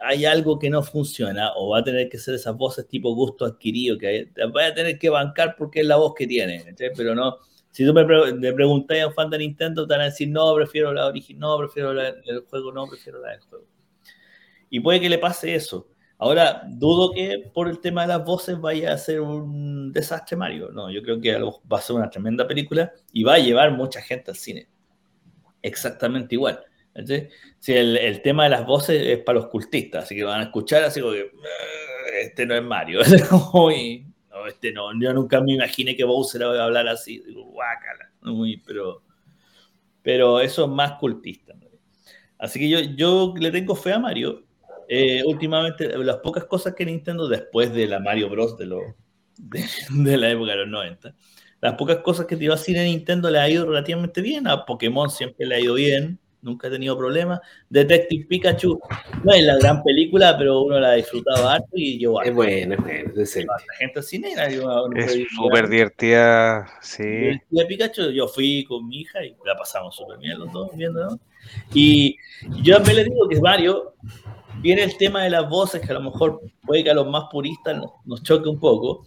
hay 0.00 0.24
algo 0.24 0.58
que 0.58 0.70
no 0.70 0.82
funciona 0.82 1.52
o 1.56 1.70
va 1.70 1.78
a 1.78 1.84
tener 1.84 2.08
que 2.08 2.18
ser 2.18 2.34
esas 2.34 2.56
voces 2.56 2.86
tipo 2.88 3.14
gusto 3.14 3.44
adquirido, 3.44 3.98
que 3.98 4.06
hay- 4.06 4.30
vas 4.52 4.70
a 4.70 4.74
tener 4.74 4.98
que 4.98 5.10
bancar 5.10 5.56
porque 5.56 5.80
es 5.80 5.86
la 5.86 5.96
voz 5.96 6.14
que 6.14 6.26
tiene, 6.26 6.64
¿cachai? 6.64 6.90
pero 6.96 7.14
no, 7.14 7.36
si 7.70 7.84
tú 7.86 7.92
me, 7.94 8.04
pre- 8.04 8.32
me 8.34 8.52
preguntas 8.52 8.98
a 9.00 9.06
un 9.08 9.14
fan 9.14 9.30
de 9.30 9.38
Nintendo, 9.38 9.86
te 9.86 9.94
van 9.94 10.02
a 10.02 10.04
decir, 10.06 10.28
no, 10.28 10.54
prefiero 10.54 10.92
la 10.92 11.06
original, 11.06 11.40
no, 11.40 11.58
prefiero 11.58 11.92
la 11.94 12.12
del 12.12 12.40
juego, 12.48 12.72
no, 12.72 12.86
prefiero 12.88 13.20
la 13.20 13.30
del 13.32 13.40
juego. 13.40 13.64
Y 14.70 14.80
puede 14.80 15.00
que 15.00 15.08
le 15.08 15.18
pase 15.18 15.54
eso. 15.54 15.88
Ahora, 16.18 16.62
dudo 16.68 17.12
que 17.12 17.50
por 17.54 17.68
el 17.68 17.80
tema 17.80 18.02
de 18.02 18.08
las 18.08 18.24
voces 18.24 18.60
vaya 18.60 18.92
a 18.92 18.98
ser 18.98 19.20
un 19.20 19.92
desastre 19.92 20.36
Mario. 20.36 20.70
No, 20.72 20.90
yo 20.90 21.02
creo 21.02 21.20
que 21.20 21.38
va 21.40 21.78
a 21.78 21.80
ser 21.80 21.96
una 21.96 22.10
tremenda 22.10 22.46
película 22.46 22.92
y 23.12 23.22
va 23.22 23.34
a 23.34 23.38
llevar 23.38 23.70
mucha 23.72 24.00
gente 24.02 24.30
al 24.32 24.36
cine. 24.36 24.68
Exactamente 25.62 26.34
igual. 26.34 26.60
Si 27.58 27.72
el, 27.72 27.96
el 27.96 28.22
tema 28.22 28.44
de 28.44 28.50
las 28.50 28.66
voces 28.66 29.00
es 29.06 29.18
para 29.18 29.38
los 29.38 29.48
cultistas, 29.48 30.04
así 30.04 30.16
que 30.16 30.24
van 30.24 30.40
a 30.40 30.44
escuchar 30.44 30.84
así 30.84 31.00
como 31.00 31.12
que 31.12 31.30
"Ah, 31.32 32.08
este 32.22 32.46
no 32.46 32.54
es 32.54 32.62
Mario. 32.62 33.00
Uy, 33.52 34.06
no, 34.30 34.46
este 34.46 34.72
no. 34.72 34.90
Yo 35.00 35.12
nunca 35.12 35.40
me 35.40 35.52
imaginé 35.52 35.96
que 35.96 36.04
Bowser 36.04 36.42
iba 36.42 36.60
a 36.60 36.64
hablar 36.64 36.88
así. 36.88 37.22
Digo, 37.26 37.44
guácala. 37.44 38.10
Uy, 38.22 38.62
pero, 38.66 39.02
pero 40.02 40.40
eso 40.40 40.64
es 40.64 40.70
más 40.70 40.92
cultista. 40.92 41.54
¿no? 41.54 41.66
Así 42.38 42.58
que 42.58 42.68
yo, 42.68 42.80
yo 42.80 43.34
le 43.38 43.50
tengo 43.50 43.74
fe 43.74 43.92
a 43.92 43.98
Mario. 43.98 44.44
Eh, 44.88 45.22
últimamente, 45.26 45.96
las 45.98 46.16
pocas 46.16 46.44
cosas 46.44 46.74
que 46.74 46.86
Nintendo, 46.86 47.28
después 47.28 47.72
de 47.74 47.86
la 47.86 48.00
Mario 48.00 48.30
Bros. 48.30 48.56
de, 48.56 48.66
lo, 48.66 48.80
de, 49.36 49.64
de 49.90 50.16
la 50.16 50.30
época 50.30 50.52
de 50.52 50.58
los 50.58 50.68
90, 50.68 51.14
las 51.60 51.74
pocas 51.74 51.98
cosas 51.98 52.26
que 52.26 52.36
tiró 52.36 52.54
así 52.54 52.72
de 52.72 52.84
Nintendo 52.84 53.30
le 53.30 53.38
ha 53.38 53.50
ido 53.50 53.66
relativamente 53.66 54.22
bien. 54.22 54.46
A 54.46 54.64
Pokémon 54.64 55.10
siempre 55.10 55.44
le 55.46 55.56
ha 55.56 55.60
ido 55.60 55.74
bien, 55.74 56.18
nunca 56.42 56.68
ha 56.68 56.70
tenido 56.70 56.96
problemas. 56.96 57.40
Detective 57.68 58.26
Pikachu 58.26 58.80
no 59.24 59.32
es 59.32 59.44
la 59.44 59.56
gran 59.56 59.82
película, 59.82 60.36
pero 60.38 60.62
uno 60.62 60.78
la 60.78 60.90
ha 60.90 60.94
disfrutado 60.94 61.48
harto 61.48 61.68
y 61.74 61.98
yo 61.98 62.20
Es 62.22 62.34
bueno, 62.34 62.74
es 62.74 62.80
bueno, 62.82 63.08
es 63.10 63.14
decente. 63.14 63.46
la 63.48 63.74
gente 63.76 64.00
era 64.32 64.50
yo- 64.50 64.86
Es 64.96 65.16
súper 65.36 65.68
divertida, 65.68 66.66
sí. 66.80 67.02
de 67.02 67.42
de 67.50 67.66
Pikachu, 67.66 68.10
yo 68.10 68.28
fui 68.28 68.64
con 68.64 68.86
mi 68.88 69.00
hija 69.00 69.24
y 69.24 69.34
la 69.44 69.56
pasamos 69.56 69.94
súper 69.96 70.18
bien 70.18 70.38
los 70.38 70.52
dos 70.52 70.70
viendo, 70.76 71.04
¿no? 71.10 71.20
Y 71.74 72.16
yo 72.62 72.76
también 72.76 72.96
le 72.96 73.04
digo 73.04 73.28
que 73.28 73.40
Mario, 73.40 73.94
viene 74.60 74.82
el 74.82 74.96
tema 74.96 75.22
de 75.24 75.30
las 75.30 75.48
voces, 75.48 75.80
que 75.80 75.90
a 75.90 75.94
lo 75.94 76.02
mejor 76.02 76.40
puede 76.66 76.84
que 76.84 76.90
a 76.90 76.94
los 76.94 77.06
más 77.08 77.24
puristas 77.30 77.76
nos, 77.76 77.90
nos 78.04 78.22
choque 78.22 78.48
un 78.48 78.58
poco. 78.60 79.06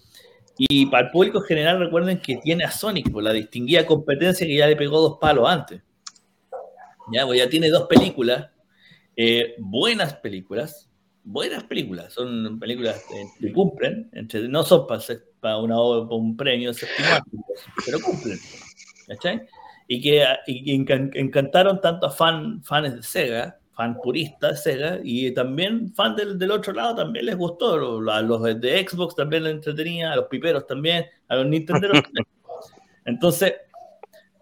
Y 0.57 0.85
para 0.87 1.05
el 1.07 1.11
público 1.11 1.41
general, 1.41 1.79
recuerden 1.79 2.19
que 2.21 2.37
tiene 2.37 2.63
a 2.63 2.71
Sonic, 2.71 3.11
por 3.11 3.23
la 3.23 3.33
distinguida 3.33 3.85
competencia 3.85 4.45
que 4.45 4.55
ya 4.55 4.67
le 4.67 4.75
pegó 4.75 4.99
dos 5.01 5.17
palos 5.19 5.47
antes. 5.49 5.81
Ya, 7.11 7.25
pues 7.25 7.39
ya 7.39 7.49
tiene 7.49 7.69
dos 7.69 7.87
películas, 7.87 8.49
eh, 9.15 9.55
buenas 9.59 10.13
películas, 10.15 10.89
buenas 11.23 11.63
películas, 11.65 12.13
son 12.13 12.59
películas 12.59 13.03
eh, 13.13 13.25
que 13.39 13.53
cumplen, 13.53 14.09
entre, 14.13 14.47
no 14.47 14.63
son 14.63 14.87
para, 14.87 15.01
para 15.39 15.57
una, 15.57 15.75
para 15.75 16.15
un 16.15 16.35
premio 16.37 16.71
pero 17.85 17.99
cumplen. 17.99 18.37
¿cachai? 19.07 19.41
Y 19.87 20.01
que, 20.01 20.25
y 20.47 20.77
encan- 20.77 21.11
encantaron 21.13 21.81
tanto 21.81 22.07
a 22.07 22.11
fan, 22.11 22.63
fans 22.63 22.95
de 22.95 23.03
Sega, 23.03 23.59
fan 23.73 23.97
puristas 24.01 24.63
de 24.63 24.71
Sega, 24.71 24.99
y 25.03 25.31
también 25.33 25.93
fan 25.93 26.15
del, 26.15 26.39
del 26.39 26.51
otro 26.51 26.71
lado 26.73 26.95
también 26.95 27.25
les 27.25 27.35
gustó. 27.35 27.99
A 28.09 28.21
los 28.21 28.41
de 28.43 28.87
Xbox 28.87 29.15
también 29.15 29.43
les 29.43 29.53
entretenía, 29.53 30.13
a 30.13 30.15
los 30.15 30.27
piperos 30.27 30.65
también, 30.65 31.05
a 31.27 31.35
los 31.35 31.65
también. 31.65 32.03
Entonces, 33.05 33.53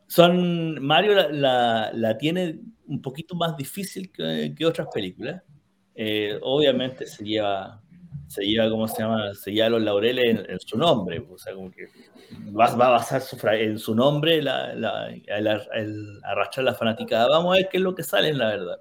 son 0.10 0.82
Mario 0.84 1.14
la, 1.14 1.30
la- 1.30 1.92
la 1.94 2.18
tiene 2.18 2.60
un 2.88 3.00
poquito 3.02 3.36
más 3.36 3.56
difícil 3.56 4.12
que, 4.12 4.54
que 4.58 4.66
otras 4.66 4.88
películas. 4.92 5.42
Eh, 5.94 6.40
obviamente 6.42 7.06
se 7.06 7.24
lleva, 7.24 7.80
se 8.28 8.44
lleva, 8.44 8.70
¿cómo 8.70 8.88
se 8.88 9.04
llama? 9.04 9.36
Se 9.36 9.52
lleva 9.52 9.70
los 9.70 9.84
laureles 9.84 10.26
en, 10.26 10.50
en 10.50 10.60
su 10.60 10.78
nombre. 10.78 11.24
O 11.30 11.38
sea, 11.38 11.54
como 11.54 11.70
que 11.70 11.86
va, 12.58 12.74
va 12.76 12.88
a 12.88 12.92
basar 12.92 13.22
su 13.22 13.38
en 13.48 13.78
su 13.78 13.94
nombre 13.94 14.42
la, 14.42 14.72
el, 15.10 15.48
el 15.74 16.20
arrastrar 16.24 16.66
la 16.66 16.74
fanaticada. 16.74 17.28
Vamos 17.30 17.54
a 17.54 17.58
ver 17.58 17.70
qué 17.70 17.78
es 17.78 17.84
lo 17.84 17.94
que 17.94 18.04
sale, 18.04 18.34
la 18.34 18.48
verdad. 18.48 18.78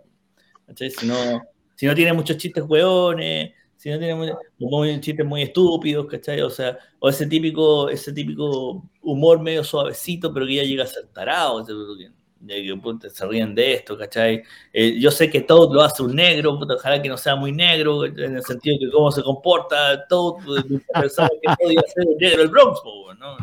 Si 0.76 1.06
no, 1.06 1.42
si 1.74 1.86
no 1.86 1.94
tiene 1.94 2.14
muchos 2.14 2.38
chistes 2.38 2.64
hueones, 2.66 3.52
si 3.78 3.88
no 3.90 3.98
tiene 3.98 4.14
muy, 4.14 4.32
muy- 4.58 5.00
chistes 5.00 5.24
muy 5.24 5.42
estúpidos, 5.42 6.06
¿cachai? 6.06 6.40
O 6.42 6.50
sea, 6.50 6.76
o 6.98 7.08
ese 7.08 7.26
típico, 7.26 7.88
ese 7.88 8.12
típico 8.12 8.82
humor 9.02 9.40
medio 9.40 9.62
suavecito, 9.64 10.34
pero 10.34 10.46
que 10.46 10.56
ya 10.56 10.64
llega 10.64 10.82
a 10.84 10.86
ser 10.86 11.06
tarado, 11.06 11.64
que- 11.64 12.10
de 12.40 12.62
que 12.62 12.76
puta, 12.76 13.08
se 13.08 13.26
ríen 13.26 13.54
de 13.54 13.74
esto, 13.74 13.96
¿cachai? 13.96 14.42
Eh, 14.72 14.98
yo 15.00 15.10
sé 15.10 15.28
que 15.30 15.40
Toad 15.42 15.72
lo 15.72 15.80
hace 15.82 16.02
un 16.02 16.14
negro, 16.14 16.58
puta, 16.58 16.74
ojalá 16.74 17.00
que 17.00 17.08
no 17.08 17.16
sea 17.16 17.34
muy 17.34 17.50
negro, 17.52 18.04
en 18.04 18.36
el 18.36 18.42
sentido 18.44 18.76
de 18.80 18.90
cómo 18.92 19.10
se 19.10 19.22
comporta 19.22 20.06
Toad, 20.06 20.44
pues, 20.44 20.64
pensaba 20.92 21.28
que 21.40 21.54
podía 21.64 21.80
ser 21.82 22.04
el 22.08 22.16
negro 22.18 22.38
del 22.38 22.48
Bronx, 22.48 22.80
¿no? 23.18 23.36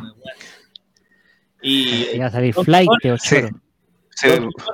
Y 1.62 2.06
Iba 2.16 2.28
a 2.28 2.32
salir 2.32 2.54
Donkey 2.54 2.64
Flight 2.66 2.90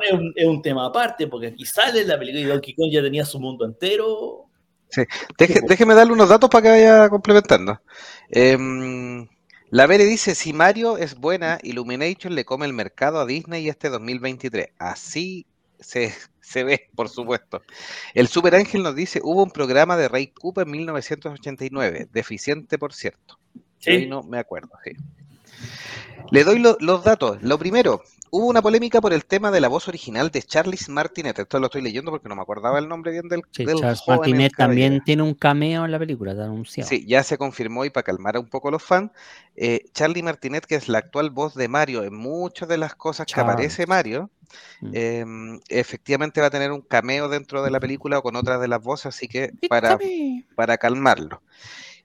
es 0.08 0.14
un, 0.14 0.34
es 0.36 0.46
un 0.48 0.62
tema 0.62 0.86
aparte, 0.86 1.28
porque 1.28 1.48
aquí 1.48 1.66
sale 1.66 2.06
la 2.06 2.18
película 2.20 2.42
y 2.42 2.46
Donkey 2.46 2.76
Kong 2.76 2.92
ya 2.92 3.02
tenía 3.02 3.26
su 3.26 3.40
mundo 3.40 3.66
entero. 3.66 4.46
Deje- 5.38 5.62
déjeme 5.68 5.94
darle 5.96 6.14
unos 6.14 6.30
datos 6.30 6.50
para 6.50 6.62
que 6.64 6.70
vaya 6.70 7.10
complementando. 7.10 7.80
Em, 8.30 9.28
la 9.70 9.88
Vere 9.88 10.06
dice, 10.06 10.36
si 10.36 10.54
Mario 10.54 10.98
es 10.98 11.16
buena, 11.16 11.60
Illumination 11.64 12.36
le 12.36 12.46
come 12.46 12.66
el 12.66 12.74
mercado 12.74 13.20
a 13.20 13.26
Disney 13.26 13.68
este 13.70 13.90
2023. 13.90 14.68
Así 14.78 15.46
se, 15.80 16.14
se 16.42 16.64
ve, 16.64 16.90
por 16.96 17.10
supuesto. 17.10 17.62
El 18.14 18.28
Super 18.28 18.56
Ángel 18.56 18.84
nos 18.84 18.96
dice, 18.96 19.22
hubo 19.24 19.44
un 19.44 19.52
programa 19.52 19.96
de 19.98 20.08
Ray 20.10 20.28
Cooper 20.28 20.66
en 20.66 20.72
1989, 20.72 22.08
deficiente 22.12 22.78
por 22.78 22.94
cierto. 22.94 23.40
Ahí 23.88 24.02
Sí. 24.02 24.08
no 24.08 24.24
me 24.24 24.38
acuerdo, 24.40 24.72
sí. 24.84 24.92
Le 26.32 26.44
doy 26.44 26.60
lo- 26.60 26.78
los 26.80 27.04
datos. 27.04 27.42
Lo 27.42 27.58
primero, 27.58 28.02
hubo 28.32 28.48
una 28.48 28.62
polémica 28.62 29.00
por 29.02 29.14
el 29.14 29.26
tema 29.26 29.52
de 29.52 29.62
la 29.62 29.68
voz 29.68 29.88
original 29.88 30.32
de 30.32 30.42
Charles 30.42 30.90
Martinet. 30.90 31.38
Esto 31.38 31.60
lo 31.60 31.68
estoy 31.68 31.82
leyendo 31.82 32.12
porque 32.12 32.28
no 32.30 32.36
me 32.36 32.42
acordaba 32.42 32.80
el 32.80 32.88
nombre 32.88 33.12
bien 33.12 33.28
del, 33.28 33.44
Sí, 33.52 33.66
del 33.66 33.78
Charles 33.78 34.00
joven 34.00 34.20
Martinet 34.20 34.54
también 34.58 35.02
tiene 35.06 35.22
un 35.22 35.34
cameo 35.34 35.86
en 35.86 35.92
la 35.92 36.00
película, 36.00 36.32
está 36.32 36.46
anunciado. 36.46 36.90
Sí, 36.90 37.06
ya 37.06 37.22
se 37.24 37.38
confirmó 37.38 37.86
y 37.86 37.90
para 37.90 38.04
calmar 38.04 38.38
un 38.38 38.50
poco 38.50 38.70
a 38.70 38.72
los 38.72 38.82
fans, 38.84 39.12
eh, 39.56 39.86
Charlie 39.94 40.24
Martinet, 40.24 40.66
que 40.66 40.76
es 40.76 40.88
la 40.88 40.98
actual 41.00 41.30
voz 41.30 41.54
de 41.56 41.68
Mario 41.68 42.04
en 42.04 42.16
muchas 42.16 42.68
de 42.68 42.78
las 42.78 42.96
cosas 42.96 43.28
que 43.28 43.40
aparece. 43.40 43.86
Mario, 43.86 44.30
Mm. 44.82 44.92
em, 44.94 45.60
efectivamente 45.70 46.42
va 46.42 46.48
a 46.48 46.52
tener 46.52 46.72
un 46.72 46.82
cameo 46.82 47.30
dentro 47.30 47.64
de 47.64 47.72
la 47.72 47.80
película 47.80 48.20
o 48.20 48.24
con 48.24 48.36
otras 48.36 48.60
de 48.60 48.68
las 48.68 48.82
voces, 48.82 49.08
así 49.08 49.28
que 49.28 49.52
para, 49.70 49.98
para 50.56 50.78
calmarlo. 50.78 51.42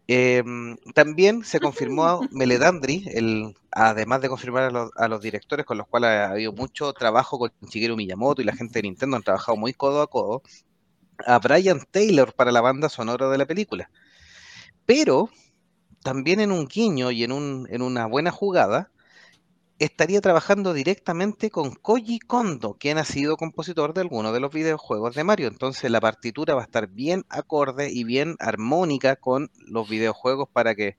Em, 0.09 0.77
también 0.95 1.45
se 1.45 1.59
confirmó 1.59 2.05
a 2.07 2.21
Meledandri, 2.31 3.05
el, 3.13 3.57
además 3.73 4.21
de 4.21 4.29
confirmar 4.29 4.65
a 4.65 4.71
los, 4.71 4.91
a 4.97 5.09
los 5.09 5.21
directores 5.21 5.67
con 5.67 5.79
los 5.79 5.89
cuales 5.89 6.11
ha 6.11 6.31
habido 6.31 6.53
mucho 6.53 6.93
trabajo 6.93 7.39
con 7.39 7.53
Shigeru 7.63 7.97
Miyamoto 7.97 8.41
y 8.41 8.45
la 8.45 8.55
gente 8.55 8.79
de 8.79 8.85
Nintendo 8.85 9.17
han 9.17 9.23
trabajado 9.23 9.57
muy 9.57 9.73
codo 9.73 10.03
a 10.03 10.07
codo, 10.07 10.43
a 11.27 11.39
Brian 11.39 11.81
Taylor 11.91 12.33
para 12.35 12.53
la 12.53 12.61
banda 12.61 12.89
sonora 12.89 13.29
de 13.29 13.39
la 13.39 13.47
película. 13.47 13.91
Pero 14.85 15.31
también 16.03 16.41
en 16.41 16.53
un 16.53 16.69
guiño 16.69 17.11
y 17.11 17.25
en, 17.25 17.33
un, 17.33 17.67
en 17.71 17.83
una 17.83 18.07
buena 18.07 18.31
jugada, 18.31 18.91
estaría 19.79 20.21
trabajando 20.21 20.73
directamente 20.73 21.51
con 21.51 21.75
Koji 21.75 22.19
Kondo, 22.21 22.77
quien 22.79 22.99
ha 22.99 23.05
sido 23.05 23.37
compositor 23.37 23.95
de 23.95 24.03
algunos 24.03 24.33
de 24.33 24.41
los 24.41 24.53
videojuegos 24.53 25.15
de 25.15 25.25
Mario. 25.25 25.49
Entonces 25.49 25.91
la 25.91 26.01
partitura 26.01 26.55
va 26.55 26.63
a 26.63 26.65
estar 26.65 26.89
bien 26.89 27.25
acorde 27.29 27.91
y 27.93 28.05
bien 28.05 28.37
armónica 28.39 29.17
con 29.17 29.51
los 29.69 29.89
videojuegos 29.89 30.49
para 30.53 30.75
que 30.75 30.97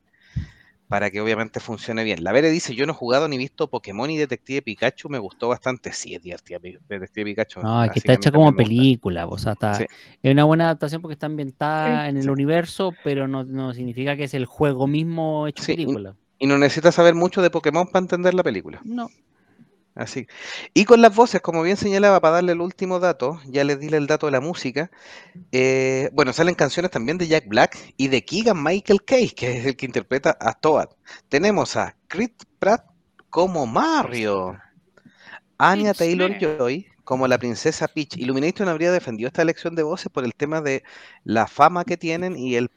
para 0.88 1.12
que 1.12 1.20
obviamente 1.20 1.60
funcione 1.60 2.04
bien. 2.06 2.24
La 2.24 2.32
Vere 2.32 2.50
dice, 2.50 2.74
yo 2.74 2.86
no 2.86 2.94
he 2.94 2.96
jugado 2.96 3.28
ni 3.28 3.38
visto 3.38 3.70
Pokémon 3.70 4.10
y 4.10 4.18
Detective 4.18 4.62
Pikachu, 4.62 5.10
me 5.10 5.20
gustó 5.20 5.50
bastante. 5.50 5.92
Sí, 5.92 6.16
es 6.16 6.22
divertida 6.22 6.60
Detective 6.60 7.26
Pikachu. 7.26 7.62
No, 7.62 7.84
es 7.84 7.92
que 7.92 8.00
está 8.00 8.14
hecha 8.14 8.32
como 8.32 8.56
película, 8.56 9.28
o 9.28 9.38
sea, 9.38 9.52
está, 9.54 9.76
Sí. 9.80 9.86
es 10.24 10.32
una 10.32 10.46
buena 10.46 10.66
adaptación 10.66 11.02
porque 11.02 11.14
está 11.14 11.26
ambientada 11.26 12.08
en 12.08 12.16
el 12.18 12.24
sí. 12.24 12.30
universo, 12.30 12.94
pero 13.04 13.28
no, 13.28 13.44
no 13.44 13.74
significa 13.74 14.16
que 14.16 14.24
es 14.24 14.34
el 14.34 14.46
juego 14.46 14.88
mismo 14.88 15.46
hecho 15.48 15.64
Sí, 15.64 15.74
y- 15.74 15.76
película. 15.76 16.16
Y 16.40 16.48
no 16.48 16.58
necesitas 16.58 16.96
saber 16.96 17.16
mucho 17.16 17.42
de 17.42 17.50
Pokémon 17.50 17.88
para 17.88 18.04
entender 18.04 18.34
la 18.34 18.44
película. 18.44 18.82
No. 18.84 19.10
Así. 19.96 20.28
Y 20.76 20.86
con 20.86 21.02
las 21.02 21.16
voces, 21.16 21.42
como 21.42 21.64
bien 21.64 21.76
señalaba, 21.76 22.20
para 22.20 22.36
darle 22.36 22.52
el 22.52 22.62
último 22.62 23.00
dato, 23.00 23.42
ya 23.48 23.64
les 23.64 23.80
di 23.80 23.88
el 23.88 24.06
dato 24.06 24.28
de 24.28 24.32
la 24.32 24.42
música. 24.42 24.92
eh, 25.52 26.10
bueno, 26.14 26.34
salen 26.34 26.54
canciones 26.54 26.92
también 26.92 27.18
de 27.18 27.28
Jack 27.28 27.48
Black 27.48 27.94
y 27.98 28.08
de 28.08 28.24
Keegan 28.24 28.62
Michael 28.64 29.04
Kay, 29.04 29.30
que 29.32 29.58
es 29.58 29.66
el 29.66 29.76
que 29.76 29.88
interpreta 29.88 30.38
a 30.40 30.54
Toad. 30.54 30.90
Tenemos 31.30 31.76
a 31.76 31.96
Chris 32.08 32.30
Pratt 32.60 32.86
como 33.32 33.66
Mario, 33.66 34.58
Anya 35.58 35.96
Taylor. 35.96 36.38
Joy 36.40 36.88
como 37.08 37.26
la 37.26 37.38
princesa 37.38 37.88
Peach. 37.88 38.18
Illumination 38.18 38.68
habría 38.68 38.92
defendido 38.92 39.28
esta 39.28 39.42
elección 39.42 39.76
de 39.76 39.84
voces 39.84 40.12
por 40.12 40.26
el 40.26 40.36
tema 40.36 40.60
de 40.60 40.84
la 41.24 41.48
fama 41.48 41.86
que 41.86 41.96
tienen 41.96 42.38
y 42.38 42.56
el, 42.56 42.70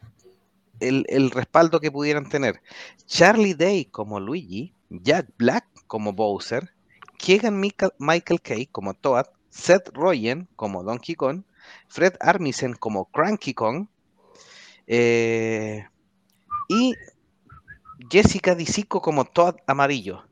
el, 0.81 1.05
el 1.09 1.31
respaldo 1.31 1.81
que 1.81 1.93
pudieran 1.93 2.29
tener. 2.29 2.61
Charlie 3.07 3.55
Day 3.55 3.85
como 3.87 4.21
Luigi, 4.21 4.75
Jack 4.91 5.29
Black 5.39 5.67
como 5.87 6.13
Bowser, 6.13 6.73
Keegan 7.19 7.61
Michael, 7.61 8.41
Kay 8.41 8.67
como 8.67 8.95
Toad, 8.95 9.27
Seth 9.51 9.89
Rogen 9.93 10.49
como 10.57 10.83
Donkey 10.83 11.15
Kong, 11.15 11.43
Fred 11.89 12.15
Armisen 12.21 12.75
como 12.75 13.07
Cranky 13.07 13.55
Kong 13.55 13.87
eh, 14.87 15.87
y 16.69 16.95
Jessica 18.11 18.55
Disico 18.55 19.03
como 19.03 19.25
Toad 19.25 19.57
Amarillo. 19.67 20.25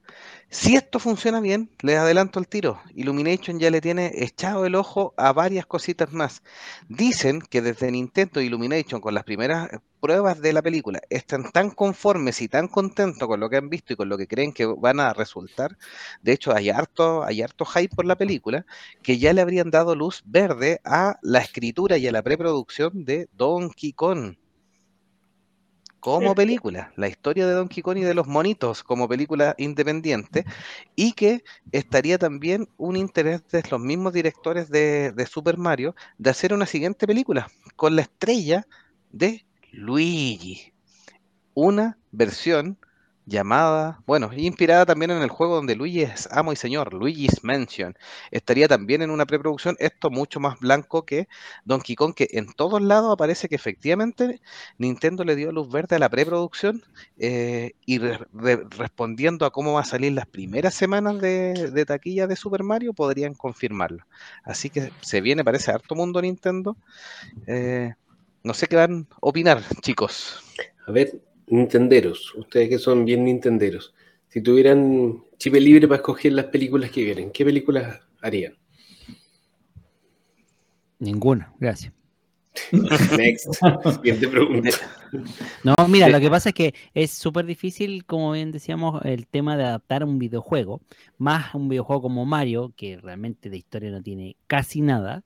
Si 0.51 0.77
esto 0.77 0.99
funciona 0.99 1.41
bien, 1.41 1.71
les 1.83 1.99
adelanto 1.99 2.39
el 2.41 2.49
tiro. 2.49 2.81
Illumination 2.95 3.59
ya 3.59 3.71
le 3.71 3.83
tiene 3.83 4.11
echado 4.15 4.65
el 4.65 4.77
ojo 4.77 5.13
a 5.19 5.35
varias 5.35 5.67
cositas 5.67 6.11
más. 6.11 6.43
Dicen 6.89 7.43
que 7.43 7.61
desde 7.61 7.91
Nintendo 7.91 8.41
Illumination, 8.41 9.03
con 9.03 9.13
las 9.13 9.25
primeras 9.25 9.69
pruebas 10.01 10.41
de 10.41 10.55
la 10.55 10.63
película, 10.63 11.03
están 11.11 11.53
tan 11.53 11.71
conformes 11.71 12.41
y 12.41 12.49
tan 12.49 12.67
contentos 12.69 13.29
con 13.29 13.41
lo 13.41 13.51
que 13.51 13.59
han 13.59 13.69
visto 13.69 13.93
y 13.93 13.97
con 13.97 14.09
lo 14.09 14.17
que 14.17 14.27
creen 14.27 14.55
que 14.55 14.65
van 14.65 15.01
a 15.01 15.13
resultar. 15.13 15.77
De 16.23 16.33
hecho, 16.33 16.55
hay 16.55 16.71
harto, 16.71 17.25
hay 17.25 17.43
harto 17.43 17.67
hype 17.67 17.95
por 17.95 18.07
la 18.07 18.17
película, 18.17 18.65
que 19.03 19.19
ya 19.19 19.35
le 19.35 19.43
habrían 19.43 19.71
dado 19.71 19.95
luz 19.95 20.23
verde 20.25 20.81
a 20.83 21.19
la 21.21 21.41
escritura 21.41 21.99
y 21.99 22.09
a 22.09 22.13
la 22.13 22.23
preproducción 22.23 23.05
de 23.05 23.29
Donkey 23.35 23.93
Kong 23.93 24.37
como 26.15 26.35
película, 26.35 26.93
la 26.97 27.09
historia 27.09 27.47
de 27.47 27.53
Donkey 27.53 27.83
Kong 27.83 27.99
y 27.99 28.03
de 28.03 28.15
los 28.15 28.27
monitos 28.27 28.83
como 28.83 29.09
película 29.09 29.55
independiente, 29.59 30.45
y 30.97 31.13
que 31.13 31.45
estaría 31.73 32.19
también 32.19 32.69
un 32.77 32.97
interés 32.97 33.47
de 33.49 33.63
los 33.71 33.81
mismos 33.81 34.13
directores 34.13 34.71
de, 34.71 35.13
de 35.13 35.27
Super 35.27 35.59
Mario 35.59 35.95
de 36.17 36.31
hacer 36.31 36.55
una 36.55 36.67
siguiente 36.67 37.07
película 37.07 37.49
con 37.77 37.95
la 37.95 38.03
estrella 38.03 38.67
de 39.11 39.45
Luigi, 39.71 40.73
una 41.55 41.99
versión 42.11 42.79
llamada, 43.29 44.01
bueno, 44.07 44.31
inspirada 44.35 44.87
también 44.87 45.11
en 45.11 45.23
el 45.23 45.29
juego 45.29 45.57
donde 45.57 45.77
Luigi 45.77 46.03
es 46.03 46.29
amo 46.33 46.53
y 46.53 46.57
señor, 46.57 46.95
Luigi's 46.95 47.45
Mansion. 47.45 47.95
Estaría 48.31 48.69
también 48.69 49.03
en 49.03 49.11
una 49.11 49.27
preproducción, 49.27 49.77
esto 49.79 50.11
mucho 50.11 50.41
más 50.41 50.59
blanco 50.59 51.05
que 51.05 51.29
Donkey 51.65 51.95
Kong, 51.95 52.15
que 52.15 52.29
en 52.31 52.53
todos 52.55 52.81
lados 52.81 53.13
aparece 53.13 53.49
que 53.49 53.55
efectivamente 53.55 54.41
Nintendo 54.79 55.25
le 55.25 55.37
dio 55.37 55.53
luz 55.53 55.71
verde 55.71 55.97
a 55.97 55.99
la 55.99 56.09
preproducción 56.09 56.83
eh, 57.19 57.73
y 57.85 57.99
re- 57.99 58.19
re- 58.33 58.65
respondiendo 58.71 59.45
a 59.45 59.51
cómo 59.51 59.75
va 59.75 59.83
a 59.83 59.85
salir 59.85 60.13
las 60.13 60.27
primeras 60.27 60.75
semanas 60.75 61.21
de, 61.21 61.71
de 61.71 61.85
taquilla 61.85 62.27
de 62.27 62.37
Super 62.37 62.63
Mario, 62.63 62.95
podrían 62.95 63.35
confirmarlo. 63.35 64.05
Así 64.43 64.71
que 64.71 64.91
se 65.03 65.21
viene, 65.21 65.45
parece, 65.45 65.71
harto 65.71 65.95
mundo 65.95 66.23
Nintendo. 66.23 66.77
Eh, 67.47 67.93
no 68.43 68.55
sé 68.55 68.67
qué 68.67 68.77
van 68.77 69.07
a 69.11 69.17
opinar, 69.21 69.63
chicos. 69.83 70.41
A 70.87 70.93
ver, 70.93 71.21
Nintenderos, 71.51 72.35
ustedes 72.35 72.69
que 72.69 72.79
son 72.79 73.05
bien 73.05 73.25
Nintenderos, 73.25 73.95
si 74.29 74.43
tuvieran 74.43 75.25
chip 75.39 75.55
libre 75.55 75.89
para 75.89 75.97
escoger 75.97 76.33
las 76.33 76.47
películas 76.47 76.91
que 76.91 77.05
vienen, 77.05 77.31
¿qué 77.31 77.45
películas 77.45 78.01
harían? 78.21 78.57
Ninguna, 80.99 81.53
gracias. 81.59 81.93
Next. 83.17 83.55
Siguiente 83.95 84.29
pregunta. 84.29 84.71
No, 85.63 85.75
mira, 85.89 86.09
lo 86.09 86.19
que 86.21 86.29
pasa 86.29 86.51
es 86.51 86.55
que 86.55 86.75
es 86.93 87.13
súper 87.13 87.47
difícil, 87.47 88.05
como 88.05 88.33
bien 88.33 88.53
decíamos, 88.53 89.01
el 89.05 89.27
tema 89.27 89.57
de 89.57 89.65
adaptar 89.65 90.05
un 90.05 90.19
videojuego, 90.19 90.83
más 91.19 91.55
un 91.55 91.69
videojuego 91.69 92.03
como 92.03 92.27
Mario, 92.27 92.73
que 92.77 92.97
realmente 92.97 93.49
de 93.49 93.57
historia 93.57 93.91
no 93.91 94.03
tiene 94.03 94.37
casi 94.47 94.81
nada, 94.81 95.23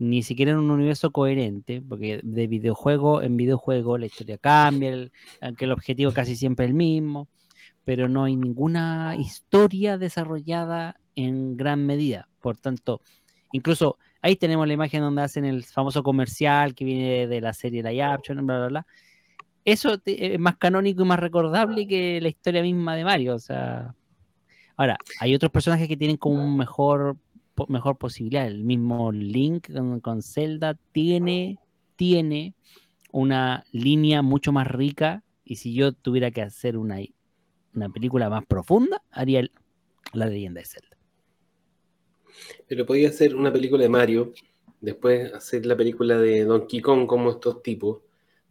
ni 0.00 0.22
siquiera 0.22 0.52
en 0.52 0.58
un 0.58 0.70
universo 0.70 1.10
coherente, 1.12 1.82
porque 1.86 2.20
de 2.22 2.46
videojuego 2.46 3.20
en 3.20 3.36
videojuego 3.36 3.98
la 3.98 4.06
historia 4.06 4.38
cambia, 4.38 5.10
aunque 5.42 5.66
el 5.66 5.72
objetivo 5.72 6.10
casi 6.12 6.36
siempre 6.36 6.64
es 6.64 6.70
el 6.70 6.74
mismo, 6.74 7.28
pero 7.84 8.08
no 8.08 8.24
hay 8.24 8.34
ninguna 8.34 9.14
historia 9.18 9.98
desarrollada 9.98 10.98
en 11.14 11.54
gran 11.56 11.84
medida. 11.84 12.28
Por 12.40 12.56
tanto, 12.56 13.02
incluso 13.52 13.98
ahí 14.22 14.36
tenemos 14.36 14.66
la 14.66 14.72
imagen 14.72 15.02
donde 15.02 15.20
hacen 15.20 15.44
el 15.44 15.64
famoso 15.64 16.02
comercial 16.02 16.74
que 16.74 16.86
viene 16.86 17.26
de 17.26 17.40
la 17.42 17.52
serie 17.52 17.82
Live 17.82 18.02
Action, 18.02 18.46
bla, 18.46 18.56
bla, 18.56 18.68
bla. 18.68 18.86
Eso 19.66 19.98
te- 19.98 20.34
es 20.34 20.40
más 20.40 20.56
canónico 20.56 21.02
y 21.02 21.06
más 21.06 21.20
recordable 21.20 21.86
que 21.86 22.22
la 22.22 22.28
historia 22.28 22.62
misma 22.62 22.96
de 22.96 23.04
Mario. 23.04 23.34
O 23.34 23.38
sea, 23.38 23.94
ahora, 24.76 24.96
hay 25.18 25.34
otros 25.34 25.52
personajes 25.52 25.86
que 25.88 25.96
tienen 25.98 26.16
como 26.16 26.42
un 26.42 26.56
mejor, 26.56 27.18
po- 27.60 27.66
mejor 27.72 27.98
posibilidad. 27.98 28.46
El 28.46 28.64
mismo 28.64 29.12
Link 29.12 29.72
con, 29.72 30.00
con 30.00 30.22
Zelda 30.22 30.78
tiene, 30.92 31.58
tiene 31.96 32.54
una 33.12 33.64
línea 33.72 34.22
mucho 34.22 34.52
más 34.52 34.66
rica. 34.66 35.22
Y 35.44 35.56
si 35.56 35.74
yo 35.74 35.92
tuviera 35.92 36.30
que 36.30 36.42
hacer 36.42 36.76
una, 36.76 36.98
una 37.74 37.88
película 37.90 38.30
más 38.30 38.44
profunda, 38.46 39.02
haría 39.10 39.40
el- 39.40 39.52
la 40.12 40.26
leyenda 40.26 40.60
de 40.60 40.66
Zelda. 40.66 40.96
Pero 42.68 42.86
podía 42.86 43.08
hacer 43.08 43.34
una 43.34 43.52
película 43.52 43.82
de 43.82 43.88
Mario, 43.88 44.32
después 44.80 45.32
hacer 45.34 45.66
la 45.66 45.76
película 45.76 46.16
de 46.18 46.44
Donkey 46.44 46.80
Kong 46.80 47.06
como 47.06 47.30
estos 47.30 47.62
tipos, 47.62 47.98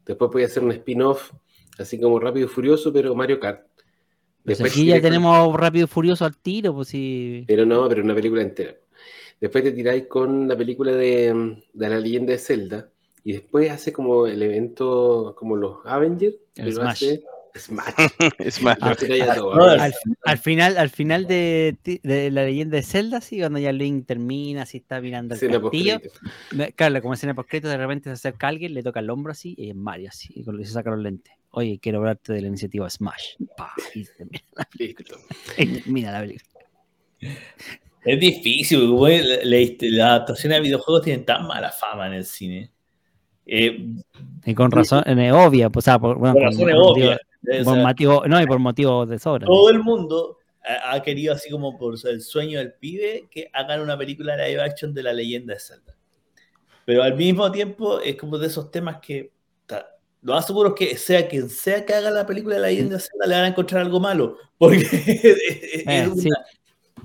después 0.05 0.29
podía 0.31 0.45
hacer 0.47 0.63
un 0.63 0.71
spin-off, 0.71 1.31
así 1.77 1.99
como 1.99 2.19
Rápido 2.19 2.45
y 2.45 2.49
Furioso, 2.49 2.91
pero 2.93 3.15
Mario 3.15 3.39
Kart. 3.39 3.61
Pues 4.43 4.57
Después 4.57 4.71
aquí 4.73 4.85
ya 4.85 5.01
tenemos 5.01 5.55
Rápido 5.55 5.85
y 5.85 5.87
Furioso 5.87 6.25
al 6.25 6.37
tiro, 6.37 6.73
pues 6.73 6.89
sí. 6.89 7.43
Pero 7.47 7.65
no, 7.65 7.87
pero 7.87 8.03
una 8.03 8.15
película 8.15 8.41
entera. 8.41 8.75
Después 9.39 9.63
te 9.63 9.71
tiráis 9.71 10.07
con 10.07 10.47
la 10.47 10.57
película 10.57 10.91
de, 10.91 11.57
de 11.73 11.89
la 11.89 11.99
leyenda 11.99 12.33
de 12.33 12.37
Zelda, 12.39 12.89
y 13.23 13.33
después 13.33 13.69
hace 13.71 13.91
como 13.93 14.27
el 14.27 14.41
evento, 14.41 15.35
como 15.37 15.55
los 15.55 15.77
Avengers, 15.85 16.35
El 16.55 16.65
pero 16.65 16.71
Smash. 16.75 16.89
hace 16.89 17.23
Smash. 17.55 17.93
Lo 18.79 19.35
todo. 19.35 19.65
ver, 19.67 19.79
Al, 19.79 19.93
al 20.25 20.37
final, 20.37 20.77
al 20.77 20.89
final 20.89 21.25
de, 21.27 21.75
de 22.03 22.31
la 22.31 22.43
leyenda 22.45 22.77
de 22.77 22.83
Zelda, 22.83 23.21
sí, 23.21 23.39
cuando 23.39 23.59
ya 23.59 23.71
Link 23.71 24.05
termina, 24.05 24.61
así 24.63 24.77
está 24.77 25.01
mirando 25.01 25.35
el 25.35 25.39
castillo. 25.61 25.99
Claro, 26.75 27.01
como 27.01 27.13
escena 27.13 27.33
postcrédito, 27.33 27.69
de 27.69 27.77
repente 27.77 28.09
se 28.09 28.13
acerca 28.13 28.47
alguien, 28.47 28.73
le 28.73 28.83
toca 28.83 28.99
el 28.99 29.09
hombro 29.09 29.31
así, 29.31 29.55
y 29.57 29.69
es 29.69 29.75
Mario 29.75 30.09
así, 30.09 30.33
y 30.35 30.43
con- 30.43 30.59
y 30.59 30.65
se 30.65 30.73
saca 30.73 30.91
los 30.91 30.99
lentes. 30.99 31.33
Oye, 31.51 31.79
quiero 31.81 31.97
hablarte 31.99 32.33
de 32.33 32.41
la 32.41 32.47
iniciativa 32.49 32.89
Smash. 32.89 33.35
Pa, 33.57 33.73
y 33.95 34.03
termina 34.05 34.43
la 34.55 34.65
película. 34.65 35.17
Y 35.57 35.65
termina 35.81 36.11
la 36.11 36.19
película. 36.21 36.65
Es 38.05 38.19
difícil, 38.19 38.87
güey. 38.89 39.21
La, 39.21 39.37
la- 39.43 39.75
la 39.81 40.07
adaptación 40.07 40.53
a 40.53 40.59
videojuegos 40.59 41.03
tiene 41.03 41.23
tan 41.23 41.45
mala 41.47 41.71
fama 41.71 42.07
en 42.07 42.13
el 42.13 42.25
cine. 42.25 42.71
Eh, 43.45 43.85
Y 44.45 44.53
con 44.53 44.71
razón, 44.71 45.03
es 45.19 45.33
obvia, 45.33 45.69
pues, 45.69 45.83
o 45.83 45.85
sea, 45.85 45.99
por, 45.99 46.17
bueno, 46.17 46.35
por 46.35 46.55
por 46.55 46.71
obvias. 46.75 47.19
motivo- 47.41 47.61
O 47.61 47.73
sea, 47.73 47.83
motivo- 47.83 48.27
no, 48.27 48.41
y 48.41 48.45
por 48.45 48.59
motivos 48.59 49.09
de 49.09 49.17
sobra. 49.19 49.45
todo 49.47 49.69
el 49.69 49.79
mundo 49.79 50.37
ha, 50.63 50.93
ha 50.95 51.01
querido, 51.01 51.33
así 51.33 51.49
como 51.49 51.77
por 51.77 51.95
el 52.03 52.21
sueño 52.21 52.59
del 52.59 52.73
pibe, 52.73 53.27
que 53.31 53.49
hagan 53.53 53.81
una 53.81 53.97
película 53.97 54.35
live 54.35 54.61
action 54.61 54.93
de 54.93 55.03
la 55.03 55.13
leyenda 55.13 55.53
de 55.55 55.59
Zelda. 55.59 55.95
Pero 56.85 57.01
al 57.03 57.15
mismo 57.15 57.51
tiempo 57.51 57.99
es 58.01 58.15
como 58.15 58.37
de 58.37 58.47
esos 58.47 58.69
temas 58.71 58.97
que 59.01 59.31
lo 60.21 60.33
más 60.33 60.45
seguro 60.45 60.75
es 60.77 60.89
que 60.89 60.97
sea 60.97 61.29
quien 61.29 61.49
sea 61.49 61.85
que 61.85 61.93
haga 61.93 62.11
la 62.11 62.25
película 62.25 62.55
de 62.55 62.61
la 62.61 62.67
leyenda 62.67 62.95
de 62.97 63.01
Zelda 63.01 63.25
le 63.25 63.35
van 63.35 63.43
a 63.45 63.47
encontrar 63.47 63.81
algo 63.83 63.99
malo. 64.01 64.35
Porque 64.57 64.77
es, 64.83 65.23
es- 65.23 65.35
Eh, 65.35 65.83
es 65.87 66.07
una, 66.07 66.21
sí. 66.21 66.29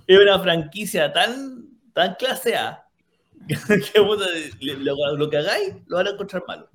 Es 0.06 0.18
una 0.18 0.38
franquicia 0.40 1.12
tan, 1.12 1.66
tan 1.92 2.14
clase 2.16 2.54
A 2.56 2.84
que 3.48 4.00
puta, 4.00 4.24
lo, 4.60 5.16
lo 5.16 5.30
que 5.30 5.36
hagáis 5.36 5.74
lo 5.86 5.96
van 5.96 6.06
a 6.06 6.10
encontrar 6.10 6.42
malo. 6.48 6.68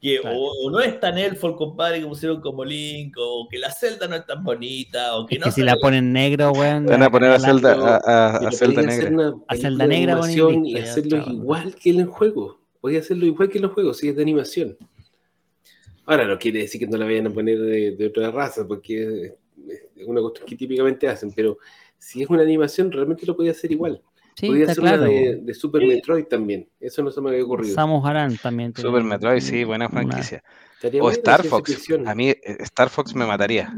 Que 0.00 0.18
Claro. 0.20 0.36
o, 0.38 0.66
o 0.66 0.70
no 0.70 0.80
es 0.80 0.98
tan 0.98 1.18
elfo 1.18 1.46
el 1.48 1.56
compadre 1.56 2.00
que 2.00 2.06
pusieron 2.06 2.40
como 2.40 2.64
Link, 2.64 3.14
o 3.18 3.46
que 3.50 3.58
la 3.58 3.70
Zelda 3.70 4.08
no 4.08 4.16
es 4.16 4.24
tan 4.26 4.42
bonita, 4.42 5.14
o 5.16 5.26
que 5.26 5.34
Es 5.34 5.40
no 5.40 5.44
que 5.46 5.52
si 5.52 5.62
la 5.62 5.76
ponen 5.76 6.12
negro, 6.12 6.52
weón. 6.52 6.86
van 6.86 7.02
a 7.02 7.10
poner 7.10 7.30
a 7.30 7.38
la- 7.38 7.40
Zelda, 7.40 7.74
pero- 7.74 7.86
a, 7.86 7.96
a- 7.96 8.36
a 8.38 8.48
hacer 8.48 8.68
negra. 8.70 9.08
una 9.10 9.34
A 9.46 9.54
de 9.56 9.86
negra 9.86 10.18
invicto, 10.20 10.52
y 10.64 10.78
hacerlo 10.78 11.18
igual 11.30 11.74
que 11.74 11.90
en 11.90 12.00
el 12.00 12.06
juego. 12.06 12.58
Podía 12.80 13.00
hacerlo 13.00 13.26
igual 13.26 13.50
que 13.50 13.58
en 13.58 13.62
los 13.62 13.72
juegos, 13.72 13.98
si 13.98 14.08
es 14.08 14.16
de 14.16 14.22
animación. 14.22 14.78
Ahora 16.06 16.24
no 16.26 16.38
quiere 16.38 16.60
decir 16.60 16.80
que 16.80 16.86
no 16.86 16.96
la 16.96 17.04
vayan 17.04 17.26
a 17.26 17.30
poner 17.30 17.58
de, 17.60 17.90
de 17.92 18.06
otra 18.06 18.30
raza, 18.30 18.66
porque 18.66 19.02
es 19.26 19.32
es 19.96 20.06
una 20.06 20.22
cuestión 20.22 20.46
que 20.48 20.56
típicamente 20.56 21.06
hacen, 21.08 21.30
pero 21.32 21.58
si 22.00 22.22
es 22.22 22.28
una 22.28 22.42
animación, 22.42 22.90
realmente 22.90 23.24
lo 23.26 23.36
podía 23.36 23.52
hacer 23.52 23.70
igual. 23.70 24.02
Sí, 24.34 24.46
podía 24.48 24.64
hacer 24.64 24.78
claro. 24.78 25.02
una 25.02 25.10
de, 25.10 25.36
de 25.42 25.54
Super 25.54 25.86
Metroid 25.86 26.24
también. 26.24 26.68
Eso 26.80 27.02
no 27.02 27.10
se 27.12 27.20
me 27.20 27.30
había 27.30 27.44
ocurrido. 27.44 27.74
Samus 27.74 28.04
Aran 28.08 28.36
también. 28.38 28.74
Super 28.74 29.04
Metroid, 29.04 29.40
sí, 29.40 29.58
una- 29.58 29.66
buena 29.66 29.88
franquicia. 29.88 30.42
Estaría 30.76 31.02
O 31.02 31.10
Star 31.10 31.44
Fox. 31.44 31.88
A 32.06 32.14
mí 32.14 32.30
eh, 32.30 32.38
Star 32.60 32.88
Fox 32.88 33.14
me 33.14 33.26
mataría. 33.26 33.76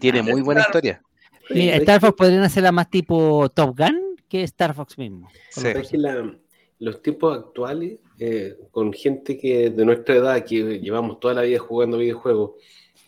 Tiene 0.00 0.22
muy 0.22 0.40
buena 0.40 0.62
Star- 0.62 0.70
historia. 0.70 1.02
Mira, 1.50 1.76
Star 1.76 2.00
Fox 2.00 2.14
podrían 2.16 2.42
hacerla 2.42 2.72
más 2.72 2.88
tipo 2.88 3.48
Top 3.50 3.76
Gun 3.78 4.16
que 4.28 4.42
Star 4.44 4.74
Fox 4.74 4.96
mismo. 4.98 5.28
Sí. 5.50 5.60
¿Sabes 5.60 5.90
que 5.90 5.98
la- 5.98 6.34
los 6.78 7.02
tiempos 7.02 7.38
actuales, 7.38 7.98
eh, 8.18 8.56
con 8.70 8.92
gente 8.92 9.38
que 9.38 9.70
de 9.70 9.84
nuestra 9.84 10.16
edad, 10.16 10.44
que 10.44 10.80
llevamos 10.80 11.20
toda 11.20 11.34
la 11.34 11.42
vida 11.42 11.58
jugando 11.58 11.98
videojuegos, 11.98 12.52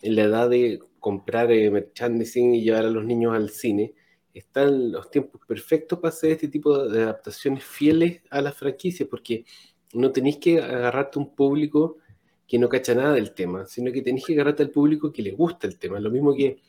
en 0.01 0.15
la 0.15 0.23
edad 0.23 0.49
de 0.49 0.79
comprar 0.99 1.51
eh, 1.51 1.69
merchandising 1.69 2.55
y 2.55 2.63
llevar 2.63 2.85
a 2.85 2.89
los 2.89 3.05
niños 3.05 3.35
al 3.35 3.49
cine, 3.49 3.93
están 4.33 4.91
los 4.91 5.09
tiempos 5.09 5.41
perfectos 5.47 5.99
para 5.99 6.09
hacer 6.09 6.31
este 6.31 6.47
tipo 6.47 6.87
de 6.87 7.03
adaptaciones 7.03 7.63
fieles 7.63 8.21
a 8.29 8.41
las 8.41 8.55
franquicias, 8.55 9.09
porque 9.09 9.45
no 9.93 10.11
tenéis 10.11 10.37
que 10.37 10.61
agarrarte 10.61 11.19
a 11.19 11.23
un 11.23 11.33
público 11.33 11.97
que 12.47 12.59
no 12.59 12.69
cacha 12.69 12.93
nada 12.93 13.13
del 13.13 13.33
tema, 13.33 13.65
sino 13.65 13.91
que 13.91 14.01
tenéis 14.01 14.25
que 14.25 14.33
agarrarte 14.33 14.63
al 14.63 14.69
público 14.69 15.11
que 15.11 15.21
le 15.21 15.31
gusta 15.31 15.67
el 15.67 15.77
tema. 15.77 15.99
Lo 15.99 16.09
mismo 16.09 16.35
que 16.35 16.59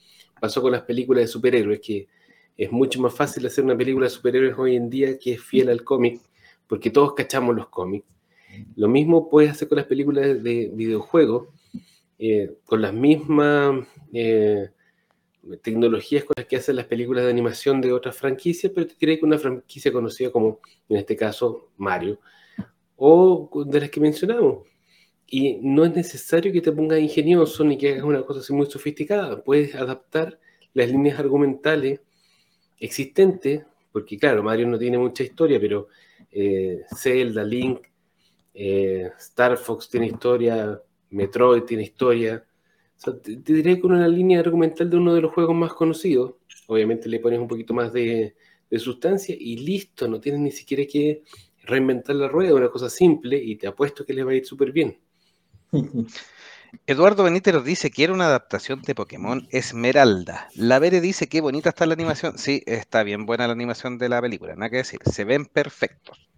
pasó 0.40 0.62
con 0.62 0.72
las 0.72 0.82
películas 0.82 1.22
de 1.24 1.28
superhéroes, 1.28 1.80
que 1.80 2.08
es 2.56 2.72
mucho 2.72 3.00
más 3.00 3.14
fácil 3.14 3.46
hacer 3.46 3.64
una 3.64 3.76
película 3.76 4.06
de 4.06 4.10
superhéroes 4.10 4.58
hoy 4.58 4.76
en 4.76 4.90
día 4.90 5.18
que 5.18 5.34
es 5.34 5.42
fiel 5.42 5.68
al 5.68 5.84
cómic, 5.84 6.20
porque 6.66 6.90
todos 6.90 7.14
cachamos 7.14 7.54
los 7.54 7.68
cómics. 7.68 8.06
Lo 8.76 8.88
mismo 8.88 9.28
puedes 9.28 9.52
hacer 9.52 9.68
con 9.68 9.76
las 9.76 9.86
películas 9.86 10.42
de 10.42 10.70
videojuegos, 10.74 11.48
eh, 12.18 12.56
con 12.64 12.82
las 12.82 12.92
mismas 12.92 13.86
eh, 14.12 14.70
tecnologías 15.62 16.24
con 16.24 16.34
las 16.36 16.46
que 16.46 16.56
hacen 16.56 16.76
las 16.76 16.86
películas 16.86 17.24
de 17.24 17.30
animación 17.30 17.80
de 17.80 17.92
otras 17.92 18.16
franquicias, 18.16 18.72
pero 18.74 18.86
te 18.86 18.94
diré 18.98 19.18
que 19.18 19.24
una 19.24 19.38
franquicia 19.38 19.92
conocida 19.92 20.30
como, 20.30 20.60
en 20.88 20.96
este 20.96 21.16
caso, 21.16 21.70
Mario, 21.76 22.20
o 22.96 23.64
de 23.66 23.80
las 23.80 23.90
que 23.90 24.00
mencionamos. 24.00 24.66
Y 25.26 25.58
no 25.62 25.84
es 25.84 25.94
necesario 25.94 26.52
que 26.52 26.60
te 26.60 26.72
pongas 26.72 27.00
ingenioso 27.00 27.62
ni 27.64 27.76
que 27.76 27.92
hagas 27.92 28.04
una 28.04 28.22
cosa 28.22 28.40
así 28.40 28.52
muy 28.52 28.66
sofisticada. 28.66 29.42
Puedes 29.44 29.74
adaptar 29.74 30.40
las 30.74 30.88
líneas 30.90 31.18
argumentales 31.18 32.00
existentes, 32.80 33.64
porque 33.92 34.18
claro, 34.18 34.42
Mario 34.42 34.66
no 34.66 34.78
tiene 34.78 34.98
mucha 34.98 35.22
historia, 35.22 35.60
pero 35.60 35.88
eh, 36.30 36.82
Zelda, 36.96 37.44
Link, 37.44 37.80
eh, 38.54 39.10
Star 39.18 39.56
Fox 39.56 39.88
tiene 39.88 40.06
historia, 40.06 40.80
Metroid 41.10 41.62
tiene 41.62 41.84
historia. 41.84 42.44
Te, 43.02 43.36
te 43.36 43.52
diré 43.52 43.80
con 43.80 43.92
una 43.92 44.08
línea 44.08 44.40
argumental 44.40 44.90
de 44.90 44.96
uno 44.96 45.14
de 45.14 45.20
los 45.20 45.32
juegos 45.32 45.54
más 45.54 45.72
conocidos. 45.72 46.34
Obviamente 46.66 47.08
le 47.08 47.18
pones 47.20 47.38
un 47.38 47.48
poquito 47.48 47.72
más 47.72 47.92
de, 47.92 48.36
sustancia 48.76 49.34
y 49.38 49.56
listo, 49.56 50.06
no 50.06 50.20
tienes 50.20 50.42
ni 50.42 50.50
siquiera 50.50 50.84
que 50.84 51.22
reinventar 51.62 52.14
la 52.16 52.28
rueda, 52.28 52.54
una 52.54 52.68
cosa 52.68 52.90
simple 52.90 53.38
y 53.38 53.56
te 53.56 53.66
apuesto 53.66 54.04
que 54.04 54.12
le 54.12 54.22
va 54.22 54.32
a 54.32 54.34
ir 54.34 54.44
súper 54.44 54.72
bien. 54.72 54.98
Eduardo 56.86 57.24
Benítez 57.24 57.54
nos 57.54 57.64
dice 57.64 57.90
quiere 57.90 58.12
una 58.12 58.26
adaptación 58.26 58.82
de 58.82 58.94
Pokémon 58.94 59.48
Esmeralda. 59.50 60.48
La 60.54 60.78
Vere 60.78 61.00
dice 61.00 61.26
qué 61.26 61.40
bonita 61.40 61.70
está 61.70 61.86
la 61.86 61.94
animación. 61.94 62.36
Sí, 62.36 62.62
está 62.66 63.02
bien 63.02 63.24
buena 63.24 63.46
la 63.46 63.54
animación 63.54 63.96
de 63.96 64.10
la 64.10 64.20
película, 64.20 64.54
nada 64.54 64.68
que 64.68 64.76
decir. 64.76 65.00
Se 65.10 65.24
ven 65.24 65.46
perfectos. 65.46 66.28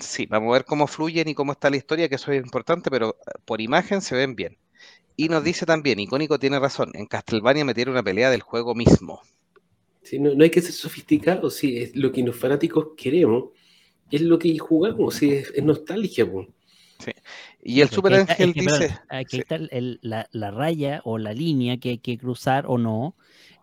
Sí, 0.00 0.26
vamos 0.26 0.48
a 0.50 0.52
ver 0.54 0.64
cómo 0.64 0.86
fluyen 0.88 1.28
y 1.28 1.34
cómo 1.34 1.52
está 1.52 1.70
la 1.70 1.76
historia, 1.76 2.08
que 2.08 2.16
eso 2.16 2.32
es 2.32 2.42
importante, 2.42 2.90
pero 2.90 3.10
eh, 3.26 3.38
por 3.44 3.60
imagen 3.60 4.00
se 4.00 4.16
ven 4.16 4.34
bien. 4.34 4.58
Y 5.16 5.28
nos 5.28 5.44
dice 5.44 5.66
también, 5.66 6.00
Icónico 6.00 6.38
tiene 6.38 6.58
razón, 6.60 6.92
en 6.94 7.06
Castlevania 7.06 7.64
metieron 7.64 7.92
una 7.94 8.02
pelea 8.04 8.30
del 8.30 8.42
juego 8.42 8.74
mismo. 8.74 9.22
Sí, 10.02 10.18
no, 10.18 10.34
no 10.34 10.44
hay 10.44 10.50
que 10.50 10.60
ser 10.62 10.72
sofisticado, 10.72 11.50
sí, 11.50 11.78
es 11.78 11.96
lo 11.96 12.10
que 12.12 12.22
los 12.22 12.36
fanáticos 12.36 12.88
queremos, 12.96 13.50
es 14.10 14.22
lo 14.22 14.38
que 14.38 14.58
jugamos, 14.58 15.14
sí, 15.16 15.32
es, 15.32 15.52
es 15.54 15.64
nostalgia. 15.64 16.30
po. 16.30 16.46
Y 17.62 17.80
el 17.80 17.88
Super 17.88 18.14
Ángel 18.14 18.50
es 18.50 18.54
que, 18.54 18.60
dice, 18.60 18.98
aquí 19.08 19.36
sí. 19.36 19.42
está 19.42 19.56
el- 19.56 19.68
el- 19.72 19.98
la, 20.02 20.28
la 20.32 20.50
raya 20.50 21.00
o 21.04 21.18
la 21.18 21.32
línea 21.34 21.78
que 21.78 21.90
hay 21.90 21.98
que 21.98 22.18
cruzar 22.18 22.64
o 22.66 22.78
no 22.78 23.14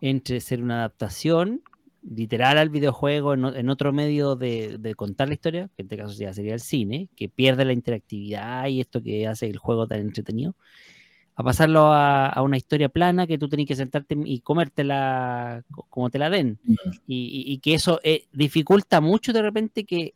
entre 0.02 0.40
ser 0.42 0.62
una 0.62 0.78
adaptación 0.80 1.64
literal 2.02 2.58
al 2.58 2.70
videojuego 2.70 3.34
en, 3.34 3.70
otro 3.70 3.92
medio 3.94 4.36
de, 4.36 4.78
de 4.78 4.96
contar 4.96 5.28
la 5.28 5.34
historia, 5.34 5.70
que 5.76 5.82
en 5.82 5.86
este 5.88 5.98
caso 5.98 6.14
ya 6.18 6.34
sería 6.34 6.54
el 6.54 6.60
cine, 6.60 7.10
que 7.16 7.30
pierde 7.30 7.66
la 7.66 7.74
interactividad 7.74 8.68
y 8.68 8.82
esto 8.82 9.02
que 9.02 9.28
hace 9.28 9.48
el 9.48 9.58
juego 9.58 9.88
tan 9.88 10.00
entretenido, 10.00 10.56
a 11.36 11.44
pasarlo 11.44 11.92
a, 11.94 12.28
a 12.28 12.42
una 12.42 12.58
historia 12.58 12.90
plana 12.90 13.28
que 13.28 13.38
tú 13.38 13.48
tenés 13.48 13.68
que 13.68 13.76
sentarte 13.76 14.18
y 14.26 14.40
comértela 14.40 15.64
co- 15.72 15.86
como 15.90 16.10
te 16.10 16.18
la 16.18 16.30
den. 16.30 16.58
Y, 17.06 17.46
y- 17.48 17.54
y 17.54 17.58
que 17.60 17.76
eso 17.76 18.00
eh, 18.04 18.26
dificulta 18.32 19.02
mucho 19.02 19.34
de 19.34 19.42
repente 19.42 19.86
que 19.86 20.14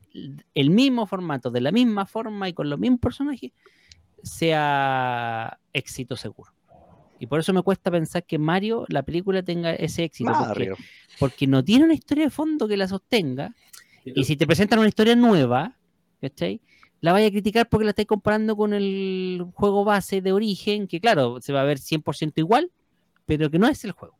el 0.55 0.69
mismo 0.71 1.05
formato, 1.05 1.51
de 1.51 1.61
la 1.61 1.71
misma 1.71 2.05
forma 2.05 2.49
y 2.49 2.53
con 2.53 2.69
los 2.69 2.79
mismos 2.79 2.99
personajes, 2.99 3.51
sea 4.23 5.59
éxito 5.73 6.15
seguro. 6.15 6.51
Y 7.21 7.27
por 7.27 7.39
eso 7.39 7.53
me 7.53 7.61
cuesta 7.61 7.91
pensar 7.91 8.23
que 8.23 8.39
Mario, 8.39 8.83
la 8.89 9.03
película, 9.03 9.43
tenga 9.43 9.75
ese 9.75 10.05
éxito. 10.05 10.33
Porque, 11.19 11.45
no 11.45 11.63
tiene 11.63 11.85
una 11.85 11.93
historia 11.93 12.23
de 12.23 12.29
fondo 12.31 12.67
que 12.67 12.75
la 12.75 12.87
sostenga. 12.87 13.55
Y 14.03 14.23
si 14.23 14.35
te 14.35 14.47
presentan 14.47 14.79
una 14.79 14.87
historia 14.87 15.15
nueva, 15.15 15.77
¿cachai? 16.19 16.61
La 16.99 17.11
vaya 17.11 17.27
a 17.27 17.29
criticar 17.29 17.69
porque 17.69 17.83
la 17.85 17.91
estáis 17.91 18.07
comparando 18.07 18.57
con 18.57 18.73
el 18.73 19.45
juego 19.53 19.85
base 19.85 20.21
de 20.21 20.31
origen, 20.31 20.87
que 20.87 20.99
claro, 20.99 21.39
se 21.41 21.53
va 21.53 21.61
a 21.61 21.63
ver 21.63 21.77
100% 21.77 22.33
igual, 22.37 22.71
pero 23.27 23.51
que 23.51 23.59
no 23.59 23.67
es 23.67 23.85
el 23.85 23.91
juego. 23.91 24.17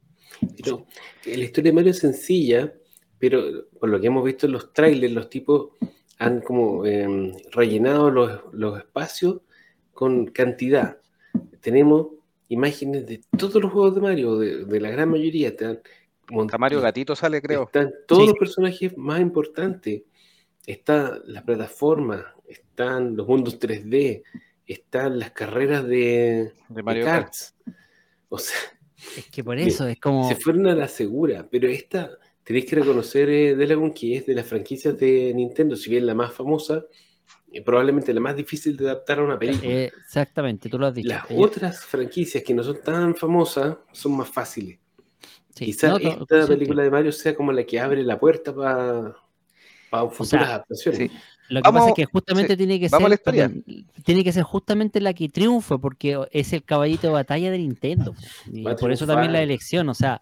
Pero 0.57 0.85
la 1.25 1.43
historia 1.43 1.71
de 1.71 1.75
Mario 1.75 1.91
es 1.91 1.97
sencilla, 1.97 2.71
pero 3.17 3.67
por 3.79 3.89
lo 3.89 3.99
que 3.99 4.07
hemos 4.07 4.23
visto 4.23 4.45
en 4.45 4.51
los 4.51 4.73
trailers, 4.73 5.11
los 5.11 5.27
tipos 5.27 5.71
han 6.19 6.41
como 6.41 6.85
eh, 6.85 7.33
rellenado 7.51 8.11
los, 8.11 8.41
los 8.51 8.77
espacios 8.77 9.41
con 9.91 10.27
cantidad. 10.27 10.97
Tenemos 11.61 12.20
imágenes 12.51 13.05
de 13.07 13.21
todos 13.37 13.61
los 13.61 13.71
juegos 13.71 13.95
de 13.95 14.01
Mario, 14.01 14.37
de, 14.37 14.65
de 14.65 14.79
la 14.79 14.89
gran 14.91 15.09
mayoría. 15.09 15.49
Están, 15.49 15.79
Mario 16.59 16.81
Gatito 16.81 17.15
sale, 17.15 17.41
creo. 17.41 17.63
Están 17.63 17.91
todos 18.07 18.23
Sí. 18.23 18.27
los 18.29 18.37
personajes 18.37 18.97
más 18.97 19.19
importantes. 19.19 20.03
Está 20.65 21.19
la 21.25 21.43
plataforma, 21.43 22.35
están 22.47 23.15
los 23.15 23.27
mundos 23.27 23.59
3D, 23.59 24.23
están 24.67 25.17
las 25.19 25.31
carreras 25.31 25.83
de, 25.87 25.97
De 25.97 26.51
de 26.69 26.83
Mario 26.83 27.05
Kart. 27.05 27.23
karts. 27.25 27.55
O 28.29 28.37
sea, 28.37 28.57
Es 29.17 29.25
que 29.31 29.43
por 29.43 29.55
Bien, 29.55 29.67
eso 29.67 29.87
es 29.87 29.99
como. 29.99 30.27
se 30.29 30.35
fueron 30.35 30.67
a 30.67 30.75
la 30.75 30.87
segura, 30.87 31.47
pero 31.49 31.67
esta 31.67 32.11
tenéis 32.43 32.65
que 32.65 32.75
reconocer 32.75 33.29
eh, 33.29 33.91
que 33.95 34.17
es 34.17 34.25
de 34.25 34.35
las 34.35 34.45
franquicias 34.45 34.97
de 34.97 35.33
Nintendo, 35.33 35.75
si 35.75 35.89
bien 35.89 36.05
la 36.05 36.13
más 36.13 36.31
famosa, 36.33 36.85
probablemente 37.59 38.13
la 38.13 38.21
más 38.21 38.35
difícil 38.35 38.77
de 38.77 38.85
adaptar 38.89 39.19
a 39.19 39.23
una 39.23 39.37
película. 39.37 39.69
eh, 39.69 39.91
exactamente, 40.05 40.69
tú 40.69 40.79
lo 40.79 40.87
has 40.87 40.93
dicho. 40.95 41.09
Las 41.09 41.25
otras 41.35 41.83
franquicias 41.85 42.41
que 42.43 42.53
no 42.53 42.63
son 42.63 42.81
tan 42.81 43.13
famosas 43.15 43.75
son 43.91 44.15
más 44.15 44.29
fáciles. 44.29 44.79
sí, 45.53 45.65
Quizás 45.65 45.91
no, 45.91 45.97
esta 45.97 46.47
película 46.47 46.83
de 46.83 46.89
Mario 46.91 47.11
sea 47.11 47.35
como 47.35 47.51
la 47.51 47.63
que 47.65 47.79
abre 47.79 48.03
la 48.03 48.17
puerta 48.17 48.55
para 48.55 49.13
futuras 50.09 50.29
sea, 50.29 50.41
adaptaciones. 50.55 50.99
sí. 50.99 51.11
Lo 51.49 51.61
que 51.61 51.67
Vamos- 51.67 51.79
pasa 51.81 51.89
es 51.89 51.95
que 51.95 52.05
justamente 52.05 52.53
sí, 52.53 52.57
tiene 52.57 52.79
que 52.79 52.87
vamos 52.87 53.05
a 53.07 53.09
la 53.09 53.15
ser, 53.17 53.19
historia. 53.35 53.49
perdón, 53.49 53.85
tiene 54.05 54.23
que 54.23 54.31
ser 54.31 54.43
justamente 54.43 55.01
la 55.01 55.13
que 55.13 55.27
triunfe, 55.27 55.77
porque 55.79 56.17
es 56.31 56.53
el 56.53 56.63
caballito 56.63 57.07
de 57.07 57.13
batalla 57.13 57.51
de 57.51 57.57
Nintendo. 57.57 58.15
Y 58.49 58.63
por 58.63 58.89
eso 58.93 59.05
también 59.05 59.33
la 59.33 59.41
elección, 59.43 59.89
o 59.89 59.93
sea, 59.93 60.21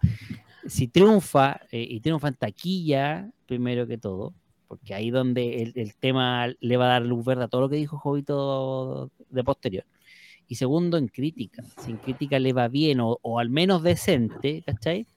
si 0.66 0.88
triunfa 0.88 1.60
eh, 1.70 1.86
y 1.88 2.00
triunfa 2.00 2.26
en 2.28 2.34
taquilla, 2.34 3.30
primero 3.46 3.86
que 3.86 3.96
todo, 3.96 4.34
porque 4.70 4.94
ahí 4.94 5.10
donde 5.10 5.72
el, 5.74 5.96
tema 5.96 6.46
le 6.60 6.76
va 6.76 6.84
a 6.84 6.88
dar 6.90 7.02
luz 7.02 7.24
verde 7.24 7.42
a 7.42 7.48
todo 7.48 7.62
lo 7.62 7.68
que 7.68 7.74
dijo 7.74 7.98
Jovito 7.98 9.10
de 9.28 9.42
posterior. 9.42 9.84
Y 10.46 10.54
segundo, 10.54 10.96
en 10.96 11.08
crítica. 11.08 11.64
Si 11.80 11.90
en 11.90 11.96
crítica 11.96 12.38
le 12.38 12.52
va 12.52 12.68
bien 12.68 13.00
o, 13.00 13.18
o 13.20 13.40
al 13.40 13.50
menos 13.50 13.82
decente, 13.82 14.62
¿cachai? 14.64 15.08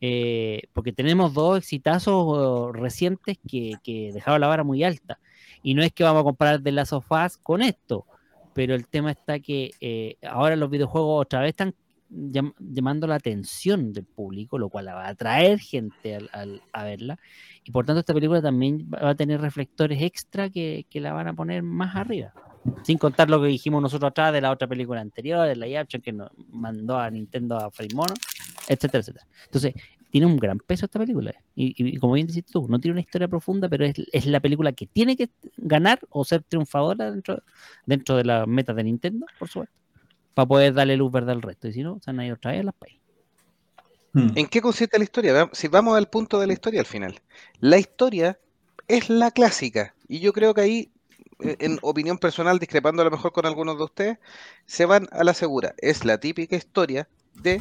Eh, 0.00 0.62
porque 0.72 0.92
tenemos 0.92 1.32
dos 1.32 1.58
exitazos 1.58 2.74
recientes 2.74 3.38
que, 3.48 3.74
que 3.84 4.10
dejaron 4.12 4.40
la 4.40 4.48
vara 4.48 4.64
muy 4.64 4.82
alta. 4.82 5.20
Y 5.62 5.74
no 5.74 5.84
es 5.84 5.92
que 5.92 6.02
vamos 6.02 6.22
a 6.22 6.24
comparar 6.24 6.60
The 6.60 6.72
Last 6.72 6.92
of 6.92 7.06
Us 7.08 7.36
con 7.36 7.62
esto, 7.62 8.04
pero 8.52 8.74
el 8.74 8.88
tema 8.88 9.12
está 9.12 9.38
que 9.38 9.70
eh, 9.80 10.16
ahora 10.28 10.56
los 10.56 10.70
videojuegos 10.70 11.24
otra 11.24 11.42
vez 11.42 11.50
están 11.50 11.72
llam- 12.10 12.54
llamando 12.58 13.06
la 13.06 13.16
atención 13.16 13.92
del 13.92 14.04
público, 14.04 14.58
lo 14.58 14.68
cual 14.68 14.88
va 14.88 15.06
a 15.06 15.08
atraer 15.08 15.58
gente 15.58 16.18
al- 16.32 16.62
a 16.72 16.84
verla. 16.84 17.18
Y 17.64 17.70
por 17.70 17.84
tanto 17.86 18.00
esta 18.00 18.14
película 18.14 18.40
también 18.42 18.90
va 18.92 19.10
a 19.10 19.14
tener 19.14 19.40
reflectores 19.40 20.00
extra 20.02 20.50
que, 20.50 20.86
que 20.88 21.00
la 21.00 21.12
van 21.12 21.28
a 21.28 21.34
poner 21.34 21.62
más 21.62 21.96
arriba. 21.96 22.32
Sin 22.82 22.98
contar 22.98 23.30
lo 23.30 23.40
que 23.40 23.48
dijimos 23.48 23.80
nosotros 23.80 24.10
atrás 24.10 24.32
de 24.32 24.40
la 24.40 24.50
otra 24.50 24.66
película 24.68 25.00
anterior, 25.00 25.46
de 25.46 25.56
la 25.56 25.80
action 25.80 26.02
que 26.02 26.12
nos 26.12 26.30
mandó 26.50 26.98
a 26.98 27.10
Nintendo 27.10 27.56
a 27.56 27.70
Free 27.70 27.88
Mono, 27.94 28.14
etcétera, 28.68 29.00
etcétera. 29.00 29.26
Entonces, 29.44 29.74
tiene 30.10 30.26
un 30.26 30.36
gran 30.36 30.58
peso 30.58 30.86
esta 30.86 30.98
película. 30.98 31.34
Y, 31.54 31.74
y 31.76 31.96
como 31.98 32.14
bien 32.14 32.26
dices 32.26 32.44
tú, 32.46 32.66
no 32.68 32.78
tiene 32.78 32.92
una 32.92 33.00
historia 33.00 33.28
profunda, 33.28 33.68
pero 33.68 33.84
es, 33.84 33.94
es 34.12 34.26
la 34.26 34.40
película 34.40 34.72
que 34.72 34.86
tiene 34.86 35.16
que 35.16 35.30
ganar 35.56 36.00
o 36.10 36.24
ser 36.24 36.42
triunfadora 36.42 37.10
dentro, 37.10 37.42
dentro 37.86 38.16
de 38.16 38.24
las 38.24 38.46
metas 38.46 38.74
de 38.76 38.84
Nintendo, 38.84 39.26
por 39.38 39.48
supuesto, 39.48 39.74
para 40.38 40.46
poder 40.46 40.72
darle 40.72 40.96
luz 40.96 41.10
verde 41.10 41.32
al 41.32 41.42
resto. 41.42 41.66
Y 41.66 41.72
si 41.72 41.82
no, 41.82 41.98
se 42.00 42.12
a 42.12 42.24
ir 42.24 42.32
otra 42.32 42.52
vez 42.52 42.60
a 42.60 42.62
las 42.62 42.74
país. 42.76 43.00
Hmm. 44.12 44.28
¿En 44.36 44.46
qué 44.46 44.60
consiste 44.60 44.96
la 44.96 45.02
historia? 45.02 45.50
Si 45.52 45.66
vamos 45.66 45.96
al 45.96 46.08
punto 46.08 46.38
de 46.38 46.46
la 46.46 46.52
historia 46.52 46.78
al 46.78 46.86
final. 46.86 47.20
La 47.58 47.76
historia 47.76 48.38
es 48.86 49.10
la 49.10 49.32
clásica. 49.32 49.96
Y 50.06 50.20
yo 50.20 50.32
creo 50.32 50.54
que 50.54 50.60
ahí, 50.60 50.92
eh, 51.40 51.56
en 51.58 51.80
opinión 51.82 52.18
personal, 52.18 52.60
discrepando 52.60 53.02
a 53.02 53.06
lo 53.06 53.10
mejor 53.10 53.32
con 53.32 53.46
algunos 53.46 53.78
de 53.78 53.82
ustedes, 53.82 54.18
se 54.64 54.86
van 54.86 55.08
a 55.10 55.24
la 55.24 55.34
segura. 55.34 55.74
Es 55.78 56.04
la 56.04 56.18
típica 56.20 56.54
historia 56.54 57.08
de 57.34 57.60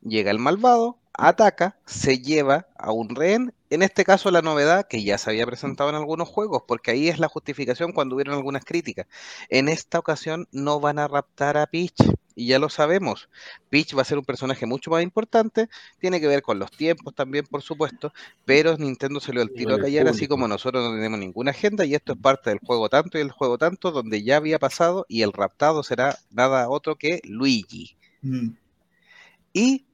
llega 0.00 0.30
el 0.30 0.38
malvado, 0.38 0.96
ataca, 1.14 1.76
se 1.86 2.18
lleva 2.18 2.66
a 2.76 2.92
un 2.92 3.14
rehén. 3.14 3.54
En 3.70 3.82
este 3.82 4.04
caso, 4.04 4.30
la 4.30 4.42
novedad 4.42 4.86
que 4.86 5.02
ya 5.02 5.16
se 5.18 5.30
había 5.30 5.46
presentado 5.46 5.90
en 5.90 5.96
algunos 5.96 6.28
juegos, 6.28 6.62
porque 6.66 6.90
ahí 6.90 7.08
es 7.08 7.18
la 7.18 7.28
justificación 7.28 7.92
cuando 7.92 8.14
hubieron 8.14 8.34
algunas 8.34 8.64
críticas. 8.64 9.06
En 9.48 9.68
esta 9.68 9.98
ocasión 9.98 10.46
no 10.52 10.80
van 10.80 10.98
a 10.98 11.08
raptar 11.08 11.56
a 11.56 11.66
Peach, 11.66 11.96
y 12.34 12.46
ya 12.48 12.58
lo 12.58 12.68
sabemos. 12.68 13.28
Peach 13.70 13.96
va 13.96 14.02
a 14.02 14.06
ser 14.06 14.18
un 14.18 14.24
personaje 14.24 14.66
mucho 14.66 14.90
más 14.90 15.02
importante, 15.02 15.68
tiene 15.98 16.20
que 16.20 16.26
ver 16.28 16.42
con 16.42 16.58
los 16.58 16.70
tiempos 16.70 17.14
también, 17.14 17.46
por 17.46 17.62
supuesto, 17.62 18.12
pero 18.44 18.76
Nintendo 18.76 19.20
se 19.20 19.32
el 19.32 19.52
tiro 19.52 19.74
a 19.74 19.80
callar, 19.80 20.08
así 20.08 20.28
como 20.28 20.48
nosotros 20.48 20.84
no 20.84 20.94
tenemos 20.94 21.18
ninguna 21.18 21.52
agenda, 21.52 21.84
y 21.84 21.94
esto 21.94 22.12
es 22.12 22.18
parte 22.18 22.50
del 22.50 22.58
juego 22.58 22.88
tanto 22.88 23.18
y 23.18 23.22
el 23.22 23.30
juego 23.30 23.58
tanto, 23.58 23.90
donde 23.90 24.22
ya 24.22 24.36
había 24.36 24.58
pasado, 24.58 25.06
y 25.08 25.22
el 25.22 25.32
raptado 25.32 25.82
será 25.82 26.18
nada 26.30 26.68
otro 26.68 26.96
que 26.96 27.20
Luigi. 27.24 27.96
Mm. 28.20 28.50
Y 29.54 29.86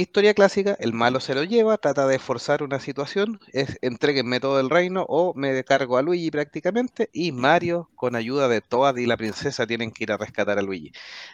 historia 0.00 0.34
clásica, 0.34 0.76
el 0.80 0.92
malo 0.92 1.20
se 1.20 1.34
lo 1.34 1.44
lleva, 1.44 1.76
trata 1.78 2.06
de 2.06 2.18
forzar 2.18 2.62
una 2.62 2.80
situación, 2.80 3.40
es 3.52 3.78
entreguenme 3.82 4.40
todo 4.40 4.60
el 4.60 4.70
reino 4.70 5.04
o 5.08 5.32
me 5.34 5.62
cargo 5.64 5.96
a 5.98 6.02
Luigi 6.02 6.30
prácticamente 6.30 7.08
y 7.12 7.32
Mario 7.32 7.90
con 7.94 8.16
ayuda 8.16 8.48
de 8.48 8.60
Toad 8.60 8.96
y 8.96 9.06
la 9.06 9.16
princesa 9.16 9.66
tienen 9.66 9.90
que 9.92 10.04
ir 10.04 10.12
a 10.12 10.16
rescatar 10.16 10.58
a 10.58 10.62
Luigi. 10.62 10.92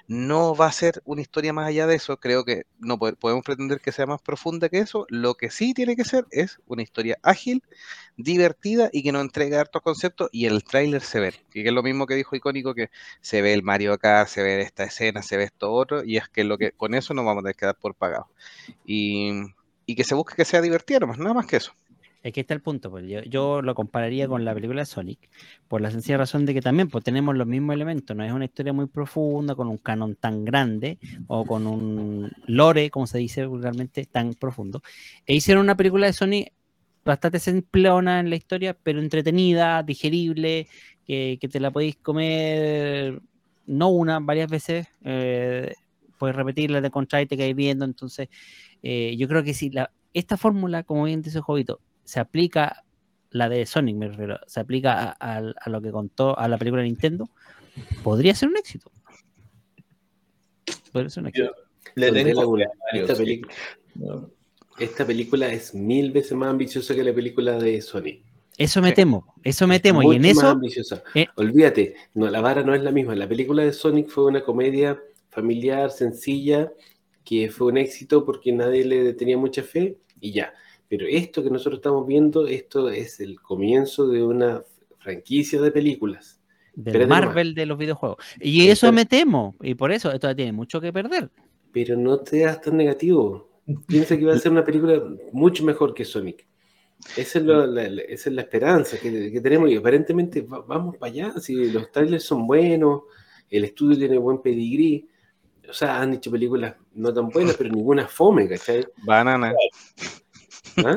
No 0.09 0.55
va 0.55 0.67
a 0.67 0.73
ser 0.73 1.03
una 1.05 1.23
historia 1.23 1.53
más 1.53 1.67
allá 1.69 1.87
de 1.87 1.97
eso, 1.97 2.19
creo 2.19 2.45
que 2.45 2.65
no 2.79 2.99
po- 2.99 3.15
podemos 3.17 3.45
pretender 3.45 3.81
que 3.81 3.93
sea 3.93 4.07
más 4.07 4.23
profunda 4.23 4.69
que 4.69 4.79
eso, 4.79 5.07
lo 5.09 5.35
que 5.35 5.51
sí 5.51 5.73
tiene 5.75 5.97
que 5.97 6.05
ser 6.05 6.27
es 6.31 6.59
una 6.67 6.83
historia 6.83 7.19
ágil, 7.23 7.63
divertida 8.17 8.89
y 8.93 9.03
que 9.03 9.13
nos 9.13 9.23
entregue 9.23 9.57
hartos 9.57 9.83
conceptos 9.83 10.29
y 10.33 10.47
el 10.47 10.65
tráiler 10.65 11.03
se 11.03 11.21
ve, 11.21 11.35
que 11.51 11.63
es 11.67 11.73
lo 11.73 11.83
mismo 11.83 12.07
que 12.07 12.15
dijo 12.15 12.37
icónico 12.37 12.75
que 12.75 12.91
se 13.21 13.43
ve 13.43 13.53
el 13.53 13.63
Mario 13.63 13.93
acá, 13.93 14.27
se 14.27 14.43
ve 14.43 14.61
esta 14.63 14.85
escena, 14.85 15.23
se 15.23 15.37
ve 15.37 15.45
esto 15.45 15.73
otro 15.73 16.05
y 16.05 16.17
es 16.17 16.29
que 16.29 16.45
lo 16.45 16.59
que 16.59 16.73
con 16.73 16.95
eso 16.95 17.15
nos 17.15 17.25
vamos 17.25 17.41
a 17.41 17.45
tener 17.45 17.57
que 17.57 17.67
dar 17.67 17.77
por 17.79 17.95
pagado 17.95 18.29
y, 18.85 19.31
y 19.87 19.95
que 19.95 20.05
se 20.05 20.15
busque 20.15 20.35
que 20.37 20.45
sea 20.45 20.61
divertido, 20.61 21.01
nomás, 21.01 21.19
nada 21.19 21.35
más 21.35 21.47
que 21.47 21.57
eso. 21.57 21.73
Es 22.23 22.33
que 22.33 22.41
está 22.41 22.55
el 22.55 22.61
punto, 22.61 22.91
pues 22.91 23.07
yo, 23.07 23.23
yo 23.23 23.63
lo 23.63 23.77
compararía 23.77 24.27
con 24.27 24.45
la 24.45 24.53
película 24.53 24.81
de 24.81 24.87
Sonic, 24.87 25.31
por 25.69 25.81
la 25.81 25.93
sencilla 25.93 26.19
razón 26.19 26.45
de 26.45 26.55
que 26.55 26.61
también 26.61 26.89
pues, 26.89 27.05
tenemos 27.05 27.37
los 27.37 27.47
mismos 27.47 27.75
elementos, 27.75 28.17
no 28.17 28.25
es 28.25 28.33
una 28.33 28.47
historia 28.47 28.73
muy 28.73 28.87
profunda, 28.87 29.55
con 29.55 29.69
un 29.69 29.79
canon 29.79 30.17
tan 30.17 30.45
grande, 30.45 30.99
o 31.29 31.45
con 31.45 31.69
un 31.69 32.33
lore, 32.47 32.91
como 32.91 33.07
se 33.07 33.19
dice 33.19 33.47
vulgarmente, 33.47 34.07
tan 34.07 34.35
profundo. 34.35 34.83
E 35.25 35.37
hicieron 35.37 35.63
una 35.63 35.77
película 35.77 36.07
de 36.07 36.13
Sonic 36.13 36.53
bastante 37.05 37.39
simplona 37.39 38.19
en 38.19 38.29
la 38.29 38.35
historia, 38.35 38.77
pero 38.83 38.99
entretenida, 38.99 39.85
digerible, 39.85 40.67
que, 41.07 41.39
que 41.41 41.47
te 41.47 41.61
la 41.61 41.71
podéis 41.71 41.95
comer 41.95 43.21
no 43.67 43.89
una, 43.91 44.19
varias 44.19 44.51
veces, 44.51 44.89
eh, 45.05 45.75
puedes 46.17 46.35
repetirla, 46.37 46.81
te 46.81 46.87
encontráis, 46.89 47.29
te 47.29 47.37
caes 47.37 47.55
viendo, 47.55 47.85
entonces 47.85 48.29
eh, 48.83 49.15
yo 49.19 49.29
creo 49.29 49.43
que 49.45 49.55
si 49.55 49.71
la, 49.71 49.91
esta 50.15 50.37
fórmula, 50.37 50.83
como 50.83 51.05
bien 51.05 51.23
dice 51.23 51.41
Jovito, 51.41 51.81
se 52.05 52.21
aplica, 52.21 52.85
la 53.31 53.49
de 53.49 53.67
Sonic 53.67 53.97
me 53.97 54.09
refiero, 54.09 54.39
se 54.47 54.61
aplica 54.61 55.11
a, 55.11 55.17
a- 55.39 55.53
a 55.61 55.71
lo 55.71 55.81
que 55.83 55.91
contó 55.91 56.39
a 56.39 56.49
la 56.49 56.57
película 56.59 56.83
de 56.83 56.89
Nintendo, 56.89 57.29
podría 58.03 58.35
ser 58.35 58.49
un 58.49 58.57
éxito. 58.57 58.91
Podría 60.93 61.11
ser 61.11 61.23
un 61.23 61.29
éxito. 61.29 61.51
Le 61.95 62.13
tengo 62.13 62.57
esta, 62.93 63.15
sí. 63.15 63.23
película, 63.23 63.55
No. 63.95 64.31
esta 64.79 65.07
película 65.07 65.49
es 65.53 65.75
mil 65.75 66.11
veces 66.13 66.33
más 66.33 66.51
ambiciosa 66.51 66.95
que 66.95 67.05
la 67.05 67.15
película 67.15 67.59
de 67.59 67.81
Sony. 67.81 68.23
Eso 68.59 68.81
me 68.81 68.89
Sí. 68.91 68.95
temo, 68.97 69.35
eso 69.43 69.67
me 69.67 69.81
temo. 69.81 70.03
Y 70.13 70.17
en 70.17 70.23
más 70.23 70.31
eso, 70.33 70.49
ambiciosa. 70.49 71.03
eh, 71.15 71.27
Olvídate, 71.37 71.95
no, 72.15 72.29
la 72.31 72.41
vara 72.41 72.63
no 72.63 72.75
es 72.75 72.83
la 72.83 72.91
misma. 72.91 73.15
La 73.15 73.29
película 73.29 73.63
de 73.63 73.73
Sonic 73.73 74.09
fue 74.09 74.25
una 74.25 74.43
comedia 74.43 74.99
familiar, 75.37 75.91
sencilla, 75.91 76.73
que 77.25 77.51
fue 77.51 77.69
un 77.73 77.77
éxito 77.87 78.25
porque 78.27 78.53
nadie 78.53 78.85
le 78.85 79.13
tenía 79.15 79.37
mucha 79.39 79.63
fe 79.63 79.99
y 80.21 80.33
ya. 80.33 80.53
Pero 80.89 81.07
esto 81.09 81.43
que 81.43 81.51
nosotros 81.51 81.79
estamos 81.81 82.07
viendo, 82.07 82.47
esto 82.47 82.89
es 82.91 83.21
el 83.21 83.41
comienzo 83.41 84.09
de 84.09 84.23
una 84.23 84.63
franquicia 84.99 85.61
de 85.61 85.71
películas. 85.73 86.41
del 86.75 87.03
espérate 87.03 87.09
Marvel 87.09 87.55
de 87.55 87.67
los 87.67 87.79
videojuegos. 87.79 88.19
Y 88.41 88.69
eso 88.69 88.93
me 88.93 89.05
temo, 89.07 89.55
y 89.63 89.75
por 89.75 89.91
eso 89.93 90.13
esto 90.13 90.35
tiene 90.37 90.53
mucho 90.53 90.81
que 90.81 90.93
perder. 90.93 91.31
Pero 91.73 91.97
no 91.97 92.19
te 92.21 92.41
das 92.41 92.61
tan 92.61 92.77
negativo. 92.77 93.49
Piensa 93.87 94.17
que 94.17 94.25
va 94.25 94.35
a 94.35 94.39
ser 94.39 94.53
una 94.53 94.65
película 94.65 95.03
mucho 95.33 95.65
mejor 95.65 95.93
que 95.95 96.05
Sonic. 96.05 96.47
Esa 97.17 97.39
es, 97.39 97.45
lo- 97.45 97.67
la, 97.67 97.89
la- 97.89 98.03
esa 98.03 98.31
es 98.31 98.35
la 98.37 98.43
esperanza 98.43 98.99
que, 98.99 99.31
que 99.33 99.41
tenemos 99.41 99.71
y 99.71 99.77
aparentemente 99.77 100.43
va- 100.43 100.63
vamos 100.63 100.97
para 100.97 101.13
allá. 101.13 101.35
Si 101.41 101.71
los 101.71 101.91
trailers 101.91 102.25
son 102.25 102.47
buenos, 102.47 103.03
el 103.51 103.65
estudio 103.65 103.99
tiene 103.99 104.19
buen 104.19 104.41
pedigrí. 104.43 105.09
O 105.69 105.73
sea, 105.73 106.01
han 106.01 106.15
hecho 106.15 106.31
películas 106.31 106.75
no 106.95 107.13
tan 107.13 107.29
buenas, 107.29 107.57
pero 107.57 107.71
ninguna 107.71 108.07
fome, 108.07 108.49
¿cachai? 108.49 108.87
Banana, 109.05 109.53
¿Ah? 110.79 110.97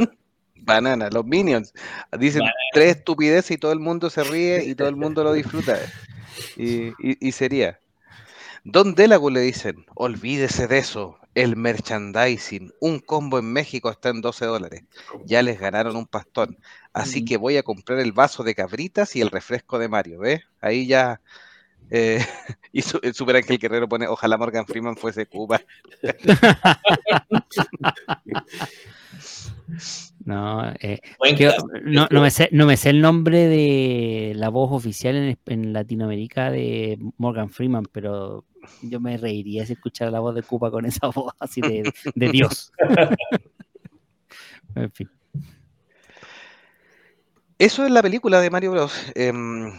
banana, 0.56 1.10
los 1.10 1.26
minions. 1.26 1.74
Dicen 2.18 2.42
Banana. 2.42 2.56
tres 2.74 2.98
estupideces 2.98 3.52
y 3.52 3.58
todo 3.58 3.72
el 3.72 3.80
mundo 3.80 4.10
se 4.10 4.24
ríe 4.24 4.64
y 4.66 4.76
todo 4.76 4.88
el 4.90 4.96
mundo 5.04 5.24
lo 5.24 5.34
disfruta. 5.34 5.78
Y, 6.58 6.88
y- 7.00 7.18
y 7.20 7.32
sería. 7.32 7.80
Don 8.64 8.96
Delago 8.96 9.30
le 9.30 9.42
dicen, 9.42 9.86
olvídese 9.96 10.68
de 10.68 10.80
eso, 10.80 11.18
el 11.36 11.56
merchandising, 11.56 12.72
un 12.82 13.00
combo 13.00 13.40
en 13.40 13.52
México 13.54 13.90
está 13.90 14.10
en 14.10 14.22
12 14.22 14.46
dólares. 14.46 14.84
Ya 15.26 15.42
les 15.42 15.60
ganaron 15.60 15.96
un 15.96 16.08
pastón. 16.08 16.58
Así 16.94 17.24
que 17.24 17.38
voy 17.38 17.58
a 17.58 17.64
comprar 17.64 18.00
el 18.00 18.12
vaso 18.12 18.44
de 18.44 18.56
cabritas 18.56 19.16
y 19.16 19.22
el 19.22 19.30
refresco 19.32 19.80
de 19.80 19.88
Mario, 19.90 20.20
¿ves? 20.20 20.42
Ahí 20.62 20.88
ya... 20.88 21.22
eh, 21.92 22.20
y 22.72 22.82
su, 22.82 23.00
el 23.02 23.14
Super 23.14 23.38
Ángel 23.38 23.60
Guerrero 23.60 23.88
pone, 23.88 24.08
ojalá 24.08 24.38
Morgan 24.38 24.66
Freeman 24.66 24.96
fuese 24.96 25.26
Cuba. 25.26 25.62
No, 30.26 30.70
eh, 30.82 31.00
que- 31.38 31.46
caso. 31.46 31.68
no, 31.84 32.08
no 32.12 32.22
me 32.22 32.30
sé, 32.30 32.50
no 32.52 32.66
me 32.66 32.78
sé 32.78 32.90
el 32.90 33.02
nombre 33.02 33.48
de 33.48 34.34
la 34.36 34.50
voz 34.50 34.72
oficial 34.72 35.16
en, 35.16 35.38
en 35.46 35.74
Latinoamérica 35.74 36.52
de 36.52 37.00
Morgan 37.18 37.50
Freeman, 37.50 37.86
pero 37.92 38.46
yo 38.82 39.00
me 39.00 39.18
reiría 39.18 39.66
si 39.66 39.74
escuchara 39.74 40.12
la 40.12 40.20
voz 40.20 40.36
de 40.36 40.44
Cupa 40.44 40.70
con 40.70 40.86
esa 40.86 41.08
voz 41.08 41.34
así 41.40 41.62
de, 41.62 41.92
de 42.16 42.30
Dios. 42.30 42.72
en 44.76 44.92
fin. 44.92 45.10
Eso 47.58 47.86
es 47.86 47.92
la 47.92 48.02
película 48.02 48.40
de 48.40 48.50
Mario 48.50 48.72
Bros. 48.72 48.94
Em, 49.16 49.74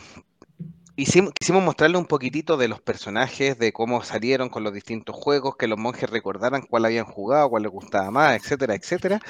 hicimos- 1.01 1.33
quisimos 1.39 1.63
mostrarle 1.63 1.97
un 1.97 2.07
poquitito 2.07 2.57
de 2.57 2.69
los 2.69 2.81
personajes, 2.81 3.59
de 3.59 3.73
cómo 3.73 4.03
salieron 4.03 4.49
con 4.51 4.63
los 4.65 4.73
distintos 4.75 5.17
juegos, 5.17 5.57
que 5.57 5.67
los 5.67 5.79
monjes 5.79 6.11
recordaran 6.11 6.63
cuál 6.63 6.85
habían 6.85 7.07
jugado, 7.07 7.49
cuál 7.49 7.63
les 7.63 7.73
gustaba 7.73 8.11
más, 8.11 8.37
etcétera, 8.37 8.75
etcétera. 8.75 9.21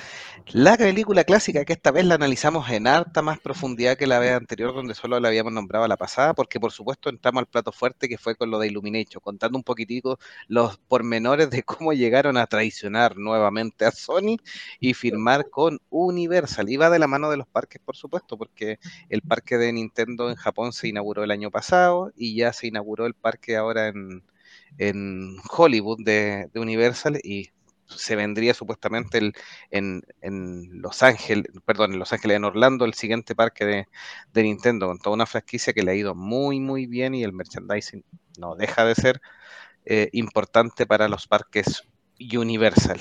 La 0.48 0.76
película 0.76 1.24
clásica, 1.24 1.64
que 1.64 1.72
esta 1.74 1.92
vez 1.92 2.04
la 2.04 2.16
analizamos 2.16 2.68
en 2.70 2.86
harta 2.88 3.22
más 3.22 3.38
profundidad 3.40 3.96
que 3.96 4.06
la 4.08 4.18
vez 4.18 4.32
anterior, 4.32 4.74
donde 4.74 4.94
solo 4.94 5.20
la 5.20 5.28
habíamos 5.28 5.52
nombrado 5.52 5.86
la 5.88 5.96
pasada, 5.96 6.34
porque 6.34 6.58
por 6.60 6.72
supuesto 6.72 7.08
entramos 7.10 7.40
al 7.42 7.46
plato 7.46 7.72
fuerte 7.72 8.08
que 8.08 8.18
fue 8.18 8.34
con 8.36 8.50
lo 8.50 8.58
de 8.58 8.68
Illumination, 8.68 9.20
contando 9.22 9.56
un 9.58 9.64
poquitico 9.64 10.18
los 10.48 10.78
pormenores 10.88 11.50
de 11.50 11.62
cómo 11.62 11.92
llegaron 11.92 12.36
a 12.36 12.46
traicionar 12.46 13.16
nuevamente 13.16 13.84
a 13.84 13.92
Sony 13.92 14.38
y 14.80 14.94
firmar 14.94 15.48
con 15.50 15.80
Universal. 15.90 16.66
Va 16.80 16.90
de 16.90 16.98
la 16.98 17.06
mano 17.06 17.30
de 17.30 17.36
los 17.36 17.46
parques, 17.46 17.80
por 17.84 17.96
supuesto, 17.96 18.36
porque 18.38 18.78
el 19.08 19.22
parque 19.22 19.58
de 19.58 19.72
Nintendo 19.72 20.30
en 20.30 20.36
Japón 20.36 20.72
se 20.72 20.88
inauguró 20.88 21.24
el 21.24 21.30
año 21.30 21.50
pasado 21.50 21.59
y 22.16 22.36
ya 22.36 22.52
se 22.52 22.66
inauguró 22.68 23.06
el 23.06 23.14
parque 23.14 23.56
ahora 23.56 23.88
en, 23.88 24.22
en 24.78 25.36
Hollywood 25.50 26.04
de, 26.04 26.48
de 26.52 26.60
Universal 26.60 27.18
y 27.22 27.50
se 27.86 28.16
vendría 28.16 28.54
supuestamente 28.54 29.18
el, 29.18 29.34
en, 29.70 30.02
en 30.20 30.80
Los 30.80 31.02
Ángeles, 31.02 31.46
perdón, 31.64 31.92
en 31.92 31.98
Los 31.98 32.12
Ángeles, 32.12 32.36
en 32.36 32.44
Orlando, 32.44 32.84
el 32.84 32.94
siguiente 32.94 33.34
parque 33.34 33.64
de, 33.64 33.88
de 34.32 34.42
Nintendo, 34.42 34.86
con 34.86 34.98
toda 34.98 35.14
una 35.14 35.26
franquicia 35.26 35.72
que 35.72 35.82
le 35.82 35.92
ha 35.92 35.94
ido 35.94 36.14
muy, 36.14 36.60
muy 36.60 36.86
bien 36.86 37.14
y 37.14 37.24
el 37.24 37.32
merchandising 37.32 38.04
no 38.38 38.54
deja 38.54 38.84
de 38.84 38.94
ser 38.94 39.20
eh, 39.84 40.08
importante 40.12 40.86
para 40.86 41.08
los 41.08 41.26
parques 41.26 41.84
Universal. 42.20 43.00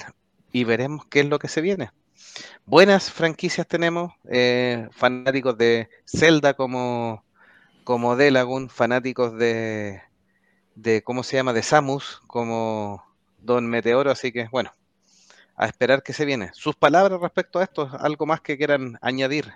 Y 0.51 0.63
veremos 0.63 1.05
qué 1.07 1.19
es 1.19 1.25
lo 1.27 1.39
que 1.39 1.49
se 1.49 1.61
viene. 1.61 1.91
Buenas 2.65 3.11
franquicias 3.11 3.67
tenemos, 3.67 4.13
eh, 4.29 4.87
fanáticos 4.91 5.57
de 5.57 5.89
Zelda 6.05 6.53
como, 6.53 7.23
como 7.89 8.15
Delagun, 8.15 8.69
fanáticos 8.69 9.35
de, 9.35 10.03
de, 10.75 11.01
¿cómo 11.01 11.23
se 11.23 11.37
llama? 11.37 11.53
De 11.53 11.63
Samus, 11.63 12.21
como 12.27 13.03
Don 13.39 13.65
Meteoro, 13.65 14.11
así 14.11 14.31
que 14.31 14.47
bueno, 14.51 14.71
a 15.55 15.65
esperar 15.65 16.03
que 16.03 16.13
se 16.13 16.23
viene. 16.23 16.51
Sus 16.53 16.75
palabras 16.75 17.19
respecto 17.19 17.57
a 17.57 17.63
esto, 17.63 17.89
algo 17.99 18.27
más 18.27 18.41
que 18.41 18.59
quieran 18.59 18.99
añadir. 19.01 19.53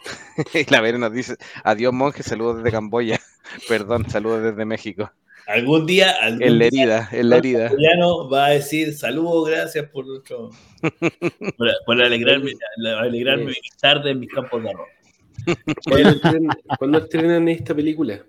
y 0.54 0.64
la 0.70 0.80
Vera 0.80 0.96
nos 0.96 1.12
dice, 1.12 1.36
adiós 1.62 1.92
monje, 1.92 2.22
saludos 2.22 2.56
desde 2.56 2.70
Camboya. 2.70 3.20
Perdón, 3.68 4.08
saludos 4.08 4.42
desde 4.42 4.64
México. 4.64 5.12
Algún 5.46 5.84
día, 5.84 6.12
algún 6.12 6.42
En 6.42 6.58
la 6.58 6.68
día, 6.70 6.82
herida, 6.82 7.08
en 7.12 7.28
la 7.28 7.36
herida. 7.36 7.70
Va 8.32 8.46
a 8.46 8.50
decir 8.52 8.94
saludos, 8.94 9.50
gracias 9.50 9.86
por 9.90 10.06
nuestro 10.06 10.52
por, 11.58 11.68
por 11.84 12.00
alegrarme, 12.00 12.52
alegrarme 12.98 13.44
mi 13.44 13.70
tarde 13.78 14.12
en 14.12 14.20
mis 14.20 14.32
campos 14.32 14.62
de 14.62 14.70
arroz. 14.70 14.88
¿Cuándo 15.88 16.08
estrenan, 16.10 16.58
cuándo 16.78 16.98
estrenan 16.98 17.48
esta 17.48 17.74
película? 17.74 18.24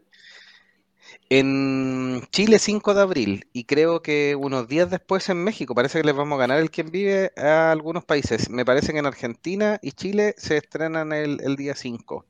En 1.30 2.22
Chile 2.31 2.57
5 2.57 2.94
de 2.94 3.02
abril 3.02 3.48
y 3.52 3.65
creo 3.65 4.02
que 4.02 4.35
unos 4.35 4.68
días 4.68 4.89
después 4.89 5.27
en 5.30 5.44
México. 5.44 5.76
Parece 5.76 5.99
que 5.99 6.06
les 6.06 6.15
vamos 6.15 6.38
a 6.38 6.39
ganar 6.39 6.60
el 6.60 6.72
quien 6.72 6.89
vive 6.89 7.31
a 7.35 7.72
algunos 7.72 8.06
países. 8.06 8.49
Me 8.49 8.64
parece 8.64 8.94
que 8.94 8.99
en 8.99 9.06
Argentina 9.06 9.77
y 9.81 9.91
Chile 9.91 10.35
se 10.38 10.57
estrenan 10.57 11.11
el, 11.11 11.41
el 11.44 11.56
día 11.57 11.76
5. 11.76 12.26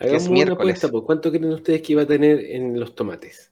Hagamos 0.00 0.28
una 0.28 0.52
apuesta, 0.52 0.88
pues, 0.88 1.04
¿cuánto 1.04 1.30
creen 1.30 1.52
ustedes 1.52 1.82
que 1.82 1.92
iba 1.92 2.02
a 2.02 2.06
tener 2.06 2.38
en 2.44 2.78
los 2.78 2.94
tomates? 2.94 3.50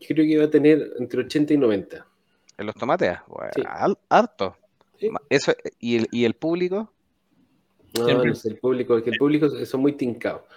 Yo 0.00 0.08
creo 0.08 0.24
que 0.24 0.32
iba 0.32 0.44
a 0.44 0.50
tener 0.50 0.92
entre 0.98 1.20
80 1.22 1.54
y 1.54 1.56
90. 1.58 2.06
¿En 2.56 2.66
los 2.66 2.74
tomates? 2.76 3.18
Bueno, 3.26 3.50
Sí. 3.54 3.62
harto. 4.08 4.56
Eso, 5.28 5.54
¿y, 5.78 5.96
el, 5.96 6.08
¿Y 6.12 6.24
el 6.24 6.34
público? 6.34 6.92
No, 7.94 8.24
no 8.24 8.34
sé, 8.34 8.48
el 8.50 8.56
público, 8.58 8.96
es 8.98 9.02
que 9.04 9.10
el 9.10 9.18
público 9.18 9.48
son 9.64 9.80
muy 9.80 9.92
tincados. 9.92 10.42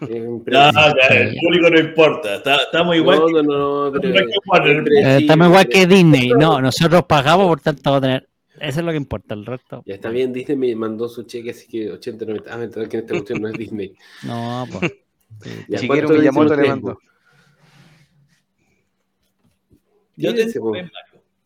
No, 0.00 0.08
el 0.08 1.36
público 1.40 1.70
no 1.70 1.78
importa. 1.78 2.36
Está- 2.36 2.56
estamos 2.56 2.96
igual 2.96 3.18
no, 3.20 3.26
que- 3.26 3.32
no, 3.34 3.42
no, 3.42 3.84
no, 3.90 4.00
pero 4.00 4.08
igual 4.08 4.84
que. 4.84 4.98
Eh, 5.00 5.16
estamos 5.18 5.48
igual 5.48 5.68
que 5.68 5.86
Disney. 5.86 6.30
No, 6.30 6.60
nosotros 6.60 7.04
pagamos, 7.04 7.46
por 7.46 7.60
tanto 7.60 7.82
vamos 7.84 7.98
a 7.98 8.00
tener. 8.02 8.28
Eso 8.58 8.80
es 8.80 8.86
lo 8.86 8.90
que 8.90 8.96
importa, 8.96 9.34
el 9.34 9.46
resto. 9.46 9.82
Ya 9.86 9.94
está 9.94 10.10
bien, 10.10 10.32
Disney 10.32 10.56
me 10.56 10.74
mandó 10.74 11.08
su 11.08 11.22
cheque, 11.24 11.50
así 11.50 11.68
que 11.68 11.90
80, 11.92 12.24
90. 12.24 12.52
Ah, 12.52 12.58
me 12.58 12.64
enteré 12.64 12.88
que 12.88 12.96
en 12.96 13.02
esta 13.04 13.14
cuestión 13.14 13.42
no 13.42 13.48
es 13.48 13.54
Disney. 13.54 13.94
No, 14.24 14.66
pues. 14.70 14.92
Ya, 15.68 15.86
¿cuánto 15.86 16.08
Miyamoto 16.14 16.56
le 16.56 16.68
mandó. 16.68 16.98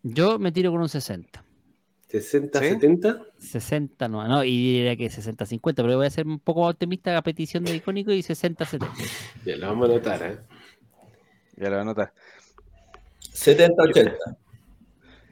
Yo 0.02 0.38
me 0.38 0.52
tiro 0.52 0.72
con 0.72 0.80
un 0.80 0.88
60. 0.88 1.43
60, 2.20 2.60
¿Sí? 2.60 2.68
70. 2.68 3.22
60 3.38 4.08
no, 4.08 4.26
no, 4.28 4.44
y 4.44 4.50
diría 4.74 4.96
que 4.96 5.06
60-50, 5.10 5.74
pero 5.74 5.96
voy 5.96 6.06
a 6.06 6.10
ser 6.10 6.26
un 6.26 6.38
poco 6.38 6.62
más 6.62 6.70
optimista 6.72 7.16
a 7.16 7.22
petición 7.22 7.64
de 7.64 7.74
icónico 7.76 8.12
y 8.12 8.20
60-70. 8.22 8.88
Ya, 9.44 9.56
lo 9.56 9.66
vamos 9.68 9.88
a 9.88 9.92
anotar, 9.92 10.22
¿eh? 10.22 10.38
Ya 11.56 11.64
lo 11.64 11.70
voy 11.70 11.78
a 11.78 11.80
anotar. 11.82 12.12
70-80. 13.32 14.16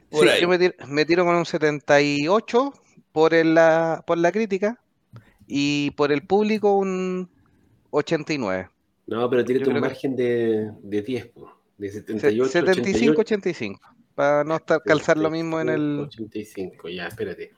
Por 0.09 0.23
Sí, 0.23 0.29
ahí. 0.29 0.41
yo 0.41 0.47
me 0.47 0.57
tiro, 0.59 0.73
me 0.87 1.05
tiro 1.05 1.25
con 1.25 1.35
un 1.35 1.45
78 1.45 2.73
por, 3.11 3.33
el- 3.33 3.55
la, 3.55 4.03
por 4.05 4.17
la 4.17 4.31
crítica 4.31 4.79
y 5.47 5.91
por 5.91 6.11
el 6.11 6.25
público 6.25 6.75
un 6.77 7.29
89. 7.91 8.69
No, 9.07 9.29
pero 9.29 9.43
tírate 9.43 9.65
un 9.65 9.71
creo 9.71 9.81
que- 9.81 9.87
margen 9.89 10.15
de, 10.15 10.71
de 10.81 11.01
10, 11.01 11.25
po. 11.27 11.51
de 11.77 11.89
Se- 11.89 11.99
78, 12.01 12.51
75, 12.51 13.21
88. 13.21 13.21
85. 13.21 13.92
Para 14.15 14.43
no 14.43 14.55
estar 14.55 14.81
calzar 14.83 15.17
lo 15.17 15.29
mismo 15.31 15.59
en 15.59 15.69
el 15.69 15.99
85, 16.01 16.89
ya, 16.89 17.07
espérate. 17.07 17.51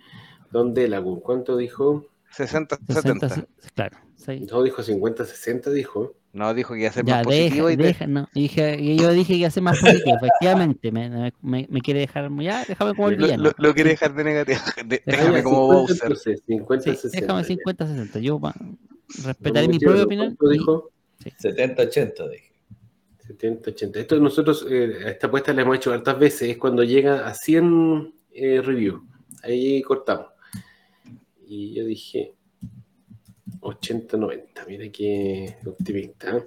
¿Dónde 0.51 0.87
Lagoon? 0.87 1.19
¿Cuánto 1.19 1.57
dijo? 1.57 2.05
60, 2.31 2.77
60, 2.87 3.29
70. 3.29 3.47
claro. 3.73 3.97
sí. 4.15 4.45
No, 4.51 4.63
dijo 4.63 4.83
50, 4.83 5.25
60, 5.25 5.69
dijo. 5.71 6.13
No, 6.33 6.53
dijo 6.53 6.73
que 6.73 6.81
iba 6.81 6.89
a 6.89 6.93
ser 6.93 7.05
Ya, 7.05 7.15
más 7.17 7.23
positivo 7.25 7.67
deja, 7.67 7.73
y 7.73 7.77
te- 7.77 7.83
deja, 7.83 8.07
no, 8.07 8.27
dije, 8.33 8.77
y 8.81 8.97
yo 8.97 9.11
dije 9.13 9.33
que 9.33 9.39
iba 9.39 9.47
a 9.47 9.51
ser 9.51 9.63
más 9.63 9.79
positivo, 9.79 10.17
efectivamente, 10.21 10.91
me, 10.91 11.31
me, 11.41 11.65
me 11.69 11.81
quiere 11.81 12.01
dejar, 12.01 12.29
ya, 12.41 12.65
déjame 12.67 12.93
como 12.93 13.07
el 13.09 13.15
lo, 13.15 13.25
villano. 13.25 13.43
lo- 13.43 13.53
lo 13.57 13.73
quiere 13.73 13.91
dejar 13.91 14.13
de 14.15 14.23
negativo. 14.25 14.59
De- 14.85 15.01
Déjame 15.05 15.43
como 15.43 15.57
50, 15.61 15.73
Bowser. 15.75 15.97
entonces, 16.03 16.43
50, 16.45 16.83
Sí, 16.83 16.95
60. 16.97 17.21
déjame 17.21 17.43
ya. 17.43 17.55
50-60, 17.85 18.19
yo 18.19 18.39
pa- 18.39 18.53
respetaré 19.23 19.67
mi 19.69 19.79
propia 19.79 20.03
opinión. 20.03 20.35
¿Cuánto 20.35 20.53
y- 20.53 20.57
dijo? 20.57 20.91
70-80, 21.41 22.29
dije. 22.29 22.51
70, 23.27 23.71
80. 23.71 23.99
Esto 23.99 24.19
nosotros, 24.19 24.65
eh, 24.69 24.99
a 25.05 25.09
esta 25.09 25.27
apuesta 25.27 25.53
la 25.53 25.61
hemos 25.63 25.77
hecho 25.77 25.91
hartas 25.91 26.17
veces, 26.19 26.49
es 26.49 26.57
cuando 26.57 26.83
llega 26.83 27.27
a 27.27 27.33
100 27.33 28.13
eh, 28.31 28.61
reviews. 28.61 29.01
Ahí 29.43 29.81
cortamos. 29.81 30.27
Y 31.47 31.73
yo 31.75 31.85
dije 31.85 32.33
80, 33.61 34.17
90. 34.17 34.65
Mira 34.67 34.91
qué 34.91 35.57
optimista. 35.65 36.37
¿eh? 36.37 36.43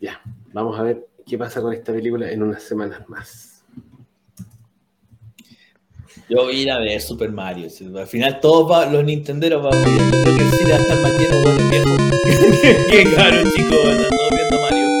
Ya, 0.00 0.20
vamos 0.52 0.78
a 0.78 0.82
ver 0.82 1.06
qué 1.26 1.38
pasa 1.38 1.60
con 1.60 1.72
esta 1.72 1.92
película 1.92 2.30
en 2.30 2.42
unas 2.42 2.62
semanas 2.62 3.08
más. 3.08 3.64
Yo 6.28 6.44
voy 6.44 6.56
a 6.56 6.62
ir 6.62 6.70
a 6.70 6.78
ver 6.78 7.00
Super 7.00 7.30
Mario. 7.30 7.68
sí. 7.70 7.90
Al 7.94 8.06
final 8.06 8.40
todos 8.40 8.70
va- 8.70 8.86
los 8.90 9.04
nintenderos 9.04 9.62
van 9.62 9.74
a 9.74 9.88
ir. 9.88 10.10
Creo 10.22 10.36
que 10.36 10.56
cine 10.56 10.70
va 10.72 10.76
a 10.76 10.80
estar 10.80 11.00
más 11.00 11.12
lleno 11.18 11.36
de 11.40 11.70
viejos. 11.70 12.00
Qué 12.90 13.14
caro, 13.14 13.42
chicos. 13.50 13.78
Están 13.84 14.08
todos 14.16 14.30
viendo 14.30 14.60
Mario. 14.60 14.91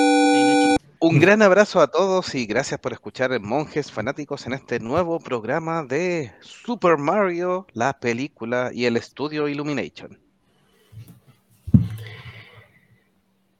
Un 1.04 1.18
gran 1.18 1.42
abrazo 1.42 1.80
a 1.80 1.88
todos 1.88 2.32
y 2.36 2.46
gracias 2.46 2.78
por 2.78 2.92
escuchar 2.92 3.36
Monjes 3.40 3.90
Fanáticos 3.90 4.46
en 4.46 4.52
este 4.52 4.78
nuevo 4.78 5.18
programa 5.18 5.82
de 5.82 6.30
Super 6.38 6.96
Mario, 6.96 7.66
la 7.72 7.98
película 7.98 8.70
y 8.72 8.84
el 8.84 8.96
estudio 8.96 9.48
Illumination. 9.48 10.16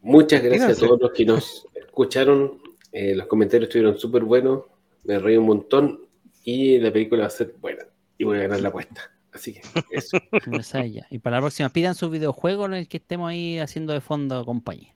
Muchas 0.03 0.41
gracias 0.41 0.67
Fíjense. 0.67 0.85
a 0.85 0.87
todos 0.87 1.01
los 1.01 1.11
que 1.11 1.25
nos 1.25 1.67
escucharon. 1.75 2.63
Eh, 2.93 3.17
los 3.17 3.27
comentarios 3.27 3.71
estuvieron 3.71 3.99
súper 3.99 4.23
buenos. 4.23 4.63
Me 5.03 5.19
reí 5.19 5.37
un 5.37 5.47
montón. 5.47 5.99
Y 6.45 6.79
la 6.79 6.93
película 6.93 7.23
va 7.23 7.27
a 7.27 7.31
ser 7.31 7.57
buena. 7.61 7.85
Y 8.19 8.23
voy 8.23 8.39
a 8.39 8.43
ganar 8.43 8.61
la 8.61 8.69
apuesta. 8.69 9.11
Así 9.33 9.55
que 9.55 9.63
eso. 9.91 10.17
Esa 10.53 10.79
es 10.79 10.87
ella. 10.87 11.09
Y 11.11 11.19
para 11.19 11.39
la 11.39 11.41
próxima, 11.41 11.71
pidan 11.71 11.97
su 11.97 12.09
videojuego 12.09 12.67
en 12.67 12.75
el 12.75 12.87
que 12.87 12.99
estemos 12.99 13.29
ahí 13.29 13.59
haciendo 13.59 13.95
de 13.95 14.01
fondo 14.01 14.45
compañía. 14.45 14.95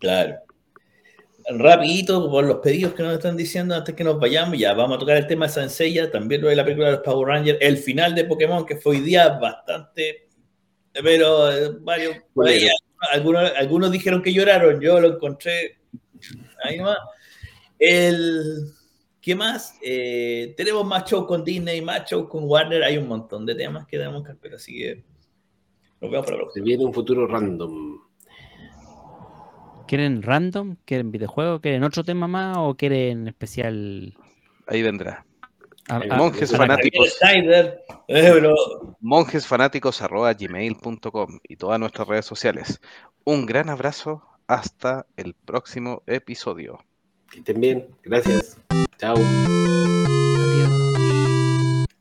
Claro. 0.00 0.40
Rapidito, 1.48 2.30
por 2.30 2.44
los 2.44 2.58
pedidos 2.58 2.94
que 2.94 3.02
nos 3.02 3.14
están 3.14 3.36
diciendo 3.36 3.74
antes 3.74 3.94
que 3.94 4.04
nos 4.04 4.18
vayamos, 4.20 4.58
ya 4.58 4.74
vamos 4.74 4.96
a 4.96 5.00
tocar 5.00 5.16
el 5.16 5.26
tema 5.26 5.46
de 5.46 5.52
Sansella, 5.52 6.10
también 6.10 6.40
lo 6.40 6.48
de 6.48 6.56
la 6.56 6.64
película 6.64 6.86
de 6.88 6.92
los 6.94 7.02
Power 7.02 7.28
Rangers, 7.28 7.58
el 7.60 7.78
final 7.78 8.14
de 8.14 8.24
Pokémon, 8.24 8.64
que 8.64 8.76
fue 8.76 8.96
hoy 8.96 9.02
día 9.02 9.28
bastante, 9.40 10.28
pero 10.92 11.50
eh, 11.52 11.70
varios, 11.80 12.16
por 12.32 12.48
ahí, 12.48 12.68
algunos, 13.12 13.50
algunos 13.56 13.90
dijeron 13.90 14.22
que 14.22 14.32
lloraron, 14.32 14.80
yo 14.80 15.00
lo 15.00 15.14
encontré 15.14 15.78
ahí 16.62 16.78
nomás. 16.78 16.98
El, 17.78 18.72
¿Qué 19.20 19.34
más? 19.34 19.76
Eh, 19.82 20.54
tenemos 20.56 20.86
más 20.86 21.08
shows 21.08 21.26
con 21.26 21.44
Disney, 21.44 21.80
más 21.80 22.08
shows 22.10 22.28
con 22.28 22.44
Warner, 22.44 22.82
hay 22.82 22.98
un 22.98 23.08
montón 23.08 23.46
de 23.46 23.54
temas 23.54 23.86
que 23.86 23.98
tenemos 23.98 24.24
que 24.24 24.32
hacer, 24.32 24.54
así 24.54 24.78
que 24.78 25.04
nos 26.00 26.10
vemos 26.10 26.26
para 26.26 26.38
la 26.38 26.42
Se 26.42 26.44
próxima. 26.44 26.64
viene 26.64 26.84
un 26.84 26.92
futuro 26.92 27.26
random. 27.26 28.00
¿Quieren 29.92 30.22
random? 30.22 30.76
¿Quieren 30.86 31.12
videojuego? 31.12 31.60
¿Quieren 31.60 31.84
otro 31.84 32.02
tema 32.02 32.26
más? 32.26 32.56
¿O 32.56 32.74
quieren 32.78 33.28
especial? 33.28 34.14
Ahí 34.66 34.80
vendrá. 34.80 35.26
a- 35.90 35.98
Ahí 35.98 36.08
a- 36.10 36.16
Monjes 36.16 36.54
a 36.54 36.56
fanáticos. 36.56 37.18
Snyder, 37.18 37.82
eh, 38.08 38.30
pero 38.32 38.54
monjesfanáticos.gmail.com 39.00 41.38
y 41.46 41.56
todas 41.56 41.78
nuestras 41.78 42.08
redes 42.08 42.24
sociales. 42.24 42.80
Un 43.24 43.44
gran 43.44 43.68
abrazo. 43.68 44.22
Hasta 44.46 45.04
el 45.18 45.34
próximo 45.34 46.02
episodio. 46.06 46.78
Que 47.30 47.40
estén 47.40 47.60
bien. 47.60 47.86
Gracias. 48.02 48.56
Chao. 48.96 49.16